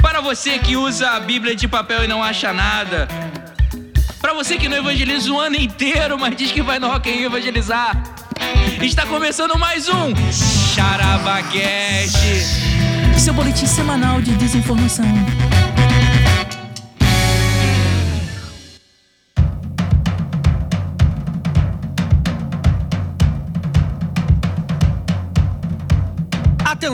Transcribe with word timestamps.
Para 0.00 0.20
você 0.20 0.58
que 0.58 0.76
usa 0.76 1.10
a 1.10 1.20
Bíblia 1.20 1.54
de 1.56 1.66
papel 1.68 2.04
e 2.04 2.08
não 2.08 2.22
acha 2.22 2.52
nada. 2.52 3.08
Para 4.20 4.32
você 4.32 4.56
que 4.56 4.68
não 4.68 4.76
evangeliza 4.76 5.30
o 5.30 5.38
ano 5.38 5.56
inteiro, 5.56 6.18
mas 6.18 6.36
diz 6.36 6.50
que 6.50 6.62
vai 6.62 6.78
no 6.78 6.88
Rock 6.88 7.10
in 7.10 7.14
Rio 7.14 7.26
evangelizar. 7.26 8.02
Está 8.80 9.06
começando 9.06 9.58
mais 9.58 9.88
um 9.88 10.14
Charabacast. 10.74 12.18
Seu 13.18 13.32
boletim 13.32 13.66
semanal 13.66 14.20
de 14.20 14.34
desinformação. 14.34 15.04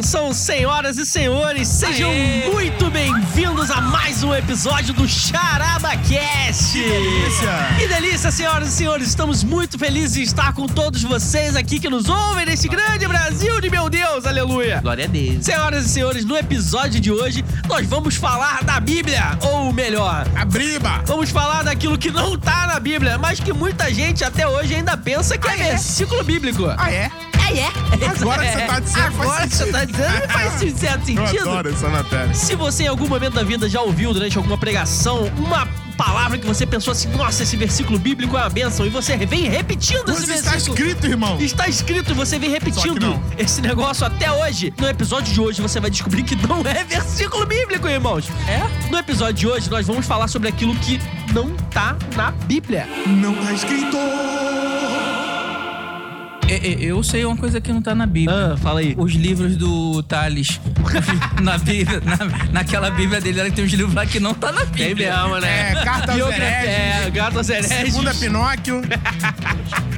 Atenção, 0.00 0.32
senhoras 0.32 0.96
e 0.96 1.04
senhores, 1.04 1.68
sejam 1.68 2.08
Aê! 2.08 2.48
muito 2.50 2.90
bem-vindos 2.90 3.70
a 3.70 3.82
mais 3.82 4.22
um 4.22 4.34
episódio 4.34 4.94
do 4.94 5.06
CharabaCast! 5.06 6.72
Que 6.72 6.82
delícia! 6.82 7.50
Que 7.78 7.86
delícia, 7.86 8.30
senhoras 8.30 8.68
e 8.68 8.72
senhores! 8.72 9.08
Estamos 9.08 9.44
muito 9.44 9.78
felizes 9.78 10.16
em 10.16 10.22
estar 10.22 10.54
com 10.54 10.66
todos 10.66 11.02
vocês 11.02 11.54
aqui 11.54 11.78
que 11.78 11.90
nos 11.90 12.08
ouvem 12.08 12.46
nesse 12.46 12.66
grande 12.66 13.06
Brasil 13.06 13.60
de 13.60 13.68
meu 13.68 13.90
Deus, 13.90 14.24
aleluia! 14.24 14.80
Glória 14.80 15.04
a 15.04 15.08
Deus. 15.08 15.44
Senhoras 15.44 15.84
e 15.84 15.88
senhores, 15.90 16.24
no 16.24 16.34
episódio 16.34 16.98
de 16.98 17.12
hoje 17.12 17.44
nós 17.68 17.86
vamos 17.86 18.16
falar 18.16 18.64
da 18.64 18.80
Bíblia, 18.80 19.38
ou 19.42 19.70
melhor, 19.70 20.26
A 20.34 20.46
briba! 20.46 21.02
Vamos 21.04 21.28
falar 21.28 21.62
daquilo 21.62 21.98
que 21.98 22.10
não 22.10 22.38
tá 22.38 22.66
na 22.66 22.80
Bíblia, 22.80 23.18
mas 23.18 23.38
que 23.38 23.52
muita 23.52 23.92
gente 23.92 24.24
até 24.24 24.48
hoje 24.48 24.74
ainda 24.76 24.96
pensa 24.96 25.36
que 25.36 25.46
é 25.46 25.56
versículo 25.56 26.24
bíblico. 26.24 26.64
Ah, 26.78 26.90
é? 26.90 27.10
Ah, 27.50 27.52
é? 27.52 27.66
Agora 28.20 28.46
que 28.46 28.52
você 28.52 28.66
tá 28.66 28.80
dizendo, 28.80 29.22
Agora 29.22 29.48
que 29.48 29.54
você 29.56 29.72
tá 29.72 29.84
dizendo, 29.90 30.28
faz 30.28 30.52
certo 30.78 31.00
Eu 31.10 31.16
sentido. 31.26 31.48
adoro 31.50 31.70
essa 31.70 31.88
matéria. 31.88 32.34
Se 32.34 32.54
você 32.54 32.84
em 32.84 32.88
algum 32.88 33.08
momento 33.08 33.34
da 33.34 33.42
vida 33.42 33.68
já 33.68 33.80
ouviu 33.80 34.12
durante 34.12 34.36
alguma 34.36 34.56
pregação 34.58 35.24
uma 35.38 35.66
palavra 35.96 36.38
que 36.38 36.46
você 36.46 36.64
pensou 36.64 36.92
assim, 36.92 37.08
nossa, 37.10 37.42
esse 37.42 37.56
versículo 37.56 37.98
bíblico 37.98 38.34
é 38.34 38.40
uma 38.40 38.48
bênção, 38.48 38.86
e 38.86 38.88
você 38.88 39.18
vem 39.18 39.50
repetindo 39.50 40.10
esse 40.10 40.26
Mas 40.26 40.38
está 40.38 40.50
versículo. 40.52 40.78
escrito, 40.78 41.06
irmão. 41.06 41.38
Está 41.38 41.68
escrito 41.68 42.12
e 42.12 42.14
você 42.14 42.38
vem 42.38 42.48
repetindo 42.50 42.98
não. 43.00 43.22
esse 43.36 43.60
negócio 43.60 44.06
até 44.06 44.32
hoje. 44.32 44.72
No 44.78 44.88
episódio 44.88 45.32
de 45.32 45.38
hoje 45.40 45.60
você 45.60 45.78
vai 45.78 45.90
descobrir 45.90 46.22
que 46.22 46.34
não 46.46 46.60
é 46.62 46.84
versículo 46.84 47.44
bíblico, 47.44 47.86
irmãos. 47.86 48.26
É? 48.48 48.62
No 48.90 48.96
episódio 48.96 49.34
de 49.34 49.46
hoje 49.46 49.70
nós 49.70 49.86
vamos 49.86 50.06
falar 50.06 50.28
sobre 50.28 50.48
aquilo 50.48 50.74
que 50.76 50.98
não 51.34 51.50
tá 51.70 51.94
na 52.16 52.30
Bíblia. 52.30 52.88
Não 53.06 53.34
tá 53.34 53.52
escrito. 53.52 53.96
E- 56.50 56.76
e- 56.80 56.84
Eu 56.86 57.02
sei 57.02 57.24
uma 57.24 57.36
coisa 57.36 57.60
que 57.60 57.72
não 57.72 57.80
tá 57.82 57.94
na 57.94 58.06
Bíblia. 58.06 58.54
Ah, 58.54 58.56
fala 58.56 58.80
aí. 58.80 58.94
Os 58.98 59.12
livros 59.12 59.56
do 59.56 60.02
Thales. 60.02 60.60
na 61.42 61.56
Bíblia, 61.58 62.00
na- 62.04 62.48
naquela 62.52 62.90
Bíblia 62.90 63.20
dele, 63.20 63.40
ela 63.40 63.50
tem 63.50 63.64
uns 63.64 63.72
livros 63.72 63.94
lá 63.94 64.04
que 64.06 64.18
não 64.18 64.34
tá 64.34 64.50
na 64.52 64.66
Tem 64.66 64.88
Bíblia. 64.88 65.16
mesmo, 65.22 65.38
né? 65.38 65.72
É, 65.72 65.84
carta 65.84 66.12
aos 66.12 66.20
hereges. 66.20 66.68
É, 66.68 67.10
gato 67.10 67.38
aos 67.38 67.48
hereges. 67.48 67.70
Segunda 67.92 68.14
Pinóquio. 68.14 68.82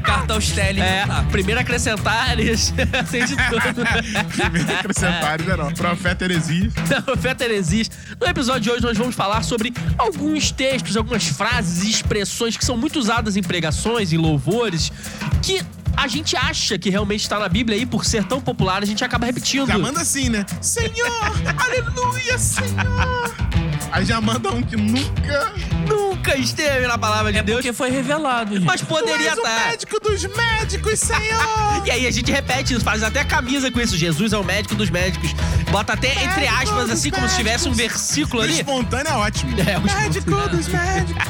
Carta 0.03 0.35
aos 0.35 0.51
Teles. 0.51 0.83
É, 0.83 1.07
tá. 1.07 1.25
primeiro 1.31 1.61
acrescentar, 1.61 2.33
eles 2.39 2.75
tem 3.11 3.25
de 3.25 3.37
tudo. 3.37 4.29
Primeiro 4.37 4.73
acrescentar, 4.79 5.41
ainda 5.41 5.57
não. 5.57 5.73
Profeta 5.73 6.25
Heresias. 6.25 6.73
Profeta 7.05 7.45
Heresias. 7.45 7.91
No 8.21 8.27
episódio 8.27 8.61
de 8.63 8.71
hoje 8.71 8.83
nós 8.83 8.99
vamos 8.99 9.15
falar 9.15 9.43
sobre 9.43 9.73
alguns 9.97 10.51
textos, 10.51 10.97
algumas 10.97 11.27
frases 11.29 11.85
e 11.85 11.91
expressões 11.91 12.57
que 12.57 12.65
são 12.65 12.77
muito 12.77 12.99
usadas 12.99 13.37
em 13.37 13.43
pregações, 13.43 14.13
em 14.13 14.17
louvores, 14.19 14.93
que 15.41 15.63
a 15.97 16.09
gente 16.09 16.37
acha 16.37 16.79
que 16.79 16.91
realmente 16.91 17.21
está 17.23 17.39
na 17.39 17.49
Bíblia 17.49 17.77
e 17.77 17.87
por 17.87 18.05
ser 18.05 18.25
tão 18.25 18.41
popular 18.41 18.83
a 18.83 18.87
gente 18.87 19.05
acaba 19.05 19.27
repetindo. 19.27 19.67
Já 19.69 19.79
manda 19.79 20.01
assim, 20.01 20.29
né? 20.29 20.45
Senhor, 20.61 21.33
aleluia, 21.59 22.39
Senhor. 22.39 23.35
Aí 23.91 24.05
já 24.07 24.21
manda 24.21 24.51
um 24.51 24.63
que 24.63 24.75
nunca. 24.77 25.53
Nunca 25.87 26.37
esteve 26.39 26.87
na 26.87 26.97
palavra 26.97 27.31
de 27.33 27.39
É 27.39 27.43
Deus, 27.43 27.59
porque 27.59 27.73
foi 27.73 27.91
revelado, 27.91 28.55
gente. 28.55 28.65
mas 28.65 28.81
Tu 28.81 28.87
poderia 28.87 29.31
és 29.31 29.37
o 29.39 29.43
estar. 29.43 29.67
médico 29.69 30.01
dos 30.01 30.25
médicos, 30.25 30.99
Senhor. 31.01 31.83
E 31.85 31.91
aí 31.91 32.07
a 32.07 32.11
gente 32.13 32.31
repete 32.31 32.73
isso, 32.75 32.85
faz 32.85 33.03
até 33.03 33.25
camisa 33.25 33.69
com 33.71 33.81
isso. 33.81 33.97
Jesus 33.99 34.33
é 34.33 34.39
o 34.39 34.45
médico 34.45 34.75
dos 34.77 34.89
médicos. 34.89 35.35
Bota 35.71 35.95
até 35.95 36.13
entre 36.25 36.43
Médico 36.43 36.63
aspas, 36.63 36.83
dos 36.85 36.91
assim, 36.93 37.11
como 37.11 37.29
se 37.29 37.37
tivesse 37.37 37.69
um 37.69 37.75
médicos. 37.75 38.01
versículo 38.01 38.41
O 38.41 38.45
ali. 38.45 38.53
espontâneo 38.55 39.11
é 39.11 39.17
ótimo. 39.17 39.53
É, 39.61 39.79
o 39.79 39.83
médico 39.83 40.31
dos 40.49 40.69
médicos. 40.69 41.25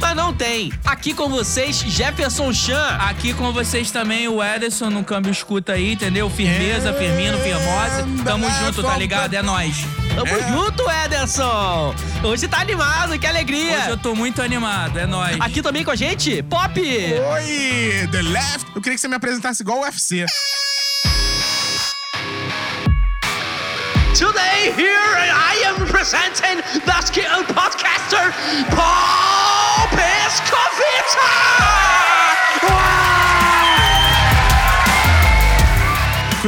Mas 0.00 0.16
não 0.16 0.32
tem. 0.34 0.72
Aqui 0.84 1.14
com 1.14 1.28
vocês, 1.28 1.76
Jefferson 1.76 2.52
Chan. 2.52 2.96
Aqui 3.00 3.32
com 3.32 3.52
vocês 3.52 3.90
também, 3.90 4.28
o 4.28 4.42
Ederson 4.42 4.90
no 4.90 5.02
câmbio 5.04 5.30
escuta 5.30 5.72
aí, 5.72 5.92
entendeu? 5.92 6.28
Firmeza, 6.28 6.90
É. 6.90 6.92
firmino, 6.92 7.38
firmosa. 7.38 8.06
Tamo 8.24 8.46
junto, 8.50 8.82
tá 8.82 8.96
ligado? 8.96 9.34
É 9.34 9.42
nóis. 9.42 9.76
Tamo 10.14 10.26
É. 10.28 10.48
junto, 10.48 10.84
Ederson. 10.90 11.94
Hoje 12.22 12.46
tá 12.48 12.58
animado, 12.60 13.18
que 13.18 13.26
alegria. 13.26 13.78
Hoje 13.78 13.88
eu 13.90 13.96
tô 13.96 14.14
muito 14.14 14.42
animado, 14.42 14.98
é 14.98 15.06
nóis. 15.06 15.36
Aqui 15.40 15.62
também 15.62 15.84
com 15.84 15.90
a 15.90 15.96
gente, 15.96 16.42
Pop. 16.44 16.78
Oi, 16.80 18.08
The 18.10 18.22
Left. 18.22 18.66
Eu 18.74 18.80
queria 18.82 18.94
que 18.96 19.00
você 19.00 19.08
me 19.08 19.14
apresentasse 19.16 19.62
igual 19.62 19.78
o 19.78 19.82
UFC. 19.82 20.26
Today 24.16 24.72
here 24.76 25.28
I 25.28 25.64
am 25.66 25.86
presenting 25.86 26.62
the 30.24 30.30
skill 30.30 30.56
podcaster 30.56 31.64
Pop 32.60 33.03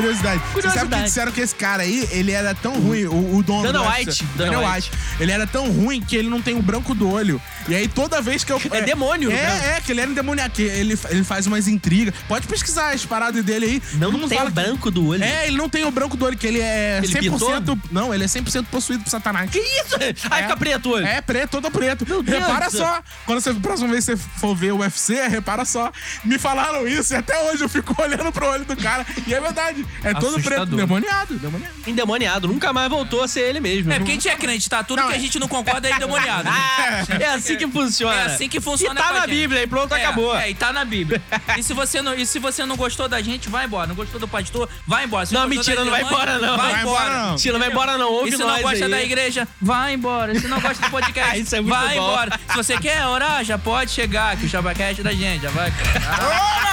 Curiosidade. 0.00 0.38
Você 0.38 0.44
sabe 0.46 0.52
Curiosidade. 0.62 1.02
que 1.02 1.08
disseram 1.08 1.32
que 1.32 1.40
esse 1.40 1.54
cara 1.54 1.82
aí, 1.82 2.08
ele 2.12 2.32
era 2.32 2.54
tão 2.54 2.74
ruim, 2.74 3.04
o, 3.06 3.36
o 3.36 3.42
dono 3.42 3.62
Dana 3.64 3.78
do 3.80 3.88
White. 3.90 4.24
Dana 4.36 4.52
Dana 4.52 4.74
White. 4.74 4.90
Ele 5.18 5.32
era 5.32 5.46
tão 5.46 5.70
ruim 5.70 6.00
que 6.00 6.16
ele 6.16 6.28
não 6.28 6.40
tem 6.42 6.56
o 6.56 6.62
branco 6.62 6.94
do 6.94 7.10
olho. 7.10 7.40
E 7.68 7.74
aí 7.74 7.88
toda 7.88 8.20
vez 8.22 8.44
que 8.44 8.52
eu... 8.52 8.60
É 8.70 8.82
demônio, 8.82 9.28
né? 9.30 9.36
É, 9.36 9.76
é, 9.76 9.80
que 9.80 9.90
ele 9.92 10.00
era 10.00 10.10
endemoniado. 10.10 10.52
que 10.52 10.62
Ele, 10.62 10.98
ele 11.10 11.24
faz 11.24 11.46
umas 11.46 11.66
intrigas. 11.66 12.14
Pode 12.28 12.46
pesquisar 12.46 12.90
as 12.94 13.04
paradas 13.04 13.44
dele 13.44 13.66
aí. 13.66 13.82
Não, 13.94 14.12
não 14.12 14.28
tem 14.28 14.40
o 14.40 14.44
que- 14.46 14.50
branco 14.50 14.90
do 14.90 15.08
olho. 15.08 15.24
É, 15.24 15.46
ele 15.48 15.56
não 15.56 15.68
tem 15.68 15.84
o 15.84 15.90
branco 15.90 16.16
do 16.16 16.24
olho, 16.24 16.36
que 16.36 16.46
ele 16.46 16.60
é 16.60 17.00
Ele 17.02 17.12
100%... 17.12 17.78
Não, 17.90 18.12
ele 18.14 18.24
é 18.24 18.26
100% 18.26 18.66
possuído 18.66 19.02
por 19.04 19.10
Satanás. 19.10 19.50
Que 19.50 19.58
isso? 19.58 19.96
Aí 20.30 20.42
fica 20.42 20.56
preto 20.56 20.90
o 20.90 20.92
olho. 20.92 21.06
É, 21.06 21.20
preto, 21.20 21.50
todo 21.50 21.70
preto. 21.70 22.04
Deus 22.04 22.24
repara 22.26 22.70
só. 22.70 23.00
Quando 23.24 23.40
você, 23.40 23.54
próxima 23.54 23.88
vez 23.88 24.04
que 24.04 24.16
você 24.16 24.22
for 24.38 24.54
ver 24.54 24.72
o 24.72 24.78
UFC, 24.78 25.26
repara 25.28 25.64
só. 25.64 25.90
Me 26.24 26.38
falaram 26.38 26.86
isso 26.86 27.14
e 27.14 27.16
até 27.16 27.38
hoje 27.50 27.62
eu 27.62 27.68
fico 27.68 27.94
olhando 28.02 28.30
pro 28.32 28.46
olho 28.46 28.64
do 28.64 28.76
cara. 28.76 29.06
E 29.26 29.32
é 29.34 29.40
verdade. 29.40 29.85
É 30.02 30.14
todo 30.14 30.40
preto. 30.42 30.66
Demoniado, 30.66 31.34
demoniado. 31.38 31.72
Endemoniado. 31.86 32.48
Nunca 32.48 32.72
mais 32.72 32.88
voltou 32.88 33.22
a 33.22 33.28
ser 33.28 33.40
ele 33.40 33.60
mesmo. 33.60 33.92
É, 33.92 33.96
porque 33.96 34.10
a 34.12 34.14
gente 34.14 34.28
é 34.28 34.36
crente, 34.36 34.68
tá? 34.68 34.82
Tudo 34.84 35.00
Não, 35.02 35.08
que 35.08 35.14
a 35.14 35.16
é- 35.16 35.20
gente 35.20 35.38
não 35.38 35.48
concorda 35.48 35.88
é 35.88 35.92
endemoniado. 35.92 36.48
Ah, 36.50 37.04
é 37.20 37.26
assim 37.26 37.56
que 37.56 37.66
funciona. 37.66 38.14
É 38.14 38.22
assim 38.26 38.48
que 38.48 38.60
funciona 38.60 38.98
E 39.00 39.02
tá 39.02 39.12
na. 39.12 39.26
Bíblia 39.26 39.62
e 39.62 39.66
pronto, 39.66 39.94
É, 39.94 40.04
acabou. 40.04 40.36
É, 40.36 40.50
e 40.50 40.54
tá 40.54 40.72
na 40.72 40.84
Bíblia. 40.84 41.20
E 41.56 41.62
se, 41.62 41.72
você 41.74 42.00
não, 42.02 42.14
e 42.14 42.24
se 42.26 42.38
você 42.38 42.64
não 42.64 42.76
gostou 42.76 43.08
da 43.08 43.20
gente, 43.20 43.48
vai 43.48 43.64
embora. 43.66 43.86
Não 43.88 43.94
gostou 43.94 44.20
do 44.20 44.28
pastor, 44.28 44.68
vai 44.86 45.04
embora. 45.04 45.26
Se 45.26 45.34
Não, 45.34 45.48
mentira, 45.48 45.84
não 45.84 45.90
vai 45.90 46.02
embora, 46.02 46.38
não. 46.38 46.56
Vai, 46.56 46.80
embora. 46.82 47.22
não. 47.26 47.36
Tira, 47.36 47.58
vai 47.58 47.68
embora 47.70 47.98
não. 47.98 48.12
Ouve 48.12 48.28
E 48.28 48.32
se 48.32 48.38
não 48.38 48.62
gosta 48.62 48.84
aí. 48.84 48.90
da 48.90 49.02
igreja, 49.02 49.48
vai 49.60 49.94
embora. 49.94 50.38
Se 50.38 50.46
não 50.48 50.60
gosta 50.60 50.84
do 50.84 50.90
podcast, 50.90 51.38
Isso 51.40 51.54
é 51.56 51.60
muito 51.60 51.74
vai 51.74 51.96
bom. 51.96 52.08
embora. 52.08 52.40
Se 52.50 52.56
você 52.56 52.78
quer 52.78 53.04
orar, 53.06 53.44
já 53.44 53.58
pode 53.58 53.90
chegar, 53.90 54.36
que 54.36 54.46
o 54.46 54.48
Chabacast 54.48 55.00
é 55.00 55.04
da 55.04 55.12
gente, 55.12 55.42
já 55.42 55.50
vai. 55.50 55.68
Ei! 55.68 56.65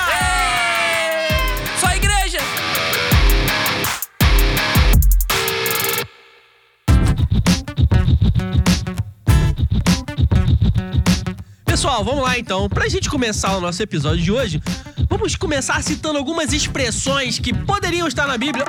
Pessoal, 11.83 12.01
vamos 12.01 12.23
lá 12.23 12.39
então. 12.39 12.69
Pra 12.69 12.87
gente 12.87 13.09
começar 13.09 13.57
o 13.57 13.59
nosso 13.59 13.83
episódio 13.83 14.23
de 14.23 14.31
hoje, 14.31 14.63
vamos 15.09 15.35
começar 15.35 15.83
citando 15.83 16.17
algumas 16.17 16.53
expressões 16.53 17.39
que 17.39 17.53
poderiam 17.53 18.07
estar 18.07 18.25
na 18.25 18.37
Bíblia. 18.37 18.63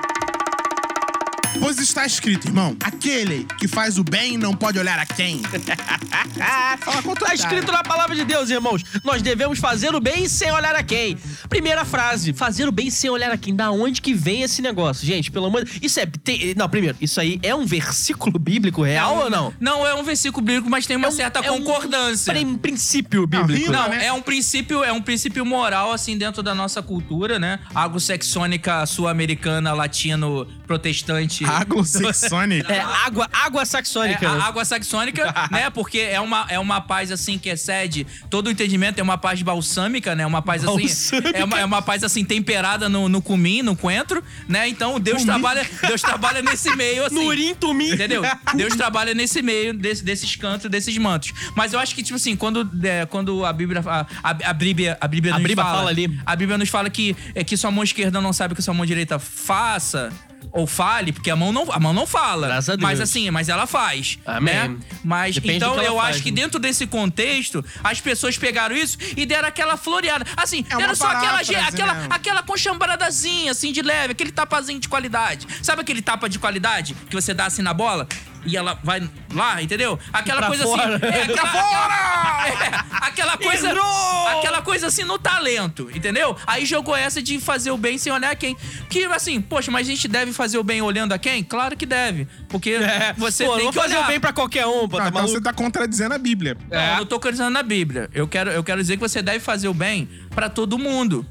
Pois 1.64 1.78
está 1.78 2.04
escrito, 2.04 2.46
irmão. 2.48 2.76
Aquele 2.84 3.46
que 3.58 3.66
faz 3.66 3.96
o 3.96 4.04
bem 4.04 4.36
não 4.36 4.52
pode 4.54 4.78
olhar 4.78 4.98
a 4.98 5.06
quem. 5.06 5.40
Fala 6.80 7.02
com 7.02 7.14
Tá 7.14 7.32
escrito 7.32 7.72
na 7.72 7.82
palavra 7.82 8.14
de 8.14 8.22
Deus, 8.22 8.50
irmãos. 8.50 8.82
Nós 9.02 9.22
devemos 9.22 9.58
fazer 9.58 9.94
o 9.94 9.98
bem 10.00 10.28
sem 10.28 10.52
olhar 10.52 10.74
a 10.76 10.82
quem. 10.82 11.16
Primeira 11.48 11.82
frase, 11.86 12.34
fazer 12.34 12.68
o 12.68 12.72
bem 12.72 12.90
sem 12.90 13.08
olhar 13.08 13.30
a 13.32 13.38
quem. 13.38 13.56
Da 13.56 13.70
onde 13.70 14.02
que 14.02 14.12
vem 14.12 14.42
esse 14.42 14.60
negócio? 14.60 15.06
Gente, 15.06 15.30
pelo 15.30 15.46
amor 15.46 15.64
de 15.64 15.80
Isso 15.86 15.98
é. 15.98 16.04
tem- 16.04 16.54
não, 16.54 16.68
primeiro, 16.68 16.98
isso 17.00 17.18
aí 17.18 17.40
é 17.42 17.54
um 17.54 17.64
versículo 17.64 18.38
bíblico 18.38 18.82
real 18.82 19.16
ou 19.16 19.30
não? 19.30 19.54
Não 19.58 19.86
é 19.86 19.94
um 19.94 20.02
versículo 20.02 20.44
bíblico, 20.44 20.68
mas 20.68 20.84
tem 20.86 20.98
uma 20.98 21.06
É 21.06 21.10
um- 21.10 21.12
certa 21.14 21.38
é 21.40 21.50
um 21.50 21.62
concordância. 21.62 22.30
prin- 22.30 22.56
princípio 22.58 23.26
bíblico. 23.26 23.72
Não, 23.72 23.84
Não, 23.84 23.88
né? 23.88 24.04
é 24.04 24.12
um 24.12 24.20
princípio, 24.20 24.84
é 24.84 24.92
um 24.92 25.00
princípio 25.00 25.46
moral 25.46 25.92
assim 25.92 26.18
dentro 26.18 26.42
da 26.42 26.54
nossa 26.54 26.82
cultura, 26.82 27.38
né? 27.38 27.58
Anglo-saxônica, 27.74 28.84
sul-americana, 28.84 29.72
latino, 29.72 30.46
protestante 30.66 31.42
gente. 31.58 31.62
Anglo-saxônica. 31.62 32.64
É, 32.74 32.80
água, 32.80 33.28
água 33.32 33.62
É, 33.62 33.64
saxônica. 33.64 34.28
a 34.28 34.34
né? 34.34 34.40
água 34.42 34.64
saxônica, 34.64 35.34
né? 35.50 35.70
Porque 35.70 35.98
é 35.98 36.20
uma, 36.20 36.46
é 36.48 36.58
uma 36.58 36.80
paz 36.80 37.10
assim 37.12 37.38
que 37.38 37.48
excede 37.48 38.06
todo 38.30 38.46
o 38.46 38.50
entendimento, 38.50 38.98
é 38.98 39.02
uma 39.02 39.18
paz 39.18 39.40
balsâmica, 39.42 40.14
né? 40.14 40.26
Uma 40.26 40.42
paz 40.42 40.64
assim. 40.64 40.78
Balsâmica. 40.78 41.38
É 41.38 41.44
uma, 41.44 41.60
é 41.60 41.64
uma 41.64 41.82
paz 41.82 42.02
assim 42.04 42.24
temperada 42.24 42.88
no, 42.88 43.08
no 43.08 43.20
cumim, 43.22 43.62
no 43.62 43.76
coentro, 43.76 44.22
né? 44.48 44.68
Então 44.68 44.98
Deus 44.98 45.24
trabalha, 45.24 45.66
Deus 45.86 46.00
trabalha 46.02 46.42
nesse 46.42 46.74
meio 46.76 47.04
assim. 47.06 47.14
No 47.14 47.24
urim 47.26 47.54
tumim. 47.54 47.90
Entendeu? 47.92 48.22
Deus 48.54 48.74
trabalha 48.76 49.14
nesse 49.14 49.42
meio 49.42 49.72
desse- 49.74 50.04
desses 50.04 50.34
cantos, 50.36 50.70
desses 50.70 50.96
mantos. 50.98 51.32
Mas 51.54 51.72
eu 51.72 51.78
acho 51.78 51.94
que, 51.94 52.02
tipo 52.02 52.16
assim, 52.16 52.34
quando, 52.36 52.68
é, 52.84 53.06
quando 53.06 53.44
a 53.44 53.52
Bíblia. 53.52 53.82
A, 53.86 54.06
a, 54.22 54.30
a 54.50 54.52
Bíblia, 54.52 54.96
a 55.00 55.06
Bíblia 55.08 55.34
A 55.34 55.38
nos 55.38 55.46
Bíblia 55.46 55.64
fala, 55.64 55.78
fala 55.78 55.90
ali. 55.90 56.20
A 56.24 56.36
Bíblia 56.36 56.58
nos 56.58 56.68
fala 56.68 56.88
que, 56.90 57.16
é, 57.34 57.44
que 57.44 57.56
sua 57.56 57.70
mão 57.70 57.84
esquerda 57.84 58.20
não 58.20 58.32
sabe 58.32 58.52
o 58.52 58.56
que 58.56 58.62
sua 58.62 58.74
mão 58.74 58.84
direita 58.86 59.18
faça. 59.18 60.10
Ou 60.56 60.68
fale, 60.68 61.12
porque 61.12 61.28
a 61.32 61.34
mão 61.34 61.52
não, 61.52 61.70
a 61.72 61.80
mão 61.80 61.92
não 61.92 62.06
fala. 62.06 62.46
Graças 62.46 62.68
a 62.68 62.76
Deus. 62.76 62.82
Mas 62.82 63.00
assim, 63.00 63.28
mas 63.32 63.48
ela 63.48 63.66
faz. 63.66 64.20
Amém. 64.24 64.54
Né? 64.54 64.76
Mas 65.02 65.34
Depende 65.34 65.56
então 65.56 65.82
eu 65.82 65.96
faz, 65.96 66.14
acho 66.14 66.22
que 66.22 66.30
né? 66.30 66.42
dentro 66.42 66.60
desse 66.60 66.86
contexto, 66.86 67.64
as 67.82 68.00
pessoas 68.00 68.38
pegaram 68.38 68.76
isso 68.76 68.96
e 69.16 69.26
deram 69.26 69.48
aquela 69.48 69.76
floreada. 69.76 70.24
Assim, 70.36 70.64
É 70.70 70.76
deram 70.76 70.94
só 70.94 71.06
aquela, 71.08 71.22
paráfrase, 71.32 71.56
aquela, 71.56 71.94
né? 71.94 72.06
aquela 72.08 72.42
conchambradazinha, 72.44 73.50
assim, 73.50 73.72
de 73.72 73.82
leve, 73.82 74.12
aquele 74.12 74.30
tapazinho 74.30 74.78
de 74.78 74.88
qualidade. 74.88 75.46
Sabe 75.60 75.82
aquele 75.82 76.00
tapa 76.00 76.28
de 76.28 76.38
qualidade 76.38 76.94
que 77.10 77.16
você 77.16 77.34
dá 77.34 77.46
assim 77.46 77.62
na 77.62 77.74
bola? 77.74 78.06
E 78.46 78.58
ela 78.58 78.78
vai 78.84 79.02
lá, 79.32 79.62
entendeu? 79.62 79.98
Aquela 80.12 80.38
Pra 80.38 80.48
coisa 80.48 80.64
fora. 80.64 80.96
assim. 80.96 81.06
É, 81.06 81.22
aquela, 81.32 81.50
fora! 81.50 82.46
é, 82.46 83.06
aquela 83.06 83.36
coisa. 83.38 83.70
Errou! 83.70 84.28
Aquela 84.28 84.60
coisa 84.60 84.86
assim 84.88 85.02
no 85.02 85.18
talento, 85.18 85.90
entendeu? 85.94 86.36
Aí 86.46 86.66
jogou 86.66 86.94
essa 86.94 87.22
de 87.22 87.40
fazer 87.40 87.70
o 87.70 87.78
bem 87.78 87.96
sem 87.96 88.12
olhar 88.12 88.36
quem. 88.36 88.54
Que 88.90 89.04
assim, 89.06 89.40
poxa, 89.40 89.70
mas 89.70 89.86
a 89.86 89.90
gente 89.90 90.06
deve 90.06 90.30
fazer 90.34 90.43
o 90.58 90.62
bem 90.62 90.82
olhando 90.82 91.12
a 91.14 91.18
quem? 91.18 91.42
Claro 91.42 91.74
que 91.76 91.86
deve. 91.86 92.28
Porque 92.48 92.70
É, 92.72 93.14
você 93.16 93.46
pô, 93.46 93.54
tem 93.56 93.64
não 93.64 93.70
que 93.72 93.74
vou 93.76 93.82
fazer 93.84 93.96
olhar. 93.96 94.04
o 94.04 94.08
bem 94.08 94.20
pra 94.20 94.32
qualquer 94.32 94.66
um, 94.66 94.86
pô, 94.86 94.98
Não, 94.98 95.04
tá 95.04 95.08
então 95.08 95.26
você 95.26 95.40
tá 95.40 95.52
contradizendo 95.52 96.14
a 96.14 96.18
Bíblia. 96.18 96.56
Não, 96.70 96.80
eu 96.80 96.96
não 96.98 97.06
tô 97.06 97.16
acreditando 97.16 97.50
na 97.50 97.62
Bíblia. 97.62 98.10
Eu 98.12 98.28
quero, 98.28 98.50
eu 98.50 98.62
quero 98.62 98.80
dizer 98.80 98.96
que 98.96 99.00
você 99.00 99.22
deve 99.22 99.40
fazer 99.40 99.68
o 99.68 99.74
bem 99.74 100.08
pra 100.34 100.48
todo 100.50 100.78
mundo. 100.78 101.24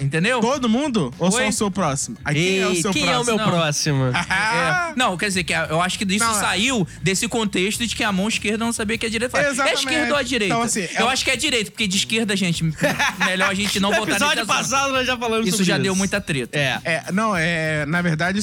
Entendeu? 0.00 0.40
Todo 0.40 0.68
mundo? 0.68 1.12
Ou 1.18 1.30
só 1.30 1.38
Oi? 1.38 1.48
o 1.48 1.52
seu 1.52 1.70
próximo? 1.70 2.16
Aí, 2.24 2.34
quem 2.34 2.58
é 2.60 2.66
o 2.66 2.74
seu 2.74 2.92
quem 2.92 3.02
é 3.02 3.18
o 3.18 3.24
próximo? 3.24 3.36
meu 3.36 3.46
Não. 3.46 3.52
próximo? 3.52 4.02
É. 4.36 4.92
Não, 4.96 5.16
quer 5.16 5.28
dizer 5.28 5.44
que 5.44 5.52
eu 5.52 5.80
acho 5.82 5.98
que 5.98 6.04
isso 6.04 6.24
Não, 6.24 6.36
é- 6.36 6.40
saiu 6.40 6.86
desse 7.02 7.28
contexto 7.28 7.86
de 7.86 7.94
que 7.94 8.02
a 8.02 8.10
mão 8.12 8.28
esquerda 8.28 8.64
não 8.64 8.72
sabia 8.72 8.96
que 8.98 9.06
a 9.06 9.08
direita 9.10 9.36
faz. 9.36 9.58
É 9.58 9.72
esquerda 9.74 10.12
ou 10.12 10.18
a 10.18 10.22
direita? 10.22 10.54
Então, 10.54 10.62
assim, 10.64 10.80
é 10.82 10.90
eu 11.00 11.06
um- 11.06 11.08
acho 11.08 11.24
que 11.24 11.30
é 11.30 11.36
direita, 11.36 11.70
porque 11.70 11.86
de 11.86 11.96
esquerda, 11.96 12.34
gente, 12.36 12.64
melhor 13.26 13.50
a 13.50 13.54
gente 13.54 13.78
não 13.80 13.90
episódio 14.14 14.36
nesse 14.36 14.46
passado 14.46 14.92
nós 14.92 15.06
já 15.06 15.16
falamos 15.16 15.46
Isso 15.46 15.58
sobre 15.58 15.70
já 15.72 15.78
deu 15.78 15.94
muita 15.94 16.20
treta. 16.20 16.58
É. 16.58 16.80
É, 16.84 17.02
não, 17.12 17.36
é. 17.36 17.84
Na 17.86 18.00
verdade, 18.02 18.42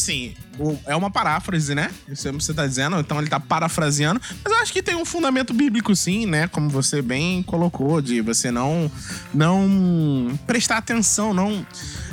o- 0.52 0.52
é 0.85 0.95
uma 0.95 1.09
paráfrase, 1.09 1.73
né? 1.73 1.89
Isso 2.07 2.27
é 2.27 2.31
o 2.31 2.37
que 2.37 2.43
você 2.43 2.53
tá 2.53 2.65
dizendo, 2.65 2.99
então 2.99 3.19
ele 3.19 3.29
tá 3.29 3.39
parafraseando. 3.39 4.21
Mas 4.43 4.53
eu 4.53 4.59
acho 4.59 4.73
que 4.73 4.83
tem 4.83 4.95
um 4.95 5.05
fundamento 5.05 5.53
bíblico, 5.53 5.95
sim, 5.95 6.25
né? 6.25 6.47
Como 6.47 6.69
você 6.69 7.01
bem 7.01 7.41
colocou, 7.43 8.01
de 8.01 8.21
você 8.21 8.51
não. 8.51 8.91
Não 9.33 10.37
prestar 10.45 10.77
atenção, 10.77 11.33
não. 11.33 11.65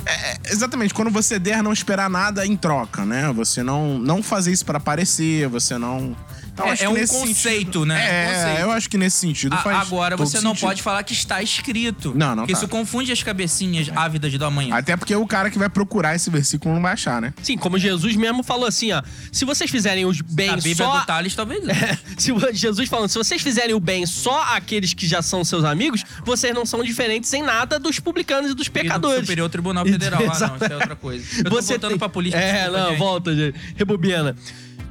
é, 0.05 0.37
exatamente, 0.51 0.93
quando 0.93 1.11
você 1.11 1.37
der, 1.37 1.61
não 1.61 1.73
esperar 1.73 2.09
nada 2.09 2.45
em 2.45 2.57
troca, 2.57 3.05
né? 3.05 3.31
Você 3.33 3.63
não, 3.63 3.99
não 3.99 4.23
fazer 4.23 4.51
isso 4.51 4.65
pra 4.65 4.77
aparecer, 4.77 5.47
você 5.47 5.77
não. 5.77 6.15
Então, 6.61 6.69
É- 6.69 6.73
acho 6.73 6.83
é 6.83 6.85
que 6.87 6.91
um 6.91 6.95
nesse 6.95 7.13
conceito, 7.13 7.57
sentido- 7.59 7.85
né? 7.85 8.05
É, 8.05 8.33
Conceito. 8.33 8.59
eu 8.61 8.71
acho 8.71 8.89
que 8.89 8.97
nesse 8.97 9.17
sentido 9.17 9.53
A- 9.53 9.57
faz. 9.57 9.77
Agora 9.81 10.15
todo 10.17 10.27
você 10.27 10.41
não 10.41 10.51
sentido. 10.51 10.67
pode 10.67 10.81
falar 10.81 11.03
que 11.03 11.13
está 11.13 11.41
escrito. 11.41 12.13
Não, 12.15 12.29
não 12.29 12.35
Porque 12.43 12.53
tá. 12.53 12.59
isso 12.59 12.67
confunde 12.67 13.11
as 13.11 13.23
cabecinhas 13.23 13.89
ávidas 13.95 14.33
do 14.37 14.45
amanhã. 14.45 14.75
Até 14.75 14.95
porque 14.95 15.15
o 15.15 15.25
cara 15.27 15.49
que 15.49 15.57
vai 15.57 15.69
procurar 15.69 16.15
esse 16.15 16.29
versículo 16.29 16.75
não 16.75 16.81
vai 16.81 16.93
achar, 16.93 17.21
né? 17.21 17.33
Sim, 17.41 17.57
como 17.57 17.77
Jesus 17.77 18.15
mesmo 18.15 18.43
falou 18.43 18.65
assim, 18.67 18.91
ó. 18.91 19.01
Se 19.31 19.45
vocês 19.45 19.69
fizerem 19.71 20.05
os 20.05 20.21
bem 20.21 20.49
A 20.49 20.55
Bíblia 20.55 20.75
só... 20.75 20.99
do 20.99 21.05
Thales 21.05 21.35
talvez 21.35 21.63
não. 21.65 21.73
Se 22.17 22.31
Jesus 22.53 22.87
falando, 22.89 23.09
se 23.09 23.17
vocês 23.17 23.41
fizerem 23.41 23.73
o 23.73 23.79
bem 23.79 24.05
só 24.05 24.43
àqueles 24.55 24.93
que 24.93 25.07
já 25.07 25.21
são 25.21 25.43
seus 25.43 25.63
amigos, 25.63 26.03
vocês 26.23 26.53
não 26.53 26.65
são 26.65 26.83
diferentes 26.83 27.31
em 27.33 27.41
nada 27.41 27.79
dos 27.79 27.99
publicanos 27.99 28.51
e 28.51 28.53
dos 28.53 28.67
E 28.67 28.69
do 28.69 28.73
pecadores. 28.73 29.21
Superior 29.21 29.49
Tribunal 29.49 29.85
Federal. 29.85 30.21
Ah, 30.21 30.39
não, 30.39 30.55
isso 30.55 30.65
é 30.65 30.75
outra 30.75 30.95
coisa. 30.95 31.25
Eu 31.39 31.43
tô 31.45 31.49
voltando 31.61 31.89
tem- 31.89 31.97
pra 31.97 32.09
política. 32.09 32.41
É, 32.41 32.69
não, 32.69 32.89
gente. 32.89 32.97
volta, 32.99 33.35
gente. 33.35 33.57
Rebobina. 33.75 34.35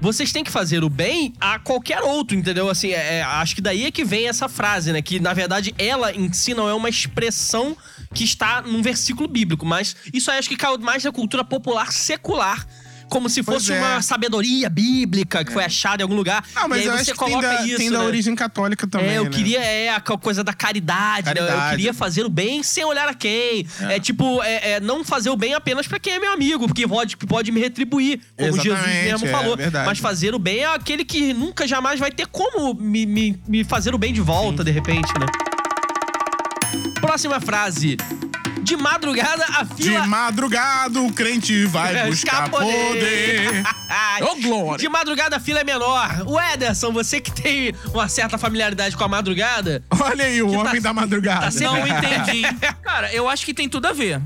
Vocês 0.00 0.32
têm 0.32 0.43
que 0.43 0.50
fazer 0.50 0.82
o 0.82 0.88
bem 0.88 1.35
a 1.38 1.58
qualquer 1.58 2.00
outro, 2.02 2.35
entendeu? 2.35 2.70
Assim, 2.70 2.88
é, 2.88 3.19
é, 3.19 3.23
acho 3.23 3.55
que 3.55 3.61
daí 3.61 3.85
é 3.85 3.91
que 3.91 4.02
vem 4.02 4.29
essa 4.29 4.49
frase, 4.49 4.93
né? 4.93 5.02
Que, 5.02 5.20
na 5.20 5.35
verdade, 5.35 5.75
ela 5.76 6.11
em 6.12 6.32
si 6.32 6.55
não 6.55 6.67
é 6.67 6.73
uma 6.73 6.88
expressão 6.88 7.76
que 8.14 8.25
está 8.25 8.62
num 8.62 8.81
versículo 8.81 9.29
bíblico, 9.29 9.67
mas 9.67 9.94
isso 10.12 10.31
aí 10.31 10.38
acho 10.38 10.49
que 10.49 10.56
caiu 10.56 10.79
mais 10.79 11.02
da 11.02 11.12
cultura 11.12 11.44
popular 11.44 11.93
secular. 11.93 12.67
Como 13.10 13.28
se 13.28 13.42
Pois 13.42 13.58
fosse 13.66 13.72
é. 13.72 13.78
uma 13.78 14.00
sabedoria 14.00 14.70
bíblica 14.70 15.44
que 15.44 15.52
foi 15.52 15.64
achada 15.64 16.02
em 16.02 16.04
algum 16.04 16.14
lugar. 16.14 16.44
Não, 16.54 16.68
mas 16.68 16.78
e 16.78 16.82
aí 16.82 16.86
eu 16.86 16.92
você 16.92 17.10
acho 17.10 17.12
que 17.12 17.18
tem 17.18 17.28
coloca 17.28 17.48
da, 17.48 17.66
isso. 17.66 17.76
tem 17.76 17.90
da 17.90 17.98
né? 17.98 18.04
origem 18.04 18.34
católica 18.34 18.86
também. 18.86 19.10
É, 19.10 19.18
eu 19.18 19.24
né? 19.24 19.30
queria 19.30 19.58
é, 19.60 19.88
a 19.90 20.00
co- 20.00 20.16
coisa 20.16 20.42
da 20.44 20.52
caridade, 20.54 21.26
né? 21.26 21.32
Eu 21.32 21.46
Caridade. 21.46 21.70
queria 21.70 21.92
fazer 21.92 22.24
o 22.24 22.30
bem 22.30 22.62
sem 22.62 22.84
olhar 22.84 23.08
a 23.08 23.14
quem. 23.14 23.66
É, 23.80 23.98
tipo, 23.98 24.42
é, 24.42 24.72
é 24.72 24.80
não 24.80 25.04
fazer 25.04 25.28
o 25.30 25.36
bem 25.36 25.54
apenas 25.54 25.86
pra 25.88 25.98
quem 25.98 26.12
é 26.14 26.18
meu 26.20 26.32
amigo, 26.32 26.66
porque 26.66 26.86
pode, 26.86 27.16
pode 27.16 27.50
me 27.50 27.60
retribuir, 27.60 28.20
como 28.36 28.52
Jesus 28.52 28.66
Exatamente, 28.78 29.04
mesmo 29.04 29.26
é 29.26 29.30
falou. 29.30 29.56
Mas 29.84 29.98
fazer 29.98 30.34
o 30.34 30.38
bem 30.38 30.60
é 30.60 30.72
aquele 30.74 31.04
que 31.04 31.32
nunca 31.34 31.66
jamais 31.66 31.98
vai 31.98 32.12
ter 32.12 32.26
como 32.28 32.74
me, 32.74 33.04
me, 33.06 33.42
me 33.48 33.64
fazer 33.64 33.92
o 33.94 33.98
bem 33.98 34.12
de 34.12 34.20
volta, 34.20 34.62
de 34.62 34.70
repente, 34.70 35.12
né? 35.18 35.26
Próxima 37.00 37.40
frase. 37.40 37.96
De 38.62 38.76
madrugada, 38.76 39.44
a 39.56 39.64
De 39.64 39.82
fila. 39.82 40.06
madrugada 40.06 41.00
o 41.00 41.12
crente 41.12 41.64
vai 41.66 42.06
buscar 42.08 42.48
buscar 42.48 42.50
poder. 42.50 43.62
Ô, 44.22 44.36
glória. 44.36 44.78
De 44.78 44.88
madrugada 44.88 45.36
a 45.36 45.40
fila 45.40 45.60
é 45.60 45.64
menor. 45.64 46.22
O 46.26 46.38
Ederson, 46.40 46.92
você 46.92 47.20
que 47.20 47.32
tem 47.32 47.74
uma 47.92 48.08
certa 48.08 48.36
familiaridade 48.38 48.96
com 48.96 49.04
a 49.04 49.08
madrugada, 49.08 49.82
Olha 49.98 50.24
aí, 50.26 50.42
o 50.42 50.50
homem 50.52 50.74
tá- 50.74 50.88
da 50.88 50.92
madrugada. 50.92 51.40
tá 51.42 51.50
sempre- 51.50 51.66
Não 51.66 51.86
entendi. 51.86 52.42
Cara, 52.82 53.12
eu 53.12 53.28
acho 53.28 53.44
que 53.44 53.54
tem 53.54 53.68
tudo 53.68 53.86
a 53.86 53.92
ver. 53.92 54.20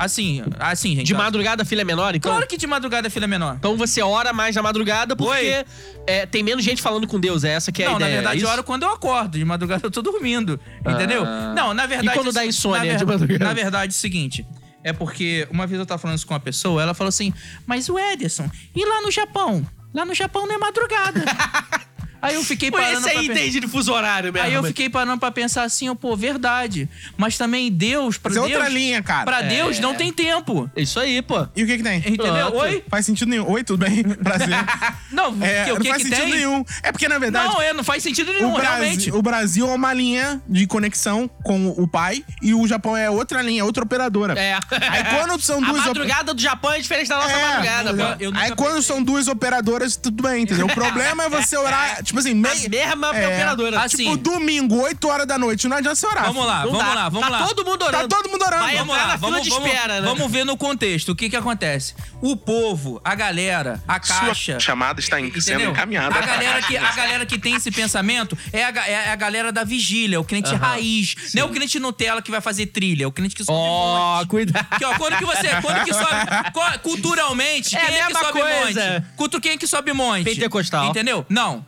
Assim, 0.00 0.42
assim, 0.58 0.96
gente. 0.96 1.04
de 1.08 1.12
madrugada 1.12 1.62
a 1.62 1.66
fila 1.66 1.82
é 1.82 1.84
menor, 1.84 2.14
então. 2.14 2.32
Claro 2.32 2.46
que 2.46 2.56
de 2.56 2.66
madrugada 2.66 3.08
a 3.08 3.10
filha 3.10 3.24
é 3.24 3.28
menor. 3.28 3.56
Então 3.58 3.76
você 3.76 4.00
ora 4.00 4.32
mais 4.32 4.56
na 4.56 4.62
madrugada 4.62 5.14
porque 5.14 5.66
é, 6.06 6.24
tem 6.24 6.42
menos 6.42 6.64
gente 6.64 6.80
falando 6.80 7.06
com 7.06 7.20
Deus. 7.20 7.44
É 7.44 7.50
essa 7.50 7.70
que 7.70 7.82
é 7.82 7.86
a 7.86 7.90
não, 7.90 7.98
na 7.98 8.06
ideia. 8.06 8.22
verdade, 8.22 8.40
é 8.40 8.46
eu 8.46 8.48
oro 8.48 8.64
quando 8.64 8.84
eu 8.84 8.88
acordo. 8.88 9.36
De 9.36 9.44
madrugada 9.44 9.86
eu 9.86 9.90
tô 9.90 10.00
dormindo. 10.00 10.58
Entendeu? 10.88 11.22
Não, 11.54 11.74
na 11.74 11.84
verdade. 11.84 12.08
E 12.08 12.12
quando 12.14 12.32
dá 12.32 12.46
insônia 12.46 12.94
na 12.94 12.98
de 12.98 13.04
madrugada? 13.04 13.44
Na 13.44 13.52
verdade, 13.52 13.92
é 13.92 13.94
o 13.94 13.98
seguinte. 14.00 14.46
É 14.82 14.94
porque 14.94 15.46
uma 15.50 15.66
vez 15.66 15.78
eu 15.78 15.84
tava 15.84 16.00
falando 16.00 16.16
isso 16.16 16.26
com 16.26 16.32
uma 16.32 16.40
pessoa, 16.40 16.82
ela 16.82 16.94
falou 16.94 17.10
assim: 17.10 17.34
Mas 17.66 17.90
o 17.90 17.98
Ederson, 17.98 18.50
e 18.74 18.82
lá 18.82 19.02
no 19.02 19.10
Japão? 19.10 19.66
Lá 19.92 20.06
no 20.06 20.14
Japão 20.14 20.46
não 20.46 20.54
é 20.54 20.58
madrugada. 20.58 21.22
aí 22.22 22.34
eu 22.34 22.42
fiquei 22.44 22.70
parando 22.70 23.06
esse 23.06 23.16
aí 23.16 23.26
entende 23.26 23.60
de 23.60 23.66
fuso 23.68 23.92
horário 23.92 24.32
mesmo. 24.32 24.46
Aí 24.46 24.54
eu 24.54 24.62
fiquei 24.64 24.88
parando 24.88 25.18
pra 25.18 25.30
pensar 25.30 25.62
assim, 25.64 25.94
pô, 25.94 26.16
verdade. 26.16 26.88
Mas 27.16 27.36
também 27.38 27.70
Deus, 27.70 28.16
pra 28.18 28.30
é 28.30 28.34
Deus. 28.34 28.46
outra 28.46 28.68
linha, 28.68 29.02
cara. 29.02 29.24
Pra 29.24 29.40
É. 29.40 29.48
Deus 29.48 29.78
não 29.80 29.94
tem 29.94 30.12
tempo. 30.12 30.70
Isso 30.76 30.98
aí, 31.00 31.22
pô. 31.22 31.46
E 31.56 31.62
o 31.64 31.66
que 31.66 31.76
que 31.78 31.82
tem? 31.82 31.98
Entendeu? 31.98 32.50
Pronto. 32.50 32.56
Oi? 32.58 32.84
Faz 32.88 33.06
sentido 33.06 33.28
nenhum. 33.28 33.48
Oi, 33.50 33.64
tudo 33.64 33.84
bem? 33.84 34.02
Prazer. 34.22 34.48
Não, 35.10 35.36
É, 35.42 35.64
que, 35.64 35.70
o 35.72 35.74
não 35.74 35.80
que 35.82 35.88
faz 35.88 36.02
que 36.02 36.08
sentido 36.08 36.24
tem? 36.26 36.34
nenhum. 36.36 36.64
É 36.82 36.92
porque, 36.92 37.08
na 37.08 37.18
verdade, 37.18 37.52
Não, 37.52 37.60
é, 37.60 37.72
não 37.72 37.82
faz 37.82 38.02
sentido 38.02 38.32
nenhum, 38.32 38.52
o, 38.52 38.56
realmente. 38.56 38.94
Brasil, 38.96 39.14
o 39.16 39.22
Brasil 39.22 39.68
é 39.68 39.74
uma 39.74 39.92
linha 39.92 40.40
de 40.48 40.66
conexão 40.66 41.28
com 41.42 41.68
o 41.68 41.86
pai 41.88 42.24
e 42.40 42.54
o 42.54 42.66
Japão 42.66 42.96
é 42.96 43.10
outra 43.10 43.42
linha, 43.42 43.64
outra 43.64 43.82
operadora. 43.82 44.38
É. 44.38 44.54
Aí 44.88 45.04
quando 45.04 45.40
são 45.40 45.56
A 45.64 45.66
duas... 45.66 45.80
op- 45.80 45.86
madrugada 45.88 46.32
do 46.32 46.40
Japão 46.40 46.72
é 46.72 46.78
diferente 46.78 47.08
da 47.08 47.16
nossa 47.16 47.30
É, 47.32 47.42
madrugada, 47.48 47.94
pô. 47.94 48.38
Aí 48.38 48.54
quando 48.54 48.74
pensei. 48.76 48.82
são 48.82 49.02
duas 49.02 49.26
operadoras, 49.26 49.96
tudo 49.96 50.22
bem, 50.22 50.42
entendeu? 50.44 50.66
O 50.66 50.74
problema 50.74 51.24
é 51.24 51.28
você 51.28 51.56
orar, 51.56 52.02
tipo 52.10 52.18
assim, 52.20 52.30
A 52.32 52.34
meio... 52.34 52.70
mesma 52.70 53.16
É. 53.16 53.26
operadora. 53.26 53.80
Assim, 53.80 53.96
Tipo, 54.10 54.16
domingo, 54.16 54.80
8 54.82 55.08
horas 55.08 55.26
da 55.26 55.38
noite, 55.38 55.66
não 55.68 55.76
adianta 55.76 55.94
você 55.96 56.06
orar. 56.06 56.26
Vamos 56.26 56.46
lá, 56.46 56.62
vamos 56.64 56.78
dá. 56.78 56.94
lá, 56.94 57.08
vamos 57.08 57.28
tá 57.28 57.38
lá. 57.38 57.46
todo 57.46 57.64
mundo 57.64 57.82
orando. 57.84 58.08
Tá 58.08 58.16
todo 58.16 58.30
mundo 58.30 58.42
orando. 58.42 58.62
Vai 58.64 58.76
Vamos 58.76 58.96
lá, 58.96 59.06
na 59.06 59.18
fila 59.18 59.30
vamos, 59.30 59.42
de 59.44 59.50
vamos, 59.50 59.66
espera, 59.68 60.00
né? 60.00 60.06
vamos 60.06 60.30
ver 60.32 60.44
no 60.44 60.56
contexto. 60.56 61.10
O 61.12 61.16
que 61.16 61.28
que 61.30 61.36
acontece? 61.36 61.94
O 62.22 62.36
povo, 62.36 63.00
a 63.04 63.14
galera, 63.14 63.82
a 63.86 63.98
caixa... 64.00 64.58
chamada 64.60 65.00
está 65.00 65.20
Entendeu? 65.20 65.72
A 65.72 66.20
galera, 66.20 66.62
que, 66.62 66.76
a 66.76 66.92
galera 66.92 67.26
que 67.26 67.38
tem 67.38 67.54
esse 67.54 67.70
pensamento 67.70 68.36
é 68.52 68.64
a, 68.64 68.68
é 68.88 69.10
a 69.12 69.16
galera 69.16 69.52
da 69.52 69.64
vigília, 69.64 70.20
o 70.20 70.24
crente 70.24 70.54
raiz. 70.54 71.14
Não 71.34 71.42
é 71.42 71.44
o 71.44 71.50
crente 71.50 71.78
Nutella 71.78 72.20
que 72.22 72.30
vai 72.30 72.40
fazer 72.40 72.66
trilha, 72.66 73.04
é 73.04 73.06
o 73.06 73.12
crente 73.12 73.34
que 73.34 73.44
sobe 73.44 73.56
Ó, 73.58 74.16
monte. 74.18 74.28
cuidado. 74.28 74.66
Ó, 74.84 74.94
quando 74.98 75.16
que 75.18 75.24
você. 75.24 75.48
Quando 75.62 75.84
que 75.84 75.92
sobe. 75.92 76.80
Culturalmente, 76.82 77.76
É 77.76 77.80
a 77.80 77.86
quem 77.86 77.96
é 77.98 78.06
que 78.06 78.12
sobe 78.12 78.40
coisa. 78.40 79.04
monte? 79.18 79.40
Quem 79.40 79.52
é 79.52 79.56
que 79.56 79.66
sobe 79.66 79.92
monte? 79.92 80.24
Pentecostal. 80.24 80.86
Entendeu? 80.86 81.24
Não. 81.28 81.64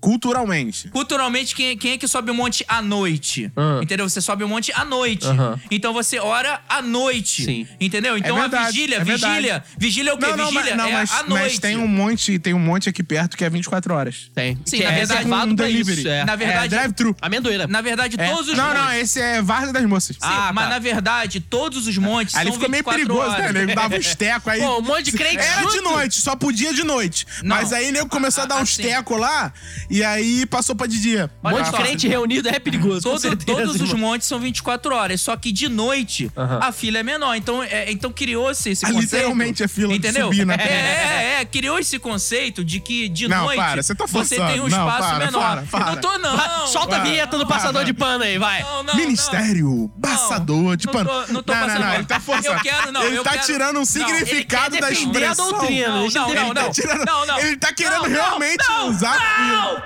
Culturalmente. 0.00 0.88
Culturalmente, 0.88 1.54
quem, 1.54 1.76
quem 1.76 1.92
é 1.92 1.98
que 1.98 2.06
sobe 2.08 2.30
o 2.30 2.34
monte 2.34 2.64
à 2.68 2.80
noite? 2.82 3.50
Ah. 3.56 3.80
Entendeu? 3.82 4.08
Você 4.08 4.20
sobe 4.20 4.44
o 4.44 4.48
monte 4.48 4.72
à 4.74 4.84
noite. 4.84 5.26
Aham. 5.26 5.58
Então 5.70 5.92
você 5.92 6.18
ora 6.18 6.60
à 6.68 6.80
noite. 6.82 7.44
Sim. 7.44 7.66
Entendeu? 7.80 8.16
Então 8.16 8.36
a 8.36 8.40
verdade, 8.42 8.66
vigília, 8.72 8.96
é 8.96 9.04
verdade. 9.04 9.34
vigília. 9.34 9.64
Vigília 9.76 10.10
é 10.10 10.14
o 10.14 10.18
quê? 10.18 10.26
Não, 10.26 10.36
não, 10.36 10.46
vigília 10.46 10.76
mas, 10.76 10.76
não, 10.76 10.86
é 10.88 10.92
mas, 10.92 11.10
à 11.12 11.22
noite. 11.24 11.42
mas 11.42 11.58
tem 11.58 11.76
um 11.76 11.88
monte, 11.88 12.38
tem 12.38 12.54
um 12.54 12.58
monte 12.58 12.88
aqui 12.88 13.02
perto 13.02 13.36
que 13.36 13.44
é 13.44 13.50
24 13.50 13.94
horas. 13.94 14.30
Tem. 14.34 14.58
Sim, 14.64 14.78
que 14.78 14.84
na 14.84 14.90
é 14.90 14.94
verdade, 14.94 15.18
reservado 15.24 15.52
um 15.52 15.54
delivery. 15.54 15.98
isso. 16.00 16.08
É. 16.08 16.24
Na 16.24 16.36
verdade, 16.36 16.66
é 16.74 16.78
drive-thru. 16.78 17.16
Amendoeira. 17.20 17.66
Na 17.66 17.80
verdade, 17.80 18.16
É. 18.18 18.28
todos 18.28 18.48
os 18.48 18.56
Não, 18.56 18.66
montes. 18.68 18.82
não, 18.82 18.92
esse 18.94 19.20
é 19.20 19.42
Várzea 19.42 19.72
das 19.72 19.84
Moças. 19.84 20.16
Sim, 20.16 20.22
Ah, 20.22 20.52
mas 20.54 20.64
tá. 20.64 20.70
na 20.70 20.78
verdade, 20.78 21.40
todos 21.40 21.86
os 21.86 21.96
montes 21.98 22.34
Ali 22.34 22.46
são 22.46 22.54
ficou 22.54 22.68
meio 22.68 22.82
24 22.84 23.06
perigoso, 23.06 23.30
horas. 23.32 23.52
né? 23.54 23.60
Nego 23.66 23.74
dava 23.74 23.96
uns 23.96 24.14
tecos 24.14 24.52
aí. 24.52 24.60
Pô, 24.60 24.78
um 24.78 24.82
monte 24.82 25.04
de 25.04 25.12
crente 25.12 25.38
Era 25.38 25.66
de 25.66 25.72
junto. 25.76 25.82
noite, 25.90 26.20
só 26.20 26.36
podia 26.36 26.72
de 26.72 26.84
noite. 26.84 27.26
Não. 27.42 27.56
Mas 27.56 27.72
aí 27.72 27.90
nego 27.92 28.08
começou 28.08 28.44
a 28.44 28.46
dar 28.46 28.60
uns 28.62 28.76
tecos 28.76 29.18
lá 29.18 29.52
e 29.90 30.02
aí 30.04 30.44
passou 30.46 30.74
pra 30.74 30.86
de 30.86 31.00
dia. 31.00 31.30
Um 31.42 31.48
monte 31.48 31.54
Olha 31.56 31.64
de 31.64 31.70
só. 31.70 31.76
crente 31.78 32.08
reunido 32.08 32.48
é 32.48 32.58
perigoso. 32.58 33.02
com 33.02 33.10
Todo- 33.10 33.20
certeza, 33.20 33.58
todos 33.58 33.80
os 33.80 33.92
montes 33.92 34.26
são 34.28 34.38
24 34.38 34.94
horas, 34.94 35.20
só 35.20 35.36
que 35.36 35.50
de 35.52 35.68
noite 35.68 36.30
Aham. 36.36 36.60
a 36.62 36.72
fila 36.72 36.98
é 36.98 37.02
menor. 37.02 37.34
Então, 37.34 37.62
é, 37.62 37.90
então 37.90 38.10
criou-se 38.12 38.70
esse 38.70 38.84
Ah, 38.84 38.88
conceito. 38.92 39.12
literalmente 39.14 39.62
a 39.64 39.68
fila 39.68 39.88
de 39.88 39.98
entendeu? 39.98 40.26
subir 40.26 40.44
na- 40.46 40.54
É, 40.54 41.36
é, 41.36 41.38
é, 41.40 41.44
criou 41.44 41.78
esse 41.78 41.98
conceito 41.98 42.64
de 42.64 42.80
que 42.80 43.08
de 43.08 43.28
Não, 43.28 43.44
noite 43.44 43.58
para, 43.58 43.82
você 43.82 43.94
tá 43.94 44.06
você 44.06 44.36
tem 44.36 44.60
um 44.60 44.68
Não, 44.68 44.86
espaço 44.86 45.08
para, 45.08 45.18
menor. 45.26 45.40
para, 45.40 45.62
para. 45.62 45.92
Não 45.92 46.00
tô, 46.00 46.18
não. 46.18 46.36
Vai, 46.36 46.66
Solta 46.68 46.96
a 46.96 46.98
Vai. 47.00 47.10
vinheta 47.10 47.38
do 47.38 47.46
passador 47.46 47.84
de 47.84 47.92
pano 47.94 48.24
aí, 48.24 48.38
vai. 48.38 48.62
Não, 48.62 48.82
não, 48.82 48.94
Ministério 48.96 49.90
passador 50.00 50.76
de 50.76 50.86
não 50.86 50.92
pano. 50.92 51.08
tô- 51.10 51.32
não 51.32 51.42
tô 51.42 51.52
não, 51.52 51.60
passando 51.60 51.74
não, 51.80 51.86
pano. 51.86 51.94
ele 51.94 52.04
tá 52.04 52.20
forçando. 52.20 52.54
Eu 52.56 52.60
quero, 52.60 52.92
não, 52.92 53.02
Ele 53.02 53.16
eu 53.18 53.22
tá 53.24 53.30
quero- 53.32 53.46
tirando 53.46 53.76
um 53.76 53.78
Não, 53.80 53.84
significado 53.84 54.74
ele 54.76 54.76
quer 54.76 54.80
da 54.80 54.86
a 54.86 54.92
expressão. 54.92 55.50
doutrina, 55.50 55.88
Não, 55.88 55.94
não, 55.94 56.10
não, 56.10 56.28
Ele 56.30 56.54
tá 56.54 56.62
não. 56.62 56.70
tirando- 56.72 57.04
Não, 57.06 57.26
não. 57.26 57.38
Ele 57.40 57.56
tá 57.56 57.72
querendo 57.72 57.94
Não, 57.94 58.02
não, 58.02 58.10
realmente 58.10 58.64
não, 58.68 58.88
usar 58.90 59.10
a 59.16 59.20
fila. 59.20 59.77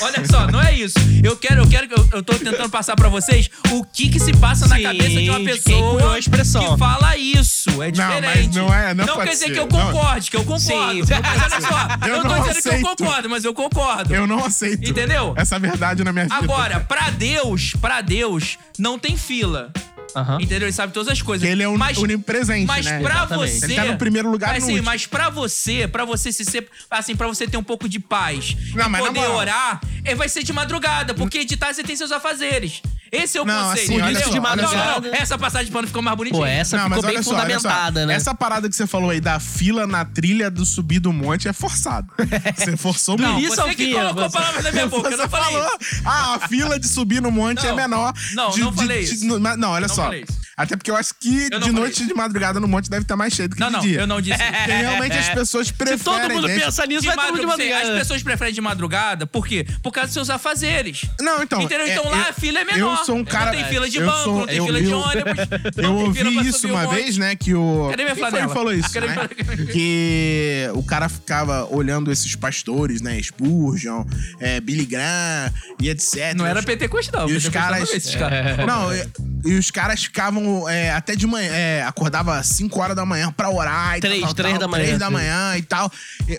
Olha 0.00 0.26
só, 0.26 0.46
não 0.46 0.60
é 0.60 0.74
isso. 0.74 0.98
Eu 1.22 1.36
quero, 1.36 1.62
eu 1.62 1.68
quero, 1.68 1.86
eu, 1.90 2.08
eu 2.12 2.22
tô 2.22 2.34
tentando 2.34 2.68
passar 2.70 2.94
pra 2.96 3.08
vocês 3.08 3.50
o 3.70 3.84
que 3.84 4.08
que 4.08 4.20
se 4.20 4.32
passa 4.36 4.66
na 4.68 4.76
Sim, 4.76 4.82
cabeça 4.82 5.08
de 5.20 5.30
uma 5.30 5.40
pessoa 5.40 6.14
a 6.14 6.18
expressão. 6.18 6.72
que 6.72 6.78
fala 6.78 7.16
isso. 7.16 7.70
É 7.82 7.86
Não, 7.86 7.90
diferente. 7.90 8.46
mas 8.46 8.54
não 8.56 8.74
é- 8.74 8.94
não 8.94 9.06
pode 9.06 9.18
quer 9.28 9.30
dizer 9.32 9.46
ser. 9.46 9.52
que 9.52 9.58
eu 9.58 9.68
Não. 9.70 9.92
concorde, 9.92 10.30
que 10.30 10.36
eu 10.36 10.44
concordo. 10.44 11.06
Sim. 11.06 11.12
Mas 11.22 11.42
olha 11.52 11.60
só, 11.60 12.06
Eu 12.08 12.14
eu, 12.16 12.22
tô 12.22 12.28
não 12.28 12.40
dizendo 12.42 12.62
que 12.62 12.68
eu 12.68 12.80
concordo, 12.82 13.30
mas 13.30 13.44
eu 13.44 13.54
concordo. 13.54 14.14
Eu 14.14 14.26
não 14.26 14.44
aceito. 14.44 14.88
Entendeu? 14.88 15.34
Essa 15.36 15.58
verdade 15.58 16.02
na 16.04 16.12
minha 16.12 16.24
vida. 16.24 16.36
Agora, 16.36 16.80
pra 16.80 17.10
Deus, 17.10 17.72
pra 17.80 18.00
Deus, 18.00 18.58
não 18.78 18.98
tem 18.98 19.16
fila. 19.16 19.72
Aham. 20.16 20.38
Entendeu? 20.40 20.66
Ele 20.68 20.72
sabe 20.72 20.92
todas 20.92 21.12
as 21.12 21.22
coisas. 21.22 21.46
Que 21.46 21.52
ele 21.52 21.62
é 21.62 21.68
um 21.68 21.76
mas, 21.76 21.98
onipresente, 21.98 22.66
mas 22.66 22.84
né? 22.86 23.00
pra 23.00 23.14
Exatamente. 23.14 23.52
você. 23.52 23.64
Ele 23.66 23.74
tá 23.74 23.84
no 23.84 23.96
primeiro 23.98 24.30
lugar 24.30 24.50
mas, 24.50 24.62
no 24.62 24.66
sim, 24.66 24.72
último. 24.74 24.86
mas 24.86 25.06
pra 25.06 25.30
você, 25.30 25.86
pra 25.88 26.04
você 26.04 26.32
se 26.32 26.44
ser. 26.44 26.68
Assim, 26.90 27.14
pra 27.14 27.26
você 27.26 27.46
ter 27.46 27.56
um 27.56 27.62
pouco 27.62 27.88
de 27.88 27.98
paz 27.98 28.56
Não, 28.74 28.88
e 28.88 28.98
poder 28.98 29.26
orar, 29.28 29.80
é, 30.04 30.14
vai 30.14 30.28
ser 30.28 30.42
de 30.42 30.52
madrugada, 30.52 31.14
porque 31.14 31.44
de 31.44 31.56
tarde 31.56 31.76
você 31.76 31.82
tem 31.82 31.96
seus 31.96 32.12
afazeres. 32.12 32.82
Esse 33.10 33.38
é 33.38 33.42
o 33.42 33.44
Não, 33.44 33.70
conceito. 33.70 33.84
assim, 33.92 33.94
olha 34.00 34.10
entendeu? 34.10 34.28
só, 34.28 34.34
de 34.34 34.40
não, 34.40 34.56
não, 34.56 35.00
não. 35.00 35.14
Essa 35.14 35.38
passagem 35.38 35.66
de 35.66 35.72
pano 35.72 35.86
ficou 35.86 36.02
mais 36.02 36.16
bonitinha. 36.16 36.40
Pô, 36.42 36.46
essa 36.46 36.76
Não, 36.76 36.84
ficou 36.88 37.02
bem 37.02 37.22
só, 37.22 37.30
fundamentada, 37.30 38.06
né? 38.06 38.14
Essa 38.14 38.34
parada 38.34 38.68
que 38.68 38.76
você 38.76 38.86
falou 38.86 39.10
aí 39.10 39.20
da 39.20 39.40
fila 39.40 39.86
na 39.86 40.04
trilha 40.04 40.50
do 40.50 40.64
subir 40.66 40.98
do 41.00 41.12
monte 41.12 41.48
é 41.48 41.52
forçado. 41.52 42.12
Você 42.56 42.76
forçou 42.76 43.16
muito. 43.18 43.32
início 43.38 43.54
Você 43.54 43.60
ao 43.60 43.68
que 43.68 43.76
fim, 43.76 43.92
colocou 43.92 44.22
você- 44.28 44.38
palavras 44.38 44.64
na 44.64 44.72
minha 44.72 44.86
boca, 44.86 45.08
eu 45.08 45.16
Você 45.16 45.22
não 45.22 45.28
falei 45.28 45.52
falou, 45.52 45.70
isso. 45.80 46.02
ah, 46.04 46.34
a 46.34 46.48
fila 46.48 46.78
de 46.78 46.88
subir 46.88 47.22
no 47.22 47.30
monte 47.30 47.62
Não, 47.62 47.70
é 47.70 47.74
menor. 47.74 48.12
não, 48.34 48.50
de- 48.50 48.60
não 48.60 48.70
de- 48.70 48.76
falei 48.76 49.04
de- 49.04 49.14
isso. 49.14 49.40
mas- 49.40 49.56
Não, 49.58 49.70
olha 49.70 49.86
Não 49.88 49.94
só. 49.94 50.04
falei 50.04 50.24
isso. 50.28 50.38
Até 50.58 50.76
porque 50.76 50.90
eu 50.90 50.96
acho 50.96 51.14
que 51.20 51.46
Eu 51.52 51.60
não 51.60 51.68
de 51.68 51.72
noite 51.72 51.98
isso. 52.00 52.08
de 52.08 52.14
madrugada 52.14 52.58
no 52.58 52.66
monte 52.66 52.90
deve 52.90 53.02
estar 53.02 53.16
mais 53.16 53.32
cheio 53.32 53.48
do 53.48 53.54
que 53.54 53.60
Não, 53.60 53.68
de 53.68 53.72
não, 53.74 53.80
dia. 53.80 54.00
eu 54.00 54.06
não 54.08 54.20
disse. 54.20 54.36
Porque 54.42 54.72
realmente 54.72 55.16
as 55.16 55.28
pessoas 55.28 55.70
preferem. 55.70 55.98
todo 56.00 56.30
mundo 56.34 56.46
pensa 56.48 56.84
nisso, 56.84 57.02
De 57.02 57.06
vai 57.06 57.16
todo 57.16 57.26
mundo 57.28 57.40
de 57.40 57.46
madrugada. 57.46 57.92
As 57.92 57.98
pessoas 58.00 58.22
preferem 58.24 58.52
de 58.52 58.60
madrugada, 58.60 59.26
por 59.26 59.46
quê? 59.46 59.64
Por 59.82 59.92
causa 59.92 60.08
dos 60.08 60.14
seus 60.14 60.30
afazeres. 60.30 61.06
Não, 61.20 61.42
então. 61.42 61.62
Entendeu? 61.62 61.86
é- 61.86 61.92
Então 61.92 62.10
lá 62.10 62.16
eu- 62.24 62.30
a 62.30 62.32
fila 62.32 62.58
é 62.58 62.64
menor. 62.64 62.98
Eu 62.98 63.04
sou 63.04 63.16
um 63.16 63.24
cara. 63.24 63.52
Não 63.52 63.52
tem 63.52 63.64
fila 63.66 63.88
de 63.88 63.98
eu 63.98 64.06
banco, 64.06 64.24
sou- 64.24 64.38
não 64.40 64.46
tem 64.46 64.56
eu- 64.56 64.66
fila 64.66 64.80
de 64.82 64.92
ônibus. 64.92 65.38
Eu 65.78 65.82
não 65.84 65.96
ouvi 65.96 66.48
isso 66.48 66.66
uma 66.68 66.86
vez, 66.88 67.16
né? 67.16 67.36
Que 67.36 67.54
o. 67.54 67.86
Cadê 67.90 68.02
minha 68.02 68.14
Quem 68.14 68.22
foi 68.24 68.30
flanela? 68.30 68.48
que 68.48 68.54
falou 68.58 68.74
isso? 68.74 68.90
Cadê 68.92 69.06
né? 69.06 69.28
Que 69.72 70.68
o 70.74 70.82
cara 70.82 71.08
ficava 71.08 71.64
olhando 71.70 72.10
esses 72.10 72.34
pastores, 72.34 73.00
né? 73.00 73.20
Spurgeon, 73.22 74.04
é, 74.40 74.60
Billy 74.60 74.84
Graham 74.86 75.52
e 75.80 75.88
etc. 75.88 76.34
Não 76.34 76.44
era 76.46 76.62
pentecostal. 76.62 77.28
E 77.30 77.36
os 77.36 77.48
caras. 77.48 77.88
não 77.88 77.96
é 77.96 78.18
caras. 78.18 78.66
Não, 78.66 78.94
e, 78.94 79.52
e 79.52 79.54
os 79.58 79.70
caras 79.70 80.02
ficavam 80.02 80.47
é, 80.68 80.92
até 80.92 81.16
de 81.16 81.26
manhã. 81.26 81.50
É, 81.52 81.82
acordava 81.82 82.42
5 82.42 82.80
horas 82.80 82.96
da 82.96 83.04
manhã 83.04 83.32
pra 83.32 83.50
orar 83.50 83.96
e 83.96 84.00
Três, 84.00 84.20
tal, 84.20 84.28
tal, 84.28 84.34
três 84.34 84.52
tal, 84.52 84.60
da 84.60 84.68
manhã, 84.68 84.84
três 84.84 84.98
da 84.98 85.06
sim. 85.06 85.12
manhã 85.12 85.56
e 85.56 85.62
tal. 85.62 85.92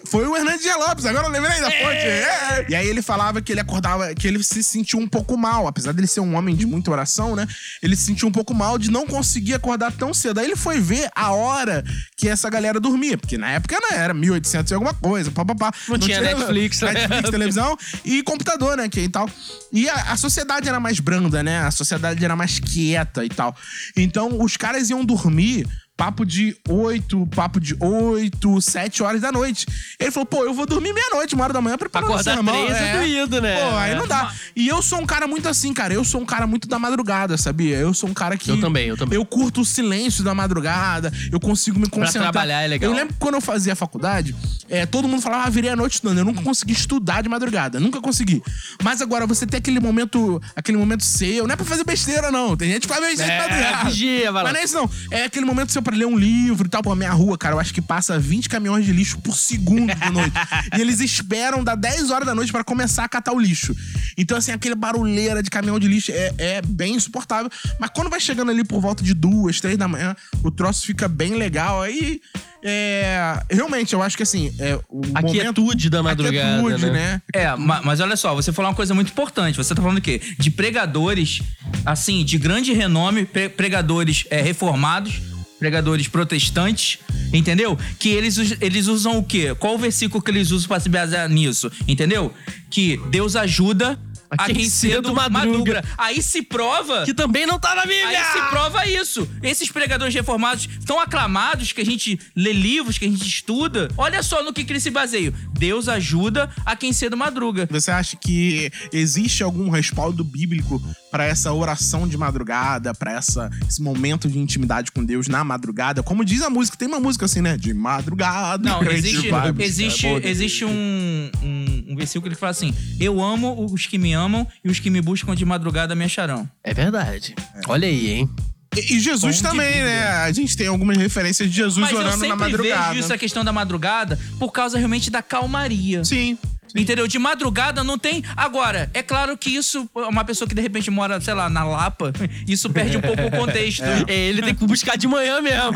Foi 0.05 0.27
o 0.27 0.35
Hernandes 0.35 0.61
de 0.61 0.73
Lopes, 0.73 1.05
agora 1.05 1.27
eu 1.27 1.31
lembrei 1.31 1.59
da 1.59 1.71
fonte. 1.71 1.83
É. 1.83 2.65
E 2.69 2.75
aí 2.75 2.87
ele 2.87 3.01
falava 3.01 3.41
que 3.41 3.51
ele 3.51 3.61
acordava, 3.61 4.13
que 4.13 4.27
ele 4.27 4.43
se 4.43 4.63
sentiu 4.63 4.99
um 4.99 5.07
pouco 5.07 5.37
mal, 5.37 5.67
apesar 5.67 5.91
dele 5.91 6.07
ser 6.07 6.19
um 6.19 6.35
homem 6.35 6.55
de 6.55 6.65
muita 6.65 6.91
oração, 6.91 7.35
né? 7.35 7.47
Ele 7.81 7.95
se 7.95 8.03
sentiu 8.03 8.27
um 8.27 8.31
pouco 8.31 8.53
mal 8.53 8.77
de 8.77 8.89
não 8.89 9.05
conseguir 9.05 9.53
acordar 9.53 9.91
tão 9.91 10.13
cedo. 10.13 10.39
Aí 10.39 10.45
ele 10.45 10.55
foi 10.55 10.79
ver 10.79 11.09
a 11.15 11.31
hora 11.31 11.83
que 12.15 12.27
essa 12.27 12.49
galera 12.49 12.79
dormia, 12.79 13.17
porque 13.17 13.37
na 13.37 13.51
época 13.51 13.77
não 13.81 13.97
era 13.97 14.13
1800 14.13 14.71
e 14.71 14.73
alguma 14.73 14.93
coisa, 14.93 15.31
papapá. 15.31 15.71
Não 15.87 15.97
tinha 15.97 16.21
Netflix, 16.21 16.81
né? 16.81 16.93
Netflix, 16.93 17.29
televisão 17.29 17.77
e 18.05 18.23
computador, 18.23 18.77
né? 18.77 18.87
Que 18.87 19.01
e 19.01 19.09
tal. 19.09 19.29
E 19.71 19.89
a, 19.89 20.13
a 20.13 20.17
sociedade 20.17 20.67
era 20.67 20.79
mais 20.79 20.99
branda, 20.99 21.41
né? 21.43 21.59
A 21.59 21.71
sociedade 21.71 22.23
era 22.23 22.35
mais 22.35 22.59
quieta 22.59 23.23
e 23.23 23.29
tal. 23.29 23.55
Então 24.01 24.41
os 24.41 24.55
caras 24.57 24.89
iam 24.89 25.03
dormir. 25.03 25.67
Papo 25.99 26.25
de 26.25 26.55
8, 26.65 27.27
papo 27.35 27.59
de 27.59 27.75
8, 27.77 28.61
7 28.61 29.03
horas 29.03 29.19
da 29.19 29.33
noite. 29.33 29.65
Ele 29.99 30.09
falou, 30.11 30.25
pô, 30.25 30.45
eu 30.45 30.53
vou 30.53 30.65
dormir 30.65 30.93
meia-noite, 30.93 31.35
uma 31.35 31.43
hora 31.43 31.51
da 31.51 31.59
manhã, 31.59 31.77
Pra 31.77 31.89
preparando 31.89 32.13
acordar 32.13 32.35
sermão. 32.35 32.55
três 32.65 32.81
é 32.81 32.97
doído, 32.97 33.41
né? 33.41 33.69
Pô, 33.69 33.75
aí 33.77 33.95
não 33.95 34.07
dá. 34.07 34.33
E 34.55 34.65
eu 34.65 34.81
sou 34.81 34.99
um 35.01 35.05
cara 35.05 35.27
muito 35.27 35.49
assim, 35.49 35.73
cara. 35.73 35.93
Eu 35.93 36.05
sou 36.05 36.21
um 36.21 36.25
cara 36.25 36.47
muito 36.47 36.69
da 36.69 36.79
madrugada, 36.79 37.37
sabia? 37.37 37.75
Eu 37.75 37.93
sou 37.93 38.09
um 38.09 38.13
cara 38.13 38.37
que. 38.37 38.49
Eu 38.49 38.61
também, 38.61 38.87
eu 38.87 38.95
também. 38.95 39.17
Eu 39.17 39.25
curto 39.25 39.59
o 39.59 39.65
silêncio 39.65 40.23
da 40.23 40.33
madrugada, 40.33 41.11
eu 41.33 41.37
consigo 41.39 41.77
me 41.77 41.89
concentrar. 41.89 42.31
trabalhar 42.31 42.61
é 42.61 42.67
legal. 42.67 42.89
Eu 42.89 42.95
lembro 42.95 43.13
que 43.13 43.19
quando 43.19 43.35
eu 43.35 43.41
fazia 43.41 43.75
faculdade, 43.75 44.33
é, 44.69 44.85
todo 44.85 45.05
mundo 45.05 45.21
falava, 45.21 45.47
ah, 45.47 45.49
virei 45.49 45.69
a 45.69 45.75
noite 45.75 45.95
estudando. 45.95 46.19
Eu 46.19 46.25
nunca 46.25 46.41
consegui 46.41 46.71
estudar 46.71 47.21
de 47.21 47.27
madrugada, 47.27 47.77
nunca 47.77 47.99
consegui. 47.99 48.41
Mas 48.81 49.01
agora, 49.01 49.27
você 49.27 49.45
tem 49.45 49.57
aquele 49.57 49.81
momento, 49.81 50.41
aquele 50.55 50.77
momento 50.77 51.03
seu, 51.03 51.45
não 51.45 51.53
é 51.53 51.57
pra 51.57 51.65
fazer 51.65 51.83
besteira, 51.83 52.31
não. 52.31 52.55
Tem 52.55 52.71
gente 52.71 52.87
que 52.87 52.93
faz 52.93 53.01
besteira 53.05 53.33
de 53.33 53.37
É, 53.37 53.49
madrugada. 53.49 53.89
vigia, 53.89 54.31
vai 54.31 54.43
lá. 54.43 54.49
Mas 54.49 54.53
não 54.53 54.61
é 54.61 54.63
isso, 54.63 54.75
não. 54.75 54.89
É 55.11 55.23
aquele 55.25 55.45
momento 55.45 55.73
seu 55.73 55.81
pra 55.89 55.97
ler 55.97 56.05
um 56.05 56.17
livro 56.17 56.67
e 56.67 56.69
tal. 56.69 56.81
Pô, 56.81 56.95
minha 56.95 57.11
rua, 57.11 57.37
cara, 57.37 57.55
eu 57.55 57.59
acho 57.59 57.73
que 57.73 57.81
passa 57.81 58.17
20 58.19 58.49
caminhões 58.49 58.85
de 58.85 58.91
lixo 58.93 59.17
por 59.19 59.35
segundo 59.35 59.93
de 59.93 60.09
noite. 60.11 60.33
e 60.77 60.81
eles 60.81 60.99
esperam 60.99 61.63
dar 61.63 61.75
10 61.75 62.09
horas 62.11 62.25
da 62.25 62.35
noite 62.35 62.51
pra 62.51 62.63
começar 62.63 63.03
a 63.03 63.09
catar 63.09 63.33
o 63.33 63.39
lixo. 63.39 63.75
Então, 64.17 64.37
assim, 64.37 64.51
aquele 64.51 64.75
barulheira 64.75 65.41
de 65.43 65.49
caminhão 65.49 65.79
de 65.79 65.87
lixo 65.87 66.11
é, 66.11 66.33
é 66.37 66.61
bem 66.61 66.95
insuportável. 66.95 67.49
Mas 67.79 67.89
quando 67.93 68.09
vai 68.09 68.19
chegando 68.19 68.51
ali 68.51 68.63
por 68.63 68.81
volta 68.81 69.03
de 69.03 69.13
duas, 69.13 69.59
três 69.59 69.77
da 69.77 69.87
manhã, 69.87 70.15
o 70.43 70.51
troço 70.51 70.85
fica 70.85 71.07
bem 71.07 71.35
legal. 71.35 71.81
Aí. 71.81 72.21
É, 72.61 73.41
realmente, 73.49 73.93
eu 73.93 74.01
acho 74.03 74.17
que 74.17 74.23
assim. 74.23 74.53
É, 74.59 74.77
o 74.89 75.01
A 75.15 75.21
momento, 75.21 75.31
quietude 75.63 75.89
da 75.89 76.03
madrugada, 76.03 76.59
A 76.59 76.61
quietude, 76.63 76.85
né? 76.87 76.91
né? 76.91 77.21
É, 77.33 77.55
ma- 77.55 77.81
mas 77.81 78.01
olha 78.01 78.17
só, 78.17 78.35
você 78.35 78.51
falou 78.51 78.69
uma 78.69 78.75
coisa 78.75 78.93
muito 78.93 79.11
importante. 79.11 79.55
Você 79.55 79.73
tá 79.73 79.81
falando 79.81 79.99
o 79.99 80.01
quê? 80.01 80.21
De 80.37 80.51
pregadores, 80.51 81.41
assim, 81.85 82.25
de 82.25 82.37
grande 82.37 82.73
renome, 82.73 83.23
pre- 83.25 83.47
pregadores 83.47 84.25
é, 84.29 84.41
reformados, 84.41 85.21
pregadores 85.59 86.07
protestantes, 86.07 86.99
entendeu? 87.33 87.77
Que 87.99 88.09
eles, 88.09 88.57
eles 88.61 88.87
usam 88.87 89.17
o 89.17 89.23
quê? 89.23 89.53
Qual 89.55 89.75
o 89.75 89.77
versículo 89.77 90.23
que 90.23 90.31
eles 90.31 90.51
usam 90.51 90.67
pra 90.67 90.79
se 90.79 90.89
basear 90.89 91.29
nisso? 91.29 91.71
Entendeu? 91.87 92.33
Que 92.69 92.97
Deus 93.09 93.35
ajuda 93.35 93.99
a, 94.37 94.45
quem, 94.45 94.69
cedo 94.69 95.13
madruga. 95.13 95.83
Aí 95.97 96.21
se 96.21 96.41
prova. 96.41 97.03
Que 97.03 97.13
também 97.13 97.45
não 97.45 97.59
tá 97.59 97.73
na 97.73 97.81
Bíblia! 97.81 98.07
Aí 98.07 98.25
se 98.31 98.49
prova 98.49 98.87
isso. 98.87 99.27
Esses 99.41 99.71
pregadores 99.71 100.13
reformados 100.13 100.69
tão 100.85 100.99
aclamados 100.99 101.71
que 101.71 101.81
a 101.81 101.85
gente 101.85 102.19
lê 102.35 102.53
livros, 102.53 102.97
que 102.97 103.05
a 103.05 103.09
gente 103.09 103.27
estuda. 103.27 103.89
Olha 103.97 104.21
só 104.21 104.43
no 104.43 104.53
que, 104.53 104.63
que 104.63 104.71
eles 104.71 104.83
se 104.83 104.91
baseiam. 104.91 105.33
Deus 105.57 105.87
ajuda 105.87 106.49
a 106.65 106.75
quem 106.75 106.93
cedo 106.93 107.17
madruga. 107.17 107.67
Você 107.71 107.89
acha 107.89 108.15
que 108.15 108.71
existe 108.93 109.41
algum 109.41 109.69
respaldo 109.69 110.23
bíblico 110.23 110.81
pra 111.09 111.25
essa 111.25 111.51
oração 111.51 112.07
de 112.07 112.17
madrugada, 112.17 112.93
pra 112.93 113.13
essa 113.13 113.49
esse 113.67 113.81
momento 113.81 114.27
de 114.27 114.37
intimidade 114.37 114.91
com 114.91 115.03
Deus 115.03 115.27
na 115.27 115.43
madrugada? 115.43 116.03
Como 116.03 116.23
diz 116.23 116.41
a 116.41 116.49
música, 116.49 116.77
tem 116.77 116.87
uma 116.87 116.99
música 116.99 117.25
assim, 117.25 117.41
né? 117.41 117.57
De 117.57 117.73
madrugada. 117.73 118.69
Não, 118.69 118.83
existe, 118.83 119.29
existe, 119.59 120.07
existe 120.23 120.65
um, 120.65 121.31
um, 121.41 121.85
um 121.89 121.95
versículo 121.95 122.31
que 122.31 122.39
fala 122.39 122.51
assim: 122.51 122.73
Eu 122.99 123.21
amo 123.21 123.65
os 123.65 123.87
que 123.87 123.97
me 123.97 124.13
amam 124.13 124.18
e 124.63 124.69
os 124.69 124.79
que 124.79 124.89
me 124.89 125.01
buscam 125.01 125.35
de 125.35 125.45
madrugada 125.45 125.95
me 125.95 126.03
acharão. 126.03 126.49
É 126.63 126.73
verdade. 126.73 127.35
Olha 127.67 127.87
aí, 127.87 128.09
hein? 128.09 128.29
E, 128.75 128.95
e 128.95 128.99
Jesus 128.99 129.37
de 129.37 129.43
também, 129.43 129.81
né? 129.83 130.07
A 130.07 130.31
gente 130.31 130.55
tem 130.55 130.67
algumas 130.67 130.97
referências 130.97 131.49
de 131.49 131.55
Jesus 131.55 131.79
Mas 131.85 131.91
eu 131.91 131.97
orando 131.97 132.17
na 132.17 132.25
sempre 132.27 132.37
madrugada. 132.37 132.89
vejo 132.89 132.99
isso, 132.99 133.13
a 133.13 133.17
questão 133.17 133.43
da 133.43 133.51
madrugada, 133.51 134.19
por 134.37 134.51
causa 134.51 134.77
realmente 134.77 135.09
da 135.09 135.21
calmaria. 135.21 136.03
Sim. 136.03 136.37
Entendeu? 136.75 137.07
De 137.07 137.17
madrugada 137.19 137.83
não 137.83 137.97
tem. 137.97 138.23
Agora, 138.35 138.89
é 138.93 139.01
claro 139.01 139.37
que 139.37 139.49
isso, 139.49 139.89
uma 139.95 140.23
pessoa 140.23 140.47
que 140.47 140.53
de 140.55 140.61
repente 140.61 140.89
mora, 140.91 141.19
sei 141.21 141.33
lá, 141.33 141.49
na 141.49 141.63
Lapa, 141.63 142.11
isso 142.47 142.69
perde 142.69 142.97
um 142.97 143.01
pouco 143.01 143.21
o 143.23 143.31
contexto. 143.31 143.83
É, 144.07 144.13
ele 144.13 144.41
tem 144.41 144.55
que 144.55 144.65
buscar 144.65 144.97
de 144.97 145.07
manhã 145.07 145.41
mesmo. 145.41 145.71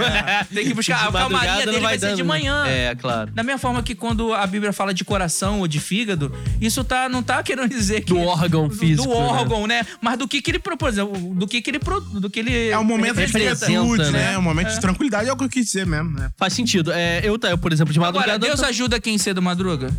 Tem 0.53 0.65
que 0.65 0.73
buscar. 0.73 1.01
De 1.03 1.07
A 1.07 1.11
calmaria 1.11 1.55
dele 1.65 1.71
não 1.73 1.81
vai, 1.81 1.97
ser 1.99 2.05
dando, 2.07 2.15
de 2.17 2.23
né? 2.23 2.27
manhã. 2.27 2.63
É, 2.67 2.95
claro. 2.95 3.31
Da 3.31 3.43
mesma 3.43 3.59
forma 3.59 3.81
que 3.83 3.93
quando 3.95 4.33
a 4.33 4.45
Bíblia 4.47 4.71
fala 4.73 4.93
de 4.93 5.03
coração 5.03 5.59
ou 5.59 5.67
de 5.67 5.79
fígado, 5.79 6.33
isso 6.61 6.83
tá, 6.83 7.07
não 7.09 7.21
tá 7.21 7.41
querendo 7.43 7.69
dizer 7.69 8.01
que. 8.01 8.13
Do 8.13 8.19
órgão 8.19 8.69
físico, 8.69 9.03
Do 9.07 9.09
né? 9.13 9.25
órgão, 9.25 9.67
né? 9.67 9.81
Mas 10.01 10.17
do 10.17 10.27
que 10.27 10.41
que 10.41 10.51
ele 10.51 10.59
propôs, 10.59 10.95
do 10.95 11.47
que 11.47 11.61
que 11.61 11.69
ele. 11.69 11.79
pro- 11.79 11.99
Do 12.01 12.29
que 12.29 12.39
ele 12.39 12.69
É 12.69 12.77
um 12.77 12.83
momento 12.83 13.15
de 13.15 13.31
quietude, 13.31 14.03
né? 14.03 14.11
né? 14.31 14.37
Um 14.37 14.41
momento 14.41 14.69
de 14.69 14.79
tranquilidade, 14.79 15.29
é 15.29 15.33
o 15.33 15.37
que 15.37 15.43
eu 15.43 15.49
quis 15.49 15.65
dizer 15.65 15.85
mesmo, 15.85 16.11
né? 16.11 16.29
Faz 16.37 16.53
sentido. 16.53 16.91
É, 16.91 17.19
eu, 17.23 17.37
eu, 17.43 17.57
por 17.57 17.71
exemplo, 17.73 17.93
de 17.93 17.99
Agora, 17.99 18.13
madrugada. 18.13 18.45
Deus 18.47 18.59
eu- 18.61 18.67
ajuda 18.67 18.99
quem 18.99 19.17
cedo 19.17 19.41
madruga? 19.41 19.89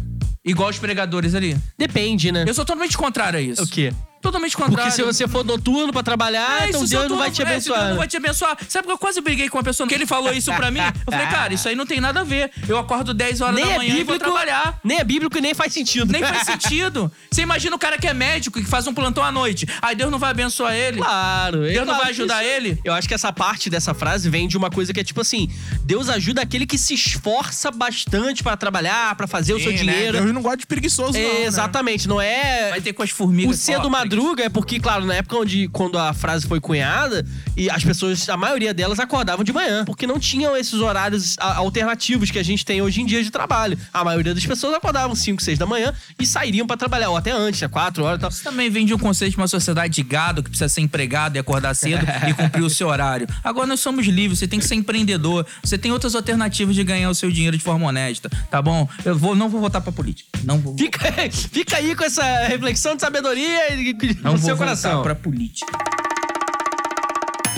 Igual 0.45 0.71
os 0.71 0.79
pregadores 0.79 1.35
ali. 1.35 1.57
Depende, 1.79 2.31
né? 2.31 2.45
Eu 2.47 2.55
sou 2.55 2.65
totalmente 2.65 2.97
contrário 2.97 3.39
a 3.39 3.43
isso. 3.43 3.63
O 3.63 3.67
quê? 3.67 3.93
Totalmente 4.25 4.57
contrário. 4.57 4.77
Porque 4.77 4.91
se 4.91 5.03
você 5.03 5.29
for 5.29 5.45
noturno 5.45 5.93
pra 5.93 6.03
trabalhar, 6.03 6.63
É, 6.63 6.69
então 6.71 6.81
Deus 6.81 6.93
eu 7.05 7.09
não 7.11 7.19
vai 7.19 7.31
te 7.31 7.43
é, 7.43 7.45
abençoar. 7.45 7.79
Deus 7.79 7.91
não 7.91 7.99
vai 7.99 8.09
te 8.09 8.17
abençoar. 8.17 8.57
Sabe 8.69 8.87
que 8.87 8.93
eu 8.93 8.99
quase 8.99 9.21
briguei 9.21 9.51
com 9.51 9.59
uma 9.59 9.63
pessoa 9.63 9.87
que 9.87 9.95
ele 9.95 10.07
falou 10.07 10.33
isso 10.33 10.51
pra 10.55 10.71
mim? 10.71 10.81
Eu 10.81 11.13
falei, 11.13 11.27
cara, 11.27 11.53
isso 11.53 11.69
aí 11.69 11.75
não 11.77 11.85
tem 11.85 12.01
nada 12.01 12.21
a 12.21 12.25
ver. 12.25 12.51
Eu 12.67 12.79
acordo 12.79 13.13
10 13.13 13.43
horas 13.43 13.55
nem 13.55 13.65
da 13.67 13.73
é 13.73 13.77
manhã 13.77 13.89
e 13.91 14.03
vou 14.03 14.15
bíblico, 14.15 14.25
trabalhar. 14.25 14.79
nem 14.83 14.99
é 14.99 15.05
bíblico 15.05 15.37
e 15.37 15.41
nem 15.43 15.53
faz 15.53 15.73
sentido. 15.75 16.11
Nem 16.11 16.23
faz 16.23 16.43
sentido. 16.47 17.13
Você 17.31 17.43
imagina 17.43 17.77
o 17.77 17.79
cara 17.79 17.99
que 17.99 18.07
é 18.07 18.15
médico, 18.15 18.59
que 18.61 18.67
faz 18.67 18.87
um 18.87 18.95
plantão 18.95 19.23
à 19.23 19.31
noite. 19.31 19.67
Aí 19.83 19.95
Deus 19.95 20.11
não 20.11 20.19
vai 20.19 20.31
abençoar 20.31 20.73
ele. 20.75 20.99
Claro. 20.99 21.61
Deus 21.61 21.75
é 21.75 21.79
não 21.81 21.85
claro 21.87 22.01
vai 22.03 22.11
ajudar 22.11 22.43
isso- 22.43 22.53
ele? 22.53 22.79
Eu 22.83 22.95
acho 22.95 23.07
que 23.07 23.13
essa 23.15 23.31
parte 23.33 23.69
dessa 23.69 23.93
frase 23.93 24.31
vem 24.31 24.49
de 24.49 24.57
uma 24.57 24.71
coisa 24.71 24.93
que 24.95 25.01
é 25.01 25.05
tipo 25.05 25.21
assim: 25.21 25.51
Deus 25.83 26.09
ajuda 26.09 26.41
aquele 26.41 26.65
que 26.67 26.79
se 26.79 26.95
esforça 26.95 27.71
bastante 27.71 28.43
pra 28.43 28.57
trabalhar, 28.57 29.15
pra 29.17 29.27
fazer 29.27 29.53
o 29.53 29.61
seu 29.61 29.77
Sim, 29.77 29.85
né? 29.85 29.93
dinheiro. 29.93 30.19
Deus 30.23 30.33
não 30.33 30.41
gosta 30.41 30.57
de 30.59 30.67
preguiçoso, 30.67 31.19
É, 31.19 31.23
não, 31.23 31.35
né? 31.35 31.43
exatamente, 31.45 32.09
não 32.09 32.21
é. 32.21 32.71
Vai 32.71 32.81
ter 32.81 32.93
com 32.95 33.03
as 33.03 33.11
formigas. 33.11 33.55
O 33.57 33.59
cedo 33.61 33.91
madruga 34.15 34.45
é 34.45 34.49
porque, 34.49 34.79
claro, 34.79 35.05
na 35.05 35.15
época 35.15 35.37
onde 35.37 35.69
quando 35.69 35.99
a 35.99 36.15
frase 36.15 36.47
foi 36.47 36.61
cunhada, 36.61 37.27
e 37.57 37.69
as 37.69 37.83
pessoas, 37.85 38.29
a 38.29 38.37
maioria 38.37 38.73
delas 38.73 39.01
acordavam 39.01 39.45
de 39.45 39.53
manhã, 39.53 39.85
porque 39.85 40.07
não 40.07 40.19
tinham 40.19 40.57
esses 40.57 40.75
horários 40.75 41.37
alternativos 41.39 42.31
que 42.31 42.39
a 42.39 42.43
gente 42.43 42.65
tem 42.65 42.81
hoje 42.81 43.01
em 43.01 43.07
dia 43.07 43.23
de 43.23 43.31
trabalho. 43.31 43.77
A 43.93 44.05
maioria 44.05 44.35
das 44.35 44.47
pessoas 44.47 44.75
acordavam 44.75 45.15
5, 45.15 45.43
6 45.43 45.59
da 45.59 45.67
manhã 45.67 45.93
e 46.19 46.27
sairiam 46.27 46.67
pra 46.67 46.77
trabalhar, 46.77 47.11
ou 47.11 47.17
até 47.17 47.33
antes, 47.33 47.63
às 47.63 47.71
4 47.71 48.05
horas 48.05 48.19
e 48.19 48.21
tal. 48.21 48.31
Isso 48.31 48.45
também 48.45 48.71
vem 48.71 48.87
de 48.87 48.95
um 48.95 48.99
conceito 48.99 49.33
de 49.33 49.37
uma 49.37 49.49
sociedade 49.49 49.95
de 49.95 50.03
gado 50.03 50.43
que 50.43 50.49
precisa 50.51 50.69
ser 50.69 50.81
empregado 50.81 51.37
e 51.37 51.39
acordar 51.39 51.75
cedo 51.75 52.07
e 52.29 52.35
cumprir 52.35 52.63
o 52.63 52.71
seu 52.71 52.89
horário. 52.89 53.27
Agora 53.43 53.67
nós 53.67 53.81
somos 53.81 54.07
livres, 54.07 54.39
você 54.39 54.47
tem 54.49 54.59
que 54.61 54.67
ser 54.67 54.77
empreendedor, 54.77 55.47
você 55.63 55.77
tem 55.77 55.91
outras 55.91 56.15
alternativas 56.15 56.75
de 56.75 56.85
ganhar 56.85 57.11
o 57.11 57.15
seu 57.15 57.31
dinheiro 57.31 57.57
de 57.57 57.63
forma 57.63 57.87
honesta, 57.87 58.31
tá 58.51 58.63
bom? 58.63 58.89
Eu 59.05 59.17
vou, 59.17 59.35
não 59.35 59.49
vou 59.49 59.61
votar 59.61 59.81
pra 59.81 59.91
política. 59.93 60.29
Não 60.45 60.59
vou. 60.59 60.77
Fica, 60.77 61.13
fica 61.31 61.77
aí 61.77 61.95
com 61.95 62.05
essa 62.05 62.47
reflexão 62.47 62.95
de 62.95 63.01
sabedoria 63.01 63.75
e- 63.75 63.95
no 64.23 64.31
vou 64.31 64.39
seu 64.39 64.57
votar 64.57 64.57
coração. 64.59 65.03
pra 65.03 65.15
política. 65.15 65.73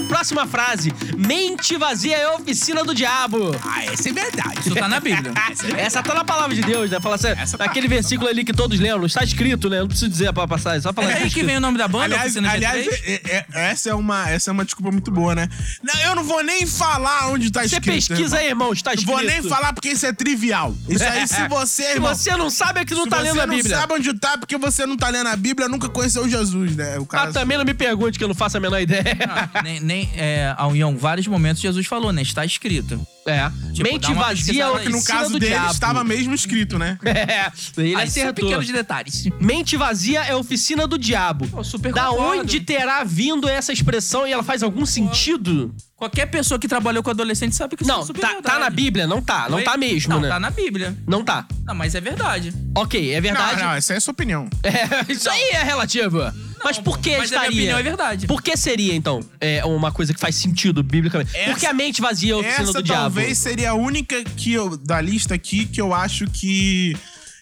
Próxima 0.09 0.47
frase: 0.47 0.93
mente 1.17 1.77
vazia 1.77 2.17
é 2.17 2.29
oficina 2.31 2.85
do 2.85 2.95
diabo. 2.95 3.55
Ah, 3.65 3.85
essa 3.85 4.09
é 4.09 4.13
verdade. 4.13 4.61
Isso 4.61 4.75
tá 4.75 4.89
na 4.89 5.01
Bíblia. 5.01 5.33
Essa 5.77 6.03
tá 6.03 6.15
na 6.15 6.25
palavra 6.25 6.55
de 6.55 6.63
Deus, 6.63 6.91
né? 6.91 7.01
Fala 7.01 7.15
assim, 7.17 7.29
Essa 7.29 7.57
tá- 7.59 7.65
naquele 7.67 7.89
versículo 7.89 8.29
ali 8.29 8.45
que 8.45 8.53
todos 8.53 8.79
lembram, 8.79 9.07
está 9.07 9.23
escrito, 9.23 9.69
né? 9.69 9.81
Não 9.81 9.89
preciso 9.89 10.09
dizer 10.11 10.33
pra 10.33 10.47
passar, 10.47 10.81
só 10.81 10.93
falar 10.93 11.11
É 11.11 11.17
tá 11.17 11.23
aí 11.25 11.31
que 11.31 11.43
vem 11.43 11.57
o 11.57 11.61
nome 11.61 11.79
da 11.79 11.87
banda, 11.89 12.05
Aliás, 12.17 12.37
aliás 12.37 12.87
G3? 12.87 12.93
é- 13.05 13.23
é- 13.55 13.71
essa, 13.71 13.91
é 13.91 13.95
uma, 13.95 14.29
essa 14.31 14.51
é 14.51 14.53
uma 14.53 14.65
desculpa 14.65 14.91
muito 14.91 15.11
boa, 15.11 15.35
né? 15.35 15.49
Não, 15.83 16.01
eu 16.03 16.15
não 16.15 16.25
vou 16.25 16.43
nem 16.43 16.67
falar 16.67 17.29
onde 17.31 17.51
tá 17.51 17.61
Você 17.61 17.77
escrito. 17.77 17.95
pesquisa 18.09 18.39
aí, 18.39 18.49
irmão, 18.49 18.73
está 18.73 18.91
Não 18.91 18.95
escrito. 18.99 19.17
vou 19.17 19.25
nem 19.25 19.43
falar 19.43 19.73
porque 19.73 19.91
isso 19.91 20.07
é 20.07 20.13
trivial. 20.13 20.75
Isso 20.89 21.05
aí, 21.05 21.27
se 21.27 21.47
você, 21.49 21.83
Se 21.85 21.91
irmão, 21.93 22.15
você 22.15 22.37
não 22.37 22.51
sabe, 22.51 22.81
é 22.81 22.85
que 22.85 22.95
não 22.95 23.05
se 23.05 23.11
tá 23.11 23.17
você 23.19 23.23
lendo 23.25 23.41
a 23.41 23.47
não 23.47 23.57
Bíblia. 23.57 23.77
sabe 23.77 23.95
onde 23.95 24.15
tá 24.15 24.39
porque 24.39 24.57
você 24.57 24.87
não 24.87 24.97
tá 24.97 25.09
lendo 25.09 25.29
a 25.29 25.37
Bíblia, 25.37 25.69
nunca 25.69 25.89
conheceu 25.89 26.29
Jesus, 26.29 26.75
né? 26.77 26.99
O 26.99 27.07
cara 27.07 27.31
Ah, 27.31 27.33
também 27.33 27.57
não 27.59 27.65
me 27.65 27.75
pergunte 27.75 28.19
que 28.19 28.25
eu 28.25 28.29
não 28.29 28.35
faço 28.35 28.57
a 28.57 28.61
menor 28.61 28.81
ideia. 28.81 29.17
Ah, 29.29 29.63
nem, 29.63 29.81
nem, 29.87 30.11
é, 30.17 30.55
vários 30.99 31.27
momentos 31.27 31.63
Jesus 31.63 31.87
falou, 31.87 32.13
né? 32.13 32.23
Está 32.23 32.45
escrito. 32.45 33.01
É. 33.27 33.51
Tipo, 33.73 33.83
Mente 33.91 34.15
vazia 34.15 34.63
é 34.63 34.67
aí. 34.67 34.73
oficina 34.73 34.97
no 34.97 35.05
caso 35.05 35.33
do 35.33 35.39
dele 35.41 35.53
diabo. 35.53 35.73
estava 35.73 36.05
mesmo 36.05 36.35
escrito, 36.35 36.79
né? 36.79 36.97
É, 37.05 37.51
ele 37.79 37.93
são 37.95 38.03
acertou. 38.03 38.45
pequenos 38.45 38.69
detalhes. 38.69 39.29
Mente 39.41 39.77
vazia 39.77 40.23
é 40.25 40.35
oficina 40.35 40.87
do 40.87 40.97
diabo. 40.97 41.49
Pô, 41.49 41.65
super 41.65 41.93
da 41.93 42.07
concordo. 42.07 42.41
onde 42.43 42.61
terá 42.61 43.03
vindo 43.03 43.49
essa 43.49 43.73
expressão 43.73 44.27
e 44.27 44.33
ela 44.33 44.43
faz 44.45 44.63
algum 44.63 44.87
sentido? 44.87 45.75
Qualquer 45.97 46.27
pessoa 46.27 46.59
que 46.59 46.69
trabalhou 46.69 47.03
com 47.03 47.11
adolescente 47.11 47.57
sabe 47.57 47.75
que 47.77 47.83
isso 47.83 47.91
Não, 47.91 48.03
é 48.03 48.05
super 48.07 48.21
tá, 48.21 48.29
verdade. 48.29 48.47
tá 48.55 48.59
na 48.61 48.71
Bíblia? 48.71 49.07
Não 49.07 49.21
tá. 49.23 49.49
Não 49.49 49.63
tá 49.65 49.77
mesmo, 49.77 50.13
Não, 50.15 50.21
né? 50.21 50.29
tá 50.29 50.39
na 50.39 50.51
Bíblia. 50.51 50.97
Não 51.07 51.25
tá. 51.25 51.47
Não, 51.65 51.75
mas 51.75 51.95
é 51.95 52.01
verdade. 52.01 52.53
Ok, 52.77 53.13
é 53.13 53.21
verdade. 53.21 53.61
Não, 53.61 53.69
não, 53.71 53.75
essa 53.75 53.95
é 53.95 53.97
a 53.97 54.01
sua 54.01 54.13
opinião. 54.13 54.49
É, 54.63 55.11
isso 55.13 55.29
aí 55.29 55.51
é 55.53 55.63
relativo. 55.65 56.19
Mas 56.67 56.79
por 56.79 56.99
que 56.99 57.17
mas 57.17 57.19
a 57.19 57.19
minha 57.19 57.25
estaria? 57.43 57.49
opinião 57.49 57.79
é 57.79 57.83
verdade. 57.83 58.27
Por 58.27 58.43
que 58.43 58.57
seria, 58.57 58.95
então, 58.95 59.21
é 59.41 59.65
uma 59.65 59.91
coisa 59.93 60.13
que 60.13 60.21
faz 60.21 60.35
sentido 60.37 60.83
biblicamente? 60.83 61.31
por 61.33 61.41
que 61.59 61.65
Essa- 61.67 61.71
a 61.71 61.73
mente 61.73 62.01
vazia 62.01 62.33
é 62.33 62.35
a 62.35 62.39
oficina 62.39 62.73
do 62.73 62.83
diabo? 62.83 63.01
talvez 63.17 63.39
seria 63.39 63.71
a 63.71 63.75
única 63.75 64.23
que 64.25 64.53
eu, 64.53 64.77
da 64.77 65.01
lista 65.01 65.35
aqui 65.35 65.65
que 65.67 65.81
eu 65.81 65.95
acho 65.95 66.27
que 66.31 66.97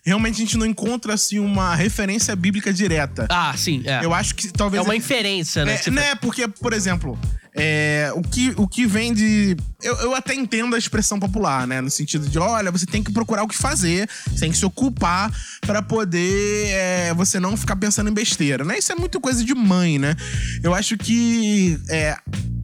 realmente 0.04 0.34
a 0.34 0.38
gente 0.38 0.56
não 0.58 0.66
encontra 0.66 1.14
assim 1.14 1.38
uma 1.38 1.74
referência 1.74 2.36
bíblica 2.36 2.72
direta. 2.72 3.26
Ah, 3.30 3.54
sim, 3.56 3.82
é. 3.86 4.04
Eu 4.04 4.12
acho 4.12 4.34
que 4.34 4.48
É 4.48 4.50
talvez 4.54 4.84
uma 4.84 4.94
inferência, 4.94 5.64
né? 5.64 5.80
É, 5.86 5.90
né? 5.90 6.14
Porque, 6.16 6.46
por 6.46 6.72
exemplo, 6.74 7.18
é, 7.56 8.10
o, 8.14 8.22
que, 8.22 8.52
o 8.56 8.66
que 8.66 8.84
vem 8.84 9.14
de. 9.14 9.56
Eu, 9.80 9.94
eu 9.96 10.14
até 10.14 10.34
entendo 10.34 10.74
a 10.74 10.78
expressão 10.78 11.20
popular, 11.20 11.66
né? 11.68 11.80
No 11.80 11.88
sentido 11.88 12.28
de, 12.28 12.36
olha, 12.36 12.70
você 12.70 12.84
tem 12.84 13.02
que 13.02 13.12
procurar 13.12 13.44
o 13.44 13.48
que 13.48 13.56
fazer, 13.56 14.08
você 14.26 14.40
tem 14.40 14.50
que 14.50 14.58
se 14.58 14.66
ocupar 14.66 15.32
pra 15.60 15.80
poder 15.80 16.66
é, 16.70 17.14
você 17.14 17.38
não 17.38 17.56
ficar 17.56 17.76
pensando 17.76 18.10
em 18.10 18.14
besteira, 18.14 18.64
né? 18.64 18.78
Isso 18.78 18.90
é 18.90 18.96
muito 18.96 19.20
coisa 19.20 19.44
de 19.44 19.54
mãe, 19.54 20.00
né? 20.00 20.16
Eu 20.64 20.74
acho 20.74 20.96
que, 20.96 21.78
é, 21.88 22.16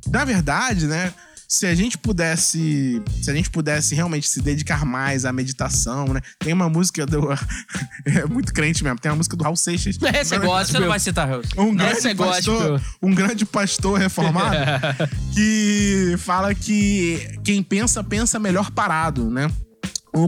na 0.08 0.24
verdade, 0.24 0.86
né? 0.86 1.14
Se 1.50 1.66
a 1.66 1.74
gente 1.74 1.98
pudesse. 1.98 3.02
Se 3.20 3.28
a 3.28 3.34
gente 3.34 3.50
pudesse 3.50 3.92
realmente 3.92 4.28
se 4.28 4.40
dedicar 4.40 4.84
mais 4.84 5.24
à 5.24 5.32
meditação, 5.32 6.06
né? 6.06 6.20
Tem 6.38 6.52
uma 6.52 6.68
música 6.68 7.04
do. 7.04 7.28
é 8.06 8.24
muito 8.24 8.54
crente 8.54 8.84
mesmo. 8.84 9.00
Tem 9.00 9.10
uma 9.10 9.16
música 9.16 9.36
do 9.36 9.42
Raul 9.42 9.56
Seixas. 9.56 9.98
Essa 10.14 10.36
é 10.36 10.38
Agora- 10.38 10.60
gospel. 10.60 10.74
Você 10.74 10.78
não 10.78 10.88
vai 10.88 11.00
citar 11.00 11.26
Deus. 11.26 11.48
um 11.58 11.74
grande 11.74 12.06
é 12.06 12.14
pastor, 12.14 12.80
um 13.02 13.12
grande 13.12 13.44
pastor 13.44 13.98
reformado 13.98 14.56
que 15.34 16.14
fala 16.18 16.54
que 16.54 17.36
quem 17.42 17.64
pensa 17.64 18.04
pensa 18.04 18.38
melhor 18.38 18.70
parado, 18.70 19.28
né? 19.28 19.50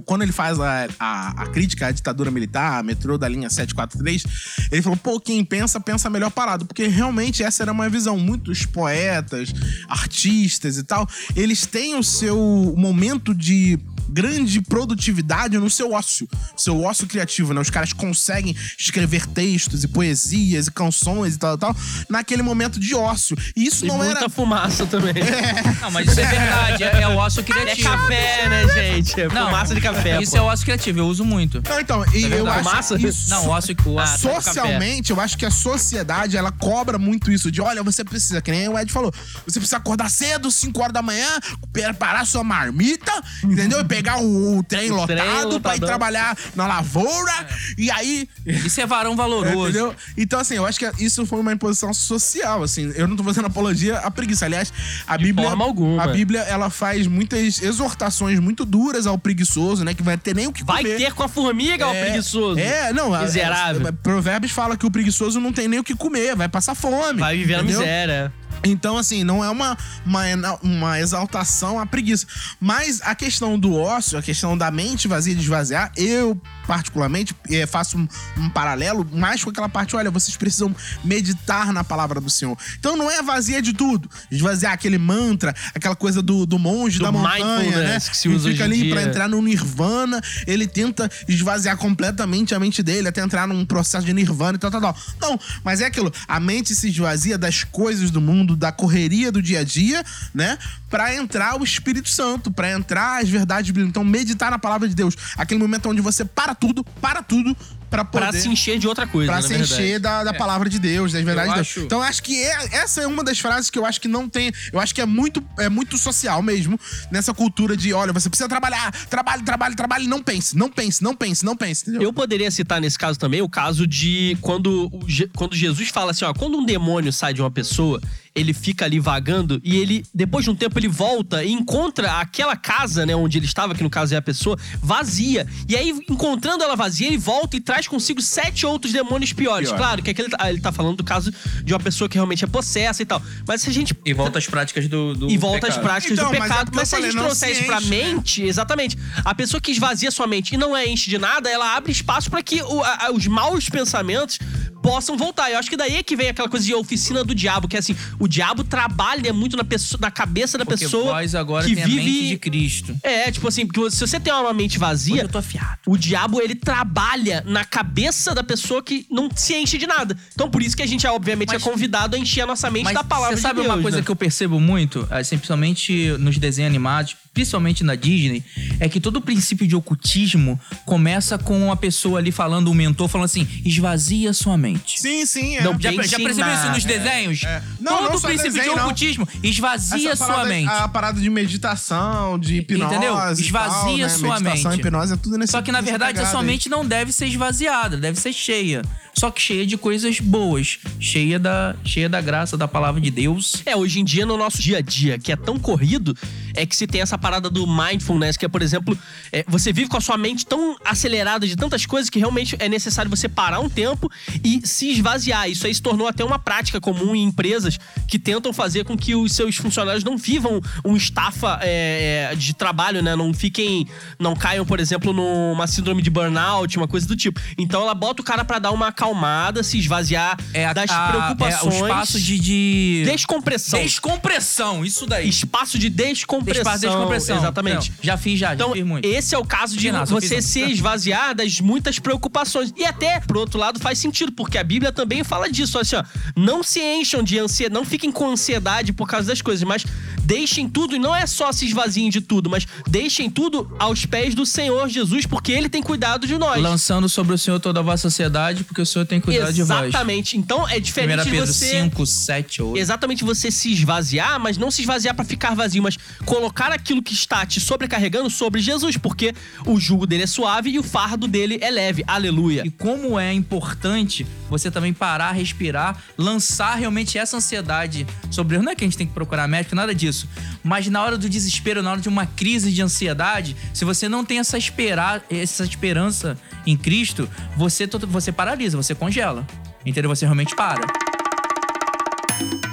Quando 0.04 0.22
ele 0.22 0.32
faz 0.32 0.58
a, 0.60 0.86
a- 0.98 1.42
a 1.42 1.46
crítica 1.46 1.86
à 1.86 1.90
ditadura 1.90 2.30
militar, 2.30 2.82
metrô 2.84 3.18
da 3.18 3.28
linha 3.28 3.50
743, 3.50 4.24
ele 4.70 4.82
falou: 4.82 4.96
pô, 4.96 5.18
quem 5.20 5.44
pensa, 5.44 5.80
pensa 5.80 6.08
melhor 6.10 6.30
parado. 6.30 6.64
Porque 6.64 6.86
realmente 6.86 7.42
essa 7.42 7.62
era 7.62 7.72
uma 7.72 7.88
visão. 7.88 8.16
Muitos 8.18 8.64
poetas, 8.66 9.52
artistas 9.88 10.76
e 10.78 10.84
tal, 10.84 11.08
eles 11.34 11.66
têm 11.66 11.96
o 11.98 12.02
seu 12.02 12.36
momento 12.76 13.34
de 13.34 13.78
grande 14.08 14.60
produtividade 14.60 15.56
no 15.58 15.70
seu 15.70 15.92
ócio, 15.92 16.28
seu 16.56 16.80
ócio 16.82 17.06
criativo, 17.06 17.52
né? 17.54 17.60
Os 17.60 17.70
caras 17.70 17.92
conseguem 17.92 18.54
escrever 18.78 19.26
textos 19.26 19.84
e 19.84 19.88
poesias 19.88 20.66
e 20.66 20.70
canções 20.70 21.34
e 21.34 21.38
tal, 21.38 21.56
tal, 21.58 21.74
naquele 22.08 22.42
momento 22.42 22.78
de 22.78 22.94
ócio. 22.94 23.36
E 23.56 23.66
isso 23.66 23.84
E 23.84 23.88
não 23.88 23.96
muita 23.98 24.18
era. 24.20 24.28
fumaça 24.28 24.86
também. 24.86 25.12
Não, 25.80 25.90
mas 25.90 26.08
isso 26.08 26.20
é 26.20 26.26
verdade. 26.26 26.84
É, 26.84 27.02
é 27.02 27.08
o 27.08 27.16
ócio 27.16 27.40
É 27.40 27.42
criativo. 27.42 27.88
café, 27.88 28.48
né, 28.48 28.68
gente? 28.68 29.20
É 29.20 29.28
Não, 29.28 29.46
fumaça 29.46 29.74
de 29.74 29.80
café. 29.80 30.22
Isso 30.22 30.32
pô. 30.32 30.38
é 30.38 30.40
o 30.42 30.44
ócio 30.44 30.64
criativo, 30.64 30.98
eu 31.00 31.06
uso 31.06 31.24
muito. 31.24 31.62
Não, 31.68 31.80
então, 31.80 32.04
e 32.14 32.24
eu 32.24 32.46
acho 32.48 32.96
que 32.96 33.06
isso, 33.06 33.30
Não, 33.30 33.46
o 33.46 33.48
ócio... 33.50 33.74
O 33.86 33.98
Ah, 33.98 34.04
tá. 34.04 34.18
Socialmente, 34.18 35.10
eu 35.10 35.20
acho 35.20 35.36
que 35.36 35.44
a 35.46 35.50
sociedade, 35.50 36.36
ela 36.36 36.52
cobra 36.52 36.98
muito 36.98 37.30
isso. 37.32 37.50
De, 37.50 37.60
olha, 37.60 37.82
você 37.82 38.04
precisa, 38.04 38.40
que 38.40 38.50
nem 38.50 38.68
o 38.68 38.78
Ed 38.78 38.92
falou, 38.92 39.12
você 39.46 39.58
precisa 39.58 39.76
acordar 39.78 40.10
cedo, 40.10 40.50
5 40.50 40.80
horas 40.80 40.92
da 40.92 41.02
manhã, 41.02 41.28
preparar 41.72 42.26
sua 42.26 42.44
marmita, 42.44 43.12
entendeu? 43.42 43.82
Pegar 43.96 44.18
o, 44.20 44.58
o 44.58 44.62
trem 44.62 44.90
O 44.90 44.96
lotado 44.96 45.48
trem 45.48 45.60
pra 45.60 45.76
ir 45.76 45.80
trabalhar 45.80 46.36
na 46.54 46.66
lavoura. 46.66 47.32
E 47.78 47.90
aí... 47.90 48.28
Isso 48.46 48.80
é 48.80 48.86
varão 48.86 49.14
valoroso. 49.16 49.68
Entendeu? 49.68 49.94
Então, 50.16 50.40
assim, 50.40 50.54
eu 50.54 50.66
acho 50.66 50.78
que 50.78 50.90
isso 50.98 51.24
foi 51.26 51.40
uma 51.40 51.52
imposição 51.52 51.92
social, 51.94 52.62
assim. 52.62 52.92
Eu 52.94 53.06
não 53.06 53.16
tô 53.16 53.22
fazendo 53.24 53.46
apologia 53.46 53.98
à 53.98 54.10
preguiça. 54.10 54.44
Aliás, 54.46 54.72
a 55.06 55.16
Bíblia. 55.18 55.48
forma 55.48 55.64
alguma. 55.64 56.02
A 56.02 56.08
Bíblia, 56.08 56.40
ela 56.40 56.70
faz 56.70 57.06
muitas 57.06 57.62
exortações 57.62 58.38
muito 58.40 58.64
duras 58.64 59.06
ao 59.06 59.18
preguiçoso, 59.18 59.84
né? 59.84 59.94
Que 59.94 60.02
vai 60.02 60.16
ter 60.16 60.34
nem 60.34 60.46
o 60.46 60.52
que 60.52 60.64
Vai 60.64 60.82
comer. 60.82 60.96
ter 60.96 61.12
com 61.12 61.22
a 61.22 61.28
formiga, 61.28 61.86
É, 61.86 62.04
preguiçoso. 62.04 62.58
É, 62.58 62.92
não. 62.92 63.10
Miserável. 63.20 63.86
é, 63.86 63.92
Provérbios 63.92 64.52
fala 64.52 64.76
que 64.76 64.86
o 64.86 64.90
preguiçoso 64.90 65.40
não 65.40 65.52
tem 65.52 65.68
nem 65.68 65.78
o 65.80 65.84
que 65.84 65.94
comer, 65.94 66.34
vai 66.36 66.48
passar 66.48 66.74
fome. 66.74 67.20
Vai 67.20 67.36
viver 67.36 67.56
na 67.56 67.62
entendeu? 67.62 67.80
miséria. 67.80 68.32
Então, 68.64 68.96
assim, 68.96 69.24
não 69.24 69.42
é 69.44 69.50
uma, 69.50 69.76
uma, 70.04 70.58
uma 70.62 71.00
exaltação 71.00 71.78
à 71.78 71.86
preguiça. 71.86 72.26
Mas 72.60 73.00
a 73.02 73.14
questão 73.14 73.58
do 73.58 73.74
ócio, 73.74 74.18
a 74.18 74.22
questão 74.22 74.56
da 74.56 74.70
mente 74.70 75.08
vazia 75.08 75.34
de 75.34 75.40
esvaziar, 75.40 75.92
eu, 75.96 76.40
particularmente, 76.66 77.34
eh, 77.50 77.66
faço 77.66 77.98
um, 77.98 78.08
um 78.38 78.50
paralelo 78.50 79.06
mais 79.12 79.42
com 79.42 79.50
aquela 79.50 79.68
parte, 79.68 79.96
olha, 79.96 80.10
vocês 80.10 80.36
precisam 80.36 80.74
meditar 81.04 81.72
na 81.72 81.82
palavra 81.82 82.20
do 82.20 82.30
Senhor. 82.30 82.56
Então 82.78 82.96
não 82.96 83.10
é 83.10 83.22
vazia 83.22 83.60
de 83.60 83.72
tudo. 83.72 84.08
Esvaziar 84.30 84.72
aquele 84.72 84.98
mantra, 84.98 85.54
aquela 85.74 85.96
coisa 85.96 86.22
do, 86.22 86.46
do 86.46 86.58
monge 86.58 86.98
Do 86.98 87.04
da 87.04 87.12
montanha, 87.12 87.78
né? 87.78 87.98
que 88.00 88.16
se 88.16 88.28
usa 88.28 88.50
fica 88.50 88.64
hoje 88.64 88.74
em 88.74 88.82
ali 88.82 88.90
pra 88.90 89.00
dia. 89.00 89.10
entrar 89.10 89.28
no 89.28 89.40
nirvana, 89.42 90.20
ele 90.46 90.66
tenta 90.66 91.10
esvaziar 91.28 91.76
completamente 91.76 92.54
a 92.54 92.60
mente 92.60 92.82
dele, 92.82 93.08
até 93.08 93.22
entrar 93.22 93.46
num 93.46 93.64
processo 93.64 94.04
de 94.06 94.12
nirvana 94.12 94.56
e 94.56 94.58
tal, 94.58 94.70
tal, 94.70 94.80
tal. 94.80 94.96
Não, 95.20 95.38
mas 95.64 95.80
é 95.80 95.86
aquilo, 95.86 96.12
a 96.26 96.40
mente 96.40 96.74
se 96.74 96.88
esvazia 96.88 97.36
das 97.36 97.64
coisas 97.64 98.10
do 98.10 98.20
mundo, 98.20 98.51
da 98.56 98.72
correria 98.72 99.30
do 99.32 99.42
dia 99.42 99.60
a 99.60 99.64
dia, 99.64 100.04
né? 100.34 100.58
Pra 100.88 101.14
entrar 101.14 101.58
o 101.60 101.64
Espírito 101.64 102.08
Santo, 102.08 102.50
pra 102.50 102.70
entrar 102.72 103.22
as 103.22 103.28
verdades 103.28 103.70
bíblicas. 103.70 103.90
Então, 103.90 104.04
meditar 104.04 104.50
na 104.50 104.58
palavra 104.58 104.88
de 104.88 104.94
Deus. 104.94 105.16
Aquele 105.36 105.58
momento 105.60 105.88
onde 105.88 106.00
você 106.02 106.24
para 106.24 106.54
tudo, 106.54 106.84
para 107.00 107.22
tudo, 107.22 107.56
pra 107.88 108.04
poder... 108.04 108.28
Pra 108.30 108.32
se 108.38 108.48
encher 108.48 108.78
de 108.78 108.86
outra 108.86 109.06
coisa, 109.06 109.26
Pra 109.32 109.36
na 109.40 109.42
se 109.42 109.48
verdade. 109.48 109.72
encher 109.72 109.98
da, 109.98 110.22
da 110.24 110.34
palavra 110.34 110.68
de 110.68 110.78
Deus, 110.78 111.12
das 111.12 111.24
verdades 111.24 111.50
de 111.50 111.56
Deus. 111.56 111.68
acho- 111.68 111.80
Então, 111.80 111.98
eu 112.00 112.04
acho 112.04 112.22
que 112.22 112.36
é- 112.42 112.76
essa 112.76 113.00
é 113.02 113.06
uma 113.06 113.24
das 113.24 113.38
frases 113.38 113.70
que 113.70 113.78
eu 113.78 113.86
acho 113.86 113.98
que 114.02 114.08
não 114.08 114.28
tem. 114.28 114.52
Eu 114.70 114.78
acho 114.80 114.94
que 114.94 115.00
é 115.00 115.06
muito, 115.06 115.42
é 115.58 115.68
muito 115.70 115.96
social 115.96 116.42
mesmo, 116.42 116.78
nessa 117.10 117.32
cultura 117.32 117.74
de, 117.74 117.92
olha, 117.94 118.12
você 118.12 118.28
precisa 118.28 118.48
trabalhar, 118.48 118.92
trabalhe, 119.08 119.42
trabalhe, 119.42 119.74
trabalhe, 119.74 120.06
não 120.06 120.22
pense, 120.22 120.54
não 120.56 120.68
pense, 120.70 121.02
não 121.02 121.16
pense, 121.16 121.42
não 121.42 121.56
pense, 121.56 121.82
entendeu? 121.82 122.02
Eu 122.02 122.12
poderia 122.12 122.50
citar 122.50 122.80
nesse 122.82 122.98
caso 122.98 123.18
também 123.18 123.40
o 123.40 123.48
caso 123.48 123.86
de 123.86 124.36
quando, 124.42 124.90
quando 125.34 125.54
Jesus 125.56 125.88
fala 125.88 126.10
assim, 126.10 126.24
ó, 126.26 126.34
quando 126.34 126.58
um 126.58 126.66
demônio 126.66 127.12
sai 127.12 127.32
de 127.32 127.40
uma 127.40 127.50
pessoa, 127.50 128.00
ele 128.34 128.52
fica 128.54 128.84
ali 128.84 128.98
vagando 128.98 129.60
e 129.62 129.76
ele, 129.76 130.04
depois 130.14 130.44
de 130.44 130.50
um 130.50 130.54
tempo, 130.54 130.78
ele 130.78 130.88
volta 130.88 131.44
e 131.44 131.52
encontra 131.52 132.12
aquela 132.20 132.56
casa, 132.56 133.04
né, 133.04 133.14
onde 133.14 133.38
ele 133.38 133.46
estava, 133.46 133.74
que 133.74 133.82
no 133.82 133.90
caso 133.90 134.14
é 134.14 134.16
a 134.16 134.22
pessoa, 134.22 134.56
vazia. 134.82 135.46
E 135.68 135.76
aí, 135.76 135.90
encontrando 136.08 136.64
ela 136.64 136.74
vazia, 136.74 137.06
ele 137.06 137.18
volta 137.18 137.56
e 137.56 137.60
traz 137.60 137.86
consigo 137.86 138.20
sete 138.22 138.64
outros 138.66 138.92
demônios 138.92 139.32
piores. 139.32 139.68
Pior. 139.68 139.76
Claro 139.78 140.02
que 140.02 140.10
aquele, 140.10 140.28
ah, 140.38 140.50
ele 140.50 140.60
tá 140.60 140.72
falando 140.72 140.96
do 140.96 141.04
caso 141.04 141.32
de 141.62 141.72
uma 141.72 141.80
pessoa 141.80 142.08
que 142.08 142.14
realmente 142.16 142.44
é 142.44 142.46
possessa 142.48 143.02
e 143.02 143.06
tal. 143.06 143.22
Mas 143.46 143.62
se 143.62 143.70
a 143.70 143.72
gente 143.72 143.94
E 144.04 144.12
volta 144.14 144.38
às 144.38 144.46
práticas 144.46 144.88
do, 144.88 145.14
do 145.14 145.30
e 145.30 145.36
volta 145.36 145.66
às 145.68 145.74
pecado. 145.74 145.82
práticas 145.84 146.18
Então, 146.18 146.30
do 146.32 146.38
mas 146.38 146.50
é 146.50 146.52
pecado. 146.54 146.72
Mas, 146.74 146.88
se 146.88 146.96
a 146.96 147.00
gente 147.00 147.10
falei, 147.12 147.26
trouxer 147.26 147.50
isso 147.50 147.64
pra 147.64 147.78
enche, 147.80 147.90
né? 147.90 148.04
mente, 148.14 148.42
exatamente. 148.42 148.98
A 149.24 149.34
pessoa 149.34 149.60
que 149.60 149.70
esvazia 149.70 150.10
sua 150.10 150.26
mente 150.26 150.54
e 150.54 150.56
não 150.56 150.76
é 150.76 150.86
enche 150.88 151.10
de 151.10 151.18
nada, 151.18 151.50
ela 151.50 151.76
abre 151.76 151.92
espaço 151.92 152.30
pra 152.30 152.42
que 152.42 152.62
o- 152.62 152.82
a- 152.82 153.10
os 153.12 153.26
maus 153.26 153.68
pensamentos 153.68 154.38
possam 154.82 155.16
voltar. 155.16 155.50
Eu 155.50 155.58
acho 155.58 155.70
que 155.70 155.76
daí 155.76 155.96
é 155.96 156.02
que 156.02 156.16
vem 156.16 156.28
aquela 156.28 156.48
coisa 156.48 156.66
de 156.66 156.74
oficina 156.74 157.22
do 157.22 157.34
diabo, 157.34 157.68
que 157.68 157.76
é 157.76 157.78
assim, 157.78 157.94
o 158.22 158.28
diabo 158.28 158.62
trabalha 158.62 159.32
muito 159.32 159.56
na, 159.56 159.64
pessoa, 159.64 159.98
na 160.00 160.08
cabeça 160.08 160.56
da 160.56 160.64
Porque 160.64 160.84
pessoa 160.84 161.12
vós 161.14 161.34
agora 161.34 161.66
que 161.66 161.74
tem 161.74 161.84
vive 161.84 162.00
a 162.00 162.04
mente 162.04 162.28
de 162.28 162.38
Cristo. 162.38 162.96
É, 163.02 163.32
tipo 163.32 163.48
assim, 163.48 163.66
porque 163.66 163.90
se 163.90 163.98
você 163.98 164.20
tem 164.20 164.32
uma 164.32 164.52
mente 164.54 164.78
vazia, 164.78 165.22
eu 165.22 165.28
tô 165.28 165.38
afiado. 165.38 165.78
o 165.88 165.96
diabo, 165.96 166.40
ele 166.40 166.54
trabalha 166.54 167.42
na 167.44 167.64
cabeça 167.64 168.32
da 168.32 168.44
pessoa 168.44 168.80
que 168.80 169.06
não 169.10 169.28
se 169.34 169.54
enche 169.56 169.76
de 169.76 169.88
nada. 169.88 170.16
Então, 170.32 170.48
por 170.48 170.62
isso 170.62 170.76
que 170.76 170.82
a 170.82 170.86
gente, 170.86 171.04
obviamente, 171.04 171.48
Mas- 171.52 171.60
é 171.60 171.64
convidado 171.68 172.14
a 172.14 172.18
encher 172.18 172.42
a 172.42 172.46
nossa 172.46 172.70
mente 172.70 172.84
Mas 172.84 172.94
da 172.94 173.02
palavra 173.02 173.36
você 173.36 173.42
sabe 173.42 173.56
de 173.60 173.62
Deus, 173.62 173.74
uma 173.74 173.82
coisa 173.82 173.96
né? 173.96 174.04
que 174.04 174.10
eu 174.10 174.14
percebo 174.16 174.60
muito, 174.60 175.04
assim, 175.10 175.36
principalmente 175.36 176.14
nos 176.20 176.38
desenhos 176.38 176.70
animados, 176.70 177.16
principalmente 177.34 177.82
na 177.82 177.96
Disney, 177.96 178.44
é 178.78 178.88
que 178.88 179.00
todo 179.00 179.16
o 179.16 179.20
princípio 179.20 179.66
de 179.66 179.74
ocultismo 179.74 180.60
começa 180.84 181.36
com 181.38 181.58
uma 181.64 181.76
pessoa 181.76 182.20
ali 182.20 182.30
falando, 182.30 182.70
um 182.70 182.74
mentor 182.74 183.08
falando 183.08 183.24
assim, 183.24 183.48
esvazia 183.64 184.32
sua 184.32 184.56
mente. 184.56 185.00
Sim, 185.00 185.26
sim, 185.26 185.56
é. 185.56 185.62
Não, 185.62 185.72
Já, 185.80 185.90
já 185.90 186.18
percebeu 186.18 186.54
isso 186.54 186.68
nos 186.70 186.84
desenhos? 186.84 187.42
é. 187.42 187.62
Não, 187.80 187.98
Todo 188.04 188.11
não 188.12 188.18
o 188.18 188.20
só 188.20 188.28
princípio 188.28 188.52
desenho, 188.52 188.70
de 188.70 188.76
não. 188.76 188.84
ocultismo 188.84 189.28
esvazia 189.42 190.10
Essa 190.12 190.24
sua 190.24 190.34
parada- 190.34 190.48
mente. 190.48 190.68
A 190.70 190.88
parada 190.88 191.20
de 191.20 191.28
meditação, 191.30 192.38
de 192.38 192.56
hipnose. 192.56 192.84
Entendeu? 192.94 193.12
e 193.14 193.16
tal, 193.16 193.32
Esvazia 193.32 194.06
né? 194.06 194.08
sua 194.08 194.40
Meditação, 194.40 194.70
mente. 194.70 194.80
hipnose, 194.80 195.12
é 195.12 195.16
tudo 195.16 195.38
nesse 195.38 195.52
Só 195.52 195.62
que 195.62 195.72
na 195.72 195.80
verdade 195.80 196.20
a 196.20 196.26
sua 196.26 196.42
mente 196.42 196.68
não 196.68 196.84
deve 196.86 197.12
ser 197.12 197.26
esvaziada, 197.26 197.96
deve 197.96 198.18
ser 198.18 198.32
cheia. 198.32 198.82
Só 199.14 199.30
que 199.30 199.40
cheia 199.40 199.66
de 199.66 199.76
coisas 199.76 200.20
boas, 200.20 200.78
cheia 200.98 201.38
da, 201.38 201.76
cheia 201.84 202.08
da 202.08 202.20
graça 202.20 202.56
da 202.56 202.66
palavra 202.66 203.00
de 203.00 203.10
Deus. 203.10 203.62
É, 203.66 203.76
hoje 203.76 204.00
em 204.00 204.04
dia, 204.04 204.24
no 204.24 204.36
nosso 204.36 204.60
dia 204.60 204.78
a 204.78 204.80
dia, 204.80 205.18
que 205.18 205.30
é 205.30 205.36
tão 205.36 205.58
corrido, 205.58 206.16
é 206.54 206.64
que 206.64 206.74
se 206.74 206.86
tem 206.86 207.00
essa 207.00 207.18
parada 207.18 207.50
do 207.50 207.66
mindfulness, 207.66 208.36
que 208.36 208.44
é, 208.44 208.48
por 208.48 208.62
exemplo, 208.62 208.96
é, 209.30 209.44
você 209.46 209.72
vive 209.72 209.88
com 209.88 209.96
a 209.96 210.00
sua 210.00 210.16
mente 210.16 210.46
tão 210.46 210.76
acelerada 210.84 211.46
de 211.46 211.56
tantas 211.56 211.84
coisas 211.86 212.08
que 212.08 212.18
realmente 212.18 212.56
é 212.58 212.68
necessário 212.68 213.10
você 213.10 213.28
parar 213.28 213.60
um 213.60 213.68
tempo 213.68 214.10
e 214.42 214.66
se 214.66 214.90
esvaziar. 214.90 215.48
Isso 215.48 215.66
aí 215.66 215.74
se 215.74 215.82
tornou 215.82 216.06
até 216.06 216.24
uma 216.24 216.38
prática 216.38 216.80
comum 216.80 217.14
em 217.14 217.22
empresas 217.22 217.78
que 218.08 218.18
tentam 218.18 218.52
fazer 218.52 218.84
com 218.84 218.96
que 218.96 219.14
os 219.14 219.32
seus 219.32 219.56
funcionários 219.56 220.04
não 220.04 220.16
vivam 220.16 220.60
um 220.84 220.96
estafa 220.96 221.58
é, 221.62 222.30
é, 222.32 222.34
de 222.34 222.54
trabalho, 222.54 223.02
né? 223.02 223.14
Não 223.16 223.32
fiquem. 223.34 223.86
Não 224.18 224.34
caiam, 224.34 224.64
por 224.64 224.80
exemplo, 224.80 225.12
numa 225.12 225.66
síndrome 225.66 226.02
de 226.02 226.10
burnout, 226.10 226.76
uma 226.76 226.88
coisa 226.88 227.06
do 227.06 227.16
tipo. 227.16 227.40
Então 227.58 227.82
ela 227.82 227.94
bota 227.94 228.22
o 228.22 228.24
cara 228.24 228.44
pra 228.44 228.58
dar 228.58 228.70
uma 228.70 228.92
acalmada, 229.02 229.62
se 229.62 229.78
esvaziar 229.78 230.38
É 230.54 230.72
das 230.72 230.90
a- 230.90 231.08
preocupações. 231.08 231.74
É 231.74 231.82
o 231.82 231.86
espaço 231.86 232.20
de. 232.20 232.38
de... 232.38 233.02
Descompressão. 233.04 233.80
Descompressão, 233.82 234.84
isso 234.84 235.06
daí. 235.06 235.28
Espaço 235.28 235.78
de 235.78 235.90
descompressão. 235.90 236.62
Espaço 236.62 236.80
de 236.80 236.86
descompressão. 236.86 237.36
Exatamente. 237.38 237.90
Não, 237.90 237.96
já 238.02 238.16
fiz, 238.16 238.38
já, 238.38 238.54
Então, 238.54 238.68
já 238.68 238.74
fiz 238.74 238.84
muito. 238.86 239.04
esse 239.06 239.34
é 239.34 239.38
o 239.38 239.44
caso 239.44 239.76
de 239.76 239.90
você 240.08 240.40
se 240.40 240.60
esvaziar 240.60 241.34
das 241.34 241.60
muitas 241.60 241.98
preocupações. 241.98 242.72
E 242.76 242.84
até, 242.84 243.20
por 243.20 243.36
outro 243.36 243.58
lado, 243.58 243.80
faz 243.80 243.98
sentido, 243.98 244.32
porque 244.32 244.56
a 244.58 244.64
Bíblia 244.64 244.92
também 244.92 245.24
fala 245.24 245.50
disso. 245.50 245.78
Assim, 245.78 245.96
ó, 245.96 246.04
não 246.36 246.62
se 246.62 246.80
encham 246.80 247.22
de 247.22 247.38
ansiedade, 247.38 247.74
não 247.74 247.84
fiquem 247.84 248.12
com 248.12 248.30
ansiedade 248.30 248.92
por 248.92 249.08
causa 249.08 249.26
das 249.28 249.42
coisas, 249.42 249.64
mas 249.64 249.84
deixem 250.22 250.68
tudo, 250.68 250.94
e 250.94 250.98
não 250.98 251.14
é 251.14 251.26
só 251.26 251.50
se 251.50 251.66
esvaziem 251.66 252.08
de 252.08 252.20
tudo, 252.20 252.48
mas 252.48 252.66
deixem 252.86 253.28
tudo 253.28 253.74
aos 253.78 254.06
pés 254.06 254.34
do 254.34 254.46
Senhor 254.46 254.88
Jesus, 254.88 255.26
porque 255.26 255.50
Ele 255.52 255.68
tem 255.68 255.82
cuidado 255.82 256.26
de 256.26 256.38
nós. 256.38 256.60
Lançando 256.62 257.08
sobre 257.08 257.34
o 257.34 257.38
Senhor 257.38 257.58
toda 257.58 257.80
a 257.80 257.82
vossa 257.82 258.02
sociedade, 258.02 258.64
porque 258.64 258.80
o 258.80 258.86
Senhor 258.92 259.06
tem 259.06 259.20
cuidado 259.20 259.52
de 259.52 259.62
vós. 259.62 259.88
Exatamente. 259.88 260.36
Então 260.36 260.68
é 260.68 260.78
1 260.78 260.80
diferente 260.80 261.24
de 261.24 261.30
Pedro 261.30 261.46
você. 261.46 261.82
5, 261.82 262.06
7, 262.06 262.62
8. 262.62 262.78
Exatamente 262.78 263.24
você 263.24 263.50
se 263.50 263.72
esvaziar, 263.72 264.38
mas 264.38 264.56
não 264.58 264.70
se 264.70 264.82
esvaziar 264.82 265.14
pra 265.14 265.24
ficar 265.24 265.54
vazio, 265.54 265.82
mas 265.82 265.96
colocar 266.24 266.72
aquilo 266.72 267.02
que 267.02 267.14
está 267.14 267.44
te 267.46 267.60
sobrecarregando 267.60 268.30
sobre 268.30 268.60
Jesus, 268.60 268.96
porque 268.96 269.34
o 269.66 269.78
jugo 269.78 270.06
dele 270.06 270.24
é 270.24 270.26
suave 270.26 270.70
e 270.70 270.78
o 270.78 270.82
fardo 270.82 271.26
dele 271.26 271.58
é 271.60 271.70
leve. 271.70 272.04
Aleluia. 272.06 272.62
E 272.64 272.70
como 272.70 273.18
é 273.18 273.32
importante 273.32 274.26
você 274.48 274.70
também 274.70 274.92
parar, 274.92 275.32
respirar, 275.32 276.02
lançar 276.16 276.74
realmente 276.74 277.16
essa 277.16 277.36
ansiedade 277.36 278.06
sobre. 278.30 278.58
Não 278.58 278.72
é 278.72 278.74
que 278.74 278.84
a 278.84 278.86
gente 278.86 278.98
tem 278.98 279.06
que 279.06 279.14
procurar 279.14 279.48
médico, 279.48 279.74
nada 279.74 279.94
disso. 279.94 280.28
Mas 280.62 280.86
na 280.88 281.02
hora 281.02 281.16
do 281.16 281.28
desespero, 281.28 281.82
na 281.82 281.92
hora 281.92 282.00
de 282.00 282.08
uma 282.08 282.26
crise 282.26 282.70
de 282.70 282.82
ansiedade, 282.82 283.56
se 283.72 283.84
você 283.84 284.08
não 284.08 284.24
tem 284.24 284.38
essa, 284.38 284.58
esperar, 284.58 285.24
essa 285.30 285.64
esperança 285.64 286.38
em 286.66 286.76
Cristo, 286.76 287.28
você, 287.56 287.86
você 287.86 288.30
paralisa, 288.32 288.76
você 288.76 288.94
congela. 288.94 289.46
Entendeu? 289.84 290.08
Você 290.08 290.24
realmente 290.24 290.54
para. 290.54 290.86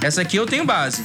Essa 0.02 0.22
aqui 0.22 0.38
eu 0.38 0.46
tenho 0.46 0.66
base. 0.66 1.04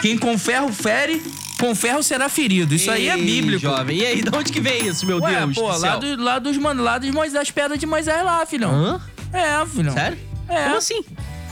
Quem 0.00 0.18
com 0.18 0.36
ferro 0.38 0.72
fere, 0.72 1.22
com 1.58 1.74
ferro 1.74 2.02
será 2.02 2.28
ferido. 2.28 2.74
Isso 2.74 2.90
aí 2.90 3.08
é 3.08 3.16
Ei, 3.16 3.24
bíblico. 3.24 3.62
jovem. 3.62 3.98
E 3.98 4.06
aí, 4.06 4.22
de 4.22 4.36
onde 4.36 4.52
que 4.52 4.60
vem 4.60 4.86
isso, 4.86 5.06
meu 5.06 5.18
Ué, 5.20 5.40
Deus? 5.40 5.54
pô, 5.54 5.72
do 5.72 5.78
lá, 5.80 5.96
do, 5.96 6.22
lá 6.22 6.38
dos 6.38 6.56
mano, 6.58 6.82
lá 6.82 6.98
dos 6.98 7.10
Moisés, 7.10 7.32
das 7.34 7.50
pedras 7.50 7.78
de 7.78 7.86
Moisés 7.86 8.22
lá, 8.24 8.44
filhão. 8.44 8.72
Hã? 8.72 9.00
É, 9.32 9.64
filhão. 9.66 9.92
Sério? 9.94 10.18
É. 10.48 10.64
Como 10.64 10.76
assim? 10.76 11.04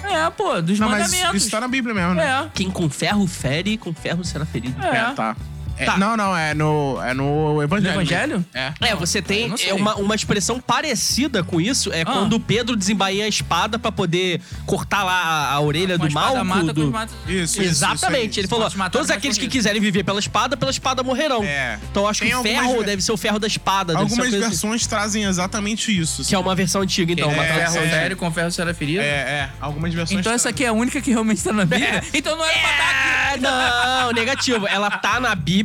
É, 0.04 0.28
pô, 0.30 0.60
dos 0.60 0.78
Não, 0.78 0.88
mas 0.90 1.10
mandamentos. 1.10 1.42
isso 1.42 1.50
tá 1.50 1.60
na 1.60 1.68
Bíblia 1.68 1.94
mesmo, 1.94 2.14
né? 2.14 2.44
É. 2.46 2.50
Quem 2.52 2.70
com 2.70 2.88
ferro 2.90 3.26
fere, 3.26 3.78
com 3.78 3.94
ferro 3.94 4.22
será 4.22 4.44
ferido. 4.44 4.74
É. 4.84 4.96
É, 4.96 5.10
tá. 5.14 5.34
É, 5.78 5.84
Tá. 5.84 5.96
Não, 5.98 6.16
não, 6.16 6.36
é 6.36 6.54
no, 6.54 7.00
é 7.02 7.12
no 7.14 7.54
No 7.54 7.62
Evangelho. 7.62 7.94
Evangelho? 7.94 8.44
É. 8.54 8.72
É, 8.80 8.94
você 8.94 9.20
tem 9.20 9.48
não 9.48 9.56
sei. 9.56 9.70
é 9.70 9.74
uma, 9.74 9.94
uma 9.96 10.14
expressão 10.14 10.60
parecida 10.60 11.42
com 11.42 11.60
isso. 11.60 11.92
É 11.92 12.02
Ah. 12.02 12.04
quando 12.06 12.38
Pedro 12.38 12.76
desembainha 12.76 13.24
a 13.24 13.28
espada 13.28 13.78
pra 13.78 13.90
poder 13.90 14.40
cortar 14.66 15.02
lá 15.04 15.12
a, 15.14 15.52
a 15.52 15.60
orelha 15.60 15.98
Com 15.98 16.04
a 16.04 16.08
do 16.08 16.14
mal. 16.14 16.44
mata, 16.44 16.72
do... 16.72 16.90
mata. 16.90 17.12
Isso, 17.26 17.60
isso, 17.60 17.62
Exatamente. 17.62 18.30
isso 18.30 18.40
aí. 18.40 18.42
Ele 18.42 18.48
falou: 18.48 18.70
matar, 18.76 18.90
todos 18.90 19.10
aqueles 19.10 19.36
que 19.38 19.48
quiserem 19.48 19.80
viver 19.80 20.04
pela 20.04 20.18
espada, 20.20 20.56
pela 20.56 20.70
espada 20.70 21.02
morrerão. 21.02 21.42
É. 21.44 21.78
Então 21.90 22.04
eu 22.04 22.08
acho 22.08 22.20
Tem 22.20 22.30
que 22.30 22.36
o 22.36 22.42
ferro 22.42 22.78
ve- 22.78 22.84
deve 22.84 23.02
ser 23.02 23.12
o 23.12 23.16
ferro 23.16 23.38
da 23.38 23.46
espada. 23.46 23.94
deve 23.94 24.08
ser 24.08 24.12
Algumas 24.20 24.28
assim. 24.34 24.40
versões 24.48 24.86
trazem 24.86 25.24
exatamente 25.24 25.96
isso. 25.98 26.24
Que 26.24 26.34
é 26.34 26.38
uma 26.38 26.54
versão 26.54 26.82
antiga, 26.82 27.12
então. 27.12 27.28
Com 27.28 27.34
uma 27.34 27.44
É, 27.44 27.52
tradução 27.54 27.72
ferro 27.82 27.86
é. 27.86 27.90
sério, 27.90 28.16
com 28.16 28.30
ferro 28.30 28.50
será 28.50 28.74
ferido. 28.74 29.00
É, 29.02 29.04
é. 29.06 29.50
Algumas 29.60 29.92
versões. 29.94 30.20
Então 30.20 30.32
essa 30.32 30.48
aqui 30.50 30.64
é 30.64 30.68
a 30.68 30.72
única 30.72 31.00
que 31.00 31.10
realmente 31.10 31.42
tá 31.42 31.52
na 31.52 31.64
Bíblia. 31.64 32.02
Então 32.14 32.36
não 32.36 32.44
era 32.44 32.52
pra 32.58 32.70
estar 32.70 32.90
aqui. 32.90 33.14
É, 33.34 33.36
não, 33.38 34.12
negativo. 34.12 34.64
Ela 34.68 34.88
tá 34.90 35.18
na 35.18 35.34
Bíblia, 35.34 35.63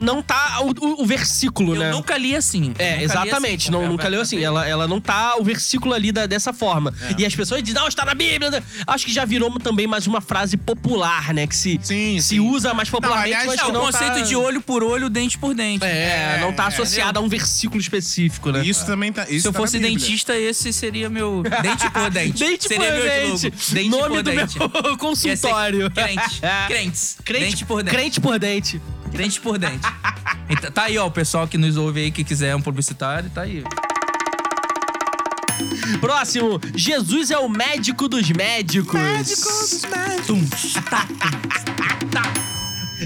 não 0.00 0.20
tá 0.20 0.58
o, 0.62 0.70
o- 0.84 1.02
o 1.02 1.06
versículo, 1.06 1.74
Eu 1.76 1.80
né? 1.80 1.90
nunca 1.92 2.16
li 2.18 2.34
assim. 2.34 2.72
É, 2.78 2.90
Nunca 2.90 2.96
li 2.98 3.04
exatamente. 3.04 3.62
assim, 3.64 3.70
não, 3.70 3.86
nunca 3.88 4.08
leu 4.08 4.20
assim. 4.20 4.42
Ela, 4.42 4.66
ela 4.66 4.88
não 4.88 5.00
tá 5.00 5.36
o 5.38 5.44
versículo 5.44 5.94
ali 5.94 6.10
da- 6.10 6.26
dessa 6.26 6.52
forma. 6.52 6.92
É. 7.02 7.14
E 7.20 7.24
as 7.26 7.34
pessoas 7.36 7.62
dizem, 7.62 7.80
não, 7.80 7.86
está 7.86 8.04
na 8.04 8.14
Bíblia. 8.14 8.62
Acho 8.86 9.06
que 9.06 9.12
já 9.12 9.24
virou 9.24 9.48
também 9.60 9.86
mais 9.86 10.06
uma 10.08 10.20
frase 10.20 10.56
popular, 10.56 11.32
né? 11.32 11.46
Que 11.46 11.54
se, 11.54 11.78
Sim, 11.82 12.20
se 12.20 12.28
sim. 12.30 12.40
usa 12.40 12.74
mais 12.74 12.90
popularmente, 12.90 13.28
aliás, 13.34 13.46
mas 13.46 13.60
É, 13.60 13.62
que 13.64 13.70
o 13.70 13.72
não 13.72 13.80
conceito 13.82 14.14
tá... 14.14 14.20
de 14.22 14.34
olho 14.34 14.60
por 14.60 14.82
olho, 14.82 15.08
dente 15.08 15.38
por 15.38 15.54
dente. 15.54 15.84
É, 15.84 16.38
não 16.40 16.52
tá 16.52 16.64
É, 16.64 16.66
associado 16.66 17.20
a 17.20 17.22
um 17.22 17.28
versículo 17.28 17.80
específico, 17.80 18.50
né? 18.50 18.64
Isso 18.66 18.84
também 18.84 19.12
tá. 19.12 19.22
Isso 19.28 19.42
Se 19.42 19.48
eu 19.48 19.52
tá 19.52 19.58
fosse 19.60 19.78
Bíblia. 19.78 19.98
dentista, 19.98 20.36
esse 20.36 20.72
seria 20.72 21.08
meu. 21.08 21.42
Dente 21.62 21.88
por 21.90 22.10
dente. 22.10 22.38
Dente 22.44 22.64
seria 22.66 22.86
por 22.92 22.94
meu 23.04 23.04
dente. 23.38 23.50
Dente 23.72 23.88
Nome 23.88 24.08
por 24.16 24.22
do 24.24 24.30
dente. 24.32 24.58
meu 24.58 24.98
consultório. 24.98 25.88
Crente. 25.92 26.40
Crentes. 26.66 27.16
Crente, 27.24 27.44
Dente 27.44 27.64
por 27.66 27.82
dente. 27.84 27.96
Crente 27.96 28.20
por 28.20 28.38
dente. 28.40 28.80
Dente 29.12 29.40
por 29.40 29.58
dente. 29.58 29.86
Então, 30.48 30.70
tá 30.70 30.84
aí, 30.84 30.98
ó, 30.98 31.06
o 31.06 31.10
pessoal 31.10 31.46
que 31.46 31.56
nos 31.58 31.76
ouve 31.76 32.00
aí 32.00 32.10
que 32.10 32.24
quiser 32.24 32.54
um 32.56 32.60
publicitário, 32.62 33.30
tá 33.30 33.42
aí. 33.42 33.64
Próximo. 36.00 36.60
Jesus 36.74 37.30
é 37.30 37.38
o 37.38 37.48
médico 37.48 38.08
dos 38.08 38.28
médicos. 38.30 39.00
Tum, 40.26 40.44
tá, 40.90 41.06
tá. 42.10 42.32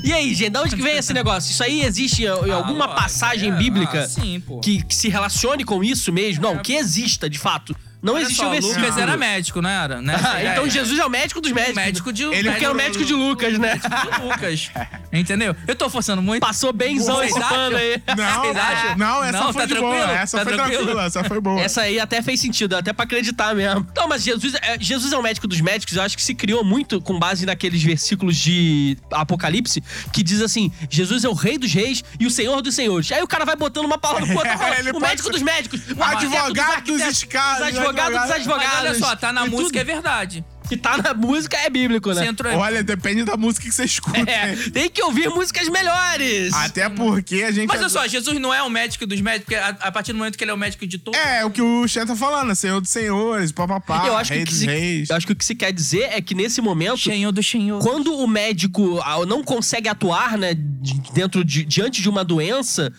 E 0.02 0.12
aí, 0.12 0.34
gente, 0.34 0.50
de 0.50 0.58
onde 0.58 0.76
que 0.76 0.82
vem 0.82 0.96
esse 0.96 1.12
negócio? 1.12 1.50
Isso 1.50 1.62
aí 1.62 1.82
existe 1.82 2.22
em 2.22 2.26
em 2.26 2.50
alguma 2.50 2.84
Ah, 2.86 2.88
passagem 2.88 3.50
é, 3.50 3.56
bíblica 3.56 4.02
ah, 4.02 4.08
sim, 4.08 4.40
pô. 4.40 4.60
que, 4.60 4.82
que 4.82 4.94
se 4.94 5.08
relacione 5.08 5.64
com 5.64 5.82
isso 5.82 6.12
mesmo? 6.12 6.42
Não, 6.42 6.58
que 6.58 6.74
exista, 6.74 7.28
de 7.28 7.38
fato. 7.38 7.75
Não 8.02 8.14
Olha 8.14 8.22
existe 8.22 8.36
só, 8.36 8.48
um 8.48 8.50
versículo. 8.50 8.80
Lucas 8.80 8.98
era 8.98 9.16
médico, 9.16 9.62
não 9.62 9.70
era? 9.70 10.00
Né? 10.02 10.14
Ah, 10.22 10.40
É, 10.42 10.52
então 10.52 10.66
é. 10.66 10.70
Jesus 10.70 10.98
é 10.98 11.04
o 11.04 11.10
médico 11.10 11.40
dos 11.40 11.50
médicos. 11.52 11.76
médico 11.76 12.12
de 12.12 12.24
Ele 12.24 12.52
que 12.54 12.64
é 12.64 12.70
o 12.70 12.74
médico 12.74 13.04
de 13.04 13.12
Lucas, 13.14 13.58
né? 13.58 13.76
de 13.76 14.22
Lucas. 14.22 14.70
Entendeu? 15.12 15.56
Eu 15.66 15.74
tô 15.74 15.88
forçando 15.88 16.20
muito. 16.22 16.40
Passou 16.40 16.72
benzão 16.72 17.22
esse 17.22 17.38
pano 17.38 17.76
aí. 17.76 18.02
Não, 18.16 18.50
acham? 18.56 18.96
não, 18.96 19.24
essa 19.24 19.38
Não, 19.38 19.52
foi 19.52 19.62
tá 19.62 19.66
de 19.66 19.74
boa. 19.80 19.92
tranquilo? 19.94 20.18
Essa 20.18 20.38
Tá 20.38 20.44
foi 20.44 20.52
tranquilo? 20.54 20.78
tranquila, 20.84 21.04
essa 21.06 21.24
foi 21.24 21.40
boa. 21.40 21.60
Essa 21.60 21.80
aí 21.82 21.98
até 22.00 22.22
fez 22.22 22.40
sentido, 22.40 22.76
até 22.76 22.92
pra 22.92 23.04
acreditar 23.04 23.54
mesmo. 23.54 23.86
Então, 23.90 24.06
mas 24.08 24.22
Jesus 24.22 24.54
é, 24.54 24.76
Jesus 24.80 25.12
é 25.12 25.16
o 25.16 25.22
médico 25.22 25.46
dos 25.46 25.60
médicos, 25.60 25.96
eu 25.96 26.02
acho 26.02 26.16
que 26.16 26.22
se 26.22 26.34
criou 26.34 26.64
muito 26.64 27.00
com 27.00 27.18
base 27.18 27.44
naqueles 27.46 27.82
versículos 27.82 28.36
de 28.36 28.96
Apocalipse 29.12 29.82
que 30.12 30.22
diz 30.22 30.40
assim: 30.40 30.70
Jesus 30.90 31.24
é 31.24 31.28
o 31.28 31.32
rei 31.34 31.58
dos 31.58 31.72
reis 31.72 32.02
e 32.18 32.26
o 32.26 32.30
senhor 32.30 32.60
dos 32.62 32.74
senhores. 32.74 33.10
Aí 33.12 33.22
o 33.22 33.28
cara 33.28 33.44
vai 33.44 33.56
botando 33.56 33.84
uma 33.86 33.98
palavra 33.98 34.26
pro 34.26 34.36
outro 34.36 34.52
o 34.96 35.00
médico 35.00 35.24
ser 35.24 35.32
dos 35.32 35.42
médicos, 35.42 35.80
o 35.96 36.02
advogado 36.02 36.52
dos 36.52 36.58
arquitetos, 36.62 37.16
escadas, 37.16 37.76
os 37.90 37.96
advogados 37.96 38.20
dos 38.22 38.30
advogado- 38.36 38.60
advogados. 38.62 38.82
Mas 38.82 38.84
olha 38.84 38.94
só, 39.10 39.16
tá 39.16 39.32
na 39.32 39.46
E 39.46 39.50
música, 39.50 39.78
é 39.78 39.84
tudo 39.84 39.92
verdade. 39.94 40.44
que 40.68 40.76
tá 40.76 40.96
na 40.98 41.14
música 41.14 41.56
é 41.58 41.70
bíblico, 41.70 42.08
né? 42.12 42.22
Você 42.22 42.28
entrou 42.28 42.52
Olha, 42.56 42.82
depende 42.82 43.22
da 43.24 43.36
música 43.36 43.64
que 43.66 43.72
você 43.72 43.84
escuta. 43.84 44.18
É, 44.28 44.50
hein? 44.52 44.70
tem 44.72 44.90
que 44.90 45.00
ouvir 45.02 45.28
músicas 45.30 45.68
melhores. 45.68 46.52
Até 46.54 46.88
porque 46.88 47.42
a 47.44 47.52
gente. 47.52 47.68
Mas 47.68 47.78
olha 47.80 47.88
só, 47.88 48.06
Jesus 48.08 48.38
não 48.40 48.52
é 48.52 48.62
o 48.62 48.68
médico 48.68 49.06
dos 49.06 49.20
médicos, 49.20 49.44
porque 49.44 49.54
a, 49.54 49.68
a 49.88 49.92
partir 49.92 50.12
do 50.12 50.18
momento 50.18 50.36
que 50.36 50.42
ele 50.42 50.50
é 50.50 50.54
o 50.54 50.58
médico 50.58 50.86
de 50.86 50.98
todos. 50.98 51.18
É, 51.20 51.44
o 51.44 51.50
que 51.50 51.62
o 51.62 51.86
Xen 51.86 52.04
tá 52.04 52.16
falando, 52.16 52.54
Senhor 52.54 52.80
dos 52.80 52.90
Senhores, 52.90 53.52
papapá, 53.52 54.06
eu 54.06 54.16
acho 54.16 54.30
que, 54.32 54.34
Rei 54.38 54.42
o 54.42 54.46
que 54.46 54.52
dos 54.52 54.60
se, 54.60 54.66
Reis. 54.66 55.10
eu 55.10 55.16
acho 55.16 55.26
que 55.26 55.32
o 55.32 55.36
que 55.36 55.44
se 55.44 55.54
quer 55.54 55.72
dizer 55.72 56.08
é 56.12 56.20
que 56.20 56.34
nesse 56.34 56.60
momento 56.60 56.98
Senhor 56.98 57.30
do 57.32 57.42
Senhor. 57.42 57.80
quando 57.80 58.12
o 58.16 58.26
médico 58.26 59.00
ah, 59.04 59.24
não 59.26 59.44
consegue 59.44 59.88
atuar, 59.88 60.36
né, 60.36 60.52
de- 60.54 61.00
dentro 61.12 61.44
de, 61.44 61.64
diante 61.64 62.02
de 62.02 62.08
uma 62.08 62.24
doença, 62.24 62.92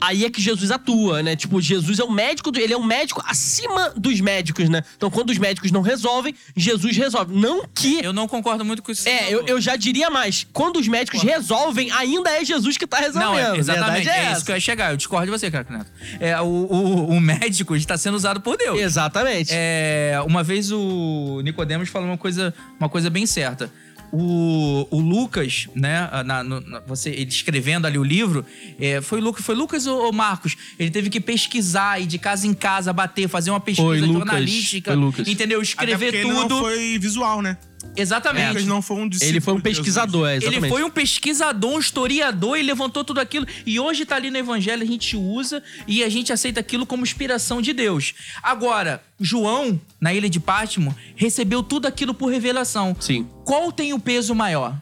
aí 0.00 0.24
é 0.24 0.30
que 0.30 0.40
Jesus 0.40 0.70
atua, 0.70 1.22
né? 1.22 1.36
Tipo, 1.36 1.60
Jesus 1.60 1.98
é 1.98 2.04
o 2.04 2.10
médico, 2.10 2.50
ele 2.56 2.72
é 2.72 2.76
um 2.76 2.84
médico 2.84 3.22
acima 3.26 3.90
dos 3.96 4.20
médicos, 4.20 4.68
né? 4.68 4.82
Então, 4.96 5.10
quando 5.10 5.30
os 5.30 5.38
médicos 5.38 5.70
não 5.70 5.82
resolvem, 5.82 6.34
Jesus 6.56 6.96
resolve. 6.96 7.34
Não 7.34 7.64
que 7.74 8.02
Eu 8.02 8.12
não 8.12 8.26
concordo 8.26 8.64
muito 8.64 8.82
com 8.82 8.92
isso. 8.92 9.08
é, 9.08 9.32
eu, 9.32 9.46
eu 9.46 9.60
já 9.60 9.76
diria 9.76 10.10
mais. 10.10 10.46
Quando 10.52 10.78
os 10.78 10.88
médicos 10.88 11.22
resolvem, 11.22 11.90
ainda 11.92 12.30
é 12.30 12.44
Jesus 12.44 12.76
que 12.76 12.86
tá 12.86 12.98
resolvendo. 12.98 13.30
Não, 13.30 13.54
é, 13.54 13.58
exatamente. 13.58 14.08
É, 14.08 14.26
é, 14.26 14.32
isso 14.32 14.44
que 14.44 14.50
eu 14.50 14.56
ia 14.56 14.60
chegar. 14.60 14.90
Eu 14.90 14.96
discordo 14.96 15.26
de 15.26 15.38
você, 15.38 15.50
cara 15.50 15.66
Neto. 15.70 15.92
É, 16.18 16.40
o, 16.40 16.44
o, 16.44 17.10
o 17.10 17.20
médico 17.20 17.76
está 17.76 17.96
sendo 17.96 18.14
usado 18.16 18.40
por 18.40 18.56
Deus. 18.56 18.78
Exatamente. 18.78 19.50
É, 19.52 20.20
uma 20.26 20.42
vez 20.42 20.72
o 20.72 21.40
Nicodemos 21.44 21.88
falou 21.88 22.08
uma 22.08 22.18
coisa, 22.18 22.54
uma 22.78 22.88
coisa 22.88 23.10
bem 23.10 23.26
certa. 23.26 23.70
O, 24.12 24.86
o 24.90 25.00
Lucas, 25.00 25.68
né, 25.74 26.08
na, 26.24 26.42
no- 26.42 26.60
na- 26.60 26.80
você, 26.80 27.10
ele 27.10 27.30
escrevendo 27.30 27.86
ali 27.86 27.98
o 27.98 28.02
livro, 28.02 28.44
é, 28.78 29.00
foi, 29.00 29.20
Lucas, 29.20 29.44
foi 29.44 29.54
Lucas 29.54 29.86
ou, 29.86 30.06
ou 30.06 30.12
Marcos? 30.12 30.56
Ele 30.78 30.90
teve 30.90 31.08
que 31.08 31.20
pesquisar, 31.20 32.00
ir 32.00 32.06
de 32.06 32.18
casa 32.18 32.46
em 32.46 32.54
casa, 32.54 32.92
bater, 32.92 33.28
fazer 33.28 33.50
uma 33.50 33.60
pesquisa 33.60 33.86
Foi 33.86 34.00
Lucas, 34.00 34.14
jornalística. 34.14 34.90
foi 34.92 35.00
Lucas. 35.00 35.28
Entendeu? 35.28 35.62
Escrever 35.62 36.22
tudo. 36.22 36.48
Não 36.48 36.60
foi 36.60 36.98
visual, 36.98 37.40
né? 37.40 37.56
Exatamente. 37.96 38.48
Lucas 38.48 38.66
não 38.66 38.82
foi 38.82 38.96
um 38.96 39.08
discípulo 39.08 39.32
ele 39.32 39.40
foi 39.40 39.54
um 39.54 39.60
pesquisador, 39.60 40.28
é, 40.28 40.36
exatamente. 40.36 40.64
Ele 40.64 40.68
foi 40.68 40.84
um 40.84 40.90
pesquisador, 40.90 41.70
um 41.72 41.78
historiador 41.78 42.58
e 42.58 42.62
levantou 42.62 43.04
tudo 43.04 43.20
aquilo. 43.20 43.46
E 43.66 43.80
hoje 43.80 44.04
tá 44.04 44.16
ali 44.16 44.30
no 44.30 44.38
Evangelho, 44.38 44.82
a 44.82 44.86
gente 44.86 45.16
usa 45.16 45.62
e 45.86 46.02
a 46.04 46.08
gente 46.08 46.32
aceita 46.32 46.60
aquilo 46.60 46.86
como 46.86 47.02
inspiração 47.02 47.60
de 47.60 47.72
Deus. 47.72 48.14
Agora, 48.42 49.02
João, 49.18 49.80
na 50.00 50.14
ilha 50.14 50.28
de 50.28 50.40
Pátimo, 50.40 50.94
recebeu 51.16 51.62
tudo 51.62 51.86
aquilo 51.86 52.14
por 52.14 52.30
revelação. 52.30 52.96
Sim. 52.98 53.26
Qual 53.44 53.72
tem 53.72 53.92
o 53.92 53.98
peso 53.98 54.34
maior? 54.34 54.76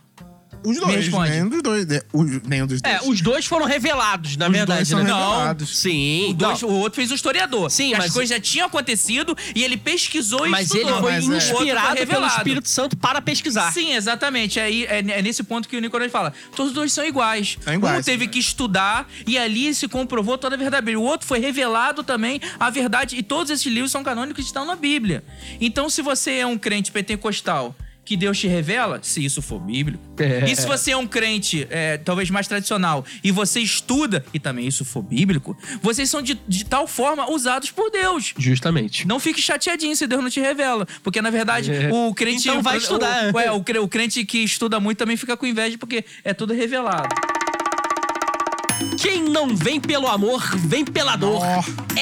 Os 0.65 0.75
Me 0.77 0.81
dois, 0.81 0.97
responde. 0.97 1.31
nenhum 1.31 1.49
dos 1.49 1.63
dois. 1.63 1.87
né? 1.87 2.01
O- 2.13 2.25
nenhum 2.25 2.67
dos 2.67 2.81
dois. 2.83 2.95
É, 2.95 3.01
os 3.09 3.21
dois 3.21 3.47
foram 3.47 3.67
revelados, 3.67 4.37
na 4.37 4.47
Os 4.47 4.53
verdade, 4.53 4.79
dois 4.81 4.89
são 4.89 4.99
né? 4.99 5.05
revelados. 5.05 5.79
Sim. 5.79 6.31
O, 6.31 6.35
dois- 6.35 6.63
o 6.63 6.69
outro 6.69 6.97
fez 6.97 7.11
um 7.11 7.15
historiador. 7.15 7.71
Sim, 7.71 7.89
Que 7.89 7.95
As 7.95 7.99
mas- 8.05 8.13
coisas 8.13 8.37
já 8.37 8.41
tinham 8.41 8.67
acontecido 8.67 9.37
e 9.55 9.63
ele 9.65 9.77
pesquisou 9.77 10.47
e 10.47 10.51
Mas 10.51 10.71
ele 10.71 10.81
estudou. 10.81 11.01
foi 11.03 11.13
Mas 11.13 11.25
é. 11.25 11.27
O 11.29 11.33
outro 11.33 11.47
foi 11.57 11.67
inspirado 11.67 12.07
pelo. 12.07 12.27
Espírito 12.27 12.69
Santo 12.69 12.97
para 12.97 13.21
pesquisar. 13.23 13.73
Sim, 13.73 13.95
exatamente. 13.95 14.61
Aí 14.61 14.85
é, 14.87 14.99
é 14.99 15.23
nesse 15.23 15.43
ponto 15.43 15.69
que 15.69 15.77
o 15.77 15.81
Nicolas 15.81 16.11
fala. 16.13 16.33
Todos 16.55 16.71
os 16.71 16.75
dois 16.75 16.93
são 16.93 17.05
iguais. 17.05 17.57
São 17.61 17.73
iguais, 17.75 18.01
um 18.01 18.03
teve 18.03 18.25
são 18.25 18.33
que 18.33 18.39
estudar 18.39 19.09
e 19.27 19.39
ali 19.39 19.73
se 19.75 19.89
comprovou 19.89 20.37
toda 20.39 20.55
a 20.55 20.59
verdade. 20.59 20.95
O 20.97 21.03
outro 21.03 21.27
foi 21.27 21.39
revelado 21.39 22.03
também 22.03 22.41
a 22.59 22.69
verdade. 22.71 23.17
E 23.17 23.23
todos 23.23 23.51
esses 23.51 23.67
livros 23.67 23.91
são 23.91 24.03
canônicos 24.05 24.45
e 24.45 24.47
estão 24.47 24.65
na 24.67 24.77
Bíblia. 24.77 25.25
Então, 25.61 25.89
se 25.89 26.03
você 26.03 26.33
é 26.39 26.47
um 26.47 26.59
crente 26.59 26.91
pentecostal 26.93 27.75
que 28.09 28.17
Deus 28.17 28.39
te 28.39 28.47
revela, 28.49 28.99
se 29.03 29.23
isso 29.23 29.43
for 29.43 29.61
bíblico. 29.61 30.03
É. 30.19 30.51
E 30.51 30.57
se 30.57 30.67
você 30.67 30.93
é 30.93 30.97
um 30.97 31.07
crente, 31.07 31.67
é, 31.69 31.99
talvez 31.99 32.31
mais 32.31 32.49
tradicional, 32.49 33.05
e 33.23 33.31
você 33.31 33.61
estuda, 33.61 34.25
e 34.33 34.39
também 34.41 34.67
isso 34.67 34.83
for 34.83 35.03
bíblico, 35.03 35.55
vocês 35.83 36.09
são 36.09 36.23
de, 36.23 36.41
de 36.49 36.65
tal 36.65 36.87
forma 36.87 37.31
usados 37.31 37.71
por 37.71 37.91
Deus. 37.91 38.33
Justamente. 38.39 39.07
Não 39.07 39.21
fique 39.21 39.43
chateadinho 39.43 39.95
se 39.95 40.07
Deus 40.07 40.23
não 40.23 40.31
te 40.31 40.41
revela. 40.41 40.87
Porque, 41.03 41.21
na 41.21 41.29
verdade, 41.29 41.71
É. 41.71 41.91
o 41.93 42.15
crente. 42.15 42.49
Então 42.49 42.63
vai 42.63 42.77
o- 42.77 42.79
estudar. 42.79 43.35
O, 43.35 43.39
é, 43.39 43.51
o 43.81 43.89
crente 43.89 44.25
que 44.25 44.39
estuda 44.39 44.81
muito 44.81 44.97
também 44.97 45.17
fica 45.17 45.37
com 45.37 45.45
inveja, 45.47 45.77
porque 45.77 46.03
é 46.25 46.33
tudo 46.33 46.55
revelado. 46.55 47.09
Quem 48.97 49.23
não 49.23 49.55
vem 49.57 49.81
pelo 49.81 50.07
amor, 50.09 50.43
vem 50.57 50.85
pela 50.85 51.17
dor. 51.17 51.41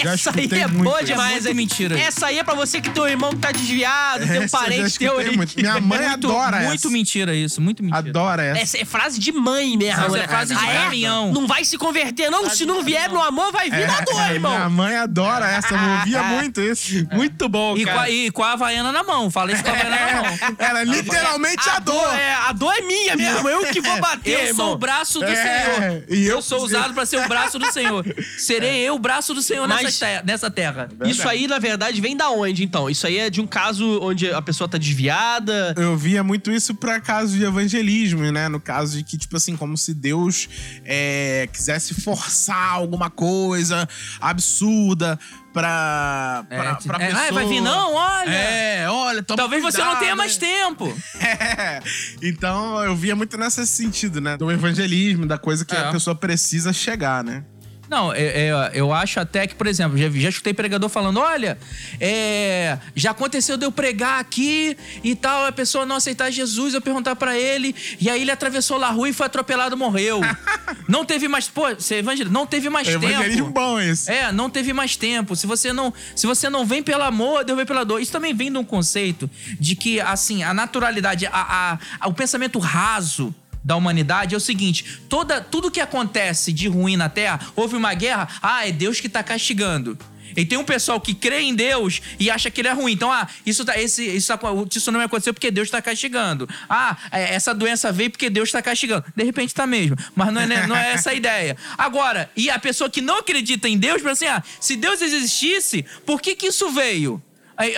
Já 0.02 0.12
Essa 0.12 0.30
aí 0.34 0.48
é 0.52 0.66
muito 0.66 0.84
boa 0.84 1.02
demais, 1.02 1.30
É 1.30 1.34
muito 1.34 1.48
hein? 1.48 1.54
mentira. 1.54 1.98
Essa 1.98 2.26
aí 2.26 2.38
é 2.38 2.44
pra 2.44 2.54
você 2.54 2.80
que 2.80 2.90
teu 2.90 3.08
irmão 3.08 3.30
que 3.30 3.36
tá 3.38 3.50
desviado, 3.52 4.26
tem 4.26 4.40
um 4.40 4.42
Essa 4.44 4.58
parente 4.58 4.98
teu 4.98 5.18
aí. 5.18 5.36
muito. 5.36 5.54
Minha 5.56 5.80
mãe 5.80 5.98
muito, 6.00 6.12
adora 6.30 6.60
Muito 6.60 6.74
essa. 6.86 6.90
mentira 6.90 7.34
isso, 7.34 7.60
muito 7.60 7.82
mentira. 7.82 7.98
Adora 7.98 8.44
essa. 8.44 8.60
Essa 8.62 8.78
é 8.78 8.84
frase 8.84 9.18
de 9.18 9.32
mãe 9.32 9.76
mesmo, 9.76 10.02
Essa 10.04 10.16
né? 10.16 10.24
é 10.24 10.28
frase 10.28 10.54
de 10.54 10.64
Ah, 10.64 10.70
é? 10.70 10.84
caminhão. 10.84 11.32
Não 11.32 11.46
vai 11.46 11.64
se 11.64 11.76
converter, 11.78 12.30
não. 12.30 12.48
Se 12.50 12.64
não 12.66 12.82
vier 12.82 13.08
no 13.10 13.20
amor, 13.22 13.52
vai 13.52 13.70
vir 13.70 13.86
na 13.86 14.00
dor, 14.00 14.14
É, 14.14 14.24
Minha 14.24 14.34
irmão. 14.34 14.70
mãe 14.70 14.96
adora 14.96 15.48
essa, 15.48 15.74
eu 15.74 15.98
ouvia 15.98 16.22
muito 16.22 16.60
isso. 16.60 17.06
Muito 17.12 17.48
bom, 17.48 17.76
E 17.76 17.84
com, 17.84 17.90
cara. 17.90 18.02
a, 18.02 18.10
e 18.10 18.30
com 18.30 18.42
a 18.42 18.52
Havaiana 18.52 18.92
na 18.92 19.02
mão. 19.02 19.30
Fala 19.30 19.52
isso 19.52 19.62
com 19.64 19.70
a 19.70 19.72
Havaiana 19.74 19.96
na 20.22 20.22
mão. 20.22 20.38
Ela 20.58 20.82
literalmente 20.84 21.68
a 21.68 21.76
adora. 21.76 22.08
dor, 22.10 22.18
é, 22.18 22.34
a 22.34 22.52
dor 22.52 22.74
é 22.76 22.80
minha 22.82 23.16
mesmo. 23.16 23.48
Eu 23.48 23.66
que 23.72 23.80
vou 23.80 23.98
bater, 24.00 24.32
Eu 24.34 24.40
irmão. 24.48 24.66
sou 24.66 24.74
o 24.74 24.78
braço 24.78 25.18
do 25.20 25.24
É, 25.24 25.34
Senhor. 25.34 26.04
e 26.10 26.26
eu- 26.26 26.36
eu 26.36 26.42
sou 26.42 26.65
usado 26.66 26.94
pra 26.94 27.06
ser 27.06 27.18
o 27.24 27.28
braço 27.28 27.58
do 27.58 27.70
Senhor. 27.72 28.04
Serei 28.38 28.80
eu 28.82 28.94
o 28.94 28.98
braço 28.98 29.32
do 29.34 29.42
Senhor 29.42 29.66
Mas- 29.68 29.82
nessa, 29.84 30.06
te- 30.20 30.26
nessa 30.26 30.50
terra. 30.50 30.88
Isso 31.04 31.28
aí, 31.28 31.46
na 31.46 31.58
verdade, 31.58 32.00
vem 32.00 32.16
da 32.16 32.30
onde, 32.30 32.64
então? 32.64 32.88
Isso 32.90 33.06
aí 33.06 33.18
é 33.18 33.30
de 33.30 33.40
um 33.40 33.46
caso 33.46 34.00
onde 34.02 34.30
a 34.30 34.42
pessoa 34.42 34.68
tá 34.68 34.78
desviada. 34.78 35.74
Eu 35.76 35.96
via 35.96 36.22
muito 36.22 36.50
isso 36.50 36.74
pra 36.74 37.00
caso 37.00 37.36
de 37.36 37.44
evangelismo, 37.44 38.20
né? 38.32 38.48
No 38.48 38.60
caso 38.60 38.98
de 38.98 39.04
que, 39.04 39.16
tipo 39.16 39.36
assim, 39.36 39.56
como 39.56 39.76
se 39.76 39.94
Deus 39.94 40.48
é, 40.84 41.48
quisesse 41.52 41.94
forçar 41.94 42.72
alguma 42.72 43.08
coisa 43.10 43.88
absurda 44.20 45.18
pra, 45.60 46.44
É, 46.50 46.56
pra, 46.58 46.74
te- 46.74 46.86
pra 46.86 46.96
é, 47.02 47.06
pessoa. 47.06 47.22
"Ai, 47.22 47.32
vai 47.32 47.46
vir 47.46 47.60
não? 47.62 47.94
Olha." 47.94 48.30
É, 48.30 48.90
olha, 48.90 49.22
toma 49.22 49.36
Talvez 49.38 49.62
você 49.62 49.78
não 49.78 49.84
cuidado, 49.86 50.00
tenha 50.00 50.12
né? 50.12 50.16
mais 50.18 50.36
tempo. 50.36 50.94
É. 51.18 51.80
Então, 52.22 52.82
eu 52.84 52.94
via 52.94 53.16
muito 53.16 53.36
nesse 53.38 53.66
sentido, 53.66 54.20
né? 54.20 54.36
Do 54.36 54.50
evangelismo, 54.52 55.24
da 55.26 55.38
coisa 55.38 55.64
que 55.64 55.74
É. 55.74 55.78
a 55.88 55.90
pessoa 55.92 56.14
precisa 56.14 56.72
chegar, 56.72 57.24
né? 57.24 57.42
Não, 57.88 58.12
é- 58.12 58.48
é, 58.48 58.70
eu 58.74 58.92
acho 58.92 59.20
até 59.20 59.46
que, 59.46 59.54
por 59.54 59.66
exemplo, 59.66 59.96
já, 59.96 60.08
já 60.10 60.28
escutei 60.28 60.52
pregador 60.52 60.88
falando: 60.88 61.20
olha, 61.20 61.56
é, 62.00 62.78
já 62.94 63.10
aconteceu 63.12 63.56
de 63.56 63.64
eu 63.64 63.72
pregar 63.72 64.20
aqui 64.20 64.76
e 65.04 65.14
tal, 65.14 65.46
a 65.46 65.52
pessoa 65.52 65.86
não 65.86 65.96
aceitar 65.96 66.30
Jesus, 66.30 66.74
eu 66.74 66.80
perguntar 66.80 67.14
pra 67.16 67.38
ele, 67.38 67.74
e 68.00 68.10
aí 68.10 68.22
ele 68.22 68.30
atravessou 68.30 68.76
lá 68.76 68.88
a 68.88 68.90
rua 68.90 69.08
e 69.08 69.12
foi 69.12 69.26
atropelado 69.26 69.76
você 69.76 70.20
não 70.88 71.04
teve 71.04 71.28
mais. 71.28 71.48
Pô, 71.48 71.68
você 71.74 71.96
evangel... 71.96 72.28
não 72.30 72.46
teve 72.46 72.68
mais 72.68 72.88
evangelismo 72.88 73.46
tempo. 73.46 73.52
bom 73.60 73.80
esse. 73.80 74.10
É, 74.10 74.32
não 74.32 74.50
teve 74.50 74.72
mais 74.72 74.96
tempo. 74.96 75.36
Se 75.36 75.46
você 75.46 75.72
não, 75.72 75.92
se 76.14 76.26
você 76.26 76.50
não 76.50 76.64
vem 76.66 76.82
pelo 76.82 77.02
amor, 77.02 77.44
Deus 77.44 77.56
vem 77.56 77.66
pela 77.66 77.84
dor. 77.84 78.00
Isso 78.00 78.12
também 78.12 78.34
vem 78.34 78.50
de 78.50 78.58
um 78.58 78.64
conceito 78.64 79.30
de 79.58 79.76
que, 79.76 80.00
assim, 80.00 80.42
a 80.42 80.52
naturalidade, 80.52 81.26
a, 81.26 81.30
a- 81.32 81.78
a- 82.00 82.08
o 82.08 82.12
pensamento 82.14 82.58
raso 82.58 83.34
da 83.66 83.74
humanidade 83.74 84.32
é 84.32 84.38
o 84.38 84.40
seguinte: 84.40 85.00
toda, 85.08 85.40
tudo 85.40 85.72
que 85.72 85.80
acontece 85.80 86.52
de 86.52 86.68
ruim 86.68 86.96
na 86.96 87.08
Terra, 87.08 87.40
houve 87.56 87.74
uma 87.74 87.92
guerra, 87.94 88.28
ah, 88.40 88.66
é 88.66 88.70
Deus 88.70 89.00
que 89.00 89.08
tá 89.08 89.24
castigando. 89.24 89.98
E 90.36 90.44
tem 90.44 90.58
um 90.58 90.64
pessoal 90.64 91.00
que 91.00 91.14
crê 91.14 91.40
em 91.40 91.54
Deus 91.54 92.02
e 92.20 92.30
acha 92.30 92.50
que 92.50 92.60
ele 92.60 92.68
é 92.68 92.72
ruim. 92.72 92.92
Então, 92.92 93.10
ah, 93.10 93.26
isso, 93.44 93.64
tá, 93.64 93.80
esse, 93.80 94.04
isso, 94.04 94.32
isso 94.74 94.92
não 94.92 95.00
aconteceu 95.00 95.32
porque 95.32 95.50
Deus 95.50 95.66
está 95.66 95.80
castigando. 95.80 96.46
Ah, 96.68 96.96
é, 97.10 97.34
essa 97.34 97.54
doença 97.54 97.90
veio 97.90 98.10
porque 98.10 98.28
Deus 98.28 98.50
está 98.50 98.60
castigando. 98.60 99.04
De 99.16 99.24
repente 99.24 99.54
tá 99.54 99.66
mesmo. 99.66 99.96
Mas 100.14 100.32
não 100.32 100.42
é, 100.42 100.46
né, 100.46 100.66
não 100.66 100.76
é 100.76 100.92
essa 100.92 101.10
a 101.10 101.14
ideia. 101.14 101.56
Agora, 101.78 102.30
e 102.36 102.50
a 102.50 102.58
pessoa 102.58 102.90
que 102.90 103.00
não 103.00 103.18
acredita 103.18 103.66
em 103.66 103.78
Deus, 103.78 104.02
pensa 104.02 104.12
assim: 104.12 104.26
ah, 104.26 104.42
se 104.60 104.76
Deus 104.76 105.00
existisse, 105.00 105.84
por 106.04 106.20
que, 106.20 106.36
que 106.36 106.48
isso 106.48 106.70
veio? 106.70 107.22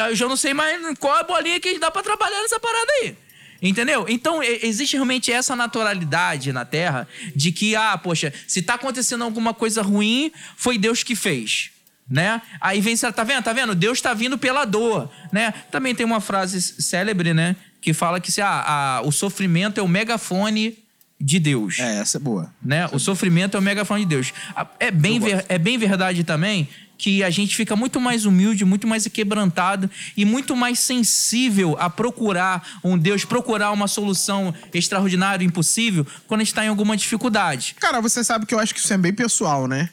Eu 0.08 0.16
já 0.16 0.26
não 0.26 0.36
sei 0.36 0.52
mais 0.52 0.76
qual 0.98 1.16
é 1.16 1.20
a 1.20 1.22
bolinha 1.22 1.60
que 1.60 1.78
dá 1.78 1.90
pra 1.90 2.02
trabalhar 2.02 2.42
nessa 2.42 2.58
parada 2.58 2.92
aí. 3.00 3.16
Entendeu? 3.60 4.06
Então, 4.08 4.42
existe 4.42 4.94
realmente 4.94 5.32
essa 5.32 5.56
naturalidade 5.56 6.52
na 6.52 6.64
Terra 6.64 7.08
de 7.34 7.50
que, 7.52 7.74
ah, 7.74 7.98
poxa, 7.98 8.32
se 8.46 8.62
tá 8.62 8.74
acontecendo 8.74 9.24
alguma 9.24 9.52
coisa 9.52 9.82
ruim, 9.82 10.30
foi 10.56 10.78
Deus 10.78 11.02
que 11.02 11.16
fez. 11.16 11.70
Né? 12.10 12.40
Aí 12.60 12.80
vem, 12.80 12.96
tá 12.96 13.22
vendo? 13.22 13.42
Tá 13.44 13.52
vendo? 13.52 13.74
Deus 13.74 14.00
tá 14.00 14.14
vindo 14.14 14.38
pela 14.38 14.64
dor, 14.64 15.10
né? 15.30 15.52
Também 15.70 15.94
tem 15.94 16.06
uma 16.06 16.20
frase 16.20 16.58
célebre, 16.60 17.34
né? 17.34 17.54
Que 17.82 17.92
fala 17.92 18.18
que 18.18 18.32
se, 18.32 18.40
ah, 18.40 18.64
ah, 18.66 19.02
o 19.04 19.12
sofrimento 19.12 19.78
é 19.78 19.82
o 19.82 19.88
megafone 19.88 20.78
de 21.20 21.38
Deus 21.40 21.78
É, 21.80 21.98
essa 21.98 22.16
é 22.16 22.20
boa. 22.20 22.50
né? 22.62 22.88
O 22.92 22.98
sofrimento 22.98 23.56
é 23.56 23.60
o 23.60 23.62
megafone 23.62 24.04
de 24.04 24.08
Deus. 24.08 24.32
É 24.80 24.90
bem, 24.90 25.18
ver- 25.20 25.44
é 25.50 25.58
bem 25.58 25.76
verdade 25.76 26.24
também 26.24 26.68
que 26.98 27.22
a 27.22 27.30
gente 27.30 27.54
fica 27.54 27.76
muito 27.76 28.00
mais 28.00 28.26
humilde, 28.26 28.64
muito 28.64 28.86
mais 28.86 29.06
quebrantado 29.06 29.88
e 30.16 30.24
muito 30.24 30.56
mais 30.56 30.80
sensível 30.80 31.76
a 31.78 31.88
procurar 31.88 32.80
um 32.82 32.98
Deus, 32.98 33.24
procurar 33.24 33.70
uma 33.70 33.86
solução 33.86 34.52
extraordinária, 34.74 35.44
impossível, 35.44 36.04
quando 36.26 36.40
a 36.40 36.44
gente 36.44 36.52
está 36.52 36.64
em 36.64 36.68
alguma 36.68 36.96
dificuldade. 36.96 37.76
Cara, 37.78 38.00
você 38.00 38.24
sabe 38.24 38.44
que 38.44 38.54
eu 38.54 38.58
acho 38.58 38.74
que 38.74 38.80
isso 38.80 38.92
é 38.92 38.98
bem 38.98 39.14
pessoal, 39.14 39.68
né? 39.68 39.88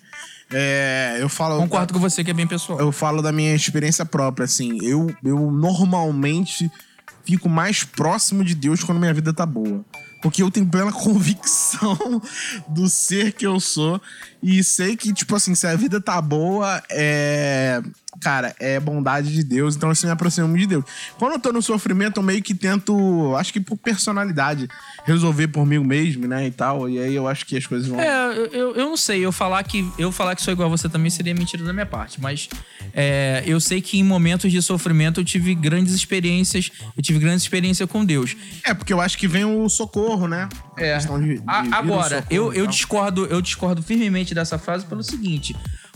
É, 0.52 1.18
eu 1.20 1.30
falo. 1.30 1.58
Concordo 1.58 1.94
com 1.94 2.00
você 2.00 2.24
que 2.24 2.32
é 2.32 2.34
bem 2.34 2.48
pessoal. 2.48 2.80
Eu 2.80 2.92
falo 2.92 3.22
da 3.22 3.32
minha 3.32 3.54
experiência 3.56 4.06
própria, 4.06 4.46
assim. 4.46 4.78
Eu, 4.84 5.14
eu 5.24 5.52
normalmente 5.52 6.70
fico 7.24 7.50
mais 7.50 7.84
próximo 7.84 8.44
de 8.44 8.54
Deus 8.54 8.84
quando 8.84 9.00
minha 9.00 9.14
vida 9.14 9.34
tá 9.34 9.46
boa. 9.46 9.84
Porque 10.26 10.42
eu 10.42 10.50
tenho 10.50 10.66
plena 10.66 10.90
convicção 10.92 12.20
do 12.68 12.90
ser 12.90 13.32
que 13.32 13.46
eu 13.46 13.60
sou. 13.60 14.02
E 14.42 14.64
sei 14.64 14.98
que, 14.98 15.14
tipo 15.14 15.36
assim, 15.36 15.54
se 15.54 15.68
a 15.68 15.76
vida 15.76 16.02
tá 16.02 16.20
boa, 16.20 16.82
é. 16.90 17.80
Cara, 18.22 18.56
é 18.60 18.80
bondade 18.80 19.32
de 19.34 19.44
Deus. 19.44 19.76
Então 19.76 19.92
isso 19.92 20.06
me 20.06 20.12
aproxima 20.12 20.48
de 20.58 20.66
Deus. 20.66 20.84
Quando 21.18 21.34
eu 21.34 21.40
tô 21.40 21.52
no 21.52 21.62
sofrimento, 21.62 22.18
eu 22.20 22.24
meio 22.24 22.42
que 22.42 22.54
tento, 22.56 23.36
acho 23.38 23.52
que 23.54 23.60
por 23.60 23.78
personalidade, 23.78 24.68
resolver 25.06 25.48
por 25.50 25.66
mim 25.66 25.80
mesmo, 25.80 26.28
né? 26.28 26.48
E 26.48 26.52
tal. 26.52 26.90
E 26.90 27.00
aí 27.00 27.14
eu 27.16 27.28
acho 27.28 27.46
que 27.46 27.58
as 27.58 27.66
coisas 27.66 27.88
vão. 27.88 28.00
É, 28.00 28.38
eu, 28.38 28.76
eu, 28.76 28.86
não 28.86 28.98
sei, 28.98 29.26
eu 29.26 29.32
falar 29.32 29.64
que 29.64 29.88
eu 29.98 30.12
falar 30.12 30.36
que 30.36 30.42
sou 30.42 30.52
igual 30.54 30.68
a 30.68 30.78
você 30.78 30.88
também 30.90 31.10
seria 31.10 31.34
mentira 31.34 31.64
da 31.64 31.74
minha 31.74 31.86
parte, 31.86 32.20
mas 32.22 32.48
é, 32.94 33.44
eu 33.46 33.60
sei 33.60 33.82
que 33.82 33.98
em 34.00 34.04
momentos 34.04 34.52
de 34.52 34.62
sofrimento 34.62 35.20
eu 35.20 35.26
tive 35.26 35.54
grandes 35.54 35.94
experiências, 35.94 36.72
eu 36.96 37.04
tive 37.04 37.20
grandes 37.20 37.44
experiências 37.44 37.90
com 37.90 38.04
Deus. 38.06 38.36
É, 38.64 38.74
porque 38.74 38.94
eu 38.94 39.02
acho 39.02 39.18
que 39.18 39.28
vem 39.28 39.46
o 39.46 39.68
socorro, 39.70 40.28
né? 40.28 40.48
É. 40.78 40.98
de- 40.98 41.06
de 41.40 41.44
A- 41.48 41.78
agora, 41.78 42.18
socorro 42.22 42.26
eu, 42.30 42.54
eu 42.54 42.68
discordo, 42.68 43.26
eu 43.26 43.42
discordo 43.42 43.82
firmemente 43.84 44.34
dessa 44.34 44.58
frase 44.58 44.86
pelo 44.86 45.04
seguinte: 45.04 45.56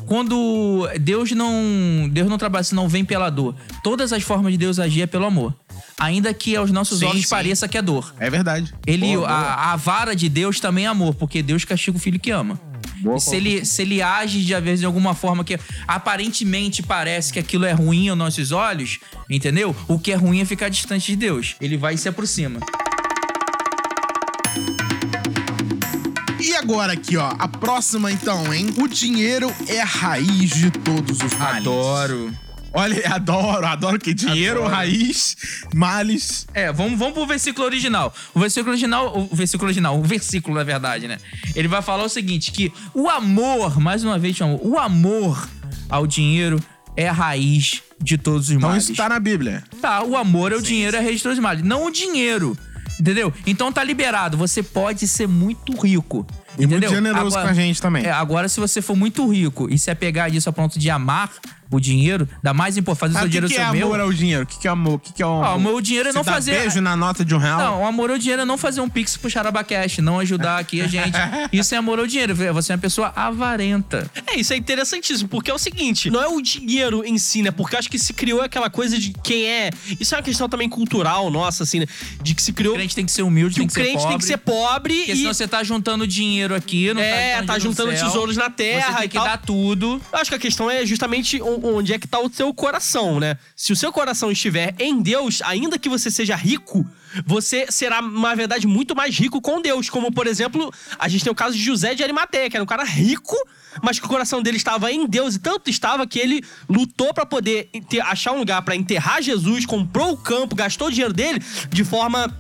quando 0.10 0.90
Deus 1.00 1.30
não, 1.34 2.10
Deus 2.12 2.28
não 2.28 2.40
trabalha, 2.40 2.64
se 2.64 2.74
não 2.74 2.90
vem 2.90 3.06
pela 3.06 3.30
dor. 3.30 3.56
Todas 3.84 4.12
as 4.12 4.24
formas 4.24 4.52
de 4.52 4.58
Deus 4.58 4.80
agir 4.80 5.04
é 5.04 5.06
pelo 5.06 5.24
amor. 5.24 5.56
Ainda 6.00 6.34
que 6.34 6.56
aos 6.56 6.72
nossos 6.72 6.98
Sim, 6.98 7.06
olhos 7.06 7.26
sim. 7.26 7.30
pareça 7.30 7.68
que 7.68 7.78
é 7.78 7.82
dor. 7.82 8.12
É 8.18 8.28
verdade. 8.28 8.74
Ele, 8.88 9.16
Boa, 9.16 9.28
boa. 9.28 9.30
a, 9.30 9.74
a 9.74 9.76
vara 9.76 10.16
de 10.16 10.28
Deus 10.28 10.60
também 10.60 10.86
é 10.86 10.88
amor, 10.88 11.14
porque 11.14 11.44
Deus 11.44 11.64
castiga 11.64 11.96
o 11.96 12.00
filho 12.00 12.20
que 12.20 12.32
ama. 12.32 12.60
Boa 13.02 13.18
e 13.18 13.20
se 13.20 13.36
ele, 13.36 13.64
se 13.64 13.84
ele 13.84 14.02
age 14.02 14.44
de, 14.44 14.60
vezes, 14.60 14.80
de 14.80 14.88
alguma 14.88 15.14
forma 15.14 15.44
que 15.44 15.60
aparentemente 15.88 16.82
parece 16.82 17.32
que 17.32 17.38
aquilo 17.38 17.66
é 17.66 17.72
ruim 17.72 18.10
aos 18.10 18.18
nossos 18.18 18.52
olhos, 18.52 18.98
entendeu? 19.30 19.76
O 19.88 20.00
que 20.00 20.12
é 20.12 20.16
ruim 20.16 20.40
é 20.40 20.46
ficar 20.46 20.70
distante 20.70 21.06
de 21.12 21.18
Deus. 21.18 21.56
Ele 21.62 21.78
vai 21.78 21.94
e 21.94 21.98
se 22.00 22.10
aproxima. 22.10 22.60
Agora 26.62 26.94
aqui, 26.94 27.16
ó. 27.16 27.34
A 27.40 27.48
próxima, 27.48 28.12
então, 28.12 28.54
hein? 28.54 28.68
O 28.78 28.88
dinheiro 28.88 29.50
é 29.68 29.80
a 29.82 29.86
raiz 29.86 30.50
de 30.52 30.70
todos 30.72 31.20
os 31.22 31.34
males. 31.36 31.64
Olha, 32.74 33.02
adoro, 33.16 33.66
adoro 33.66 33.98
que 34.00 34.14
dinheiro, 34.14 34.60
Adoro. 34.60 34.76
raiz, 34.76 35.38
males. 35.74 36.46
É, 36.54 36.72
vamos, 36.72 37.00
vamos 37.00 37.14
pro 37.14 37.26
versículo 37.26 37.66
original. 37.66 38.14
O 38.34 38.40
versículo 38.40 38.72
original, 38.72 39.28
o 39.32 39.36
versículo 39.36 39.68
original, 39.68 39.98
o 40.00 40.04
versículo, 40.04 40.56
na 40.58 40.64
verdade, 40.64 41.08
né? 41.08 41.18
Ele 41.56 41.68
vai 41.68 41.82
falar 41.82 42.04
o 42.04 42.10
seguinte: 42.10 42.52
que 42.52 42.72
o 42.94 43.10
amor, 43.10 43.80
mais 43.80 44.04
uma 44.04 44.20
vez, 44.20 44.38
o 44.62 44.78
amor 44.78 45.48
ao 45.90 46.06
dinheiro 46.06 46.60
é 46.96 47.08
a 47.08 47.14
raiz 47.14 47.82
de 48.02 48.18
todos 48.18 48.50
os 48.50 48.56
Então 48.56 48.70
males. 48.70 48.84
isso 48.84 48.96
tá 48.96 49.08
na 49.10 49.20
Bíblia. 49.20 49.64
Tá, 49.82 50.04
o 50.04 50.16
amor 50.18 50.52
é 50.52 50.56
o 50.58 50.62
dinheiro, 50.62 50.96
é 50.96 51.00
a 51.00 51.04
raiz 51.04 51.18
de 51.18 51.24
todos 51.24 51.38
os 51.38 51.44
males. 51.44 51.64
Não 51.64 51.86
o 51.86 51.92
dinheiro. 51.92 52.58
Entendeu? 53.00 53.34
Então 53.48 53.72
tá 53.72 53.82
liberado. 53.82 54.36
Você 54.38 54.62
pode 54.62 55.08
ser 55.08 55.26
muito 55.26 55.72
rico. 55.82 56.28
E 56.60 56.68
muito 56.68 56.86
entendeu? 56.86 56.90
generoso 56.90 57.40
com 57.40 57.48
a 57.48 57.54
gente 57.54 57.82
também. 57.82 58.06
É, 58.06 58.12
agora, 58.12 58.50
se 58.50 58.60
você 58.60 58.82
for 58.82 58.96
muito 58.96 59.26
rico 59.32 59.68
e 59.72 59.80
se 59.80 59.90
apegar 59.90 60.30
disso 60.30 60.50
a 60.50 60.54
ponto 60.54 60.78
de 60.78 60.90
amar 60.90 61.32
o 61.72 61.80
dinheiro, 61.80 62.28
dá 62.42 62.54
mais 62.54 62.78
importante 62.78 63.00
fazer 63.00 63.14
Mas 63.14 63.22
seu 63.22 63.28
o 63.28 63.30
que, 63.30 63.32
dinheiro 63.32 63.48
que 63.48 63.54
ser 63.56 63.62
é 63.62 63.72
meu. 63.80 63.88
amor 63.88 64.00
ao 64.00 64.12
dinheiro? 64.14 64.44
O 64.44 64.46
que, 64.48 64.58
que 64.60 64.68
é 64.68 64.72
amor? 64.72 64.94
O 64.96 65.00
que, 65.00 65.14
que 65.14 65.22
é 65.24 65.26
o 65.26 65.44
Ah, 65.44 65.56
o 65.56 65.60
meu 65.60 65.80
dinheiro 65.82 66.10
é 66.10 66.14
não 66.14 66.24
dá 66.24 66.32
fazer- 66.34 66.60
beijo 66.60 66.82
na 66.82 66.96
nota 66.96 67.24
de 67.24 67.36
um 67.36 67.38
real? 67.38 67.60
Não, 67.60 67.82
o 67.84 67.86
amor 67.86 68.10
ao 68.12 68.18
dinheiro 68.18 68.42
é 68.42 68.46
não 68.46 68.58
fazer 68.58 68.82
um 68.82 68.90
pix 68.90 69.16
pro 69.18 69.30
Xarabacast, 69.30 70.02
não 70.02 70.20
ajudar 70.20 70.58
aqui 70.60 70.82
a 70.82 70.88
gente. 70.88 71.14
Isso 71.54 71.74
é 71.76 71.78
amor 71.78 72.00
ao 72.00 72.08
dinheiro. 72.08 72.34
Você 72.36 72.72
é 72.72 72.76
uma 72.76 72.82
pessoa 72.82 73.12
avarenta. 73.16 74.10
É, 74.28 74.40
isso 74.40 74.54
é 74.54 74.58
interessantíssimo, 74.58 75.30
porque 75.30 75.50
é 75.50 75.54
o 75.54 75.58
seguinte, 75.58 76.10
não 76.10 76.22
é 76.22 76.28
o 76.28 76.42
dinheiro 76.42 77.04
em 77.06 77.18
si, 77.18 77.42
né? 77.42 77.52
Porque 77.52 77.76
acho 77.76 77.90
que 77.90 77.98
se 77.98 78.14
criou 78.14 78.42
aquela 78.42 78.70
coisa 78.70 78.98
de 79.00 79.14
quem 79.24 79.46
é. 79.46 79.70
Isso 80.00 80.14
é 80.14 80.18
uma 80.18 80.24
questão 80.24 80.48
também 80.50 80.70
cultural 80.70 81.30
nossa, 81.32 81.64
assim, 81.64 81.80
né? 81.80 81.86
De 82.22 82.34
que 82.36 82.42
se 82.42 82.54
criou. 82.54 82.74
O 82.74 82.78
crente 82.78 82.96
tem 82.96 83.06
que 83.06 83.12
ser 83.12 83.24
humilde, 83.24 83.56
que 83.56 83.60
tem 83.60 83.66
o 83.66 83.68
que 83.70 83.74
ser 83.74 83.82
crente 83.82 83.96
pobre. 83.98 84.10
tem 84.10 84.18
que 84.20 84.26
ser 84.26 84.38
pobre 84.38 84.96
Porque 84.98 85.12
e. 85.14 85.16
senão 85.18 85.34
você 85.34 85.48
tá 85.48 85.64
juntando 85.64 86.06
dinheiro 86.08 86.54
aqui, 86.56 86.94
não 86.94 87.02
É, 87.02 87.38
tá, 87.42 87.54
tá 87.54 87.60
juntando 87.60 87.92
no 87.92 87.98
céu. 87.98 88.08
tesouros 88.08 88.38
na 88.38 88.50
terra 88.50 88.92
Você 88.92 88.98
tem 88.98 89.06
e 89.06 89.10
que 89.10 89.18
tal. 89.18 89.26
dar 89.26 89.38
tudo. 89.38 90.02
Eu 90.12 90.20
acho 90.20 90.30
que 90.30 90.36
a 90.36 90.40
questão 90.40 90.70
é 90.70 90.86
justamente 90.86 91.42
o- 91.42 91.59
onde 91.64 91.94
é 91.94 92.00
que 92.00 92.08
tá 92.08 92.20
o 92.20 92.30
seu 92.32 92.54
coração, 92.54 93.20
né? 93.20 93.38
Se 93.56 93.72
o 93.74 93.76
seu 93.76 93.92
coração 93.92 94.32
estiver 94.32 94.74
em 94.80 95.02
Deus, 95.02 95.42
ainda 95.44 95.78
que 95.80 95.90
você 95.90 96.10
seja 96.12 96.36
rico, 96.36 96.86
você 97.26 97.66
será, 97.70 98.02
na 98.02 98.36
verdade, 98.36 98.68
muito 98.68 98.96
mais 98.96 99.18
rico 99.18 99.42
com 99.42 99.62
Deus. 99.62 99.90
Como, 99.90 100.12
por 100.12 100.28
exemplo, 100.28 100.72
a 100.98 101.08
gente 101.08 101.24
tem 101.24 101.32
o 101.32 101.36
caso 101.36 101.58
de 101.58 101.64
José 101.64 101.96
de 101.96 102.04
Arimateia, 102.04 102.50
que 102.50 102.56
era 102.58 102.64
um 102.64 102.68
cara 102.68 102.84
rico, 102.84 103.36
mas 103.82 104.00
que 104.00 104.06
o 104.06 104.10
coração 104.10 104.42
dele 104.42 104.58
estava 104.58 104.92
em 104.92 105.08
Deus 105.08 105.36
e 105.36 105.40
tanto 105.40 105.70
estava 105.70 106.06
que 106.06 106.20
ele 106.20 106.44
lutou 106.70 107.14
pra 107.14 107.26
poder 107.26 107.70
ter- 107.90 108.02
achar 108.02 108.32
um 108.34 108.40
lugar 108.40 108.62
pra 108.62 108.76
enterrar 108.76 109.22
Jesus, 109.22 109.66
comprou 109.66 110.12
o 110.14 110.18
campo, 110.18 110.56
gastou 110.56 110.88
o 110.88 110.92
dinheiro 110.92 111.14
dele 111.14 111.40
de 111.70 111.84
forma 111.84 112.32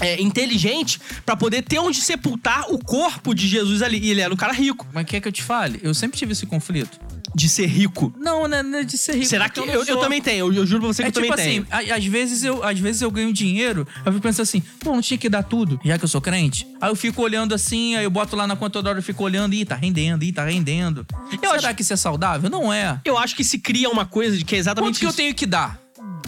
é, 0.00 0.20
inteligente 0.20 1.00
pra 1.26 1.36
poder 1.36 1.62
ter 1.62 1.78
onde 1.78 2.00
sepultar 2.00 2.66
o 2.72 2.78
corpo 2.78 3.34
de 3.34 3.48
Jesus 3.48 3.82
ali. 3.82 3.98
E 3.98 4.10
ele 4.10 4.20
era 4.20 4.32
um 4.32 4.36
cara 4.36 4.52
rico, 4.52 4.86
Mas 4.92 5.04
quer 5.06 5.20
que 5.20 5.26
eu 5.28 5.32
te 5.32 5.42
fale? 5.42 5.80
Eu 5.82 5.92
sempre 5.94 6.16
tive 6.18 6.32
esse 6.32 6.46
conflito. 6.46 6.98
De 7.38 7.48
ser 7.48 7.66
rico. 7.66 8.12
Não, 8.18 8.46
né, 8.48 8.62
né, 8.62 8.82
de 8.82 8.98
ser 8.98 9.12
rico. 9.14 9.26
Será 9.26 9.48
que 9.48 9.60
não 9.60 9.66
eu, 9.66 9.80
eu 9.80 9.86
sou. 9.86 9.96
também 9.98 10.20
tenho? 10.20 10.38
Eu, 10.48 10.52
eu 10.52 10.66
juro 10.66 10.80
pra 10.82 10.88
você 10.88 11.02
que 11.02 11.06
É 11.06 11.08
eu 11.08 11.12
também 11.12 11.30
tipo 11.30 11.42
tenho. 11.42 11.66
assim, 11.70 11.90
a- 11.90 11.94
às 11.96 12.04
vezes, 12.04 12.44
eu, 12.44 12.62
às 12.64 12.78
vezes 12.78 13.00
eu 13.02 13.10
ganho 13.10 13.32
dinheiro, 13.32 13.86
eu 14.04 14.12
fico 14.12 14.22
pensando 14.22 14.42
assim, 14.42 14.60
pô, 14.80 14.92
não 14.92 15.00
tinha 15.00 15.16
que 15.16 15.28
dar 15.28 15.42
tudo, 15.42 15.80
já 15.84 15.96
que 15.98 16.04
eu 16.04 16.08
sou 16.08 16.20
crente. 16.20 16.66
Aí 16.80 16.90
eu 16.90 16.96
fico 16.96 17.22
olhando 17.22 17.54
assim, 17.54 17.96
aí 17.96 18.04
eu 18.04 18.10
boto 18.10 18.34
lá 18.36 18.46
na 18.46 18.56
conta 18.56 18.72
toda 18.74 18.90
hora, 18.90 18.98
eu 18.98 19.02
fico 19.02 19.22
olhando, 19.24 19.54
ih, 19.54 19.64
tá 19.64 19.74
rendendo, 19.74 20.22
ih, 20.24 20.32
tá 20.32 20.44
rendendo. 20.44 21.06
Eu 21.32 21.38
Será 21.50 21.68
acho- 21.68 21.74
que 21.76 21.82
isso 21.82 21.92
é 21.92 21.96
saudável? 21.96 22.50
Não 22.50 22.72
é. 22.72 23.00
Eu 23.04 23.16
acho 23.16 23.34
que 23.36 23.44
se 23.44 23.58
cria 23.58 23.88
uma 23.88 24.04
coisa 24.04 24.36
de 24.36 24.44
que 24.44 24.54
é 24.54 24.58
exatamente 24.58 24.94
Quanto 24.94 24.98
que 25.00 25.06
eu 25.06 25.12
tenho 25.12 25.34
que 25.34 25.46
dar? 25.46 25.78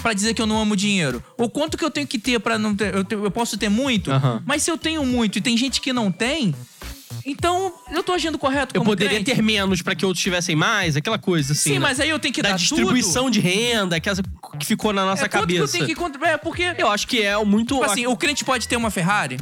Pra 0.02 0.12
dizer 0.14 0.32
que 0.32 0.40
eu 0.40 0.46
não 0.46 0.58
amo 0.60 0.74
dinheiro? 0.74 1.22
Ou 1.36 1.50
quanto 1.50 1.76
que 1.76 1.84
eu 1.84 1.90
tenho 1.90 2.06
que 2.06 2.18
ter 2.18 2.40
pra 2.40 2.58
não 2.58 2.74
ter. 2.74 2.94
Eu, 2.94 3.04
te- 3.04 3.14
eu 3.14 3.30
posso 3.30 3.58
ter 3.58 3.68
muito, 3.68 4.10
Aham. 4.10 4.42
mas 4.46 4.62
se 4.62 4.70
eu 4.70 4.78
tenho 4.78 5.04
muito 5.04 5.36
e 5.36 5.40
tem 5.42 5.56
gente 5.58 5.78
que 5.80 5.92
não 5.92 6.10
tem, 6.10 6.54
então 7.24 7.72
eu 7.92 8.02
tô 8.02 8.12
agindo 8.12 8.38
correto 8.38 8.74
Eu 8.74 8.80
como 8.80 8.90
poderia 8.90 9.16
crente. 9.16 9.34
ter 9.34 9.42
menos 9.42 9.82
pra 9.82 9.94
que 9.94 10.04
outros 10.04 10.22
tivessem 10.22 10.56
mais, 10.56 10.96
aquela 10.96 11.18
coisa 11.18 11.52
assim. 11.52 11.70
Sim, 11.70 11.72
né? 11.74 11.80
mas 11.80 12.00
aí 12.00 12.10
eu 12.10 12.18
tenho 12.18 12.32
que 12.32 12.42
da 12.42 12.50
dar 12.50 12.56
distribuição 12.56 13.24
tudo. 13.24 13.34
de 13.34 13.40
renda, 13.40 13.96
aquela 13.96 14.16
que 14.58 14.66
ficou 14.66 14.92
na 14.92 15.04
nossa 15.04 15.26
é, 15.26 15.28
cabeça. 15.28 15.76
que 15.76 15.82
eu 15.82 15.86
tenho 15.86 16.12
que... 16.12 16.24
É, 16.24 16.36
porque... 16.36 16.74
Eu 16.78 16.88
acho 16.88 17.06
que 17.06 17.22
é 17.22 17.36
muito. 17.44 17.74
Tipo 17.74 17.84
assim, 17.84 18.06
o 18.06 18.16
crente 18.16 18.44
pode 18.44 18.66
ter 18.68 18.76
uma 18.76 18.90
Ferrari? 18.90 19.38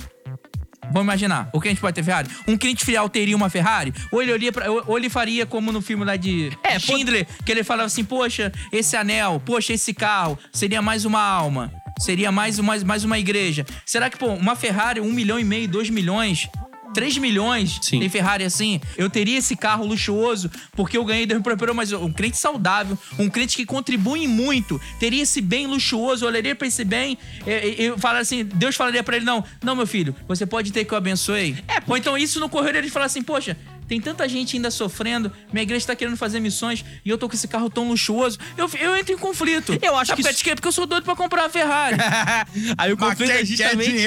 Vamos 0.90 1.02
imaginar, 1.02 1.50
o 1.52 1.60
crente 1.60 1.80
pode 1.80 1.94
ter 1.94 2.02
Ferrari. 2.02 2.28
Um 2.46 2.56
crente 2.56 2.84
fiel 2.84 3.08
teria 3.08 3.36
uma 3.36 3.50
Ferrari? 3.50 3.92
Ou 4.10 4.22
ele, 4.22 4.32
olharia 4.32 4.52
pra, 4.52 4.70
ou, 4.70 4.96
ele 4.96 5.10
faria 5.10 5.44
como 5.44 5.70
no 5.70 5.82
filme 5.82 6.04
lá 6.04 6.16
de 6.16 6.50
É, 6.62 6.78
Schindler, 6.78 7.26
que 7.44 7.52
ele 7.52 7.62
falava 7.62 7.86
assim, 7.86 8.04
poxa, 8.04 8.50
esse 8.72 8.96
anel, 8.96 9.42
poxa, 9.44 9.72
esse 9.74 9.92
carro, 9.92 10.38
seria 10.52 10.80
mais 10.80 11.04
uma 11.04 11.20
alma, 11.20 11.70
seria 11.98 12.32
mais, 12.32 12.58
mais, 12.58 12.82
mais 12.82 13.04
uma 13.04 13.18
igreja. 13.18 13.66
Será 13.84 14.08
que, 14.08 14.16
pô, 14.16 14.28
uma 14.28 14.56
Ferrari, 14.56 15.00
um 15.00 15.12
milhão 15.12 15.38
e 15.38 15.44
meio, 15.44 15.68
dois 15.68 15.90
milhões, 15.90 16.48
3 16.94 17.18
milhões, 17.18 17.78
Sim. 17.82 18.00
tem 18.00 18.08
Ferrari 18.08 18.44
assim, 18.44 18.80
eu 18.96 19.08
teria 19.10 19.38
esse 19.38 19.56
carro 19.56 19.84
luxuoso 19.86 20.50
porque 20.72 20.96
eu 20.96 21.04
ganhei 21.04 21.26
Deus 21.26 21.38
me 21.38 21.44
prosperou, 21.44 21.74
mas 21.74 21.92
um 21.92 22.12
crente 22.12 22.36
saudável, 22.36 22.98
um 23.18 23.28
crente 23.28 23.56
que 23.56 23.66
contribui 23.66 24.26
muito, 24.26 24.80
teria 24.98 25.22
esse 25.22 25.40
bem 25.40 25.66
luxuoso, 25.66 26.24
eu 26.24 26.28
olharia 26.28 26.54
pra 26.54 26.66
esse 26.66 26.84
bem 26.84 27.18
e, 27.46 27.50
e, 27.50 27.86
e 27.88 27.98
falaria 27.98 28.22
assim, 28.22 28.44
Deus 28.44 28.76
falaria 28.76 29.02
pra 29.02 29.16
ele, 29.16 29.24
não, 29.24 29.44
não, 29.62 29.76
meu 29.76 29.86
filho, 29.86 30.14
você 30.26 30.46
pode 30.46 30.72
ter 30.72 30.84
que 30.84 30.92
eu 30.92 30.98
abençoei. 30.98 31.56
É, 31.68 31.78
Ou 31.86 31.96
então 31.96 32.16
isso 32.16 32.40
no 32.40 32.48
correio 32.48 32.76
ele 32.76 32.90
falar 32.90 33.06
assim, 33.06 33.22
poxa, 33.22 33.56
tem 33.88 34.00
tanta 34.00 34.28
gente 34.28 34.56
ainda 34.56 34.70
sofrendo, 34.70 35.32
minha 35.50 35.62
igreja 35.62 35.86
tá 35.86 35.96
querendo 35.96 36.16
fazer 36.16 36.40
missões 36.40 36.84
e 37.04 37.08
eu 37.08 37.16
tô 37.16 37.28
com 37.28 37.34
esse 37.34 37.48
carro 37.48 37.70
tão 37.70 37.88
luxuoso. 37.88 38.38
Eu, 38.56 38.70
eu 38.78 38.94
entro 38.94 39.14
em 39.14 39.18
conflito. 39.18 39.76
Eu 39.80 39.96
acho 39.96 40.14
que 40.14 40.22
por 40.22 40.34
quê? 40.34 40.54
Porque 40.54 40.68
eu 40.68 40.72
sou 40.72 40.86
doido 40.86 41.04
pra 41.04 41.16
comprar 41.16 41.44
uma 41.44 41.48
Ferrari. 41.48 41.96
Aí 42.76 42.92
o 42.92 42.96
conflito 42.96 43.30
é 43.30 43.44
justamente 43.44 43.96
esse. 43.96 44.06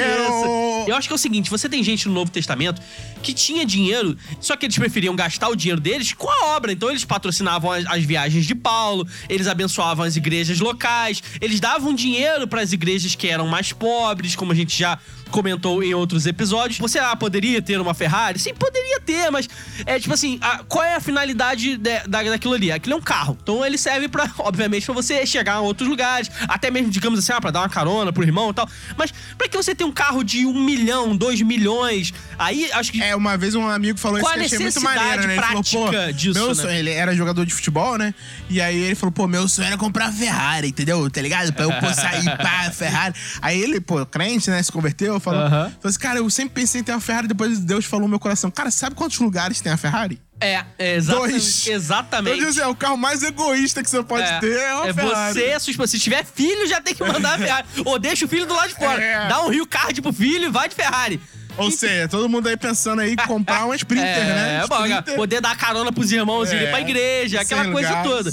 Eu 0.87 0.95
acho 0.95 1.07
que 1.07 1.13
é 1.13 1.15
o 1.15 1.19
seguinte: 1.19 1.49
você 1.49 1.67
tem 1.67 1.83
gente 1.83 2.07
no 2.07 2.13
Novo 2.13 2.29
Testamento 2.29 2.81
que 3.21 3.33
tinha 3.33 3.65
dinheiro, 3.65 4.17
só 4.39 4.55
que 4.55 4.65
eles 4.65 4.77
preferiam 4.77 5.15
gastar 5.15 5.49
o 5.49 5.55
dinheiro 5.55 5.79
deles 5.79 6.13
com 6.13 6.29
a 6.29 6.55
obra. 6.55 6.71
Então 6.71 6.89
eles 6.89 7.05
patrocinavam 7.05 7.71
as, 7.71 7.85
as 7.87 8.03
viagens 8.03 8.45
de 8.45 8.55
Paulo, 8.55 9.07
eles 9.29 9.47
abençoavam 9.47 10.05
as 10.05 10.15
igrejas 10.15 10.59
locais, 10.59 11.21
eles 11.39 11.59
davam 11.59 11.93
dinheiro 11.93 12.47
para 12.47 12.61
as 12.61 12.73
igrejas 12.73 13.15
que 13.15 13.27
eram 13.27 13.47
mais 13.47 13.71
pobres, 13.71 14.35
como 14.35 14.51
a 14.51 14.55
gente 14.55 14.77
já 14.77 14.97
comentou 15.29 15.81
em 15.81 15.93
outros 15.93 16.25
episódios. 16.25 16.77
Você 16.77 16.99
ah, 16.99 17.15
poderia 17.15 17.61
ter 17.61 17.79
uma 17.79 17.93
Ferrari? 17.93 18.37
Sim, 18.37 18.53
poderia 18.53 18.99
ter, 18.99 19.31
mas 19.31 19.47
é 19.85 19.97
tipo 19.97 20.13
assim, 20.13 20.37
a- 20.41 20.61
qual 20.67 20.83
é 20.83 20.95
a 20.95 20.99
finalidade 20.99 21.77
de- 21.77 22.07
da, 22.07 22.27
daquilo 22.27 22.53
ali? 22.53 22.69
Aquilo 22.71 22.95
é 22.95 22.97
um 22.97 23.01
carro. 23.01 23.37
Então 23.41 23.65
ele 23.65 23.77
serve 23.77 24.09
para, 24.09 24.29
obviamente, 24.39 24.85
pra 24.85 24.93
você 24.93 25.25
chegar 25.25 25.53
a 25.55 25.61
outros 25.61 25.87
lugares, 25.87 26.29
até 26.49 26.69
mesmo, 26.69 26.89
digamos 26.91 27.17
assim, 27.17 27.31
ah, 27.31 27.39
pra 27.39 27.49
dar 27.49 27.61
uma 27.61 27.69
carona 27.69 28.11
pro 28.11 28.23
irmão 28.23 28.49
e 28.49 28.53
tal. 28.53 28.67
Mas 28.97 29.13
pra 29.37 29.47
que 29.47 29.55
você 29.55 29.73
ter 29.73 29.85
um 29.85 29.91
carro 29.91 30.21
de 30.21 30.45
um 30.45 30.53
milhão, 30.65 31.15
dois 31.15 31.41
milhões? 31.41 32.13
Aí 32.37 32.69
acho 32.73 32.91
que. 32.91 33.01
É, 33.01 33.10
uma 33.15 33.37
vez 33.37 33.55
um 33.55 33.67
amigo 33.67 33.99
falou 33.99 34.19
Qual 34.19 34.31
isso 34.39 34.49
que 34.49 34.55
eu 34.55 34.67
achei 34.67 34.81
muito 34.81 34.81
maneiro, 34.81 35.27
né? 35.27 35.33
Ele 35.33 35.41
falou, 35.41 35.63
pô, 35.63 35.89
prática 35.89 36.13
disso, 36.13 36.39
meu 36.39 36.47
né? 36.49 36.55
sonho, 36.55 36.75
ele 36.75 36.89
era 36.91 37.15
jogador 37.15 37.45
de 37.45 37.53
futebol, 37.53 37.97
né? 37.97 38.13
E 38.49 38.61
aí 38.61 38.77
ele 38.77 38.95
falou, 38.95 39.11
pô, 39.11 39.27
meu 39.27 39.47
sonho 39.47 39.67
era 39.67 39.77
comprar 39.77 40.11
Ferrari, 40.11 40.69
entendeu? 40.69 41.09
Tá 41.09 41.21
ligado? 41.21 41.53
Pra 41.53 41.65
eu 41.65 41.73
pô, 41.79 41.93
sair 41.93 42.25
pá, 42.37 42.71
Ferrari. 42.71 43.15
Aí 43.41 43.59
ele, 43.61 43.79
pô, 43.79 44.05
crente, 44.05 44.49
né? 44.49 44.61
Se 44.61 44.71
converteu, 44.71 45.19
falou, 45.19 45.41
Aham. 45.41 45.49
falou 45.49 45.77
assim, 45.83 45.99
cara, 45.99 46.19
eu 46.19 46.29
sempre 46.29 46.53
pensei 46.53 46.81
em 46.81 46.83
ter 46.83 46.91
uma 46.91 47.01
Ferrari, 47.01 47.27
depois 47.27 47.59
Deus 47.59 47.85
falou 47.85 48.05
no 48.05 48.09
meu 48.09 48.19
coração, 48.19 48.49
cara, 48.51 48.71
sabe 48.71 48.95
quantos 48.95 49.19
lugares 49.19 49.61
tem 49.61 49.71
a 49.71 49.77
Ferrari? 49.77 50.21
É, 50.41 50.65
é 50.79 50.95
exatamente. 50.95 51.31
Dois. 51.31 51.67
Exatamente. 51.67 52.39
Eu 52.39 52.47
disse, 52.47 52.59
é 52.61 52.67
o 52.67 52.75
carro 52.75 52.97
mais 52.97 53.21
egoísta 53.21 53.83
que 53.83 53.89
você 53.89 54.01
pode 54.01 54.27
ter 54.39 54.57
é 54.57 54.73
uma 54.73 54.87
é 54.87 54.93
Ferrari. 54.93 55.33
você, 55.33 55.51
a 55.51 55.59
sua 55.59 55.71
esposa. 55.71 55.91
Se 55.91 55.99
tiver 55.99 56.25
filho, 56.25 56.67
já 56.67 56.81
tem 56.81 56.95
que 56.95 57.03
mandar 57.03 57.35
a 57.35 57.37
Ferrari. 57.37 57.67
Ou 57.85 57.99
deixa 57.99 58.25
o 58.25 58.27
filho 58.27 58.47
do 58.47 58.55
lado 58.55 58.69
de 58.69 58.75
fora. 58.75 59.01
É. 59.01 59.27
Dá 59.27 59.43
um 59.43 59.49
Rio 59.49 59.65
Card 59.65 60.01
pro 60.01 60.13
filho 60.13 60.45
e 60.45 60.49
vai 60.49 60.69
de 60.69 60.75
Ferrari. 60.75 61.19
Ou 61.57 61.69
seja, 61.71 62.07
todo 62.07 62.27
mundo 62.29 62.47
aí 62.47 62.57
pensando 62.57 63.01
aí 63.01 63.13
em 63.13 63.15
comprar 63.15 63.65
uma 63.65 63.75
Sprinter, 63.75 64.05
né? 64.25 64.61
É, 64.63 64.67
bom, 64.67 64.85
Sprinter. 64.85 65.15
poder 65.15 65.41
dar 65.41 65.55
carona 65.57 65.91
pros 65.91 66.11
irmãos 66.11 66.51
É. 66.51 66.55
irem 66.55 66.69
pra 66.69 66.81
igreja, 66.81 67.41
aquela 67.41 67.65
coisa 67.71 67.89
lugar, 67.89 68.03
toda. 68.03 68.31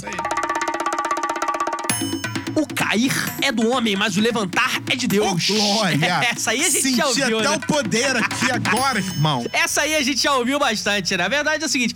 O 2.55 2.65
cair 2.73 3.13
é 3.41 3.51
do 3.51 3.69
homem, 3.69 3.95
mas 3.95 4.17
o 4.17 4.21
levantar 4.21 4.81
é 4.89 4.95
de 4.95 5.07
Deus. 5.07 5.47
glória! 5.47 5.97
Essa 6.35 6.51
aí 6.51 6.61
a 6.61 6.69
gente 6.69 6.81
Senti 6.81 6.97
já 6.97 7.07
ouviu, 7.07 7.39
até 7.39 7.49
né? 7.49 7.55
o 7.55 7.59
poder 7.67 8.17
aqui 8.17 8.51
agora, 8.51 8.99
irmão. 8.99 9.45
Essa 9.53 9.81
aí 9.81 9.95
a 9.95 10.01
gente 10.01 10.21
já 10.21 10.33
ouviu 10.33 10.59
bastante, 10.59 11.15
né? 11.15 11.23
A 11.23 11.29
verdade 11.29 11.63
é 11.63 11.65
o 11.67 11.69
seguinte. 11.69 11.95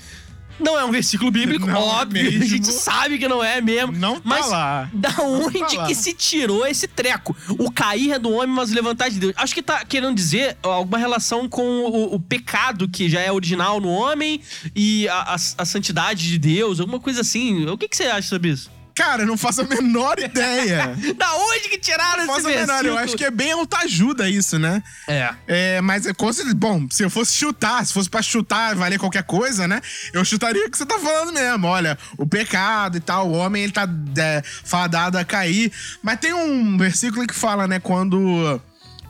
Não 0.60 0.78
é 0.80 0.86
um 0.86 0.92
versículo 0.92 1.30
bíblico, 1.32 1.66
Não 1.68 1.76
é 1.76 1.80
óbvio. 1.80 2.24
mesmo. 2.24 2.44
A 2.44 2.48
gente 2.48 2.72
sabe 2.72 3.18
que 3.18 3.28
não 3.28 3.44
é 3.44 3.60
mesmo. 3.60 3.92
Não 3.92 4.16
tá 4.16 4.22
mas 4.24 4.50
lá. 4.50 4.90
Da 4.94 5.14
onde 5.22 5.60
tá 5.60 5.86
que 5.86 5.96
se 5.96 6.14
tirou 6.14 6.66
esse 6.66 6.88
treco? 6.88 7.36
O 7.60 7.72
cair 7.72 8.12
é 8.14 8.20
do 8.20 8.32
homem, 8.32 8.48
mas 8.56 8.72
o 8.72 8.76
levantar 8.76 9.08
é 9.08 9.10
de 9.10 9.20
Deus. 9.20 9.34
Acho 9.36 9.54
que 9.54 9.62
tá 9.64 9.84
querendo 9.84 10.16
dizer 10.16 10.58
alguma 10.62 10.98
relação 10.98 11.50
com 11.50 11.64
o, 11.64 12.16
o 12.16 12.20
pecado 12.20 12.88
que 12.88 13.10
já 13.10 13.20
é 13.20 13.32
original 13.32 13.82
no 13.82 13.90
homem 13.90 14.42
e 14.76 15.08
a, 15.10 15.34
a- 15.34 15.36
a 15.36 15.66
santidade 15.66 16.30
de 16.30 16.38
Deus, 16.38 16.80
alguma 16.80 17.00
coisa 17.00 17.22
assim. 17.22 17.66
O 17.66 17.78
que, 17.78 17.88
que 17.88 17.98
você 17.98 18.04
acha 18.04 18.28
sobre 18.30 18.50
isso? 18.52 18.70
Cara, 18.96 19.26
não 19.26 19.38
faço 19.38 19.62
a 19.62 19.64
menor 19.64 20.20
ideia. 20.20 20.96
Da 21.18 21.36
onde 21.36 21.70
que 21.70 21.78
tiraram 21.78 22.26
Não 22.26 22.36
esse 22.36 22.44
faço 22.44 22.56
a 22.56 22.60
menor, 22.60 22.86
eu 22.86 22.98
acho 22.98 23.16
que 23.16 23.24
é 23.24 23.32
bem 23.32 23.52
autoajuda 23.52 24.30
isso, 24.30 24.58
né? 24.60 24.82
É. 25.08 25.34
É, 25.48 25.82
mas 25.82 26.06
é 26.06 26.14
bom, 26.56 26.88
se 26.90 27.04
eu 27.04 27.10
fosse 27.10 27.34
chutar, 27.34 27.86
se 27.86 27.94
fosse 27.94 28.10
pra 28.10 28.22
chutar, 28.22 28.76
valer 28.76 29.00
qualquer 29.00 29.24
coisa, 29.24 29.68
né? 29.68 29.82
Eu 30.12 30.24
chutaria 30.26 30.66
o 30.66 30.70
que 30.70 30.78
você 30.78 30.86
tá 30.86 31.00
falando 31.00 31.34
mesmo. 31.34 31.68
Olha, 31.68 31.98
o 32.18 32.26
pecado 32.26 32.98
e 32.98 33.00
tal, 33.00 33.30
o 33.30 33.34
homem 33.34 33.64
ele 33.64 33.72
tá 33.72 33.88
é, 34.18 34.42
fadado 34.64 35.18
a 35.18 35.26
cair. 35.26 35.72
Mas 36.02 36.20
tem 36.20 36.34
um 36.34 36.78
versículo 36.78 37.26
que 37.28 37.34
fala, 37.34 37.68
né, 37.68 37.80
quando 37.80 38.62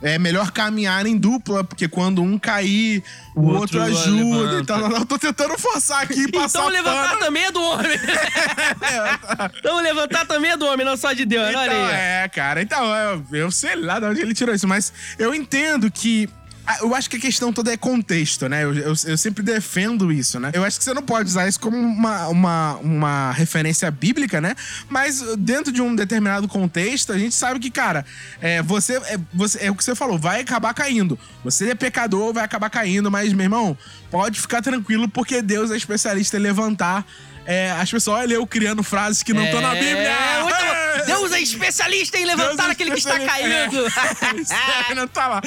é 0.04 0.18
melhor 0.18 0.50
caminhar 0.50 1.06
em 1.06 1.16
dupla, 1.16 1.64
porque 1.64 1.88
quando 1.88 2.22
um 2.22 2.38
cair, 2.38 3.02
o, 3.34 3.40
O 3.40 3.44
outro, 3.54 3.80
outro 3.80 3.82
ajuda. 3.82 4.36
levanta. 4.52 4.60
Então, 4.60 4.90
eu 4.98 5.06
tô 5.06 5.18
tentando 5.18 5.58
forçar 5.58 6.02
aqui 6.02 6.24
e 6.24 6.30
passar 6.30 6.58
Então 6.60 6.68
levantar 6.70 7.08
pano. 7.08 7.20
também 7.20 7.44
é 7.44 7.50
do 7.50 7.62
homem. 7.62 7.98
então 9.58 9.80
levantar 9.80 10.26
também 10.26 10.50
é 10.50 10.56
do 10.56 10.66
homem, 10.66 10.84
não 10.84 10.96
só 10.96 11.12
de 11.12 11.24
Deus. 11.24 11.48
Então, 11.48 11.60
Olha 11.62 11.72
aí. 11.72 11.94
é, 12.24 12.28
cara. 12.28 12.60
Então, 12.60 12.84
eu, 12.94 13.24
eu 13.32 13.50
sei 13.50 13.76
lá 13.76 13.98
de 13.98 14.06
onde 14.06 14.20
ele 14.20 14.34
tirou 14.34 14.54
isso, 14.54 14.68
mas 14.68 14.92
eu 15.18 15.34
entendo 15.34 15.90
que. 15.90 16.28
Ah, 16.66 16.78
Eu 16.80 16.94
acho 16.94 17.10
que 17.10 17.16
a 17.16 17.20
questão 17.20 17.52
toda 17.52 17.72
é 17.72 17.76
contexto, 17.76 18.48
né? 18.48 18.64
Eu, 18.64 18.74
eu, 18.74 18.94
eu 19.06 19.18
sempre 19.18 19.42
defendo 19.42 20.10
isso, 20.12 20.40
né? 20.40 20.50
Eu 20.52 20.64
acho 20.64 20.78
que 20.78 20.84
você 20.84 20.94
não 20.94 21.02
pode 21.02 21.28
usar 21.28 21.46
isso 21.48 21.60
como 21.60 21.76
uma, 21.76 22.28
uma, 22.28 22.74
uma 22.76 23.32
referência 23.32 23.90
bíblica, 23.90 24.40
né? 24.40 24.54
Mas 24.88 25.22
dentro 25.38 25.72
de 25.72 25.82
um 25.82 25.94
determinado 25.94 26.48
contexto, 26.48 27.12
a 27.12 27.18
gente 27.18 27.34
sabe 27.34 27.60
que, 27.60 27.70
cara, 27.70 28.04
é, 28.40 28.62
você, 28.62 28.96
é, 28.96 29.18
você, 29.32 29.66
é 29.66 29.70
o 29.70 29.74
que 29.74 29.84
você 29.84 29.94
falou, 29.94 30.18
vai 30.18 30.40
acabar 30.40 30.72
caindo. 30.74 31.18
Você 31.42 31.70
é 31.70 31.74
pecador, 31.74 32.32
vai 32.32 32.44
acabar 32.44 32.70
caindo, 32.70 33.10
mas, 33.10 33.32
meu 33.32 33.44
irmão, 33.44 33.76
pode 34.10 34.40
ficar 34.40 34.62
tranquilo, 34.62 35.08
porque 35.08 35.42
Deus 35.42 35.70
é 35.70 35.76
especialista 35.76 36.36
em 36.36 36.40
levantar. 36.40 37.06
É, 37.46 37.70
as 37.72 37.90
pessoas, 37.90 38.20
olha 38.20 38.34
eu 38.34 38.46
criando 38.46 38.82
frases 38.82 39.22
que 39.22 39.32
não 39.32 39.44
estão 39.44 39.60
na 39.60 39.74
Bíblia. 39.74 40.08
É, 40.08 40.42
muito. 40.42 41.04
Deus 41.06 41.32
é 41.32 41.40
especialista 41.40 42.16
em 42.18 42.24
levantar 42.24 42.54
Deus 42.54 42.68
é 42.68 42.72
aquele 42.72 42.90
que 42.92 42.98
está 42.98 43.18
caindo. 43.20 43.84
É. 44.24 44.88
Aí 44.88 44.94
não 44.94 45.06
tá 45.06 45.26
lá. 45.26 45.42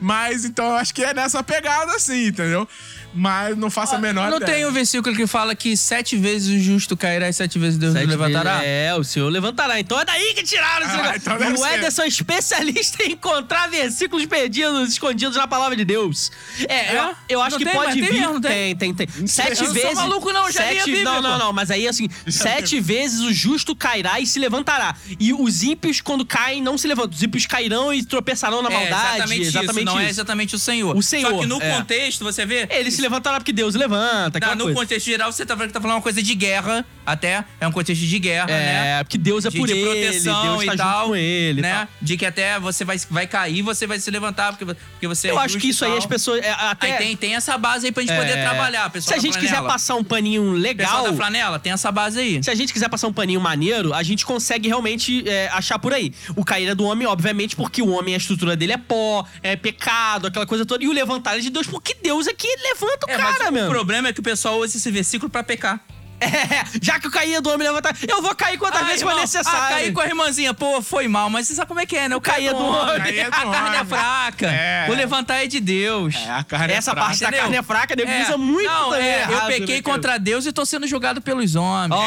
Mas 0.00 0.44
então 0.44 0.66
eu 0.66 0.76
acho 0.76 0.94
que 0.94 1.02
é 1.02 1.14
nessa 1.14 1.42
pegada 1.42 1.92
assim, 1.92 2.26
entendeu? 2.26 2.68
Mas 3.14 3.56
não 3.56 3.70
faço 3.70 3.94
a 3.94 3.98
menor 3.98 4.30
Não 4.30 4.36
ideia. 4.36 4.52
tem 4.58 4.66
um 4.66 4.72
versículo 4.72 5.14
que 5.16 5.26
fala 5.26 5.54
que 5.54 5.76
sete 5.76 6.16
vezes 6.16 6.48
o 6.48 6.62
justo 6.62 6.96
cairá 6.96 7.28
e 7.28 7.32
sete 7.32 7.58
vezes 7.58 7.78
Deus 7.78 7.94
o 7.94 7.98
levantará? 7.98 8.60
É, 8.64 8.94
o 8.94 9.02
Senhor 9.02 9.28
levantará. 9.30 9.80
Então 9.80 9.98
é 10.00 10.04
daí 10.04 10.34
que 10.34 10.42
tiraram 10.42 10.86
esse 10.86 10.96
Ah, 10.96 11.14
então 11.16 11.62
o. 11.62 11.66
Ederson 11.66 12.02
é 12.02 12.06
especialista 12.08 13.02
em 13.06 13.12
encontrar 13.12 13.68
versículos 13.68 14.24
perdidos, 14.26 14.90
escondidos 14.92 15.36
na 15.36 15.46
palavra 15.46 15.76
de 15.76 15.84
Deus. 15.84 16.30
É, 16.68 16.74
É? 16.94 16.98
eu, 16.98 17.14
eu 17.38 17.42
acho 17.42 17.52
Não 17.52 17.58
que 17.58 17.64
tem, 17.64 17.74
pode 17.74 17.92
tem 17.92 18.02
vir. 18.02 18.12
mesmo, 18.12 18.34
não 18.34 18.40
tem, 18.40 18.76
tem, 18.76 18.94
tem. 18.94 19.08
Sete 19.26 19.60
Eu 19.62 19.66
não 19.68 19.74
sou 19.74 19.74
vezes. 19.74 19.94
maluco, 19.94 20.32
não, 20.32 20.44
já 20.50 20.62
sete, 20.62 20.84
Bíblia, 20.84 21.04
Não, 21.04 21.22
não, 21.22 21.38
não. 21.38 21.52
Mas 21.52 21.70
aí, 21.70 21.88
assim, 21.88 22.08
sete 22.28 22.78
vezes 22.80 23.20
o 23.20 23.32
justo 23.32 23.74
cairá 23.74 24.20
e 24.20 24.26
se 24.26 24.38
levantará. 24.38 24.94
E 25.18 25.32
os 25.32 25.62
ímpios, 25.62 26.00
quando 26.00 26.24
caem, 26.26 26.62
não 26.62 26.76
se 26.76 26.86
levantam. 26.86 27.12
Os 27.16 27.22
ímpios 27.22 27.46
cairão 27.46 27.92
e 27.92 28.04
tropeçarão 28.04 28.62
na 28.62 28.70
É, 28.70 28.72
maldade. 28.74 29.40
exatamente, 29.40 29.48
isso. 29.48 29.84
Não 29.84 29.98
é 30.00 30.08
exatamente 30.08 30.54
o 30.54 30.58
Senhor. 30.58 30.96
O 30.96 31.02
Senhor, 31.02 31.30
Só 31.32 31.38
que 31.40 31.46
no 31.46 31.60
é. 31.62 31.70
contexto, 31.76 32.22
você 32.24 32.44
vê. 32.44 32.66
Ele 32.70 32.90
se 32.98 33.02
levantará 33.02 33.38
porque 33.38 33.52
Deus 33.52 33.74
levanta. 33.76 34.40
Não, 34.40 34.54
no 34.56 34.64
coisa. 34.64 34.80
contexto 34.80 35.06
geral, 35.06 35.30
você 35.30 35.46
tá 35.46 35.54
falando 35.54 35.68
que 35.68 35.74
tá 35.74 35.80
falando 35.80 35.96
uma 35.96 36.02
coisa 36.02 36.20
de 36.20 36.34
guerra, 36.34 36.84
até. 37.06 37.44
É 37.60 37.66
um 37.66 37.70
contexto 37.72 38.04
de 38.04 38.18
guerra, 38.18 38.46
né? 38.46 38.98
É, 39.00 39.04
porque 39.04 39.16
Deus 39.16 39.44
é 39.44 39.50
de, 39.50 39.58
por 39.58 39.68
de 39.68 39.74
ele, 39.74 39.82
proteção 39.84 40.42
Deus 40.42 40.62
e 40.64 40.66
tá 40.66 40.76
tal, 40.76 40.98
junto 40.98 41.08
com 41.10 41.16
ele. 41.16 41.58
e 41.60 41.62
né? 41.62 41.74
tal. 41.74 41.88
De 42.02 42.16
que 42.16 42.26
até 42.26 42.58
você 42.58 42.84
vai, 42.84 42.98
vai 43.08 43.26
cair, 43.26 43.62
você 43.62 43.86
vai 43.86 44.00
se 44.00 44.10
levantar, 44.10 44.52
porque, 44.56 44.64
porque 44.64 45.06
você 45.06 45.30
Eu 45.30 45.38
é 45.38 45.44
acho 45.44 45.58
que 45.58 45.68
e 45.68 45.70
isso 45.70 45.84
aí 45.84 45.92
tal. 45.92 45.98
as 45.98 46.06
pessoas. 46.06 46.44
é, 46.44 46.50
até, 46.50 46.92
Aí 46.92 46.98
tem, 46.98 47.16
tem 47.16 47.34
essa 47.36 47.56
base 47.56 47.86
aí 47.86 47.92
pra 47.92 48.02
gente 48.02 48.16
poder 48.16 48.38
é, 48.38 48.42
trabalhar, 48.42 48.90
pessoal. 48.90 49.14
Se 49.18 49.26
a 49.26 49.30
gente 49.30 49.38
quiser 49.38 49.62
passar 49.62 49.94
um 49.94 50.04
paninho 50.04 50.42
Pessoal 50.42 50.60
legal. 50.60 51.02
da 51.04 51.12
flanela, 51.12 51.58
tem 51.58 51.72
essa 51.72 51.92
base 51.92 52.18
aí. 52.18 52.42
Se 52.42 52.50
a 52.50 52.54
gente 52.54 52.72
quiser 52.72 52.88
passar 52.88 53.06
um 53.06 53.12
paninho 53.12 53.40
maneiro, 53.40 53.94
a 53.94 54.02
gente 54.02 54.26
consegue 54.26 54.68
realmente 54.68 55.28
é, 55.28 55.48
achar 55.52 55.78
por 55.78 55.92
aí. 55.92 56.12
O 56.34 56.44
cair 56.44 56.68
é 56.68 56.74
do 56.74 56.84
homem, 56.84 57.06
obviamente, 57.06 57.54
porque 57.54 57.80
o 57.80 57.90
homem, 57.90 58.14
a 58.14 58.18
estrutura 58.18 58.56
dele 58.56 58.72
é 58.72 58.76
pó, 58.76 59.24
é 59.42 59.54
pecado, 59.54 60.26
aquela 60.26 60.46
coisa 60.46 60.66
toda. 60.66 60.82
E 60.82 60.88
o 60.88 60.92
levantar 60.92 61.36
é 61.36 61.40
de 61.40 61.50
Deus, 61.50 61.66
porque 61.66 61.94
Deus 62.02 62.26
é 62.26 62.34
que 62.34 62.48
levanta 62.62 62.87
o 62.90 63.10
É, 63.10 63.18
mas 63.18 63.36
cara, 63.38 63.50
o 63.50 63.52
meu. 63.52 63.68
problema 63.68 64.08
é 64.08 64.12
que 64.12 64.20
o 64.20 64.22
pessoal 64.22 64.58
usa 64.58 64.76
esse 64.76 64.90
versículo 64.90 65.30
pra 65.30 65.42
pecar. 65.42 65.80
É, 66.20 66.64
já 66.82 66.98
que 66.98 67.06
o 67.06 67.12
cair 67.12 67.34
é 67.34 67.40
do 67.40 67.48
homem 67.48 67.64
levantar, 67.64 67.94
eu 68.08 68.20
vou 68.20 68.34
cair 68.34 68.58
quantas 68.58 68.84
vezes 68.88 69.02
for 69.02 69.14
necessário. 69.14 69.56
Ah, 69.56 69.68
cair 69.68 69.92
com 69.92 70.00
a 70.00 70.06
irmãzinha, 70.06 70.52
pô, 70.52 70.82
foi 70.82 71.06
mal, 71.06 71.30
mas 71.30 71.46
você 71.46 71.54
sabe 71.54 71.68
como 71.68 71.78
é 71.78 71.86
que 71.86 71.96
é, 71.96 72.08
né? 72.08 72.16
O 72.16 72.20
cair 72.20 72.48
é 72.48 72.52
do 72.52 72.58
homem. 72.58 73.20
É 73.20 73.30
do 73.30 73.36
a 73.36 73.52
carne 73.52 73.76
é 73.76 73.80
homem. 73.82 73.86
fraca. 73.86 74.46
É. 74.50 74.86
O 74.90 74.94
levantar 74.94 75.44
é 75.44 75.46
de 75.46 75.60
Deus. 75.60 76.16
É, 76.16 76.30
a 76.32 76.42
carne 76.42 76.72
Essa 76.74 76.90
é 76.90 76.94
fraca. 76.94 77.06
parte 77.06 77.20
da 77.20 77.32
carne 77.32 77.56
é 77.56 77.62
fraca, 77.62 77.94
nego 77.94 78.10
É. 78.10 78.22
usa 78.24 78.36
muito 78.36 78.66
Não, 78.68 78.90
também 78.90 79.06
é, 79.06 79.24
eu 79.26 79.30
errado, 79.30 79.46
pequei 79.46 79.76
né, 79.76 79.82
contra 79.82 80.18
Deus 80.18 80.44
e 80.44 80.50
tô 80.52 80.66
sendo 80.66 80.88
julgado 80.88 81.22
pelos 81.22 81.54
homens. 81.54 82.00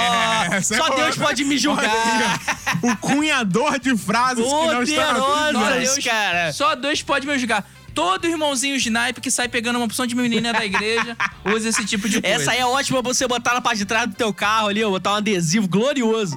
É, 0.51 0.57
é 0.57 0.61
só. 0.61 0.89
Deus 0.89 1.15
pode 1.15 1.45
me 1.45 1.57
julgar. 1.57 1.89
O 2.84 2.97
cunhador 2.97 3.79
de 3.79 3.95
frases 3.97 4.43
que 4.43 4.49
não 4.51 4.82
está 4.84 5.13
na 5.13 5.19
Poderoso. 5.19 5.47
Bíblia. 5.51 5.65
Olha 5.67 5.79
Deus, 5.79 6.03
cara. 6.03 6.51
Só 6.53 6.75
Deus 6.75 7.01
pode 7.01 7.25
me 7.27 7.38
julgar. 7.39 7.63
Todo 7.93 8.25
irmãozinho 8.27 8.75
snipe 8.77 9.19
que 9.21 9.29
sai 9.29 9.47
pegando 9.49 9.75
uma 9.77 9.85
opção 9.85 10.05
de 10.07 10.15
menina 10.15 10.53
da 10.53 10.65
igreja 10.65 11.15
usa 11.45 11.69
esse 11.69 11.85
tipo 11.85 12.07
de 12.07 12.21
coisa. 12.21 12.35
Essa 12.35 12.51
aí 12.51 12.59
é 12.59 12.65
ótima 12.65 13.03
pra 13.03 13.13
você 13.13 13.27
botar 13.27 13.53
na 13.53 13.61
parte 13.61 13.79
de 13.79 13.85
trás 13.85 14.07
do 14.09 14.15
teu 14.15 14.33
carro 14.33 14.67
ali, 14.69 14.83
ó, 14.83 14.89
botar 14.89 15.11
um 15.13 15.15
adesivo 15.15 15.67
glorioso. 15.67 16.35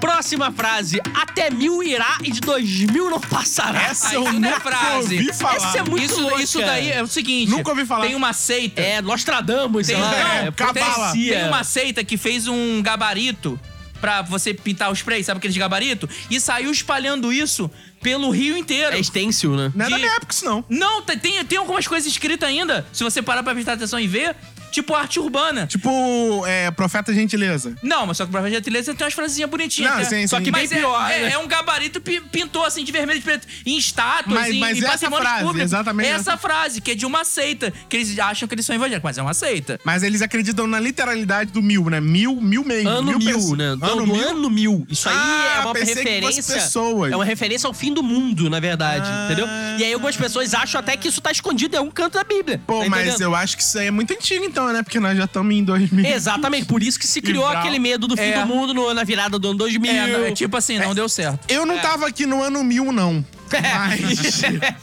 Próxima 0.00 0.50
frase. 0.52 1.00
Até 1.14 1.50
mil 1.50 1.82
irá 1.82 2.18
e 2.22 2.30
de 2.30 2.40
dois 2.40 2.68
mil 2.90 3.10
não 3.10 3.20
passará. 3.20 3.82
Essa 3.82 4.14
eu 4.14 4.26
é 4.26 4.32
nunca 4.32 4.60
frase. 4.60 5.16
ouvi 5.16 5.32
falar. 5.32 5.56
Essa 5.56 5.78
é 5.78 5.82
muito 5.82 6.04
isso, 6.04 6.20
louca. 6.20 6.42
isso 6.42 6.58
daí 6.60 6.90
é 6.92 7.02
o 7.02 7.06
seguinte. 7.06 7.50
Nunca 7.50 7.70
ouvi 7.70 7.84
falar. 7.84 8.06
Tem 8.06 8.14
uma 8.14 8.32
seita. 8.32 8.80
É, 8.80 9.02
Nostradamus, 9.02 9.86
sei 9.86 9.96
Tem, 9.96 10.04
lá. 10.04 10.14
é, 10.16 10.42
tem- 10.44 10.52
cabala. 10.52 11.12
tem, 11.12 11.46
uma 11.48 11.64
seita 11.64 12.04
que 12.04 12.16
fez 12.16 12.46
um 12.46 12.80
gabarito 12.82 13.58
pra 14.00 14.22
você 14.22 14.54
pintar 14.54 14.90
o 14.90 14.94
spray, 14.94 15.24
sabe 15.24 15.38
aqueles 15.38 15.56
gabarito? 15.56 16.08
E 16.30 16.38
saiu 16.40 16.70
espalhando 16.70 17.32
isso 17.32 17.68
pelo 18.00 18.30
Rio 18.30 18.56
inteiro. 18.56 18.96
É 18.96 19.02
stencil, 19.02 19.56
né? 19.56 19.72
Não 19.74 19.86
é 19.86 19.90
da 19.90 19.98
minha 19.98 20.12
época 20.14 20.32
isso 20.32 20.44
não. 20.44 20.64
Não, 20.68 21.02
tem- 21.02 21.18
tem, 21.18 21.44
tem 21.44 21.58
algumas 21.58 21.86
coisas 21.86 22.10
escritas 22.10 22.48
ainda. 22.48 22.86
Se 22.92 23.02
você 23.04 23.20
parar 23.22 23.42
pra 23.42 23.52
prestar 23.54 23.74
atenção 23.74 23.98
e 24.00 24.06
ver, 24.06 24.34
tipo 24.70 24.94
arte 24.94 25.18
urbana. 25.20 25.66
Tipo, 25.66 26.44
é, 26.46 26.70
Profeta 26.70 27.12
Gentileza. 27.12 27.74
Não, 27.82 28.06
mas 28.06 28.16
só 28.16 28.24
que 28.26 28.32
pra 28.32 28.48
gentileza 28.48 28.94
tem 28.94 29.04
umas 29.04 29.14
frasezinhas 29.14 29.50
bonitinhas. 29.50 29.90
Não, 29.90 29.98
né? 29.98 30.04
sim, 30.04 30.26
só 30.26 30.38
sim. 30.38 30.44
que 30.44 30.50
Bem 30.50 30.62
mas 30.62 30.72
é, 30.72 30.76
pior, 30.76 31.10
é, 31.10 31.20
né? 31.20 31.30
é 31.32 31.38
um 31.38 31.46
gabarito 31.46 32.00
pi- 32.00 32.20
pintou 32.20 32.64
assim 32.64 32.84
de 32.84 32.92
vermelho 32.92 33.16
e 33.16 33.20
de 33.20 33.24
preto 33.24 33.46
em 33.66 33.76
estátuas, 33.78 34.34
Mas- 34.34 34.54
em, 34.54 34.58
mas 34.60 34.76
em 34.78 34.80
essa 34.80 34.90
patrimônios 34.92 35.28
frase, 35.28 35.44
públicos. 35.44 35.62
exatamente 35.72 36.08
Essa 36.08 36.30
essa. 36.32 36.36
frase, 36.38 36.80
que 36.80 36.90
é 36.92 36.94
de 36.94 37.06
uma 37.06 37.24
seita, 37.24 37.72
que 37.88 37.96
eles 37.96 38.18
acham 38.18 38.48
que 38.48 38.54
eles 38.54 38.64
são 38.66 38.74
evangélicos, 38.74 39.04
mas 39.04 39.18
é 39.18 39.22
uma 39.22 39.34
seita. 39.34 39.78
Mas 39.84 40.02
eles 40.02 40.22
acreditam 40.22 40.66
na 40.66 40.78
literalidade 40.80 41.52
do 41.52 41.62
mil, 41.62 41.84
né? 41.90 42.00
Mil, 42.00 42.36
mil 42.40 42.64
meio. 42.64 42.88
Ano 42.88 43.18
mil, 43.18 43.34
pessoas. 43.34 43.58
né? 43.58 43.76
Do 43.76 43.84
Ano 43.84 44.06
do 44.06 44.12
mil. 44.12 44.28
ano 44.28 44.50
mil. 44.50 44.86
Isso 44.90 45.08
aí 45.08 45.14
Ah, 45.16 45.54
é 45.62 45.64
uma 45.66 45.74
referência. 45.74 46.54
pessoas. 46.54 47.12
É 47.12 47.16
uma 47.16 47.24
referência 47.24 47.66
ao 47.66 47.74
fim 47.74 47.92
do 47.92 48.02
mundo, 48.02 48.48
na 48.50 48.60
verdade. 48.60 49.06
Ah. 49.08 49.26
Entendeu? 49.26 49.46
E 49.78 49.84
aí 49.84 49.92
algumas 49.92 50.16
pessoas 50.16 50.54
acham 50.54 50.80
até 50.80 50.96
que 50.96 51.08
isso 51.08 51.20
tá 51.20 51.30
escondido 51.30 51.74
em 51.74 51.78
algum 51.78 51.90
canto 51.90 52.14
da 52.14 52.24
Bíblia. 52.24 52.60
Pô, 52.66 52.82
tá 52.82 52.88
mas 52.88 53.20
eu 53.20 53.34
acho 53.34 53.56
que 53.56 53.62
isso 53.62 53.78
aí 53.78 53.86
é 53.86 53.90
muito 53.90 54.12
antigo 54.12 54.44
então, 54.44 54.57
né? 54.66 54.82
Porque 54.82 54.98
nós 55.00 55.16
já 55.16 55.24
estamos 55.24 55.54
em 55.54 55.62
2000. 55.64 56.04
Exatamente, 56.06 56.66
por 56.66 56.82
isso 56.82 56.98
que 56.98 57.06
se 57.06 57.20
criou 57.22 57.44
Livral. 57.44 57.62
aquele 57.62 57.78
medo 57.78 58.06
do 58.08 58.16
fim 58.16 58.22
É. 58.24 58.40
do 58.40 58.46
mundo 58.46 58.74
no- 58.74 58.92
na 58.92 59.04
virada 59.04 59.38
do 59.38 59.48
ano 59.50 59.58
2000. 59.58 59.90
É, 59.92 60.06
não, 60.06 60.24
é 60.26 60.32
tipo 60.32 60.56
assim, 60.56 60.78
não 60.78 60.94
deu 60.94 61.08
certo. 61.08 61.40
Eu 61.48 61.64
não 61.64 61.78
tava 61.78 62.06
aqui 62.06 62.26
no 62.26 62.42
ano 62.42 62.62
mil, 62.64 62.90
não. 62.92 63.24
Mas, 63.50 64.42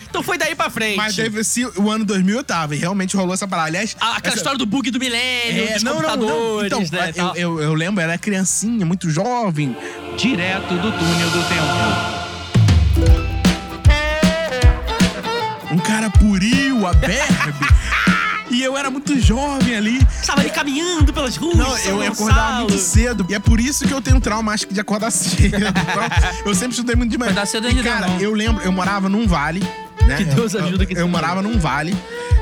então 0.09 0.23
foi 0.23 0.39
daí 0.39 0.55
pra 0.55 0.71
frente. 0.71 0.97
mas 0.97 1.15
deve 1.15 1.43
ser 1.43 1.67
o 1.77 1.91
ano 1.91 2.03
2000 2.03 2.37
eu 2.37 2.43
tava. 2.43 2.73
E 2.75 2.79
realmente 2.79 3.15
rolou 3.15 3.33
essa 3.35 3.47
parada. 3.47 3.67
Aliás, 3.67 3.95
Ah, 4.01 4.13
aquela 4.17 4.29
essa- 4.33 4.37
história 4.37 4.57
do 4.57 4.65
bug 4.65 4.89
do 4.89 4.99
milênio, 4.99 5.67
É, 5.69 5.73
dos 5.75 5.83
não, 5.83 6.01
não, 6.01 6.01
não. 6.01 6.09
computadores, 6.17 6.65
Então, 6.89 6.99
né? 6.99 7.09
eu, 7.09 7.13
tal. 7.13 7.35
eu, 7.35 7.61
eu 7.61 7.73
lembro, 7.75 8.01
era 8.01 8.17
criancinha, 8.17 8.83
muito 8.83 9.07
jovem. 9.09 9.77
Direto 10.17 10.73
do 10.73 10.91
túnel 10.91 11.29
do 11.29 11.43
tempo. 11.47 12.15
Um 15.71 15.77
cara 15.79 16.09
purio, 16.09 16.87
aberbe. 16.87 17.53
E 18.65 18.67
eu 18.67 18.75
era 18.77 18.89
muito 18.89 19.17
jovem 19.19 19.75
ali. 19.75 19.99
Estava 20.21 20.41
ali 20.41 20.49
caminhando 20.49 21.13
pelas 21.13 21.37
ruas. 21.37 21.55
Não, 21.55 21.77
eu 21.77 22.01
ia 22.03 22.09
acordar 22.09 22.59
muito 22.61 22.77
cedo. 22.79 23.25
E 23.29 23.35
é 23.35 23.39
por 23.39 23.59
isso 23.59 23.87
que 23.87 23.93
eu 23.93 24.01
tenho 24.01 24.19
trauma, 24.19 24.51
acho 24.53 24.67
que 24.67 24.73
de 24.73 24.79
acordar 24.79 25.11
cedo. 25.11 25.55
eu 26.45 26.53
sempre 26.55 26.71
estudei 26.71 26.95
muito 26.95 27.11
de 27.11 27.17
manhã. 27.17 27.31
Acordar 27.31 27.45
cedo 27.45 27.67
e, 27.67 27.69
ainda 27.69 27.83
cara, 27.83 28.07
não. 28.07 28.19
eu 28.19 28.33
lembro, 28.33 28.63
eu 28.63 28.71
morava 28.71 29.07
num 29.07 29.27
vale. 29.27 29.61
Né? 30.07 30.17
Que 30.17 30.23
Deus 30.25 30.53
Eu- 30.53 30.63
ajuda 30.63 30.85
quem 30.85 30.95
Eu, 30.95 31.01
eu 31.01 31.07
morava 31.07 31.41
num 31.41 31.57
vale, 31.59 31.95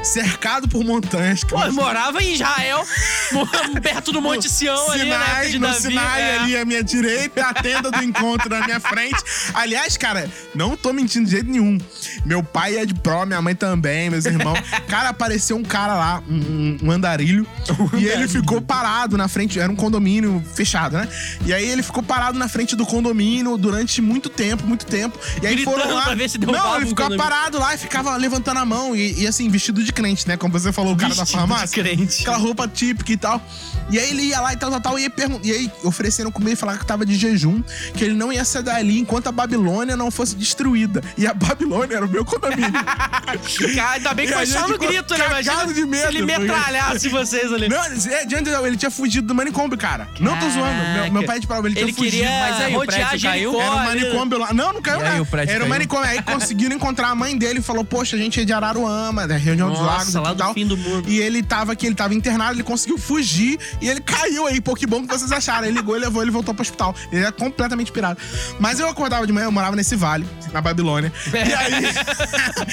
cercado 0.04 0.68
por 0.68 0.84
montanhas. 0.84 1.44
Pô, 1.44 1.62
eu 1.64 1.74
morava 1.74 2.22
em 2.22 2.34
Israel, 2.34 2.86
perto 3.82 4.12
do 4.12 4.22
Monte 4.22 4.50
Sião 4.50 4.92
ali, 4.92 5.10
época 5.12 5.26
Sinai, 5.26 5.50
de 5.50 5.60
no 5.60 5.68
Davi. 5.68 5.82
Sinai 5.82 6.22
é. 6.22 6.38
ali 6.40 6.58
à 6.58 6.66
minha 6.66 6.84
direita, 6.84 7.46
a 7.46 7.54
tenda 7.54 7.92
do 7.92 8.04
encontro 8.04 8.50
na 8.50 8.66
minha 8.66 8.80
frente. 8.80 9.22
Aliás, 9.54 9.98
cara, 9.98 10.30
não 10.54 10.76
tô 10.76 10.92
mentindo 10.94 11.26
de 11.26 11.32
jeito 11.32 11.50
nenhum. 11.50 11.78
Meu 12.26 12.44
pai 12.44 12.78
é 12.78 12.86
de 12.86 12.94
pró, 12.94 13.26
minha 13.26 13.42
mãe 13.42 13.56
também, 13.56 14.10
meus 14.10 14.26
irmãos. 14.26 14.60
Cara, 14.88 15.10
apareceu 15.10 15.56
um 15.58 15.64
cara 15.64 15.96
lá, 15.96 16.24
um, 16.28 16.78
um 16.84 16.92
andarilho, 16.92 17.48
e 17.98 18.06
ele 18.06 18.28
ficou 18.28 18.62
parado 18.62 19.18
na 19.18 19.28
frente, 19.28 19.60
era 19.60 19.72
um 19.72 19.76
condomínio 19.76 20.44
fechado, 20.54 20.98
né? 20.98 21.08
E 21.46 21.54
aí 21.54 21.68
ele 21.68 21.84
ficou 21.84 22.04
parado 22.04 22.38
na 22.38 22.48
frente 22.48 22.76
do 22.76 22.86
condomínio 22.86 23.58
durante 23.58 24.02
muito 24.02 24.30
tempo, 24.30 24.66
muito 24.66 24.86
tempo. 24.86 25.18
E 25.42 25.48
aí 25.48 25.56
Gritando 25.56 25.80
foram 25.80 25.96
lá. 25.96 26.04
pra 26.04 26.16
ver 26.16 26.30
se 26.30 26.38
Não, 26.38 26.76
ele 26.76 26.88
ficava 26.88 27.10
condomínio. 27.10 27.18
parado 27.18 27.60
lá 27.60 27.74
e 27.74 27.78
ficava 27.78 28.16
levantando 28.16 28.60
a 28.60 28.66
mão. 28.66 28.96
E, 28.96 29.22
e, 29.22 29.28
assim, 29.28 29.50
vestido 29.50 29.73
de 29.82 29.94
crente, 29.94 30.28
né? 30.28 30.36
Como 30.36 30.52
você 30.52 30.74
falou, 30.74 30.92
o 30.94 30.96
cara 30.98 31.16
da 31.16 31.24
Vestido 31.24 31.42
de 31.42 31.48
farmácia. 31.48 31.82
crente. 31.84 32.22
Aquela 32.22 32.38
roupa 32.38 32.68
típica 32.68 33.12
e 33.14 33.18
tal. 33.18 33.42
E 33.90 33.98
aí 34.00 34.10
ele 34.10 34.24
ia 34.24 34.40
lá 34.42 34.54
e 34.54 34.58
tal, 34.58 34.70
tal, 34.72 34.82
tal. 34.82 35.00
E 35.00 35.04
aí, 35.04 35.10
pergun- 35.10 35.40
e 35.44 35.52
aí 35.52 35.72
ofereceram 35.84 36.32
comer 36.32 36.52
e 36.52 36.56
falaram 36.56 36.80
que 36.80 36.86
tava 36.86 37.06
de 37.06 37.16
jejum, 37.16 37.62
que 37.96 38.04
ele 38.04 38.14
não 38.14 38.32
ia 38.32 38.44
sair 38.46 38.64
dali 38.64 39.00
enquanto 39.00 39.28
a 39.28 39.32
Babilônia 39.32 39.96
não 39.98 40.12
fosse 40.12 40.36
destruída. 40.36 41.02
E 41.18 41.26
a 41.26 41.34
Babilônia 41.34 41.96
era 41.96 42.06
o 42.06 42.10
meu 42.10 42.24
condomínio. 42.26 42.72
Cara, 43.76 43.92
ainda 43.92 44.14
bem 44.14 44.26
que 44.28 44.32
E 44.32 44.36
a 44.36 44.38
foi 44.38 44.46
só 44.46 44.60
gente 44.60 44.68
no 44.68 44.74
ficou 44.74 44.88
grito, 44.90 45.18
né? 45.18 45.26
Imagina 45.28 45.54
cagado 45.56 45.74
de 45.74 45.86
medo, 45.86 46.02
se 46.02 46.08
ele 46.18 46.20
porque- 46.26 46.40
metralhasse 46.40 47.10
vocês 47.10 47.52
ali. 47.54 47.70
não, 47.70 47.78
é, 47.84 48.26
diante 48.26 48.44
dele, 48.46 48.68
ele 48.68 48.78
tinha 48.78 48.92
fugido 48.92 49.28
do 49.28 49.36
manicômio, 49.36 49.78
cara. 49.78 50.08
Não 50.20 50.38
tô 50.40 50.50
zoando. 50.50 50.84
Meu, 50.94 51.12
meu 51.12 51.24
pai 51.26 51.40
de 51.40 51.48
prova, 51.48 51.68
ele, 51.68 51.80
Ele 51.80 51.92
tinha 51.94 51.96
fugido. 52.06 52.24
queria 52.24 52.40
Mas 52.40 52.62
aí, 52.62 52.74
o 52.74 52.78
rodear 52.80 53.10
prédio 53.10 53.30
caiu? 53.30 53.52
Jericó. 53.52 53.62
Era 53.62 53.72
um 53.76 53.80
ali. 53.80 54.02
manicômio 54.02 54.38
lá. 54.40 54.54
Não, 54.54 54.74
não 54.74 54.82
caiu 54.82 55.00
E 55.00 55.04
aí, 55.04 55.10
nada. 55.10 55.22
o 55.22 55.26
prédio 55.26 55.52
Era 55.52 55.60
um 55.60 55.62
caiu? 55.68 55.70
manicômio. 55.70 56.10
Aí 56.10 56.22
conseguiram 56.22 56.76
encontrar 56.76 57.10
a 57.10 57.16
mãe 57.16 57.38
dele 57.38 57.60
e 57.60 57.62
falou: 57.62 57.84
Poxa, 57.84 58.16
a 58.16 58.20
gente 58.20 58.40
é 58.40 58.46
de 58.46 58.54
Araruama, 58.54 59.28
da 59.28 59.36
região 59.38 59.63
dos 59.70 59.80
Nossa, 59.80 59.92
lagos 59.92 60.14
e 60.14 60.18
lá 60.18 60.34
do 60.34 60.38
tal. 60.38 60.54
fim 60.54 60.66
do 60.66 60.78
mundo. 60.78 61.10
E 61.10 61.20
ele 61.20 61.44
tava 61.44 61.74
aqui, 61.74 61.86
ele 61.86 61.96
tava 61.96 62.14
internado, 62.14 62.54
ele 62.54 62.64
conseguiu 62.64 62.98
fugir 62.98 63.60
e 63.82 63.88
ele 63.88 64.02
caiu 64.02 64.48
aí. 64.48 64.62
Pô, 64.62 64.76
que 64.76 64.86
bom 64.86 65.06
que 65.06 65.08
vocês 65.08 65.32
acharam. 65.32 65.68
Ele 65.68 65.78
ligou, 65.78 65.96
ele 65.96 66.06
levou, 66.06 66.22
ele 66.22 66.32
voltou 66.32 66.54
pro 66.54 66.62
hospital. 66.62 66.96
Ele 67.12 67.22
era 67.22 67.32
completamente 67.32 67.92
pirado. 67.92 68.20
Mas 68.60 68.80
eu 68.80 68.88
acordava 68.88 69.26
de 69.28 69.34
manhã, 69.34 69.46
eu 69.46 69.52
morava 69.52 69.76
nesse 69.76 69.96
vale, 69.96 70.26
na 70.52 70.62
Babilônia. 70.62 71.12
E 71.34 71.54
aí. 71.54 71.84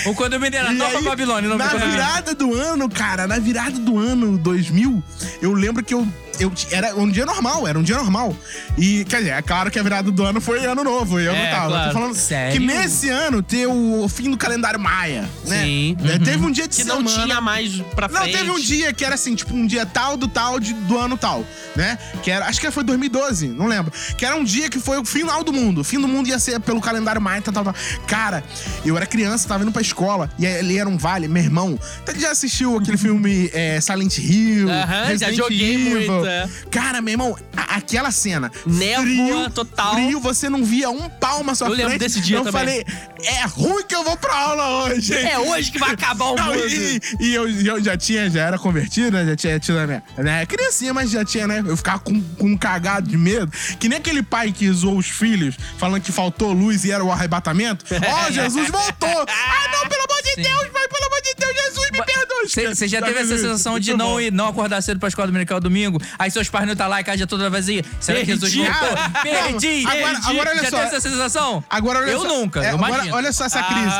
O 0.06 0.14
condomínio 0.14 0.56
era 0.58 0.72
E 0.72 0.76
Nova 0.76 0.98
aí, 0.98 1.04
Babilônia, 1.04 1.48
não 1.48 1.58
Na 1.58 1.66
virada 1.68 2.34
do 2.34 2.54
ano, 2.54 2.88
cara, 2.88 3.26
na 3.26 3.38
virada 3.38 3.78
do 3.78 3.98
ano 3.98 4.38
2000, 4.38 5.02
eu 5.42 5.52
lembro 5.52 5.82
que 5.82 5.94
eu. 5.94 6.06
Eu, 6.40 6.50
era 6.70 6.96
um 6.96 7.08
dia 7.10 7.26
normal, 7.26 7.68
era 7.68 7.78
um 7.78 7.82
dia 7.82 7.96
normal. 7.96 8.34
E, 8.78 9.04
quer 9.04 9.18
dizer, 9.18 9.30
é 9.34 9.42
claro 9.42 9.70
que 9.70 9.78
a 9.78 9.82
virada 9.82 10.10
do 10.10 10.24
ano 10.24 10.40
foi 10.40 10.64
ano 10.64 10.82
novo, 10.82 11.20
e 11.20 11.26
eu 11.26 11.32
É, 11.34 11.44
não 11.44 11.50
tava. 11.50 11.68
Claro. 11.68 11.88
tô 11.92 11.94
falando 11.98 12.14
Sério? 12.14 12.52
que 12.58 12.66
nesse 12.66 13.08
ano 13.10 13.42
tem 13.42 13.66
o 13.66 14.08
fim 14.08 14.30
do 14.30 14.36
calendário 14.38 14.80
maia, 14.80 15.28
né? 15.46 15.62
Sim. 15.64 15.96
É, 16.04 16.18
Teve 16.18 16.44
um 16.46 16.50
dia 16.50 16.66
de 16.66 16.76
Que 16.76 16.84
não 16.84 16.96
semana. 17.06 17.22
tinha 17.24 17.40
mais 17.40 17.80
pra 17.94 18.08
Não, 18.08 18.22
frente. 18.22 18.36
teve 18.38 18.50
um 18.50 18.58
dia 18.58 18.92
que 18.92 19.04
era 19.04 19.14
assim, 19.14 19.34
tipo, 19.34 19.54
um 19.54 19.66
dia 19.66 19.84
tal 19.84 20.16
do 20.16 20.26
tal 20.28 20.58
de, 20.58 20.72
do 20.72 20.96
ano 20.98 21.16
tal, 21.16 21.44
né? 21.76 21.98
Que 22.22 22.30
era, 22.30 22.46
acho 22.46 22.58
que 22.60 22.70
foi 22.70 22.84
2012, 22.84 23.48
não 23.48 23.66
lembro. 23.66 23.92
Que 24.16 24.24
era 24.24 24.34
um 24.34 24.42
dia 24.44 24.70
que 24.70 24.78
foi 24.80 24.96
o 24.98 25.04
final 25.04 25.44
do 25.44 25.52
mundo. 25.52 25.82
O 25.82 25.84
fim 25.84 26.00
do 26.00 26.08
mundo 26.08 26.28
ia 26.28 26.38
ser 26.38 26.58
pelo 26.60 26.80
calendário 26.80 27.20
maia, 27.20 27.42
tal, 27.42 27.52
tal, 27.52 27.64
tal. 27.64 27.74
Cara, 28.06 28.42
eu 28.84 28.96
era 28.96 29.04
criança, 29.06 29.46
tava 29.46 29.62
indo 29.62 29.72
pra 29.72 29.82
escola, 29.82 30.30
e 30.38 30.46
ali 30.46 30.78
era 30.78 30.88
um 30.88 30.96
vale, 30.96 31.28
meu 31.28 31.42
irmão. 31.42 31.78
Você 32.06 32.18
já 32.18 32.30
assistiu 32.30 32.78
aquele 32.78 32.96
filme 32.96 33.50
é, 33.52 33.78
Silent 33.80 34.16
Hill? 34.18 34.70
Aham, 34.70 34.86
já 34.88 35.04
Resident 35.06 35.36
joguei 35.36 35.74
Evil? 35.74 35.90
muito, 35.90 36.29
é. 36.30 36.48
Cara, 36.70 37.00
meu 37.00 37.12
irmão, 37.12 37.36
aquela 37.68 38.10
cena. 38.10 38.50
Névoa 38.66 39.04
frio, 39.04 39.50
total. 39.50 39.94
Frio, 39.94 40.20
você 40.20 40.48
não 40.48 40.64
via 40.64 40.90
um 40.90 41.08
palmo 41.08 41.50
à 41.50 41.54
sua 41.54 41.68
Eu 41.68 41.72
lembro 41.72 41.90
frente. 41.90 42.00
desse 42.00 42.20
dia 42.20 42.38
eu 42.38 42.44
também. 42.44 42.52
falei, 42.60 42.86
é 43.24 43.44
ruim 43.46 43.84
que 43.84 43.94
eu 43.94 44.04
vou 44.04 44.16
pra 44.16 44.34
aula 44.34 44.84
hoje. 44.84 45.14
É 45.14 45.38
hoje 45.38 45.70
que 45.70 45.78
vai 45.78 45.90
acabar 45.92 46.26
o 46.26 46.36
mundo. 46.40 46.66
e, 46.68 47.00
e 47.20 47.34
eu, 47.34 47.48
eu 47.48 47.82
já 47.82 47.96
tinha, 47.96 48.28
já 48.30 48.42
era 48.46 48.58
convertido, 48.58 49.10
né? 49.12 49.24
Já 49.26 49.36
tinha 49.36 49.58
tido 49.60 49.78
a 49.78 49.86
minha. 49.86 50.02
Né? 50.18 50.46
Criancinha, 50.46 50.94
mas 50.94 51.10
já 51.10 51.24
tinha, 51.24 51.46
né? 51.46 51.62
Eu 51.66 51.76
ficava 51.76 51.98
com, 51.98 52.20
com 52.20 52.46
um 52.46 52.56
cagado 52.56 53.08
de 53.08 53.16
medo. 53.16 53.50
Que 53.78 53.88
nem 53.88 53.98
aquele 53.98 54.22
pai 54.22 54.52
que 54.52 54.70
zoou 54.72 54.98
os 54.98 55.08
filhos, 55.08 55.56
falando 55.78 56.02
que 56.02 56.12
faltou 56.12 56.52
luz 56.52 56.84
e 56.84 56.90
era 56.92 57.04
o 57.04 57.10
arrebatamento. 57.12 57.84
Ó, 57.94 58.30
Jesus 58.30 58.68
voltou! 58.68 59.10
Ah, 59.30 59.68
não, 59.72 59.88
pelo 59.88 60.02
amor 60.04 60.22
de 60.22 60.34
Sim. 60.34 60.42
Deus, 60.42 60.68
pai, 60.72 60.88
pelo 60.88 61.06
amor 61.06 61.20
de 61.22 61.34
Deus, 61.38 61.52
Jesus, 61.66 61.90
me. 61.90 61.98
Você 62.50 62.88
já 62.88 63.00
teve 63.02 63.20
essa 63.20 63.36
sensação 63.36 63.78
de 63.78 63.94
não, 63.94 64.20
ir, 64.20 64.32
não 64.32 64.48
acordar 64.48 64.80
cedo 64.82 64.98
pra 64.98 65.08
escola 65.08 65.26
dominical 65.28 65.60
domingo? 65.60 66.00
Aí 66.18 66.30
seus 66.30 66.48
pais 66.48 66.66
não 66.66 66.74
tá 66.74 66.86
lá 66.86 66.98
e 66.98 67.02
a 67.02 67.04
casa 67.04 67.26
toda 67.26 67.48
vazia. 67.48 67.84
Será 68.00 68.20
que 68.20 68.26
Jesus 68.26 68.52
Perdi. 68.54 68.68
voltou? 68.70 68.98
Ah, 68.98 69.10
Perdi! 69.22 69.86
agora- 69.86 70.12
perdi. 70.14 70.30
agora 70.30 70.50
olha 70.50 70.62
já 70.62 70.70
só. 70.70 70.76
teve 70.78 70.96
essa 70.96 71.00
sensação? 71.00 71.64
Agora, 71.70 71.98
olha 72.00 72.10
eu 72.10 72.20
só, 72.22 72.28
nunca, 72.28 72.64
é, 72.64 72.70
eu 72.70 72.74
agora, 72.74 72.92
imagino. 72.92 73.14
olha 73.16 73.32
só 73.32 73.44
essa 73.44 73.62
crise. 73.62 73.96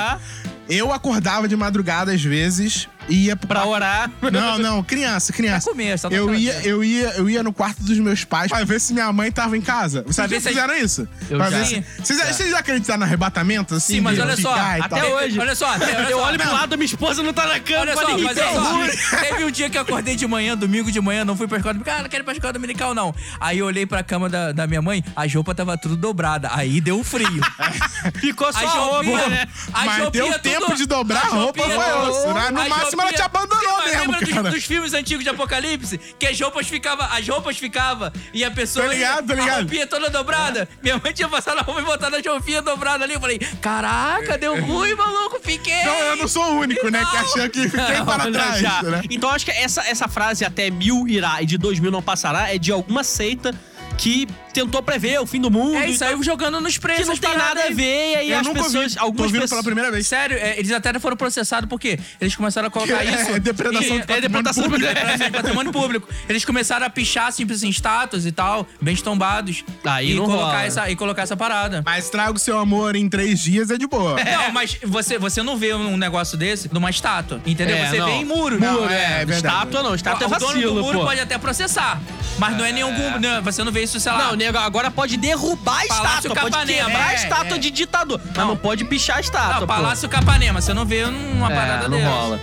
Eu 0.68 0.92
acordava 0.92 1.48
de 1.48 1.56
madrugada 1.56 2.12
às 2.12 2.22
vezes 2.22 2.88
ia 3.10 3.36
pro 3.36 3.48
Pra 3.48 3.64
orar. 3.66 4.10
Não, 4.32 4.58
não, 4.58 4.82
criança, 4.82 5.32
criança. 5.32 5.64
Pra 5.64 5.72
comer, 5.72 5.98
só 5.98 6.08
eu 6.08 6.34
ia, 6.34 6.52
eu 6.66 6.84
ia, 6.84 7.08
eu 7.16 7.28
ia 7.28 7.42
no 7.42 7.52
quarto 7.52 7.82
dos 7.82 7.98
meus 7.98 8.24
pais 8.24 8.50
pra 8.50 8.62
ver 8.64 8.80
se 8.80 8.92
minha 8.92 9.12
mãe 9.12 9.30
tava 9.32 9.56
em 9.56 9.60
casa. 9.60 10.02
Vocês 10.02 10.16
Pra 10.16 10.24
já 10.24 10.28
ver 10.28 10.40
se 10.40 10.48
a- 10.48 10.50
fizeram 10.52 10.76
isso? 10.76 11.08
Eu 11.28 11.36
Pra 11.38 11.50
já. 11.50 11.58
ver 11.58 11.66
se- 11.66 11.84
Vocês, 12.02 12.36
vocês 12.36 12.54
acreditaram 12.54 13.00
no 13.00 13.04
arrebatamento, 13.06 13.74
assim? 13.74 13.94
Sim, 13.94 14.00
mas 14.00 14.18
olha 14.18 14.36
só, 14.36 14.54
até 14.54 15.04
hoje. 15.04 15.38
Olha 15.40 15.54
só, 15.54 15.74
até- 15.74 15.96
olha 15.96 16.10
Eu 16.10 16.18
só. 16.18 16.26
olho 16.26 16.38
pro 16.38 16.52
lado, 16.52 16.76
minha 16.78 16.86
esposa 16.86 17.22
não 17.22 17.32
tá 17.32 17.46
na 17.46 17.58
cama. 17.60 17.80
Olha 17.80 17.94
só, 17.96 18.18
mas 18.18 18.38
olha 18.38 18.54
só. 18.54 18.78
ver. 18.78 19.20
Teve 19.20 19.44
um 19.44 19.50
dia 19.50 19.68
que 19.70 19.76
eu 19.76 19.82
acordei 19.82 20.14
de 20.16 20.26
manhã, 20.26 20.56
domingo 20.56 20.90
de 20.92 21.00
manhã, 21.00 21.24
não 21.24 21.36
fui 21.36 21.48
pra 21.48 21.56
escola 21.58 21.74
dominical. 21.74 21.98
Ah, 21.98 22.02
não 22.02 22.08
quero 22.10 22.22
ir 22.22 22.24
pra 22.24 22.32
escola 22.34 22.52
dominical, 22.52 22.94
não. 22.94 23.14
Aí 23.40 23.58
eu 23.58 23.66
olhei 23.66 23.84
pra 23.86 24.02
cama 24.02 24.28
da, 24.28 24.52
da 24.52 24.66
minha 24.66 24.80
mãe, 24.82 25.02
a 25.16 25.26
roupa 25.26 25.54
tava 25.54 25.76
tudo 25.76 25.96
dobrada. 25.96 26.50
Aí 26.52 26.80
deu 26.80 27.02
frio. 27.02 27.28
Ficou 28.20 28.52
só 28.52 28.58
A 28.66 28.70
roupa, 28.70 29.28
né? 29.28 29.46
Mas 29.72 30.10
deu 30.10 30.38
tempo 30.38 30.74
de 30.76 30.86
dobrar 30.86 31.24
a 31.26 31.28
roupa, 31.28 31.62
foi 31.62 31.76
osso, 32.08 32.32
né? 32.34 32.50
No 32.50 32.60
a 32.60 32.68
máximo 33.02 33.08
ela 33.08 33.12
te 33.12 33.22
abandonou 33.22 33.76
Mas 33.78 33.84
mesmo, 33.90 34.00
Lembra 34.12 34.20
dos, 34.20 34.28
cara. 34.34 34.50
dos 34.50 34.64
filmes 34.64 34.92
antigos 34.94 35.24
de 35.24 35.30
Apocalipse? 35.30 35.98
Que 36.18 36.26
as 36.26 36.40
roupas 36.40 36.66
ficavam, 36.68 37.06
as 37.10 37.26
roupas 37.28 37.56
ficavam 37.58 38.12
e 38.32 38.44
a 38.44 38.50
pessoa 38.50 38.86
Tô 38.86 38.92
ligado, 38.92 39.26
tô 39.26 39.32
ia- 39.34 39.40
ligado. 39.40 39.56
a 39.56 39.60
roupinha 39.60 39.86
toda 39.86 40.10
dobrada. 40.10 40.68
Minha 40.82 40.98
mãe 41.02 41.12
tinha 41.12 41.28
passado 41.28 41.58
a 41.58 41.62
roupa 41.62 41.80
e 41.80 41.84
botado 41.84 42.16
a 42.16 42.20
roupinha 42.32 42.62
dobrada 42.62 43.04
ali. 43.04 43.14
Eu 43.14 43.20
falei, 43.20 43.38
caraca, 43.60 44.36
deu 44.38 44.60
ruim, 44.60 44.94
maluco, 44.94 45.38
fiquei. 45.42 45.84
Não, 45.84 45.92
eu 45.94 46.16
não 46.16 46.28
sou 46.28 46.44
o 46.44 46.58
único, 46.60 46.88
né? 46.90 47.04
Que 47.10 47.16
achou 47.16 47.48
que 47.50 47.68
fiquei 47.68 48.02
para 48.04 48.24
Olha 48.24 48.32
trás, 48.32 48.60
já. 48.60 48.82
né? 48.82 49.02
Então 49.10 49.30
acho 49.30 49.44
que 49.44 49.50
essa, 49.50 49.82
essa 49.86 50.08
frase 50.08 50.44
até 50.44 50.70
mil 50.70 51.06
irá 51.08 51.40
e 51.42 51.46
de 51.46 51.56
dois 51.58 51.78
mil 51.78 51.90
não 51.90 52.02
passará 52.02 52.52
é 52.54 52.58
de 52.58 52.72
alguma 52.72 53.04
seita 53.04 53.54
que 53.98 54.26
tentou 54.52 54.82
prever 54.82 55.20
o 55.20 55.26
fim 55.26 55.40
do 55.40 55.50
mundo. 55.50 55.76
É, 55.76 55.88
e 55.88 55.96
saiu 55.96 56.22
jogando 56.22 56.60
nos 56.60 56.76
preços. 56.78 57.02
que 57.02 57.08
não 57.08 57.16
tem 57.16 57.36
nada 57.36 57.64
a 57.66 57.70
ver. 57.70 58.12
E 58.12 58.16
aí 58.16 58.30
Eu 58.30 58.38
as 58.38 58.46
nunca 58.46 58.62
pessoas. 58.62 58.94
Tô 58.94 59.00
Algumas 59.02 59.30
pessoas. 59.32 59.50
pela 59.50 59.62
primeira 59.62 59.90
vez. 59.90 60.06
Sério, 60.06 60.36
é, 60.36 60.58
eles 60.58 60.70
até 60.72 60.98
foram 60.98 61.16
processados 61.16 61.68
porque 61.68 61.98
eles 62.20 62.34
começaram 62.34 62.68
a 62.68 62.70
colocar 62.70 63.00
É, 63.04 63.22
isso. 63.22 63.30
é 63.32 63.40
depredação 63.40 63.96
e- 63.98 64.00
de 64.06 64.12
É 64.12 64.20
depredação 64.20 64.64
patrimônio 64.64 64.92
do 64.92 64.94
público. 65.00 65.22
É, 65.24 65.30
patrimônio 65.30 65.72
público. 65.72 66.08
Eles 66.28 66.44
começaram 66.44 66.86
a 66.86 66.90
pichar, 66.90 67.26
assim, 67.28 67.46
assim, 67.50 67.68
estátuas 67.68 68.26
e 68.26 68.32
tal, 68.32 68.66
bens 68.80 69.00
tombados. 69.02 69.64
Aí 69.84 70.12
e 70.12 70.14
não 70.14 70.24
colocar 70.26 70.44
rola. 70.46 70.64
essa 70.64 70.90
E 70.90 70.96
colocar 70.96 71.22
essa 71.22 71.36
parada. 71.36 71.82
Mas 71.84 72.08
traga 72.10 72.32
o 72.32 72.38
seu 72.38 72.58
amor 72.58 72.96
em 72.96 73.08
três 73.08 73.40
dias 73.40 73.70
é 73.70 73.78
de 73.78 73.86
boa. 73.86 74.16
Não, 74.22 74.52
mas 74.52 74.78
você, 74.84 75.18
você 75.18 75.42
não 75.42 75.56
vê 75.56 75.72
um 75.74 75.96
negócio 75.96 76.36
desse 76.36 76.68
numa 76.72 76.90
estátua, 76.90 77.40
entendeu? 77.46 77.76
É, 77.76 77.88
você 77.88 77.98
não. 77.98 78.06
vê 78.06 78.12
em 78.12 78.24
muro. 78.24 78.40
Muro, 78.40 78.58
Não, 78.60 78.88
é. 78.90 79.22
é 79.22 79.24
verdade. 79.26 79.36
estátua 79.36 79.82
não. 79.82 79.94
Estátua 79.94 80.24
é 80.24 80.26
o 80.26 80.30
dono 80.30 80.40
do 80.40 80.46
vacilo, 80.54 80.82
muro 80.82 80.98
pô. 81.00 81.04
pode 81.04 81.20
até 81.20 81.38
processar. 81.38 82.00
Mas 82.38 82.56
não 82.56 82.64
é 82.64 82.72
nenhum. 82.72 82.90
não, 83.20 83.42
Você 83.42 83.62
não 83.62 83.70
vê 83.70 83.82
isso, 83.82 84.00
sei 84.00 84.10
lá. 84.12 84.18
Não, 84.28 84.36
nego, 84.40 84.58
agora 84.58 84.90
pode 84.90 85.16
derrubar 85.16 85.82
a 85.84 85.86
Palácio 85.86 86.16
estátua, 86.28 86.34
pode 86.36 86.50
Capanema. 86.56 86.86
quebrar 86.90 87.06
a 87.08 87.12
É, 87.12 87.14
estátua 87.16 87.56
é. 87.56 87.58
de 87.58 87.70
ditador. 87.70 88.20
Mas 88.24 88.36
Não. 88.36 88.48
não 88.48 88.56
pode 88.56 88.84
pichar 88.86 89.18
a 89.18 89.20
estátua, 89.20 89.52
Não, 89.52 89.60
pô. 89.60 89.66
Palácio 89.66 90.08
Capanema, 90.08 90.60
você 90.60 90.72
não 90.72 90.84
vê 90.86 91.04
uma 91.04 91.50
É, 91.52 91.54
parada 91.54 91.88
não 91.88 91.98
dessa. 91.98 92.10
rola. 92.10 92.40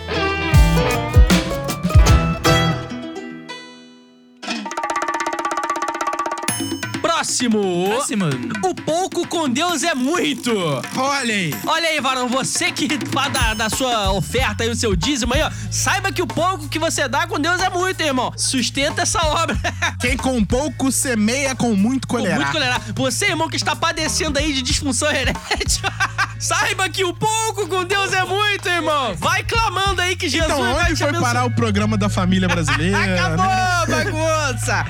Próximo. 7.38 7.86
Próximo. 7.88 8.26
O 8.64 8.74
pouco 8.74 9.28
com 9.28 9.48
Deus 9.48 9.84
é 9.84 9.94
muito. 9.94 10.52
Olha 10.98 11.34
aí. 11.34 11.54
Olha 11.68 11.90
aí, 11.90 12.02
Varão, 12.02 12.28
você 12.28 12.72
que 12.72 12.88
fala 13.12 13.30
da, 13.30 13.54
da 13.54 13.70
sua 13.70 14.12
oferta 14.12 14.66
e 14.66 14.70
o 14.70 14.76
seu 14.76 14.96
dízimo 14.96 15.34
aí, 15.36 15.44
ó, 15.44 15.52
saiba 15.70 16.12
que 16.12 16.22
o 16.22 16.26
pouco 16.28 16.68
que 16.68 16.80
você 16.80 17.08
dá 17.08 17.28
com 17.28 17.40
Deus 17.40 17.62
é 17.62 17.70
muito, 17.70 18.02
irmão. 18.02 18.34
Sustenta 18.36 19.04
essa 19.04 19.24
obra. 19.24 19.56
Quem 20.02 20.18
com 20.18 20.44
pouco 20.44 20.92
semeia 20.92 21.54
com 21.54 21.76
muito 21.76 22.08
Com 22.08 22.18
colherá. 22.18 22.36
muito 22.38 22.52
colerar. 22.52 22.82
Você, 22.96 23.26
irmão, 23.26 23.48
que 23.50 23.56
está 23.56 23.76
padecendo 23.76 24.40
aí 24.40 24.52
de 24.52 24.64
disfunção 24.64 25.10
erétil, 25.12 25.84
saiba 26.40 26.90
que 26.90 27.04
o 27.04 27.14
pouco 27.14 27.68
com 27.68 27.84
Deus 27.84 28.14
é 28.14 28.24
muito, 28.26 28.68
irmão. 28.68 29.14
Vai 29.16 29.44
clamando 29.44 30.02
aí 30.02 30.16
que 30.16 30.28
Jesus 30.28 30.52
Então, 30.52 30.74
vai 30.74 30.86
onde 30.86 30.96
te 30.96 31.04
foi 31.04 31.14
parar 31.20 31.46
o 31.46 31.52
programa 31.52 31.98
da 31.98 32.10
família 32.10 32.48
brasileira? 32.48 32.98
Acabou, 33.14 33.96
né? 33.96 34.04
bagunça! 34.06 34.86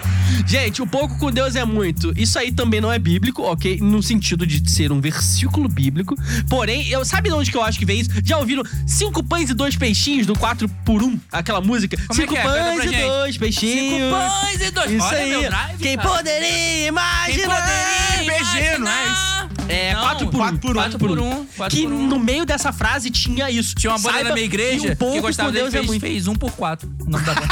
Gente, 0.45 0.81
o 0.81 0.87
pouco 0.87 1.17
com 1.17 1.31
Deus 1.31 1.55
é 1.55 1.65
muito. 1.65 2.13
Isso 2.15 2.36
aí 2.37 2.51
também 2.51 2.79
não 2.81 2.91
é 2.91 2.99
bíblico, 2.99 3.41
ok? 3.43 3.79
No 3.81 4.01
sentido 4.01 4.45
de 4.45 4.69
ser 4.71 4.91
um 4.91 4.99
versículo 5.01 5.67
bíblico. 5.67 6.15
Porém, 6.49 6.87
eu 6.89 7.03
sabe 7.05 7.29
de 7.29 7.35
onde 7.35 7.51
que 7.51 7.57
eu 7.57 7.63
acho 7.63 7.77
que 7.79 7.85
vem 7.85 7.99
isso? 8.01 8.09
Já 8.23 8.37
ouviram 8.37 8.63
cinco 8.85 9.23
pães 9.23 9.49
e 9.49 9.53
dois 9.53 9.75
peixinhos 9.75 10.25
do 10.27 10.37
4 10.37 10.67
por 10.85 11.01
1 11.03 11.19
Aquela 11.31 11.61
música? 11.61 11.97
Como 12.07 12.21
é 12.21 12.25
cinco 12.25 12.35
é? 12.35 12.41
Canta 12.43 12.63
pães 12.77 12.91
e 12.91 13.01
dois 13.07 13.37
peixinhos. 13.37 13.89
Cinco 13.91 14.09
pães 14.11 14.61
e 14.61 14.71
dois. 14.71 14.91
Isso 14.91 15.05
Olha 15.05 15.17
aí. 15.17 15.47
drive, 15.47 15.77
Quem 15.79 15.97
cara. 15.97 16.09
poderia 16.09 16.39
Quem 16.47 16.85
imaginar? 16.87 17.55
poderia 17.55 18.17
não 18.17 18.33
é 18.33 18.39
imaginar? 18.39 19.49
É, 19.69 19.93
Não, 19.93 20.01
4 20.01 20.27
por 20.29 20.35
1 20.37 20.39
quatro 20.39 20.59
por 20.59 20.69
um. 20.71 20.73
Quatro 20.75 20.99
por 20.99 21.19
um, 21.19 21.45
quatro 21.57 21.77
Que 21.77 21.85
um. 21.85 22.07
no 22.07 22.17
meio 22.19 22.45
dessa 22.45 22.71
frase 22.71 23.09
tinha 23.09 23.49
isso. 23.51 23.75
Tinha 23.75 23.91
uma 23.91 23.99
banda 23.99 24.23
na 24.23 24.33
minha 24.33 24.45
igreja 24.45 24.87
que, 24.87 24.93
um 24.93 24.95
pouco 24.95 25.15
que 25.15 25.21
gostava 25.21 25.51
dele 25.51 25.63
Deus 25.63 25.73
é 25.73 25.77
fez, 25.79 25.87
muito. 25.87 26.01
fez 26.01 26.27
um 26.27 26.35
por 26.35 26.51
quatro. 26.51 26.89
O 27.05 27.09
nome 27.09 27.25
da 27.25 27.33
banda. 27.33 27.47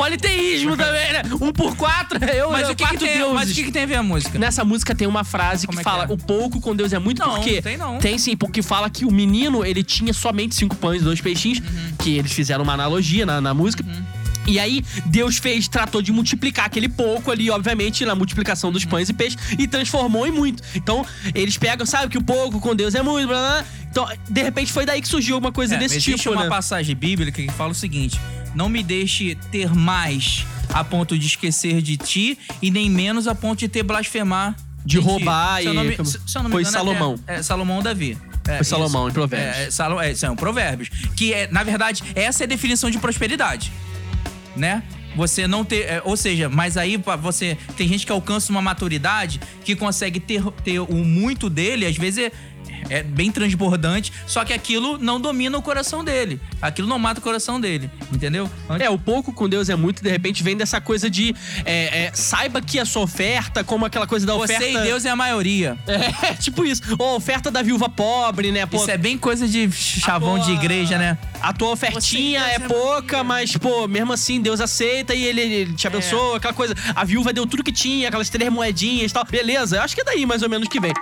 Politeísmo 0.00 0.76
também, 0.76 1.12
né? 1.12 1.22
Um 1.40 1.52
por 1.52 1.76
quatro, 1.76 2.18
eu, 2.24 2.50
Mas 2.50 2.66
eu 2.68 2.72
o 2.72 2.76
que, 2.76 2.86
que 2.86 2.96
tem, 2.98 3.18
deuses. 3.18 3.34
mas 3.34 3.50
o 3.50 3.54
que, 3.54 3.64
que 3.64 3.70
tem 3.72 3.82
a 3.82 3.86
ver 3.86 3.96
a 3.96 4.02
música? 4.02 4.38
Nessa 4.38 4.64
música 4.64 4.94
tem 4.94 5.06
uma 5.06 5.24
frase 5.24 5.66
Como 5.66 5.76
que 5.76 5.80
é 5.80 5.84
que 5.84 5.90
fala 5.90 6.04
é? 6.04 6.12
o 6.12 6.16
pouco 6.16 6.60
com 6.60 6.74
Deus 6.74 6.92
é 6.92 6.98
muito, 6.98 7.18
Não, 7.20 7.34
porque 7.34 7.60
tem 7.62 7.76
não. 7.76 7.98
Tem 7.98 8.18
sim, 8.18 8.36
porque 8.36 8.62
fala 8.62 8.88
que 8.90 9.04
o 9.04 9.10
menino, 9.10 9.64
ele 9.64 9.82
tinha 9.82 10.12
somente 10.12 10.54
cinco 10.54 10.74
pães 10.76 11.00
e 11.02 11.04
dois 11.04 11.20
peixinhos, 11.20 11.58
Uhum. 11.60 11.92
que 11.98 12.16
eles 12.16 12.32
fizeram 12.32 12.62
uma 12.64 12.72
analogia 12.72 13.24
na, 13.26 13.40
na 13.40 13.52
música. 13.54 13.84
E 14.46 14.58
aí, 14.58 14.82
Deus 15.06 15.36
fez, 15.36 15.68
tratou 15.68 16.00
de 16.00 16.10
multiplicar 16.12 16.64
aquele 16.64 16.88
pouco 16.88 17.30
ali, 17.30 17.50
obviamente, 17.50 18.04
na 18.06 18.14
multiplicação 18.14 18.72
dos 18.72 18.84
pães 18.86 19.08
e 19.08 19.12
peixes, 19.12 19.38
e 19.58 19.68
transformou 19.68 20.26
em 20.26 20.30
muito. 20.30 20.62
Então, 20.74 21.04
eles 21.34 21.56
pegam, 21.58 21.84
sabe 21.84 22.08
que 22.08 22.18
o 22.18 22.22
pouco 22.22 22.58
com 22.58 22.74
Deus 22.74 22.94
é 22.94 23.02
muito, 23.02 23.28
blá, 23.28 23.38
blá, 23.38 23.48
blá. 23.62 23.64
Então, 23.90 24.08
de 24.28 24.42
repente, 24.42 24.72
foi 24.72 24.86
daí 24.86 25.00
que 25.02 25.08
surgiu 25.08 25.34
alguma 25.36 25.52
coisa 25.52 25.74
É, 25.74 25.78
desse 25.78 25.96
existe 25.96 26.16
tipo, 26.22 26.32
uma 26.32 26.44
né? 26.44 26.48
passagem 26.48 26.96
bíblica 26.96 27.42
que 27.42 27.52
fala 27.52 27.72
o 27.72 27.74
seguinte: 27.74 28.18
Não 28.54 28.68
me 28.68 28.82
deixe 28.82 29.34
ter 29.50 29.74
mais 29.74 30.44
a 30.72 30.82
ponto 30.84 31.18
de 31.18 31.26
esquecer 31.26 31.80
de 31.82 31.96
ti, 31.96 32.38
e 32.62 32.70
nem 32.70 32.88
menos 32.90 33.26
a 33.26 33.34
ponto 33.34 33.58
de 33.58 33.68
ter 33.68 33.82
blasfemar. 33.82 34.54
De 34.82 34.96
ti. 34.98 35.04
roubar 35.04 35.62
eu 35.62 35.72
e- 35.72 35.76
não 35.76 35.84
me- 35.84 35.96
se- 36.06 36.18
se 36.26 36.38
eu 36.38 36.42
não 36.42 36.48
me 36.48 36.52
Foi 36.54 36.62
engano, 36.62 36.76
é- 36.76 36.80
Salomão. 36.80 37.14
É, 37.26 37.34
é 37.36 37.42
Salomão 37.42 37.76
ou 37.76 37.82
Davi. 37.82 38.16
É, 38.48 38.56
Foi 38.56 38.64
Salomão, 38.64 39.02
isso. 39.02 39.10
em 39.10 39.12
Provérbios. 39.12 39.56
É, 39.58 39.64
é, 39.66 39.70
Salo- 39.70 40.00
é, 40.00 40.14
são 40.14 40.34
provérbios. 40.34 40.88
Que 41.14 41.34
é, 41.34 41.46
na 41.48 41.62
verdade, 41.62 42.02
essa 42.14 42.42
é 42.42 42.44
a 42.44 42.48
definição 42.48 42.90
de 42.90 42.98
prosperidade. 42.98 43.70
Né? 44.56 44.82
Você 45.16 45.46
não 45.46 45.64
ter. 45.64 45.82
é, 45.82 46.02
ou 46.04 46.16
seja, 46.16 46.48
mas 46.48 46.76
aí 46.76 46.96
você. 47.20 47.58
Tem 47.76 47.86
gente 47.88 48.06
que 48.06 48.12
alcança 48.12 48.50
uma 48.50 48.62
maturidade 48.62 49.40
que 49.64 49.76
consegue 49.76 50.18
ter, 50.18 50.42
ter 50.64 50.78
o 50.80 50.94
muito 51.04 51.50
dele, 51.50 51.84
às 51.84 51.96
vezes 51.96 52.30
é, 52.90 52.98
é 52.98 53.02
bem 53.02 53.30
transbordante, 53.30 54.12
só 54.26 54.44
que 54.44 54.52
aquilo 54.52 54.98
não 54.98 55.20
domina 55.20 55.56
o 55.56 55.62
coração 55.62 56.04
dele. 56.04 56.40
Aquilo 56.60 56.88
não 56.88 56.98
mata 56.98 57.20
o 57.20 57.22
coração 57.22 57.60
dele. 57.60 57.90
Entendeu? 58.12 58.50
É, 58.78 58.90
o 58.90 58.98
pouco 58.98 59.32
com 59.32 59.48
Deus 59.48 59.68
é 59.68 59.76
muito, 59.76 60.02
de 60.02 60.10
repente 60.10 60.42
vem 60.42 60.56
dessa 60.56 60.80
coisa 60.80 61.08
de 61.08 61.34
é, 61.64 62.04
é, 62.06 62.10
saiba 62.12 62.60
que 62.60 62.78
a 62.78 62.84
sua 62.84 63.02
oferta, 63.02 63.62
como 63.64 63.84
aquela 63.86 64.06
coisa 64.06 64.26
da 64.26 64.34
Você 64.34 64.54
oferta. 64.56 64.66
e 64.80 64.82
Deus 64.82 65.04
é 65.04 65.10
a 65.10 65.16
maioria. 65.16 65.78
É, 65.86 66.34
tipo 66.40 66.64
isso. 66.64 66.82
Ou 66.98 67.10
a 67.10 67.14
oferta 67.16 67.50
da 67.50 67.62
viúva 67.62 67.88
pobre, 67.88 68.50
né? 68.52 68.66
Pô, 68.66 68.76
Isso 68.76 68.90
é 68.90 68.98
bem 68.98 69.16
coisa 69.16 69.46
de 69.46 69.70
chavão 69.70 70.36
tua- 70.36 70.46
de 70.46 70.52
igreja, 70.52 70.98
né? 70.98 71.16
A 71.40 71.52
tua 71.52 71.70
ofertinha 71.70 72.40
Você 72.40 72.50
é 72.50 72.54
é 72.54 72.58
pouca, 72.58 73.24
mas, 73.24 73.56
pô, 73.56 73.88
mesmo 73.88 74.12
assim, 74.12 74.40
Deus 74.40 74.60
aceita 74.60 75.14
e 75.14 75.24
ele, 75.24 75.40
ele 75.40 75.72
te 75.74 75.86
abençoa, 75.86 76.36
aquela 76.36 76.52
coisa. 76.52 76.74
A 76.94 77.04
viúva 77.04 77.32
deu 77.32 77.46
tudo 77.46 77.62
que 77.64 77.72
tinha, 77.72 78.08
aquelas 78.08 78.28
três 78.28 78.50
moedinhas 78.52 79.10
e 79.10 79.14
tal. 79.14 79.24
Beleza, 79.24 79.76
eu 79.76 79.82
acho 79.82 79.94
que 79.94 80.00
é 80.02 80.04
daí 80.04 80.26
mais 80.26 80.42
ou 80.42 80.48
menos 80.50 80.68
que 80.68 80.80
vem. 80.80 80.92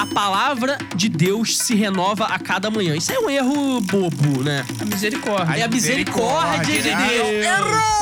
A 0.00 0.06
palavra 0.06 0.78
de 0.96 1.10
Deus 1.10 1.58
se 1.58 1.74
renova 1.74 2.24
a 2.24 2.38
cada 2.38 2.70
manhã. 2.70 2.96
Isso 2.96 3.12
é 3.12 3.18
um 3.18 3.28
erro 3.28 3.82
bobo, 3.82 4.42
né? 4.42 4.64
A 4.80 4.84
misericórdia. 4.86 5.60
É 5.60 5.62
a 5.62 5.68
misericórdia 5.68 6.80
de 6.80 6.94
Deus. 6.94 7.44
Errou! 7.44 8.00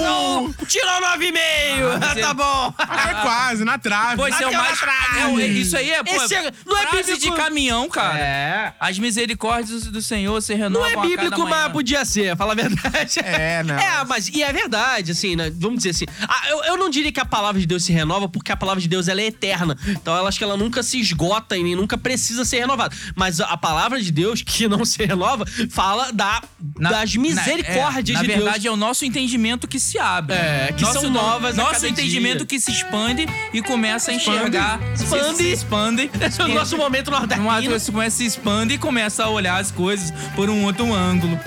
Não! 0.00 0.52
Tirou 0.66 1.00
nove 1.00 1.26
e 1.28 1.32
meio! 1.32 1.92
Ah, 1.92 2.14
tá 2.20 2.34
bom! 2.34 2.74
É 2.78 3.14
quase, 3.22 3.64
na 3.64 3.78
trave. 3.78 4.16
Pois 4.16 4.38
é 4.40 4.46
o 4.46 4.52
mais. 4.52 4.78
trave. 4.78 5.42
É, 5.42 5.46
isso 5.46 5.76
aí 5.76 5.90
é, 5.90 6.02
pô. 6.02 6.10
Esse 6.10 6.34
é- 6.34 6.52
não 6.66 6.76
é 6.78 6.86
bíblico. 6.90 7.18
de 7.18 7.32
caminhão, 7.32 7.88
cara. 7.88 8.18
É. 8.18 8.72
As 8.78 8.98
misericórdias 8.98 9.84
do 9.84 10.00
Senhor 10.02 10.40
se 10.42 10.54
renovam 10.54 10.80
Não 10.80 10.86
é 10.86 10.90
a 10.90 10.94
cada 10.96 11.08
bíblico, 11.08 11.42
manhã. 11.42 11.64
mas 11.64 11.72
podia 11.72 12.04
ser, 12.04 12.36
fala 12.36 12.52
a 12.52 12.56
verdade. 12.56 13.18
É, 13.24 13.62
não. 13.62 13.74
É, 13.74 14.04
mas 14.04 14.28
e 14.28 14.42
é 14.42 14.52
verdade, 14.52 15.12
assim, 15.12 15.36
né? 15.36 15.50
Vamos 15.54 15.78
dizer 15.78 15.90
assim. 15.90 16.04
Ah, 16.26 16.48
eu, 16.48 16.64
eu 16.64 16.76
não 16.76 16.88
diria 16.90 17.12
que 17.12 17.20
a 17.20 17.24
palavra 17.24 17.60
de 17.60 17.66
Deus 17.66 17.84
se 17.84 17.92
renova, 17.92 18.28
porque 18.28 18.50
a 18.52 18.56
palavra 18.56 18.80
de 18.80 18.88
Deus 18.88 19.08
ela 19.08 19.20
é 19.20 19.26
eterna. 19.26 19.76
Então 19.86 20.14
eu 20.16 20.26
acho 20.26 20.38
que 20.38 20.44
ela 20.44 20.56
nunca 20.56 20.82
se 20.82 20.98
esgota 21.00 21.17
e 21.56 21.62
nem 21.62 21.74
nunca 21.74 21.98
precisa 21.98 22.44
ser 22.44 22.60
renovada. 22.60 22.94
Mas 23.14 23.40
a 23.40 23.56
palavra 23.56 24.00
de 24.00 24.10
Deus, 24.12 24.42
que 24.42 24.68
não 24.68 24.84
se 24.84 25.04
renova, 25.04 25.44
fala 25.70 26.12
da, 26.12 26.42
Na- 26.78 26.90
das 26.90 27.14
misericórdias 27.16 27.92
na, 27.94 27.98
é, 27.98 28.02
de 28.02 28.12
na 28.12 28.22
Deus. 28.22 28.34
verdade, 28.44 28.66
é 28.68 28.70
o 28.70 28.76
nosso 28.76 29.04
entendimento 29.04 29.66
que 29.66 29.80
se 29.80 29.98
abre. 29.98 30.34
É, 30.36 30.72
que 30.76 30.82
nosso, 30.82 31.00
são 31.00 31.10
novas 31.10 31.56
Nosso 31.56 31.86
entendimento 31.86 32.38
dia. 32.38 32.46
que 32.46 32.60
se 32.60 32.70
expande 32.70 33.26
e 33.52 33.60
começa 33.62 34.10
a 34.10 34.14
Expande. 34.14 34.38
enxergar. 34.38 34.80
Expande. 34.94 35.24
Se, 35.30 35.36
se 35.36 35.52
expande. 35.52 36.10
Esse 36.20 36.40
é 36.40 36.44
o 36.44 36.48
nosso 36.48 36.76
momento 36.76 37.10
nordestino. 37.10 37.70
você 37.70 37.90
começa 37.92 38.14
a 38.14 38.18
se 38.18 38.24
expande 38.26 38.74
e 38.74 38.78
começa 38.78 39.24
a 39.24 39.28
olhar 39.28 39.58
as 39.58 39.70
coisas 39.70 40.10
por 40.34 40.48
um 40.48 40.64
outro 40.64 40.92
ângulo. 40.94 41.38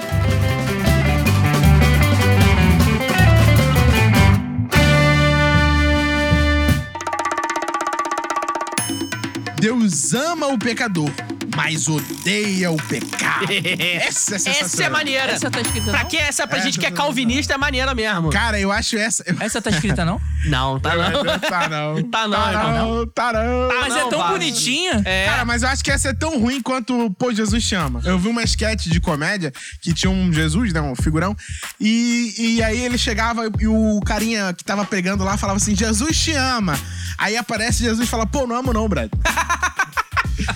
Deus 9.61 10.15
ama 10.15 10.47
o 10.47 10.57
pecador, 10.57 11.11
mas 11.55 11.87
odeia 11.87 12.71
o 12.71 12.77
pecado. 12.77 13.47
Essa 13.79 14.35
é 14.35 14.39
sensacional. 14.39 14.65
Essa 14.65 14.83
é 14.83 14.89
maneira. 14.89 15.31
Essa 15.31 15.51
tá 15.51 15.61
escrita 15.61 15.91
Pra 15.91 16.01
não? 16.03 16.09
que 16.09 16.17
essa? 16.17 16.47
Pra 16.47 16.57
Essa 16.57 16.65
gente 16.65 16.79
que 16.79 16.85
é 16.85 16.91
calvinista 16.91 17.53
é 17.53 17.57
maneira 17.57 17.93
mesmo. 17.93 18.29
Cara, 18.29 18.59
eu 18.59 18.71
acho 18.71 18.97
essa. 18.97 19.23
Essa 19.39 19.61
tá 19.61 19.69
escrita 19.69 20.05
não? 20.05 20.21
Não, 20.45 20.79
tá 20.79 20.95
não. 20.95 21.23
Tá 21.39 21.69
não. 21.69 22.03
Tá 22.03 22.27
não, 22.27 22.41
Tá 22.41 22.51
tá 22.51 22.71
não. 22.73 23.07
Tá 23.07 23.33
não. 23.33 23.67
Mas 23.79 23.89
não, 23.89 24.07
é 24.07 24.09
tão 24.09 24.27
bonitinha. 24.29 25.01
É. 25.05 25.25
Cara, 25.25 25.45
mas 25.45 25.63
eu 25.63 25.69
acho 25.69 25.83
que 25.83 25.91
essa 25.91 26.09
é 26.09 26.13
tão 26.13 26.39
ruim 26.39 26.61
quanto 26.61 27.11
Pô, 27.11 27.33
Jesus 27.33 27.63
chama. 27.63 28.01
Eu 28.03 28.17
vi 28.17 28.27
uma 28.27 28.43
sketch 28.43 28.87
de 28.87 28.99
comédia 28.99 29.51
que 29.81 29.93
tinha 29.93 30.09
um 30.09 30.31
Jesus, 30.31 30.73
né? 30.73 30.81
Um 30.81 30.95
figurão. 30.95 31.35
E, 31.79 32.33
e 32.37 32.63
aí 32.63 32.81
ele 32.81 32.97
chegava 32.97 33.49
e 33.59 33.67
o 33.67 33.99
carinha 34.05 34.53
que 34.53 34.63
tava 34.63 34.85
pregando 34.85 35.23
lá 35.23 35.37
falava 35.37 35.57
assim: 35.57 35.75
Jesus 35.75 36.17
te 36.17 36.33
ama. 36.33 36.77
Aí 37.17 37.37
aparece 37.37 37.83
Jesus 37.83 38.07
e 38.07 38.09
fala: 38.09 38.25
pô, 38.25 38.47
não 38.47 38.55
amo 38.55 38.73
não, 38.73 38.87
Brad. 38.87 39.09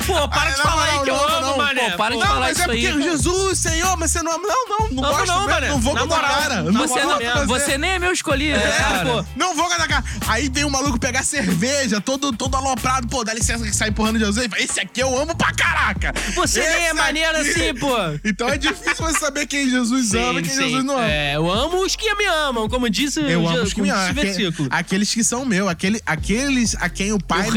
Pô, 0.06 0.28
para 0.28 0.52
de 0.52 0.58
não, 0.58 0.64
falar 0.66 0.84
aí 0.86 0.96
não, 0.98 1.04
que 1.04 1.10
eu 1.10 1.16
não, 1.16 1.24
amo, 1.30 1.42
não, 1.48 1.58
mané. 1.58 1.90
pô, 1.92 1.98
para 1.98 2.16
de 2.16 2.22
falar 2.22 2.40
mas 2.40 2.52
isso 2.52 2.62
é 2.62 2.66
porque 2.66 2.88
aí. 2.88 3.02
Jesus, 3.04 3.60
Senhor, 3.60 3.98
mas 3.98 4.12
você 4.12 4.22
não 4.22 4.32
ama. 4.34 4.48
Não, 4.48 4.68
não, 4.70 4.88
não, 4.90 5.04
Não, 5.04 5.12
gosto 5.12 5.28
não, 5.28 5.46
mané. 5.48 5.70
não 5.70 5.80
vou 5.80 5.96
com 5.96 6.14
a 6.14 6.20
cara. 6.20 6.64
Não 6.64 6.88
Você, 6.88 7.02
não, 7.04 7.48
você 7.48 7.78
nem 7.78 7.92
é 7.92 8.00
meu 8.00 8.12
escolhido, 8.12 8.58
É, 8.60 8.72
cara. 8.78 9.06
pô. 9.06 9.26
Não 9.36 9.56
vou 9.56 9.66
com 9.68 9.74
a 9.74 9.88
cara. 9.88 10.04
Aí 10.28 10.50
tem 10.50 10.64
um 10.66 10.70
maluco 10.70 11.00
pegar 11.00 11.24
cerveja, 11.24 12.00
todo, 12.02 12.32
todo 12.34 12.56
aloprado, 12.56 13.08
pô, 13.08 13.24
dá 13.24 13.34
licença 13.34 13.64
que 13.64 13.76
sai 13.76 13.90
empurrando 13.90 14.20
Jesus. 14.20 14.38
e 14.38 14.64
Esse 14.64 14.80
aqui 14.80 15.00
eu 15.02 15.18
amo 15.20 15.36
pra 15.36 15.52
caraca. 15.54 16.14
Você 16.36 16.60
nem 16.60 16.88
é 16.88 16.94
maneiro 16.94 17.38
assim, 17.38 17.74
pô. 17.80 17.96
Então 18.24 18.48
é 18.50 18.58
difícil 18.58 19.06
você 19.06 19.20
saber 19.20 19.46
quem 19.46 19.70
Jesus 19.70 20.14
ama 20.14 20.40
e 20.40 20.44
quem. 20.44 20.56
Jesus 20.56 20.84
não 20.84 20.96
ama. 20.98 21.08
É, 21.08 21.36
eu 21.36 21.50
amo 21.52 21.84
os 21.84 21.96
que 21.96 22.14
me 22.16 22.26
amam, 22.26 22.68
como 22.70 22.90
disse 22.90 23.20
Eu 23.20 23.44
o 23.44 23.48
amo 23.50 23.62
os 23.64 23.74
que 23.74 23.82
me 23.82 23.90
amam. 23.90 24.06
o. 24.10 24.68
Aqueles 24.70 25.14
que 25.14 25.24
são 25.24 25.46
meus. 25.46 25.70
Aquele, 25.70 26.02
aqueles 26.06 26.76
a 26.80 26.90
quem 26.90 27.12
o 27.14 27.20
pai 27.20 27.48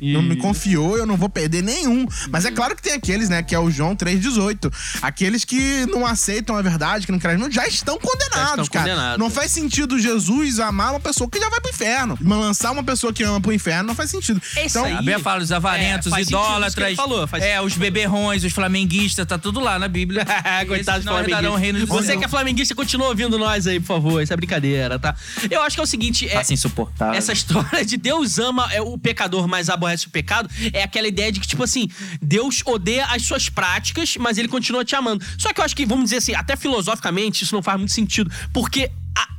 não 0.00 0.22
me 0.22 0.36
confiou, 0.36 0.96
eu 0.96 1.06
não 1.06 1.16
vou 1.16 1.28
perder 1.28 1.49
nenhum. 1.62 2.06
Mas 2.30 2.44
é 2.44 2.50
claro 2.50 2.74
que 2.76 2.82
tem 2.82 2.92
aqueles, 2.94 3.28
né? 3.28 3.42
Que 3.42 3.54
é 3.54 3.58
o 3.58 3.70
João 3.70 3.94
3,18. 3.96 4.72
Aqueles 5.02 5.44
que 5.44 5.86
não 5.86 6.06
aceitam 6.06 6.56
a 6.56 6.62
verdade, 6.62 7.06
que 7.06 7.12
não 7.12 7.18
creem, 7.18 7.38
não, 7.38 7.50
já 7.50 7.66
estão 7.66 7.98
condenados, 7.98 8.38
Já 8.56 8.62
estão 8.62 8.66
cara. 8.66 8.84
condenados. 8.90 9.18
Não 9.18 9.30
faz 9.30 9.50
sentido 9.52 9.98
Jesus 9.98 10.60
amar 10.60 10.90
uma 10.92 11.00
pessoa 11.00 11.28
que 11.28 11.38
já 11.38 11.48
vai 11.48 11.60
pro 11.60 11.70
inferno. 11.70 12.18
Lançar 12.22 12.70
uma 12.70 12.82
pessoa 12.84 13.12
que 13.12 13.22
ama 13.22 13.40
pro 13.40 13.52
inferno 13.52 13.88
não 13.88 13.94
faz 13.94 14.10
sentido. 14.10 14.40
É 14.56 14.66
isso 14.66 14.78
então, 14.78 14.84
aí. 14.84 14.92
A 14.94 14.98
Bíblia 14.98 15.18
fala 15.18 15.42
os 15.42 15.52
avarentos, 15.52 16.06
É, 16.06 16.08
os 16.08 16.14
faz 16.14 16.26
sentido 16.26 16.38
isso 16.40 16.46
que 16.48 16.50
idólatras. 16.52 16.96
falou, 16.96 17.26
faz- 17.26 17.44
É, 17.44 17.60
os 17.60 17.74
beberrões, 17.76 18.44
os 18.44 18.52
flamenguistas, 18.52 19.26
tá 19.26 19.38
tudo 19.38 19.60
lá 19.60 19.78
na 19.78 19.88
Bíblia. 19.88 20.24
Coitado 20.66 20.98
Esses 20.98 21.00
de 21.00 21.06
não 21.06 21.18
herdarão 21.18 21.52
o 21.52 21.56
reino 21.56 21.78
de 21.78 21.86
flamenguista. 21.86 22.12
Você 22.14 22.18
que 22.18 22.24
é 22.24 22.28
flamenguista, 22.28 22.74
continua 22.74 23.08
ouvindo 23.08 23.38
nós 23.38 23.66
aí, 23.66 23.80
por 23.80 23.86
favor. 23.86 24.22
Isso 24.22 24.32
é 24.32 24.36
brincadeira, 24.36 24.98
tá? 24.98 25.14
Eu 25.50 25.62
acho 25.62 25.76
que 25.76 25.80
é 25.80 25.84
o 25.84 25.86
seguinte: 25.86 26.28
é, 26.28 26.36
Assim, 26.36 26.54
insuportável. 26.54 27.14
essa 27.14 27.32
história 27.32 27.84
de 27.84 27.96
Deus 27.96 28.38
ama 28.38 28.68
é, 28.72 28.80
o 28.80 28.96
pecador, 28.98 29.48
mas 29.48 29.68
aborrece 29.70 30.06
o 30.06 30.10
pecado, 30.10 30.48
é 30.72 30.82
aquela 30.82 31.08
ideia 31.08 31.32
de 31.32 31.39
que, 31.40 31.48
tipo 31.48 31.62
assim, 31.62 31.88
Deus 32.20 32.62
odeia 32.64 33.06
as 33.06 33.22
suas 33.22 33.48
práticas, 33.48 34.16
mas 34.16 34.38
ele 34.38 34.48
continua 34.48 34.84
te 34.84 34.94
amando. 34.94 35.24
Só 35.38 35.52
que 35.52 35.60
eu 35.60 35.64
acho 35.64 35.74
que, 35.74 35.86
vamos 35.86 36.04
dizer 36.04 36.16
assim, 36.18 36.34
até 36.34 36.56
filosoficamente, 36.56 37.44
isso 37.44 37.54
não 37.54 37.62
faz 37.62 37.78
muito 37.78 37.92
sentido. 37.92 38.30
Porque. 38.52 38.90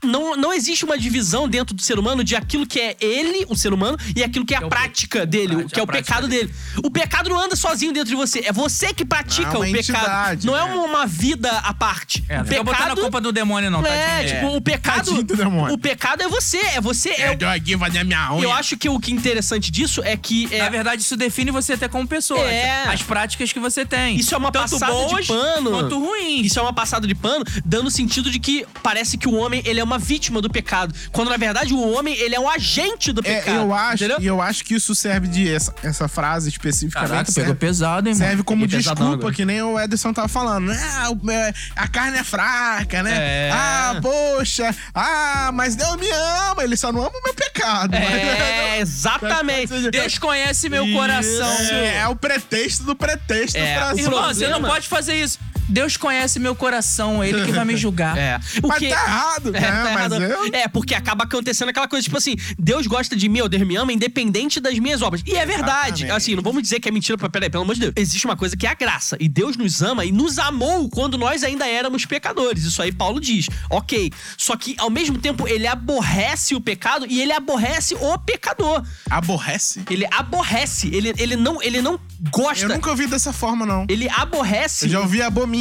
Não, 0.04 0.36
não 0.36 0.52
existe 0.54 0.84
uma 0.84 0.98
divisão 0.98 1.48
dentro 1.48 1.76
do 1.76 1.82
ser 1.82 2.00
humano 2.00 2.24
de 2.24 2.36
aquilo 2.36 2.66
que 2.66 2.80
é 2.80 2.96
ele, 3.00 3.46
o 3.50 3.56
ser 3.56 3.72
humano, 3.72 3.98
e 4.16 4.24
aquilo 4.24 4.44
que 4.46 4.56
é 4.56 4.58
a 4.58 4.66
é 4.66 4.68
prática 4.68 5.20
pe- 5.20 5.26
dele, 5.28 5.48
prática, 5.56 5.74
que 5.74 5.80
é 5.80 5.84
o 5.84 5.88
pecado 5.88 6.28
dele. 6.28 6.52
O 6.84 6.90
pecado 6.90 7.30
não 7.30 7.40
anda 7.40 7.56
sozinho 7.56 7.94
dentro 7.94 8.10
de 8.10 8.16
você, 8.16 8.40
é 8.40 8.52
você 8.52 8.94
que 8.94 9.06
pratica 9.06 9.54
Não, 9.54 9.64
é 9.64 9.68
o 9.68 9.70
uma 9.70 9.78
pecado. 9.78 9.98
entidade, 10.00 10.48
não 10.48 10.58
é 10.58 10.66
né? 10.68 10.74
uma, 10.74 10.84
uma 10.86 11.06
vida 11.06 11.52
à 11.60 11.74
parte. 11.74 12.24
É, 12.28 12.36
o 12.36 12.38
não 12.40 12.46
fica 12.46 12.64
botando 12.64 12.80
a 12.80 12.84
pecado 12.86 13.02
culpa 13.02 13.22
do 13.22 13.32
demônio, 13.32 13.70
não, 13.70 13.86
é, 13.86 14.06
tadinho. 14.24 14.36
tipo, 14.42 14.56
o 14.58 14.62
pecado. 14.62 14.96
Tadinho 15.06 15.24
do 15.24 15.36
demônio. 15.36 15.74
O 15.76 15.78
pecado 15.78 16.24
é 16.24 16.28
você, 16.28 16.58
é 16.58 16.82
você. 16.82 17.10
É, 17.10 17.38
eu 17.40 17.50
aqui 17.50 17.78
fazendo 17.78 18.08
minha 18.08 18.34
unha. 18.34 18.44
eu 18.44 18.52
acho 18.52 18.76
que 18.78 18.90
o 18.90 19.00
que 19.00 19.12
é 19.12 19.16
interessante 19.16 19.70
disso 19.72 20.02
é 20.04 20.18
que. 20.18 20.48
É, 20.52 20.60
Na 20.64 20.70
verdade, 20.70 21.02
isso 21.04 21.16
define 21.16 21.52
você 21.52 21.74
até 21.74 21.88
como 21.88 22.08
pessoa. 22.08 22.40
É. 22.42 22.86
As 22.88 23.04
práticas 23.04 23.54
que 23.54 23.60
você 23.60 23.86
tem. 23.86 24.16
Isso 24.18 24.34
é 24.34 24.38
uma 24.38 24.52
Tanto 24.52 24.80
passada 24.80 25.22
de 25.22 25.28
pano. 25.28 25.70
quanto 25.70 26.00
ruins. 26.00 26.48
Isso 26.48 26.58
é 26.60 26.62
uma 26.62 26.74
passada 26.74 27.06
de 27.08 27.14
pano, 27.16 27.46
dando 27.64 27.88
o 27.88 27.92
sentido 27.92 28.32
de 28.32 28.40
que 28.40 28.66
parece 28.82 29.18
que 29.18 29.28
o 29.28 29.36
homem 29.36 29.61
ele 29.66 29.80
é 29.80 29.84
uma 29.84 29.98
vítima 30.00 30.42
do 30.42 30.50
pecado. 30.50 30.94
Quando 31.12 31.30
na 31.30 31.38
verdade 31.38 31.74
o 31.74 31.92
homem 31.94 32.16
ele 32.18 32.36
é 32.36 32.40
um 32.40 32.50
agente 32.50 33.12
do 33.12 33.22
É, 33.22 33.36
pecado. 33.40 33.56
eu 33.58 33.74
acho, 33.74 34.04
Entendeu? 34.04 34.18
e 34.22 34.26
eu 34.28 34.42
acho 34.42 34.64
que 34.66 34.76
isso 34.76 34.94
serve 34.96 35.28
de 35.28 35.50
essa, 35.54 35.74
essa 35.84 36.08
frase 36.08 36.50
especificamente 36.50 37.10
Caraca, 37.10 37.32
serve, 37.32 37.50
pegou 37.50 37.56
pesado, 37.56 38.08
hein, 38.10 38.16
mano? 38.16 38.26
serve 38.28 38.44
como 38.44 38.62
Peguei 38.64 38.80
desculpa, 38.80 39.04
agora. 39.14 39.34
que 39.34 39.46
nem 39.46 39.62
o 39.62 39.80
Ederson 39.80 40.14
tava 40.14 40.28
falando. 40.28 40.72
Ah, 40.72 41.10
o- 41.12 41.32
é, 41.32 41.54
a 41.76 41.88
carne 41.88 42.18
é 42.20 42.24
fraca, 42.24 43.04
né? 43.04 43.12
É. 43.14 43.52
Ah, 43.54 44.00
poxa, 44.02 44.74
ah, 44.94 45.52
mas 45.54 45.76
Deus 45.76 45.96
me 45.98 46.10
ama, 46.50 46.64
ele 46.64 46.76
só 46.78 46.92
não 46.92 47.02
ama 47.02 47.10
o 47.18 47.24
meu 47.24 47.34
pecado. 47.34 47.96
É, 47.96 48.80
exatamente. 48.82 49.90
Deus 49.92 50.18
conhece 50.18 50.70
meu 50.70 50.86
Isso. 50.86 50.94
coração. 50.98 51.52
É, 51.72 51.98
é 52.00 52.08
o 52.08 52.16
pretexto 52.16 52.84
do 52.84 52.96
pretexto 52.96 53.58
É, 53.58 53.92
Irmão, 53.98 54.28
você 54.34 54.48
não 54.48 54.62
pode 54.62 54.88
fazer 54.88 55.16
isso. 55.22 55.40
Deus 55.72 55.96
conhece 55.98 56.40
meu 56.40 56.54
coração, 56.54 57.24
ele 57.24 57.46
que 57.46 57.52
vai 57.52 57.66
me 57.66 57.78
julgar. 57.78 58.12
É. 58.22 58.40
O 58.62 58.68
Mas 58.68 58.80
que... 58.80 58.90
tá 58.90 59.04
errado, 59.04 59.52
né? 59.52 59.60
É, 59.60 59.62
tá 59.62 59.92
mas 59.94 60.12
errado. 60.12 60.22
eu... 60.22 60.54
É, 60.54 60.68
porque 60.68 60.94
acaba 60.94 61.24
acontecendo 61.24 61.70
aquela 61.70 61.88
coisa, 61.88 62.04
tipo 62.04 62.18
assim, 62.18 62.36
Deus 62.60 62.86
gosta 62.86 63.16
de 63.16 63.28
mim, 63.30 63.42
ou 63.42 63.50
Deus 63.50 63.66
me 63.66 63.76
ama, 63.76 63.92
independente 63.92 64.60
das 64.60 64.78
minhas 64.78 65.02
obras. 65.02 65.24
E 65.26 65.36
é 65.36 65.46
verdade. 65.46 66.04
Exatamente. 66.04 66.12
Assim, 66.12 66.36
não 66.36 66.44
vamos 66.44 66.62
dizer 66.62 66.80
que 66.80 66.90
é 66.90 66.92
mentira, 66.92 67.18
peraí, 67.18 67.50
pelo 67.50 67.64
amor 67.64 67.74
de 67.74 67.82
Deus. 67.82 67.94
Existe 67.96 68.26
uma 68.26 68.36
coisa 68.36 68.56
que 68.56 68.68
é 68.68 68.70
a 68.70 68.74
graça. 68.74 69.18
E 69.20 69.28
Deus 69.28 69.56
nos 69.56 69.82
ama 69.82 70.06
e 70.06 70.12
nos 70.12 70.38
amou 70.38 70.90
quando 70.90 71.18
nós 71.18 71.44
ainda 71.44 71.68
éramos 71.68 72.06
pecadores. 72.06 72.64
Isso 72.64 72.82
aí 72.82 72.92
Paulo 72.92 73.20
diz. 73.20 73.48
Ok. 73.70 74.12
Só 74.38 74.56
que, 74.56 74.76
ao 74.78 74.90
mesmo 74.90 75.18
tempo, 75.18 75.48
ele 75.48 75.66
aborrece 75.66 76.54
o 76.54 76.62
pecado 76.62 77.06
e 77.10 77.22
ele 77.22 77.32
aborrece 77.32 77.96
o 77.96 78.18
pecador. 78.20 78.84
Aborrece? 79.10 79.84
Ele 79.90 80.06
aborrece. 80.12 80.94
Ele, 80.94 81.14
ele, 81.18 81.36
não, 81.36 81.62
ele 81.62 81.82
não 81.82 82.00
gosta. 82.30 82.66
Eu 82.66 82.70
nunca 82.70 82.90
ouvi 82.90 83.08
dessa 83.08 83.32
forma, 83.34 83.66
não. 83.66 83.86
Ele 83.90 84.10
aborrece. 84.10 84.86
Eu 84.86 84.90
já 84.90 85.00
ouvi 85.00 85.22
abomina. 85.22 85.61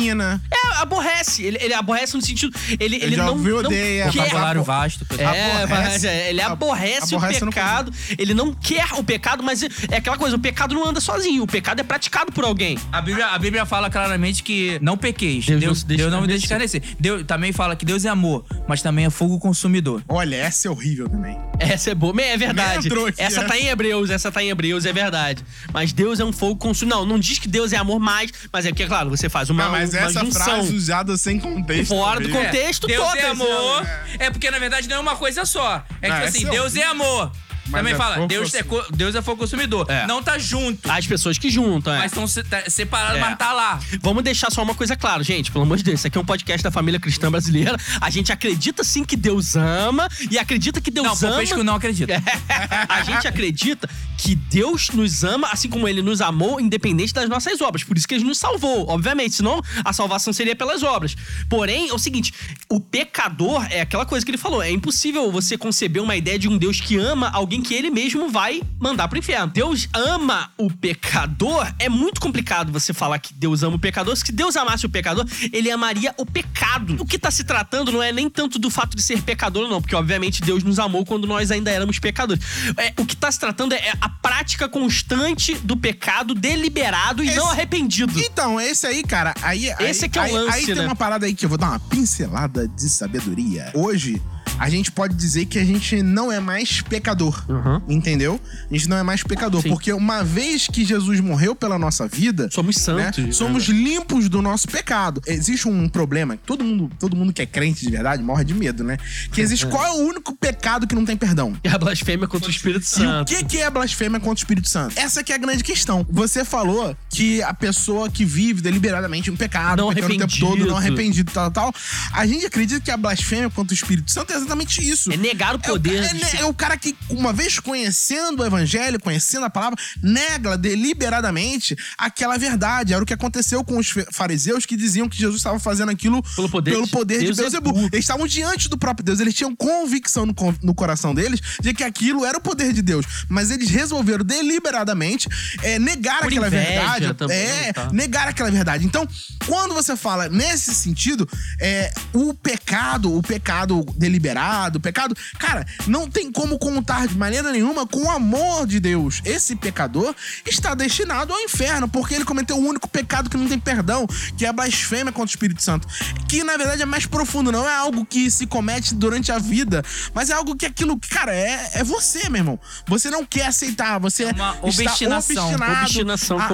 É, 0.50 0.76
aborrece. 0.80 1.42
Ele, 1.44 1.58
ele 1.60 1.74
aborrece 1.74 2.16
no 2.16 2.22
sentido. 2.22 2.56
Ele, 2.78 2.96
ele 2.96 3.16
já 3.16 3.24
não, 3.24 3.32
ouvi 3.32 3.50
não 3.50 3.58
odeia, 3.58 4.10
quer. 4.10 4.24
Vocabulário 4.24 4.62
vasto. 4.62 5.06
É, 5.18 5.62
Aborrece. 5.62 6.06
é, 6.06 6.30
ele 6.30 6.40
aborrece, 6.40 7.14
Aborrece 7.14 7.42
o 7.42 7.46
não 7.46 7.52
pecado. 7.52 7.92
Ele 8.18 8.34
não 8.34 8.54
quer 8.54 8.86
o 8.96 9.04
pecado, 9.04 9.42
mas 9.42 9.62
é 9.62 9.96
aquela 9.96 10.16
coisa: 10.16 10.36
o 10.36 10.38
pecado 10.38 10.74
não 10.74 10.86
anda 10.86 11.00
sozinho. 11.00 11.42
O 11.42 11.46
pecado 11.46 11.80
é 11.80 11.82
praticado 11.82 12.32
por 12.32 12.44
alguém. 12.44 12.78
A 12.92 13.00
Bíblia, 13.00 13.26
a 13.28 13.38
Bíblia 13.38 13.66
fala 13.66 13.90
claramente 13.90 14.42
que 14.42 14.78
não 14.80 14.96
pequeis. 14.96 15.44
Deus 15.46 15.60
Deus, 15.60 15.82
não 15.82 15.86
deixa 15.86 16.02
Deus 16.02 16.12
não 16.12 16.20
me 16.22 16.26
deixa 16.26 16.44
escarnecer. 16.44 16.82
Deus 16.98 17.24
também 17.26 17.52
fala 17.52 17.76
que 17.76 17.84
Deus 17.84 18.04
é 18.04 18.08
amor, 18.08 18.44
mas 18.68 18.82
também 18.82 19.06
é 19.06 19.10
fogo 19.10 19.38
consumidor. 19.38 20.02
Olha, 20.08 20.36
essa 20.36 20.68
é 20.68 20.70
horrível 20.70 21.08
também. 21.08 21.38
Essa 21.58 21.90
é 21.90 21.94
boa. 21.94 22.14
É 22.20 22.36
verdade. 22.36 22.88
essa 23.18 23.44
tá 23.44 23.56
em 23.58 23.66
Hebreus, 23.66 24.10
essa 24.10 24.32
tá 24.32 24.42
em 24.42 24.48
Hebreus, 24.48 24.84
é 24.86 24.92
verdade. 24.92 25.44
Mas 25.72 25.92
Deus 25.92 26.18
é 26.20 26.24
um 26.24 26.32
fogo 26.32 26.56
consumidor. 26.56 27.00
Não, 27.00 27.06
não 27.06 27.18
diz 27.18 27.38
que 27.38 27.48
Deus 27.48 27.72
é 27.72 27.76
amor 27.76 28.00
mais, 28.00 28.32
mas 28.52 28.66
é 28.66 28.70
porque, 28.70 28.86
claro, 28.86 29.10
você 29.10 29.28
faz 29.28 29.50
uma, 29.50 29.64
Não, 29.64 29.70
mas 29.70 29.89
uma 29.98 30.06
essa 30.06 30.20
junção. 30.20 30.44
frase 30.44 30.74
usada 30.74 31.16
sem 31.16 31.38
contexto. 31.38 31.88
Fora 31.88 32.20
do 32.20 32.28
contexto, 32.30 32.86
Deus 32.86 33.06
todas, 33.06 33.22
é 33.22 33.26
amor. 33.28 33.82
né? 33.82 34.04
É 34.18 34.30
porque, 34.30 34.50
na 34.50 34.58
verdade, 34.58 34.88
não 34.88 34.96
é 34.96 35.00
uma 35.00 35.16
coisa 35.16 35.44
só. 35.44 35.84
É 36.00 36.08
Não, 36.08 36.16
tipo 36.16 36.28
assim, 36.28 36.46
é 36.46 36.50
Deus 36.50 36.76
é 36.76 36.84
amor. 36.84 37.32
Também 37.70 37.92
é 37.92 37.96
fala, 37.96 38.26
Deus 38.26 38.54
é, 38.54 38.62
co- 38.62 38.84
Deus 38.90 39.14
é 39.14 39.22
fogo 39.22 39.38
consumidor. 39.38 39.86
É. 39.88 40.06
Não 40.06 40.22
tá 40.22 40.38
junto. 40.38 40.90
As 40.90 41.06
pessoas 41.06 41.38
que 41.38 41.50
juntam, 41.50 41.92
é. 41.94 41.98
Mas 41.98 42.12
estão 42.12 42.26
se- 42.26 42.42
tá- 42.42 42.64
separados, 42.68 43.16
É. 43.18 43.20
mas 43.20 43.36
tá 43.38 43.52
lá. 43.52 43.80
Vamos 44.00 44.22
deixar 44.24 44.50
só 44.50 44.62
uma 44.62 44.74
coisa 44.74 44.96
clara, 44.96 45.22
gente. 45.22 45.50
Pelo 45.50 45.64
amor 45.64 45.76
de 45.76 45.84
Deus, 45.84 46.00
isso 46.00 46.06
aqui 46.06 46.18
é 46.18 46.20
um 46.20 46.24
podcast 46.24 46.62
da 46.62 46.70
família 46.70 46.98
cristã 47.00 47.30
brasileira. 47.30 47.76
A 48.00 48.10
gente 48.10 48.32
acredita 48.32 48.82
sim 48.84 49.04
que 49.04 49.16
Deus 49.16 49.56
ama 49.56 50.08
e 50.30 50.38
acredita 50.38 50.80
que 50.80 50.90
Deus 50.90 51.06
Não, 51.06 51.28
ama. 51.28 51.36
Popesco 51.36 51.62
não 51.64 51.74
acredita. 51.74 52.12
a 52.88 53.02
gente 53.02 53.26
acredita 53.26 53.88
que 54.18 54.34
Deus 54.34 54.90
nos 54.90 55.24
ama, 55.24 55.48
assim 55.50 55.68
como 55.68 55.88
ele 55.88 56.02
nos 56.02 56.20
amou, 56.20 56.60
independente 56.60 57.12
das 57.14 57.28
nossas 57.28 57.60
obras. 57.60 57.82
Por 57.84 57.96
isso 57.96 58.06
que 58.06 58.14
ele 58.14 58.24
nos 58.24 58.38
salvou, 58.38 58.88
obviamente. 58.88 59.34
Senão 59.36 59.62
a 59.84 59.92
salvação 59.92 60.32
seria 60.32 60.54
pelas 60.54 60.82
obras. 60.82 61.16
Porém, 61.48 61.88
é 61.88 61.92
o 61.94 61.98
seguinte: 61.98 62.32
o 62.68 62.80
pecador 62.80 63.66
é 63.70 63.80
aquela 63.80 64.04
coisa 64.04 64.24
que 64.24 64.30
ele 64.30 64.38
falou. 64.38 64.62
É 64.62 64.70
impossível 64.70 65.30
você 65.32 65.56
conceber 65.56 66.02
uma 66.02 66.16
ideia 66.16 66.38
de 66.38 66.48
um 66.48 66.58
Deus 66.58 66.80
que 66.80 66.96
ama 66.96 67.30
alguém 67.30 67.59
que 67.60 67.74
ele 67.74 67.90
mesmo 67.90 68.28
vai 68.28 68.62
mandar 68.78 69.08
pro 69.08 69.18
inferno. 69.18 69.48
Deus 69.52 69.88
ama 69.94 70.50
o 70.56 70.70
pecador. 70.70 71.66
É 71.78 71.88
muito 71.88 72.20
complicado 72.20 72.72
você 72.72 72.92
falar 72.92 73.18
que 73.18 73.32
Deus 73.34 73.62
ama 73.62 73.76
o 73.76 73.78
pecador. 73.78 74.16
Se 74.16 74.30
Deus 74.32 74.56
amasse 74.56 74.86
o 74.86 74.88
pecador, 74.88 75.26
ele 75.52 75.70
amaria 75.70 76.14
o 76.18 76.24
pecado. 76.26 76.96
O 77.00 77.06
que 77.06 77.18
tá 77.18 77.30
se 77.30 77.44
tratando 77.44 77.92
não 77.92 78.02
é 78.02 78.12
nem 78.12 78.28
tanto 78.30 78.58
do 78.58 78.70
fato 78.70 78.96
de 78.96 79.02
ser 79.02 79.22
pecador, 79.22 79.68
não, 79.68 79.80
porque 79.80 79.94
obviamente 79.96 80.42
Deus 80.42 80.62
nos 80.62 80.78
amou 80.78 81.04
quando 81.04 81.26
nós 81.26 81.50
ainda 81.50 81.70
éramos 81.70 81.98
pecadores. 81.98 82.42
É, 82.76 82.92
o 82.98 83.04
que 83.06 83.16
tá 83.16 83.30
se 83.30 83.38
tratando 83.38 83.72
é 83.74 83.92
a 84.00 84.08
prática 84.08 84.68
constante 84.68 85.54
do 85.56 85.76
pecado 85.76 86.34
deliberado 86.34 87.22
e 87.24 87.28
Esse- 87.28 87.36
não 87.36 87.50
arrependido. 87.50 88.12
Então, 88.20 88.60
esse 88.60 88.86
aí, 88.86 89.02
cara, 89.02 89.34
aí. 89.42 89.66
Esse 89.80 90.04
aí, 90.04 90.08
é 90.08 90.08
que 90.08 90.18
é 90.18 90.22
o 90.22 90.24
aí, 90.24 90.32
lance, 90.32 90.58
Aí 90.58 90.66
tem 90.66 90.74
né? 90.76 90.86
uma 90.86 90.96
parada 90.96 91.26
aí 91.26 91.34
que 91.34 91.44
eu 91.44 91.48
vou 91.48 91.58
dar 91.58 91.68
uma 91.70 91.80
pincelada 91.80 92.66
de 92.68 92.88
sabedoria. 92.88 93.72
Hoje, 93.74 94.20
a 94.60 94.68
gente 94.68 94.92
pode 94.92 95.14
dizer 95.14 95.46
que 95.46 95.58
a 95.58 95.64
gente 95.64 96.02
não 96.02 96.30
é 96.30 96.38
mais 96.38 96.82
pecador. 96.82 97.42
Uhum. 97.48 97.80
Entendeu? 97.88 98.38
A 98.70 98.74
gente 98.74 98.90
não 98.90 98.98
é 98.98 99.02
mais 99.02 99.22
pecador. 99.22 99.62
Sim. 99.62 99.70
Porque 99.70 99.90
uma 99.90 100.22
vez 100.22 100.66
que 100.66 100.84
Jesus 100.84 101.18
morreu 101.18 101.54
pela 101.54 101.78
nossa 101.78 102.06
vida. 102.06 102.50
Somos 102.52 102.76
né, 102.76 102.82
santos. 102.82 103.24
né? 103.24 103.32
somos 103.32 103.64
limpos 103.64 104.28
do 104.28 104.42
nosso 104.42 104.68
pecado. 104.68 105.22
Existe 105.26 105.66
um 105.66 105.88
problema, 105.88 106.36
que 106.36 106.42
todo 106.44 106.62
mundo, 106.62 106.90
todo 106.98 107.16
mundo 107.16 107.32
que 107.32 107.40
é 107.40 107.46
crente 107.46 107.86
de 107.86 107.90
verdade 107.90 108.22
morre 108.22 108.44
de 108.44 108.52
medo, 108.52 108.84
né? 108.84 108.98
Que 109.32 109.40
existe 109.40 109.64
qual 109.68 109.82
é 109.82 109.92
o 109.92 110.06
único 110.06 110.36
pecado 110.36 110.86
que 110.86 110.94
não 110.94 111.06
tem 111.06 111.16
perdão? 111.16 111.56
É 111.64 111.70
a 111.70 111.78
blasfêmia 111.78 112.28
contra 112.28 112.48
o 112.48 112.50
Espírito 112.50 112.82
E 112.82 112.84
o 112.84 112.88
Santo. 112.88 113.28
que, 113.28 113.42
que 113.46 113.58
é 113.62 113.70
blasfêmia 113.70 114.20
contra 114.20 114.34
o 114.34 114.44
Espírito 114.44 114.68
Santo? 114.68 114.98
Essa 114.98 115.24
que 115.24 115.32
é 115.32 115.36
a 115.36 115.38
grande 115.38 115.64
questão. 115.64 116.06
Você 116.10 116.44
falou 116.44 116.94
que 117.08 117.42
a 117.42 117.54
pessoa 117.54 118.10
que 118.10 118.26
vive 118.26 118.60
deliberadamente 118.60 119.30
um 119.30 119.36
pecado, 119.36 119.78
Não 119.78 119.88
pecando 119.94 120.16
o 120.16 120.18
tempo 120.18 120.38
todo, 120.38 120.66
não 120.66 120.76
arrependido, 120.76 121.32
tal, 121.32 121.50
tal. 121.50 121.74
A 122.12 122.26
gente 122.26 122.44
acredita 122.44 122.78
que 122.82 122.90
a 122.90 122.96
blasfêmia 122.98 123.48
contra 123.48 123.72
o 123.72 123.74
Espírito 123.74 124.10
Santo 124.10 124.34
é 124.34 124.49
exatamente 124.50 124.88
isso. 124.88 125.12
É 125.12 125.16
negar 125.16 125.54
o 125.54 125.60
É 125.62 125.68
o, 125.68 125.72
poder. 125.72 126.04
é, 126.04 126.40
é 126.40 126.44
o 126.44 126.54
cara 126.54 126.76
que, 126.76 126.96
uma 127.08 127.32
vez 127.32 127.58
conhecendo 127.58 128.42
o 128.42 128.46
evangelho, 128.46 129.00
conhecendo 129.00 129.44
a 129.44 129.50
palavra, 129.50 129.78
nega 130.02 130.56
deliberadamente 130.58 131.76
aquela 131.96 132.36
verdade. 132.36 132.92
Era 132.92 133.02
o 133.02 133.06
que 133.06 133.14
aconteceu 133.14 133.64
com 133.64 133.78
os 133.78 133.88
fariseus 134.12 134.66
que 134.66 134.76
diziam 134.76 135.08
que 135.08 135.16
Jesus 135.16 135.38
estava 135.38 135.58
fazendo 135.58 135.90
aquilo 135.90 136.22
Pelo 136.34 136.48
poder 136.48 136.70
pelo 136.72 136.84
de 136.84 136.90
poder 136.90 137.18
de 137.18 137.26
Beuzebu. 137.26 137.72
Beuzebu. 137.72 137.88
Eles 137.94 138.04
estavam 138.04 138.26
diante 138.26 138.68
do 138.68 138.76
próprio 138.76 139.04
Deus. 139.04 139.20
Eles 139.20 139.34
tinham 139.34 139.54
convicção 139.54 140.26
no, 140.26 140.34
no 140.62 140.74
coração 140.74 141.14
deles 141.14 141.40
de 141.60 141.72
que 141.72 141.84
aquilo 141.84 142.24
era 142.24 142.38
o 142.38 142.40
poder 142.40 142.72
de 142.72 142.82
Deus. 142.82 143.06
Mas 143.28 143.50
eles 143.50 143.70
resolveram 143.70 144.24
deliberadamente 144.24 145.28
é, 145.62 145.78
negar 145.78 146.20
Por 146.20 146.28
aquela 146.28 146.50
verdade. 146.50 147.14
também, 147.14 147.36
é, 147.36 147.72
tá. 147.72 147.90
negar 147.92 148.28
aquela 148.28 148.50
verdade. 148.50 148.84
Então, 148.84 149.06
quando 149.46 149.74
você 149.74 149.96
fala 149.96 150.28
nesse 150.28 150.74
sentido, 150.74 151.28
é, 151.60 151.92
o 152.12 152.34
pecado, 152.34 153.16
o 153.16 153.22
pecado 153.22 153.84
deliberado, 153.96 154.39
o 154.74 154.80
pecado, 154.80 155.14
cara, 155.38 155.66
não 155.86 156.08
tem 156.08 156.30
como 156.32 156.58
contar 156.58 157.06
de 157.06 157.16
maneira 157.16 157.50
nenhuma 157.52 157.86
com 157.86 158.04
o 158.04 158.10
amor 158.10 158.66
de 158.66 158.80
Deus. 158.80 159.20
Esse 159.24 159.54
pecador 159.56 160.14
está 160.46 160.74
destinado 160.74 161.32
ao 161.32 161.40
inferno, 161.40 161.88
porque 161.88 162.14
ele 162.14 162.24
cometeu 162.24 162.56
o 162.56 162.66
único 162.66 162.88
pecado 162.88 163.28
que 163.28 163.36
não 163.36 163.46
tem 163.48 163.58
perdão, 163.58 164.06
que 164.36 164.44
é 164.44 164.48
a 164.48 164.52
blasfêmia 164.52 165.12
contra 165.12 165.28
o 165.28 165.34
Espírito 165.34 165.62
Santo. 165.62 165.86
Que 166.28 166.42
na 166.44 166.56
verdade 166.56 166.82
é 166.82 166.86
mais 166.86 167.06
profundo, 167.06 167.52
não 167.52 167.68
é 167.68 167.74
algo 167.76 168.04
que 168.06 168.30
se 168.30 168.46
comete 168.46 168.94
durante 168.94 169.30
a 169.32 169.38
vida, 169.38 169.82
mas 170.14 170.30
é 170.30 170.32
algo 170.32 170.56
que 170.56 170.66
aquilo, 170.66 170.98
cara, 171.10 171.34
é, 171.34 171.70
é 171.74 171.84
você, 171.84 172.28
meu 172.28 172.40
irmão. 172.40 172.58
Você 172.86 173.10
não 173.10 173.24
quer 173.24 173.46
aceitar, 173.46 173.98
você 173.98 174.24
É 174.24 174.32
uma 174.32 174.50
está 174.52 174.66
obstinação, 174.66 175.44
obstinado 175.46 175.80
obstinação 175.82 176.38
a- 176.38 176.46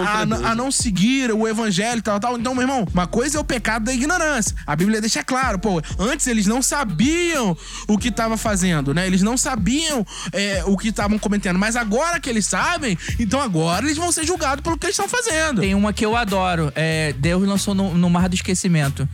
a- 0.49 0.51
a 0.51 0.55
não 0.55 0.71
seguir 0.71 1.31
o 1.33 1.47
evangelho 1.47 1.99
e 1.99 2.03
tal, 2.03 2.19
tal. 2.21 2.39
Então, 2.39 2.55
meu 2.55 2.63
irmão, 2.63 2.87
uma 2.93 3.07
coisa 3.07 3.39
é 3.39 3.41
o 3.41 3.45
pecado 3.45 3.85
da 3.85 3.93
ignorância. 3.93 4.55
A 4.67 4.75
Bíblia 4.75 5.01
deixa 5.01 5.23
claro, 5.23 5.59
pô, 5.59 5.81
antes 5.99 6.27
eles 6.27 6.47
não 6.47 6.61
sabiam 6.63 7.57
o 7.89 7.97
que 7.99 8.09
estava 8.09 8.37
fazendo, 8.37 8.93
né? 8.95 9.07
Eles 9.07 9.23
não 9.23 9.37
sabiam 9.37 10.07
é, 10.33 10.63
o 10.67 10.77
que 10.77 10.89
estavam 10.89 11.19
cometendo. 11.19 11.59
Mas 11.59 11.77
agora 11.77 12.19
que 12.21 12.29
eles 12.31 12.47
sabem, 12.47 12.99
então 13.19 13.41
agora 13.41 13.85
eles 13.87 13.97
vão 13.97 14.11
ser 14.13 14.25
julgados 14.27 14.63
pelo 14.63 14.77
que 14.79 14.87
eles 14.87 14.99
estão 14.99 15.09
fazendo. 15.09 15.61
Tem 15.61 15.75
uma 15.75 15.93
que 15.93 16.05
eu 16.05 16.17
adoro. 16.17 16.73
É, 16.75 17.13
Deus 17.15 17.47
lançou 17.47 17.75
no, 17.75 17.95
no 17.97 18.11
Mar 18.11 18.29
do 18.29 18.35
Esquecimento. 18.35 19.09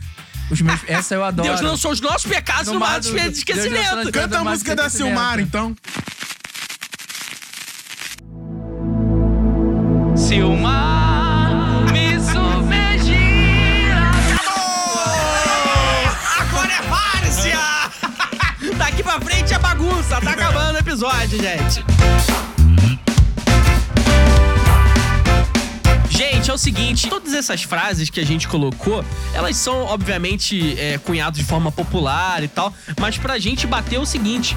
Os 0.51 0.61
meus, 0.61 0.79
essa 0.87 1.15
eu 1.15 1.23
adoro. 1.23 1.47
Deus 1.47 1.61
lançou 1.61 1.91
os 1.91 2.01
nossos 2.01 2.29
pecados 2.29 2.67
no, 2.67 2.73
No 2.73 2.79
mar 2.79 2.99
do 2.99 3.11
do- 3.11 3.17
esquecimento. 3.17 4.11
Canta 4.11 4.39
a 4.39 4.43
música 4.43 4.75
da. 4.75 4.89
Silmar, 4.89 5.39
então. 5.39 5.75
Se 10.15 10.41
episódio, 20.93 21.39
gente. 21.41 21.83
Gente, 26.09 26.51
é 26.51 26.53
o 26.53 26.57
seguinte, 26.57 27.09
todas 27.09 27.33
essas 27.33 27.63
frases 27.63 28.09
que 28.11 28.19
a 28.19 28.25
gente 28.25 28.47
colocou, 28.47 29.03
elas 29.33 29.57
são, 29.57 29.85
obviamente, 29.85 30.79
é, 30.79 30.99
cunhadas 30.99 31.39
de 31.39 31.43
forma 31.43 31.71
popular 31.71 32.43
e 32.43 32.47
tal, 32.47 32.71
mas 32.99 33.17
pra 33.17 33.39
gente 33.39 33.65
bater 33.65 33.99
o 33.99 34.05
seguinte: 34.05 34.55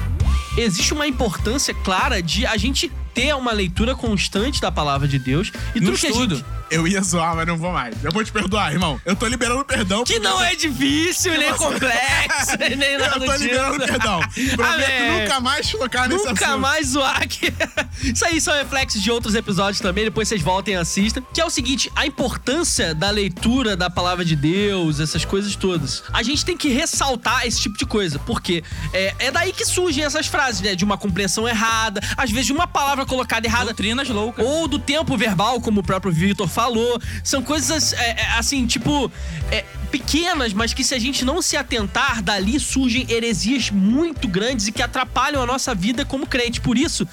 existe 0.55 0.93
uma 0.93 1.07
importância 1.07 1.73
clara 1.73 2.21
de 2.21 2.45
a 2.45 2.55
gente 2.55 2.91
ter 3.15 3.33
uma 3.35 3.51
leitura 3.51 3.95
constante 3.95 4.61
da 4.61 4.71
palavra 4.71 5.07
de 5.07 5.17
Deus 5.17 5.51
e 5.73 5.79
No 5.79 5.87
tudo 5.87 5.97
que 5.99 6.05
a 6.05 6.09
estudo. 6.11 6.35
gente. 6.35 6.45
Eu 6.69 6.87
ia 6.87 7.01
zoar, 7.01 7.35
mas 7.35 7.47
não 7.47 7.57
vou 7.57 7.71
mais. 7.71 7.95
Eu 8.03 8.11
vou 8.11 8.23
te 8.23 8.31
perdoar, 8.31 8.71
irmão. 8.73 8.99
Eu 9.05 9.15
tô 9.15 9.25
liberando 9.27 9.63
perdão. 9.63 10.03
Que 10.03 10.19
não 10.19 10.43
é 10.43 10.55
difícil, 10.55 11.31
nem 11.39 11.53
complexo, 11.53 12.57
nem 12.77 12.91
Eu 12.93 12.99
nada 12.99 13.19
tô 13.25 13.33
liberando 13.35 13.77
disso. 13.77 13.87
perdão. 13.87 14.19
Prometo 14.55 15.21
nunca 15.21 15.39
mais 15.39 15.71
tocar 15.71 16.09
nesse 16.09 16.25
Nunca 16.27 16.45
assunto. 16.45 16.59
mais 16.59 16.87
zoar 16.87 17.21
aqui. 17.21 17.53
Isso 18.03 18.25
aí 18.25 18.39
são 18.41 18.53
reflexos 18.53 19.01
de 19.01 19.09
outros 19.11 19.33
episódios 19.35 19.79
também, 19.79 20.03
depois 20.05 20.27
vocês 20.27 20.41
voltem 20.41 20.73
e 20.73 20.77
assistam. 20.77 21.23
Que 21.33 21.39
é 21.41 21.45
o 21.45 21.49
seguinte, 21.49 21.91
a 21.95 22.05
importância 22.05 22.93
da 22.93 23.09
leitura 23.09 23.75
da 23.77 23.89
palavra 23.89 24.25
de 24.25 24.35
Deus, 24.35 24.99
essas 24.99 25.23
coisas 25.23 25.55
todas. 25.55 26.03
A 26.11 26.21
gente 26.23 26.43
tem 26.43 26.57
que 26.57 26.69
ressaltar 26.69 27.45
esse 27.47 27.61
tipo 27.61 27.77
de 27.77 27.85
coisa, 27.85 28.19
porque 28.19 28.63
é, 28.93 29.15
é 29.19 29.31
daí 29.31 29.53
que 29.53 29.65
surgem 29.65 30.03
essas 30.03 30.27
frases, 30.27 30.61
né? 30.61 30.75
De 30.75 30.83
uma 30.83 30.97
compreensão 30.97 31.47
errada, 31.47 32.01
às 32.17 32.29
vezes 32.29 32.47
de 32.47 32.53
uma 32.53 32.67
palavra 32.67 33.05
colocada 33.05 33.47
errada. 33.47 33.65
Doutrinas 33.67 34.09
loucas. 34.09 34.45
Ou 34.45 34.67
do 34.67 34.79
tempo 34.79 35.15
verbal, 35.17 35.59
como 35.61 35.79
o 35.81 35.83
próprio 35.83 36.11
Victor 36.11 36.47
falou. 36.57 36.99
São 37.23 37.43
coisas, 37.43 37.93
é, 37.93 38.09
é, 38.09 38.27
assim, 38.39 38.65
tipo, 38.65 39.11
é, 39.51 39.63
pequenas, 39.91 40.53
mas 40.53 40.73
que 40.73 40.83
se 40.83 40.95
a 40.95 40.99
gente 40.99 41.23
não 41.23 41.39
se 41.39 41.55
atentar, 41.55 42.23
dali 42.23 42.59
surgem 42.59 43.05
heresias 43.07 43.69
muito 43.69 44.27
grandes 44.27 44.67
e 44.67 44.71
que 44.71 44.81
atrapalham 44.81 45.39
a 45.39 45.45
nossa 45.45 45.75
vida 45.75 46.03
como 46.03 46.25
crente. 46.25 46.59
Por 46.59 46.75
isso. 46.75 47.07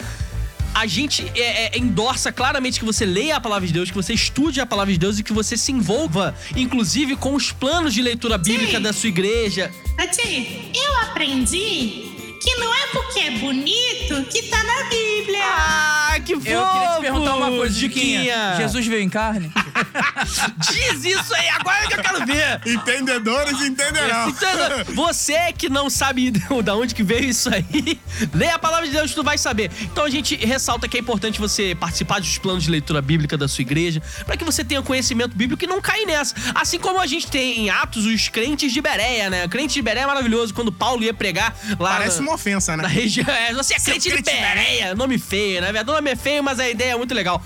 A 0.75 0.89
gente 0.89 1.31
é, 1.37 1.77
é, 1.77 1.79
endorça 1.79 2.33
claramente 2.33 2.81
que 2.81 2.85
você 2.85 3.07
leia 3.07 3.37
a 3.37 3.41
palavra 3.41 3.65
de 3.65 3.73
Deus, 3.73 3.91
que 3.91 3.97
você 3.97 4.13
estude 4.13 4.61
a 4.61 4.67
palavra 4.67 4.93
de 4.93 4.99
Deus 4.99 5.21
e 5.21 5.23
que 5.23 5.33
você 5.33 5.57
se 5.57 5.71
envolva, 5.71 6.35
inclusive, 6.57 7.15
com 7.15 7.33
os 7.37 7.53
planos 7.53 7.95
de 7.95 8.03
leitura 8.03 8.37
bíblica 8.37 8.81
da 8.81 8.93
sua 8.93 9.09
igreja. 9.09 9.71
Tati, 9.97 10.73
eu 10.75 11.03
aprendi 11.03 12.14
que 12.41 12.55
não 12.57 12.75
é 12.75 12.87
porque 12.89 13.21
é 13.21 13.31
bonito 13.33 14.25
que 14.31 14.43
tá 14.43 14.63
na 14.63 14.85
Bíblia. 14.85 15.45
Ah, 15.45 16.17
que 16.25 16.35
fofo! 16.35 16.49
Eu 16.49 16.67
queria 16.67 16.95
te 16.97 17.01
perguntar 17.01 17.37
uma 17.37 17.51
coisa, 17.51 17.79
Chiquinha. 17.79 18.21
Chiquinha. 18.21 18.57
Jesus 18.57 18.87
veio 18.87 19.03
em 19.03 19.09
carne? 19.09 19.53
Diz 20.71 21.05
isso 21.05 21.35
aí, 21.35 21.49
agora 21.49 21.87
que 21.87 21.95
eu 21.95 22.03
quero 22.03 22.27
ver! 22.27 22.61
Entendedores 22.67 23.61
entenderão. 23.61 24.29
Então, 24.29 24.95
você 24.95 25.53
que 25.53 25.69
não 25.69 25.91
sabe 25.91 26.31
da 26.63 26.77
onde 26.77 26.95
que 26.95 27.03
veio 27.03 27.25
isso 27.25 27.49
aí, 27.53 28.01
lê 28.33 28.49
a 28.49 28.59
palavra 28.59 28.87
de 28.87 28.93
Deus 28.93 29.15
tu 29.15 29.23
vai 29.23 29.39
saber. 29.39 29.71
Então 29.83 30.05
a 30.05 30.11
gente 30.11 30.37
ressalta 30.37 30.89
que 30.89 30.97
é 30.97 31.01
importante 31.01 31.41
você 31.41 31.75
participar 31.75 32.21
dos 32.21 32.39
planos 32.39 32.65
de 32.65 32.71
leitura 32.71 33.01
bíblica 33.01 33.37
da 33.37 33.49
sua 33.49 33.63
igreja, 33.63 34.03
para 34.25 34.37
que 34.37 34.45
você 34.45 34.65
tenha 34.65 34.83
conhecimento 34.83 35.37
bíblico 35.37 35.65
e 35.65 35.67
não 35.67 35.81
caia 35.81 36.07
nessa. 36.07 36.35
Assim 36.55 36.79
como 36.79 37.01
a 37.01 37.07
gente 37.07 37.27
tem 37.27 37.61
em 37.61 37.71
Atos 37.71 38.07
os 38.07 38.29
crentes 38.29 38.73
de 38.73 38.81
Bereia, 38.81 39.31
né? 39.31 39.49
Crente 39.49 39.75
de 39.75 39.83
Bereia 39.83 40.05
é 40.05 40.07
maravilhoso, 40.07 40.55
quando 40.55 40.73
Paulo 40.73 41.03
ia 41.03 41.15
pregar 41.15 41.57
lá 41.79 41.95
Parece 41.95 42.21
na, 42.21 42.27
uma 42.35 42.37
ofensa, 42.37 42.77
né? 42.77 42.87
região. 42.87 43.27
É, 43.29 43.53
você 43.55 43.75
é 43.75 43.79
crente 43.79 44.01
de 44.01 44.11
crente 44.11 44.31
de 44.31 44.41
Bereia, 44.41 44.95
nome 44.95 45.19
feio, 45.19 45.61
né? 45.61 45.81
O 45.81 45.85
nome 45.85 46.11
é 46.11 46.17
feio, 46.17 46.43
mas 46.43 46.59
a 46.59 46.69
ideia 46.69 46.93
é 46.93 46.97
muito 46.97 47.15
legal. 47.15 47.43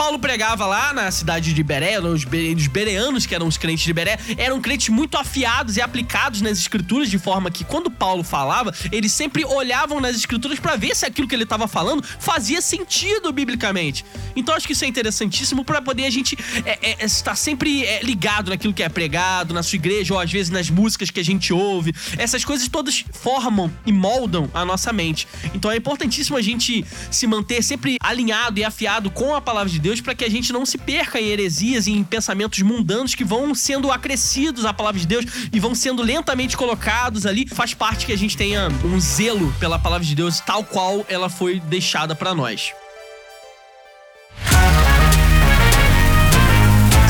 Paulo 0.00 0.18
pregava 0.18 0.64
lá 0.64 0.94
na 0.94 1.10
cidade 1.10 1.52
de 1.52 1.62
Bereia, 1.62 2.00
os, 2.00 2.24
be 2.24 2.54
os 2.54 2.66
bereanos, 2.68 3.26
que 3.26 3.34
eram 3.34 3.46
os 3.46 3.58
crentes 3.58 3.84
de 3.84 3.92
Bereia, 3.92 4.18
eram 4.38 4.58
crentes 4.58 4.88
muito 4.88 5.18
afiados 5.18 5.76
e 5.76 5.82
aplicados 5.82 6.40
nas 6.40 6.58
escrituras, 6.58 7.10
de 7.10 7.18
forma 7.18 7.50
que 7.50 7.64
quando 7.64 7.90
Paulo 7.90 8.24
falava, 8.24 8.72
eles 8.90 9.12
sempre 9.12 9.44
olhavam 9.44 10.00
nas 10.00 10.16
escrituras 10.16 10.58
para 10.58 10.74
ver 10.74 10.96
se 10.96 11.04
aquilo 11.04 11.28
que 11.28 11.34
ele 11.34 11.42
estava 11.42 11.68
falando 11.68 12.02
fazia 12.18 12.62
sentido 12.62 13.30
biblicamente. 13.30 14.02
Então 14.34 14.54
acho 14.54 14.66
que 14.66 14.72
isso 14.72 14.86
é 14.86 14.88
interessantíssimo 14.88 15.66
para 15.66 15.82
poder 15.82 16.06
a 16.06 16.10
gente 16.10 16.34
é, 16.64 16.92
é, 16.92 17.04
estar 17.04 17.34
sempre 17.34 17.84
é, 17.84 18.02
ligado 18.02 18.48
naquilo 18.48 18.72
que 18.72 18.82
é 18.82 18.88
pregado 18.88 19.52
na 19.52 19.62
sua 19.62 19.76
igreja, 19.76 20.14
ou 20.14 20.18
às 20.18 20.32
vezes 20.32 20.48
nas 20.48 20.70
músicas 20.70 21.10
que 21.10 21.20
a 21.20 21.24
gente 21.24 21.52
ouve. 21.52 21.94
Essas 22.16 22.42
coisas 22.42 22.66
todas 22.68 23.04
formam 23.12 23.70
e 23.84 23.92
moldam 23.92 24.50
a 24.54 24.64
nossa 24.64 24.94
mente. 24.94 25.28
Então 25.54 25.70
é 25.70 25.76
importantíssimo 25.76 26.38
a 26.38 26.42
gente 26.42 26.86
se 27.10 27.26
manter 27.26 27.62
sempre 27.62 27.98
alinhado 28.00 28.58
e 28.58 28.64
afiado 28.64 29.10
com 29.10 29.34
a 29.34 29.42
palavra 29.42 29.70
de 29.70 29.78
Deus 29.78 29.89
para 29.98 30.14
que 30.14 30.24
a 30.24 30.30
gente 30.30 30.52
não 30.52 30.66
se 30.66 30.76
perca 30.76 31.18
em 31.18 31.26
heresias 31.28 31.86
e 31.86 31.92
em 31.92 32.04
pensamentos 32.04 32.60
mundanos 32.60 33.14
que 33.14 33.24
vão 33.24 33.54
sendo 33.54 33.90
acrescidos 33.90 34.66
à 34.66 34.74
palavra 34.74 35.00
de 35.00 35.06
Deus 35.06 35.24
e 35.50 35.58
vão 35.58 35.74
sendo 35.74 36.02
lentamente 36.02 36.54
colocados 36.56 37.24
ali. 37.24 37.46
Faz 37.48 37.72
parte 37.72 38.04
que 38.04 38.12
a 38.12 38.18
gente 38.18 38.36
tenha 38.36 38.68
um 38.84 39.00
zelo 39.00 39.52
pela 39.58 39.78
palavra 39.78 40.06
de 40.06 40.14
Deus 40.14 40.38
tal 40.40 40.62
qual 40.62 41.04
ela 41.08 41.30
foi 41.30 41.58
deixada 41.60 42.14
para 42.14 42.34
nós. 42.34 42.72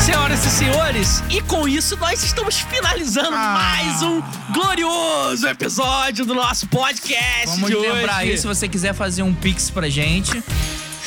Senhoras 0.03 0.43
e 0.45 0.49
senhores, 0.49 1.23
e 1.29 1.41
com 1.41 1.67
isso 1.67 1.95
nós 1.97 2.23
estamos 2.23 2.59
finalizando 2.59 3.35
Ah. 3.35 3.53
mais 3.53 4.01
um 4.01 4.21
glorioso 4.51 5.47
episódio 5.47 6.25
do 6.25 6.33
nosso 6.33 6.67
podcast 6.67 7.45
Vamos 7.59 7.69
de 7.69 7.75
lembrar 7.75 8.21
hoje. 8.21 8.31
aí, 8.31 8.37
se 8.37 8.47
você 8.47 8.67
quiser 8.67 8.93
fazer 8.95 9.21
um 9.21 9.33
pix 9.33 9.69
pra 9.69 9.87
gente. 9.89 10.43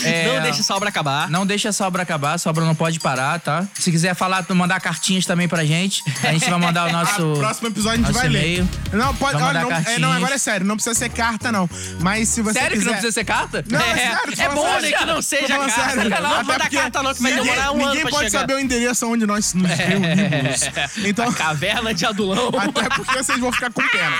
É, 0.02 0.26
Não 0.34 0.42
deixe 0.42 0.60
essa 0.60 0.74
obra 0.74 0.88
acabar. 0.88 1.30
Não 1.30 1.46
deixa 1.46 1.68
essa 1.68 1.86
obra 1.86 2.02
acabar, 2.02 2.34
essa 2.34 2.48
obra 2.50 2.64
não 2.64 2.74
pode 2.74 2.98
parar, 3.00 3.38
tá? 3.40 3.64
Se 3.78 3.90
quiser 3.90 4.14
falar, 4.14 4.44
mandar 4.54 4.80
cartinhas 4.80 5.24
também 5.26 5.46
pra 5.48 5.64
gente, 5.64 6.02
a 6.22 6.32
gente 6.32 6.48
vai 6.48 6.58
mandar 6.58 6.88
o 6.88 6.92
nosso. 6.92 7.20
No 7.22 7.38
próximo 7.38 7.68
episódio 7.68 8.02
a 8.04 8.06
gente 8.06 8.14
vai 8.14 8.28
ler. 8.28 8.64
Não, 8.92 9.14
pode. 9.14 9.40
Olha, 9.42 9.62
não, 9.62 9.70
é, 9.72 9.98
não, 9.98 10.12
agora 10.12 10.34
é 10.34 10.38
sério, 10.38 10.66
não 10.66 10.76
precisa 10.76 10.94
ser 10.94 11.08
carta, 11.10 11.50
não. 11.52 11.68
Mas 12.00 12.28
se 12.28 12.40
você 12.42 12.54
Sério 12.58 12.70
que 12.70 12.76
quiser... 12.78 12.86
não 12.86 12.92
precisa 12.94 13.12
ser 13.12 13.24
carta? 13.24 13.64
Não, 13.68 13.80
é, 13.80 13.90
É, 13.90 13.96
sério, 13.96 14.34
é 14.42 14.48
bom, 14.54 14.62
sério. 14.64 14.82
né, 14.90 14.96
que 14.98 15.04
não 15.04 15.22
seja 15.22 15.58
carta, 15.58 15.90
sério. 15.90 16.10
Não 16.10 16.34
Até 16.34 16.42
manda 16.44 16.70
carta 16.70 17.02
não, 17.02 17.14
que 17.14 17.22
vai 17.22 17.32
ninguém- 17.32 17.46
demorar 17.52 17.72
um 17.72 17.82
ano 17.82 17.94
Ninguém 17.94 18.10
pode 18.10 18.24
chegar. 18.26 18.40
saber 18.40 18.54
o 18.54 18.58
endereço 18.60 19.06
onde 19.10 19.26
nós 19.26 19.54
nos 19.54 19.70
reunimos. 19.70 20.60
Então, 21.04 21.32
Caverna 21.32 21.92
de 21.94 22.04
Adulão. 22.06 22.48
até 22.58 22.88
porque 22.88 23.12
vocês 23.22 23.38
vão 23.38 23.52
ficar 23.52 23.70
com 23.72 23.82
pena. 23.88 24.16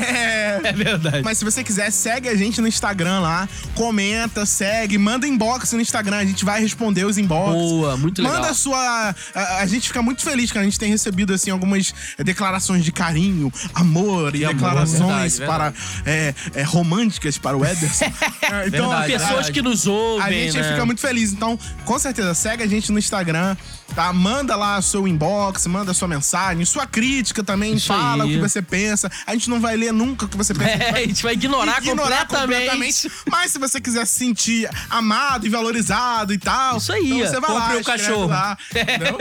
É... 0.00 0.60
É 0.72 0.72
verdade. 0.72 1.22
Mas 1.24 1.38
se 1.38 1.44
você 1.44 1.62
quiser, 1.64 1.90
segue 1.90 2.28
a 2.28 2.34
gente 2.36 2.60
no 2.60 2.68
Instagram 2.68 3.20
lá, 3.20 3.48
comenta, 3.74 4.46
segue, 4.46 4.96
manda 4.98 5.11
manda 5.12 5.26
inbox 5.26 5.72
no 5.72 5.80
Instagram, 5.80 6.16
a 6.16 6.24
gente 6.24 6.44
vai 6.44 6.60
responder 6.60 7.04
os 7.04 7.18
inbox. 7.18 7.52
Boa, 7.52 7.96
muito 7.96 8.22
legal. 8.22 8.38
Manda 8.38 8.50
a 8.50 8.54
sua. 8.54 9.14
A, 9.34 9.58
a 9.58 9.66
gente 9.66 9.88
fica 9.88 10.02
muito 10.02 10.22
feliz 10.22 10.50
que 10.50 10.58
a 10.58 10.62
gente 10.62 10.78
tem 10.78 10.88
recebido 10.88 11.34
assim 11.34 11.50
algumas 11.50 11.94
declarações 12.18 12.84
de 12.84 12.92
carinho, 12.92 13.52
amor 13.74 14.34
e 14.34 14.44
amor, 14.44 14.54
declarações 14.54 15.38
verdade, 15.38 15.46
para 15.46 15.74
é, 16.06 16.34
é, 16.54 16.62
românticas 16.62 17.36
para 17.36 17.56
o 17.56 17.64
Ederson. 17.64 18.10
É, 18.42 18.66
então, 18.66 18.88
Verdade, 18.88 19.12
Pessoas 19.12 19.50
que 19.50 19.62
nos 19.62 19.86
ouvem, 19.86 20.26
a 20.26 20.30
gente 20.30 20.58
né? 20.58 20.72
fica 20.72 20.84
muito 20.84 21.00
feliz. 21.00 21.32
Então, 21.32 21.58
com 21.84 21.98
certeza, 21.98 22.34
segue 22.34 22.62
a 22.62 22.66
gente 22.66 22.90
no 22.90 22.98
Instagram, 22.98 23.56
tá? 23.94 24.12
Manda 24.12 24.56
lá 24.56 24.80
seu 24.82 25.06
inbox, 25.06 25.66
manda 25.66 25.94
sua 25.94 26.08
mensagem, 26.08 26.64
sua 26.64 26.86
crítica 26.86 27.42
também, 27.42 27.74
Isso 27.74 27.86
fala 27.86 28.24
aí. 28.24 28.30
o 28.30 28.34
que 28.34 28.40
você 28.40 28.60
pensa. 28.60 29.10
A 29.26 29.32
gente 29.32 29.48
não 29.48 29.60
vai 29.60 29.76
ler 29.76 29.92
nunca 29.92 30.26
o 30.26 30.28
que 30.28 30.36
você 30.36 30.52
pensa. 30.52 30.72
É, 30.82 31.04
a 31.04 31.06
gente 31.06 31.22
vai 31.22 31.34
ignorar, 31.34 31.80
completamente. 32.26 33.10
Mas 33.30 33.52
se 33.52 33.58
você 33.58 33.80
quiser 33.80 34.06
se 34.06 34.18
sentir 34.18 34.68
amado 35.02 35.46
e 35.46 35.50
valorizado 35.50 36.32
e 36.32 36.38
tal, 36.38 36.78
Isso 36.78 36.92
aí, 36.92 37.12
então 37.12 37.18
você 37.18 37.40
vai 37.40 37.52
lá, 37.52 37.76
escreve 37.78 38.02
cachorro. 38.02 38.26
lá, 38.26 38.56
entendeu? 38.70 39.18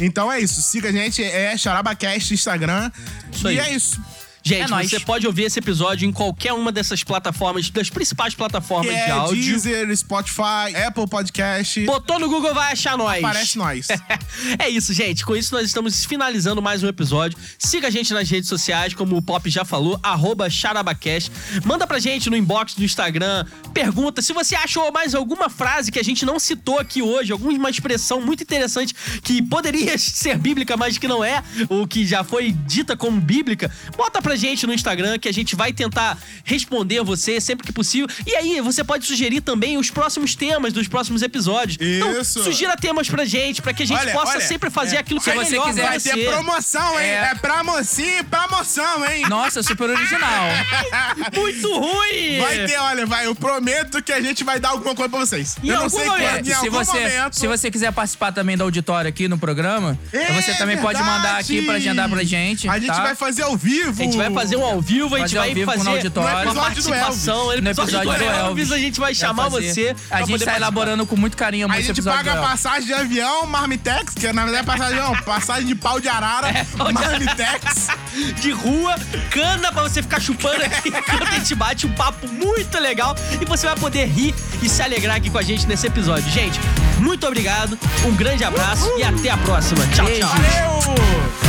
Então 0.00 0.30
é 0.30 0.38
isso, 0.40 0.62
siga 0.62 0.90
a 0.90 0.92
gente, 0.92 1.22
é 1.22 1.56
CharabaCast 1.56 2.32
Instagram. 2.32 2.90
Isso 3.32 3.50
e 3.50 3.58
aí. 3.58 3.58
é 3.58 3.74
isso. 3.74 4.00
Gente, 4.48 4.62
É 4.62 4.68
nóis. 4.68 4.88
você 4.88 4.98
pode 5.00 5.26
ouvir 5.26 5.42
esse 5.44 5.58
episódio 5.58 6.08
em 6.08 6.12
qualquer 6.12 6.54
uma 6.54 6.72
dessas 6.72 7.04
plataformas, 7.04 7.68
das 7.68 7.90
principais 7.90 8.34
plataformas 8.34 8.94
de 8.94 8.98
é 8.98 9.10
áudio. 9.10 9.42
Deezer, 9.44 9.94
Spotify, 9.96 10.74
Apple 10.86 11.06
Podcast. 11.06 11.84
Botou 11.84 12.18
no 12.18 12.28
Google, 12.30 12.54
vai 12.54 12.72
achar 12.72 12.96
nós. 12.96 13.22
Aparece 13.22 13.58
nós. 13.58 13.88
é 14.58 14.68
isso, 14.70 14.94
gente. 14.94 15.22
Com 15.24 15.36
isso, 15.36 15.54
nós 15.54 15.66
estamos 15.66 16.06
finalizando 16.06 16.62
mais 16.62 16.82
um 16.82 16.88
episódio. 16.88 17.38
Siga 17.58 17.88
a 17.88 17.90
gente 17.90 18.14
nas 18.14 18.30
redes 18.30 18.48
sociais, 18.48 18.94
como 18.94 19.16
o 19.18 19.22
Pop 19.22 19.48
já 19.50 19.66
falou, 19.66 20.00
arroba 20.02 20.48
Charabacast. 20.48 21.30
Manda 21.64 21.86
pra 21.86 21.98
gente 21.98 22.30
no 22.30 22.36
inbox 22.36 22.74
do 22.74 22.82
Instagram. 22.84 23.44
Pergunta 23.74 24.22
se 24.22 24.32
você 24.32 24.54
achou 24.54 24.90
mais 24.90 25.14
alguma 25.14 25.50
frase 25.50 25.92
que 25.92 25.98
a 25.98 26.02
gente 26.02 26.24
não 26.24 26.38
citou 26.38 26.78
aqui 26.78 27.02
hoje, 27.02 27.32
alguma 27.32 27.68
expressão 27.68 28.20
muito 28.22 28.42
interessante 28.42 28.94
que 29.22 29.42
poderia 29.42 29.96
ser 29.98 30.38
bíblica, 30.38 30.74
mas 30.74 30.96
que 30.96 31.06
não 31.06 31.22
é, 31.22 31.42
ou 31.68 31.86
que 31.86 32.06
já 32.06 32.24
foi 32.24 32.52
dita 32.52 32.96
como 32.96 33.20
bíblica. 33.20 33.70
Bota 33.96 34.22
pra 34.22 34.37
gente 34.38 34.66
no 34.66 34.72
Instagram 34.72 35.18
que 35.18 35.28
a 35.28 35.32
gente 35.32 35.54
vai 35.54 35.72
tentar 35.72 36.16
responder 36.44 37.02
você 37.02 37.40
sempre 37.40 37.66
que 37.66 37.72
possível. 37.72 38.08
E 38.26 38.34
aí, 38.34 38.60
você 38.62 38.82
pode 38.82 39.04
sugerir 39.06 39.42
também 39.42 39.76
os 39.76 39.90
próximos 39.90 40.34
temas 40.34 40.72
dos 40.72 40.88
próximos 40.88 41.20
episódios. 41.22 41.76
Então, 41.80 42.20
Isso. 42.20 42.42
sugira 42.42 42.76
temas 42.76 43.08
pra 43.10 43.24
gente, 43.26 43.60
pra 43.60 43.72
que 43.74 43.82
a 43.82 43.86
gente 43.86 44.00
Olha, 44.00 44.12
possa 44.12 44.32
olha, 44.36 44.40
sempre 44.40 44.70
fazer 44.70 44.96
é, 44.96 45.00
aquilo 45.00 45.20
que 45.20 45.28
é 45.30 45.34
você 45.34 45.50
melhor 45.50 45.66
quiser 45.68 45.88
Vai 45.88 46.00
ter 46.00 46.24
promoção, 46.26 47.00
hein? 47.00 47.06
É. 47.06 47.18
É, 47.30 47.34
pra 47.34 47.62
mocinho 47.64 48.18
e 48.20 48.22
pra 48.22 48.48
moção, 48.48 49.04
hein? 49.10 49.26
Nossa, 49.28 49.62
super 49.62 49.90
original. 49.90 50.44
Muito 51.34 51.68
ruim! 51.78 52.38
Vai 52.40 52.66
ter, 52.66 52.78
olha, 52.78 53.06
vai, 53.06 53.26
eu 53.26 53.34
prometo 53.34 54.02
que 54.02 54.12
a 54.12 54.20
gente 54.20 54.44
vai 54.44 54.60
dar 54.60 54.70
alguma 54.70 54.94
coisa 54.94 55.08
pra 55.10 55.18
vocês. 55.18 55.56
Em 55.62 55.68
eu 55.68 55.80
não 55.80 55.88
sei 55.88 56.04
momento. 56.06 56.28
quando, 56.30 56.40
em 56.40 56.44
se 56.44 56.54
algum 56.54 56.70
você, 56.70 56.92
momento. 57.00 57.32
se 57.38 57.46
você 57.46 57.70
quiser 57.70 57.92
participar 57.92 58.32
também 58.32 58.56
do 58.56 58.62
auditório 58.62 59.08
aqui 59.08 59.28
no 59.28 59.38
programa, 59.38 59.98
É 60.12 60.32
você 60.32 60.54
também 60.54 60.76
pode 60.78 60.98
verdade. 60.98 61.16
mandar 61.18 61.38
aqui 61.38 61.62
pra 61.62 61.74
agendar 61.74 62.08
pra 62.08 62.22
gente. 62.24 62.68
A 62.68 62.78
gente 62.78 62.88
tá? 62.88 63.02
vai 63.02 63.14
fazer 63.14 63.42
ao 63.42 63.56
vivo. 63.56 64.00
A 64.00 64.04
gente 64.04 64.16
vai 64.16 64.27
fazer 64.30 64.56
um 64.56 64.64
ao 64.64 64.80
vivo, 64.80 65.14
a 65.16 65.20
gente 65.20 65.34
vai 65.34 65.64
fazer 65.64 65.84
no 65.84 65.90
auditório. 65.90 66.50
uma 66.50 66.62
participação. 66.62 67.46
No 67.46 67.70
episódio, 67.70 68.00
do 68.00 68.12
Elvis, 68.12 68.72
a 68.72 68.78
gente 68.78 69.00
vai 69.00 69.08
Vai 69.08 69.14
chamar 69.14 69.48
você. 69.48 69.96
A 70.10 70.22
gente 70.22 70.44
tá 70.44 70.56
elaborando 70.56 71.06
com 71.06 71.16
muito 71.16 71.34
carinho 71.36 71.66
a 71.70 71.80
gente 71.80 72.02
paga 72.02 72.36
passagem 72.36 72.86
de 72.86 72.92
avião, 72.92 73.46
Marmitex, 73.46 74.12
que 74.12 74.30
na 74.32 74.44
verdade 74.44 74.64
é 74.64 74.66
passagem 74.66 74.98
não, 74.98 75.16
passagem 75.24 75.66
de 75.66 75.74
pau 75.74 75.98
de 75.98 76.08
arara, 76.08 76.48
É. 76.48 76.66
Marmitex. 76.76 77.88
de 78.40 78.50
rua, 78.50 78.96
cana 79.30 79.72
pra 79.72 79.82
você 79.82 80.02
ficar 80.02 80.20
chupando 80.20 80.62
aqui 80.62 80.88
enquanto 80.92 81.22
a 81.22 81.38
gente 81.38 81.54
bate 81.54 81.86
um 81.86 81.92
papo 81.92 82.28
muito 82.28 82.78
legal 82.78 83.16
e 83.40 83.44
você 83.46 83.66
vai 83.66 83.76
poder 83.76 84.06
rir 84.06 84.34
e 84.62 84.68
se 84.68 84.82
alegrar 84.82 85.16
aqui 85.16 85.30
com 85.30 85.38
a 85.38 85.42
gente 85.42 85.66
nesse 85.66 85.86
episódio. 85.86 86.30
Gente, 86.30 86.60
muito 86.98 87.26
obrigado, 87.26 87.78
um 88.04 88.14
grande 88.14 88.44
abraço 88.44 88.90
e 88.98 89.02
até 89.02 89.30
a 89.30 89.38
próxima. 89.38 89.86
Tchau, 89.94 90.04
Beijo. 90.04 90.20
tchau. 90.20 90.36
Valeu! 90.36 91.47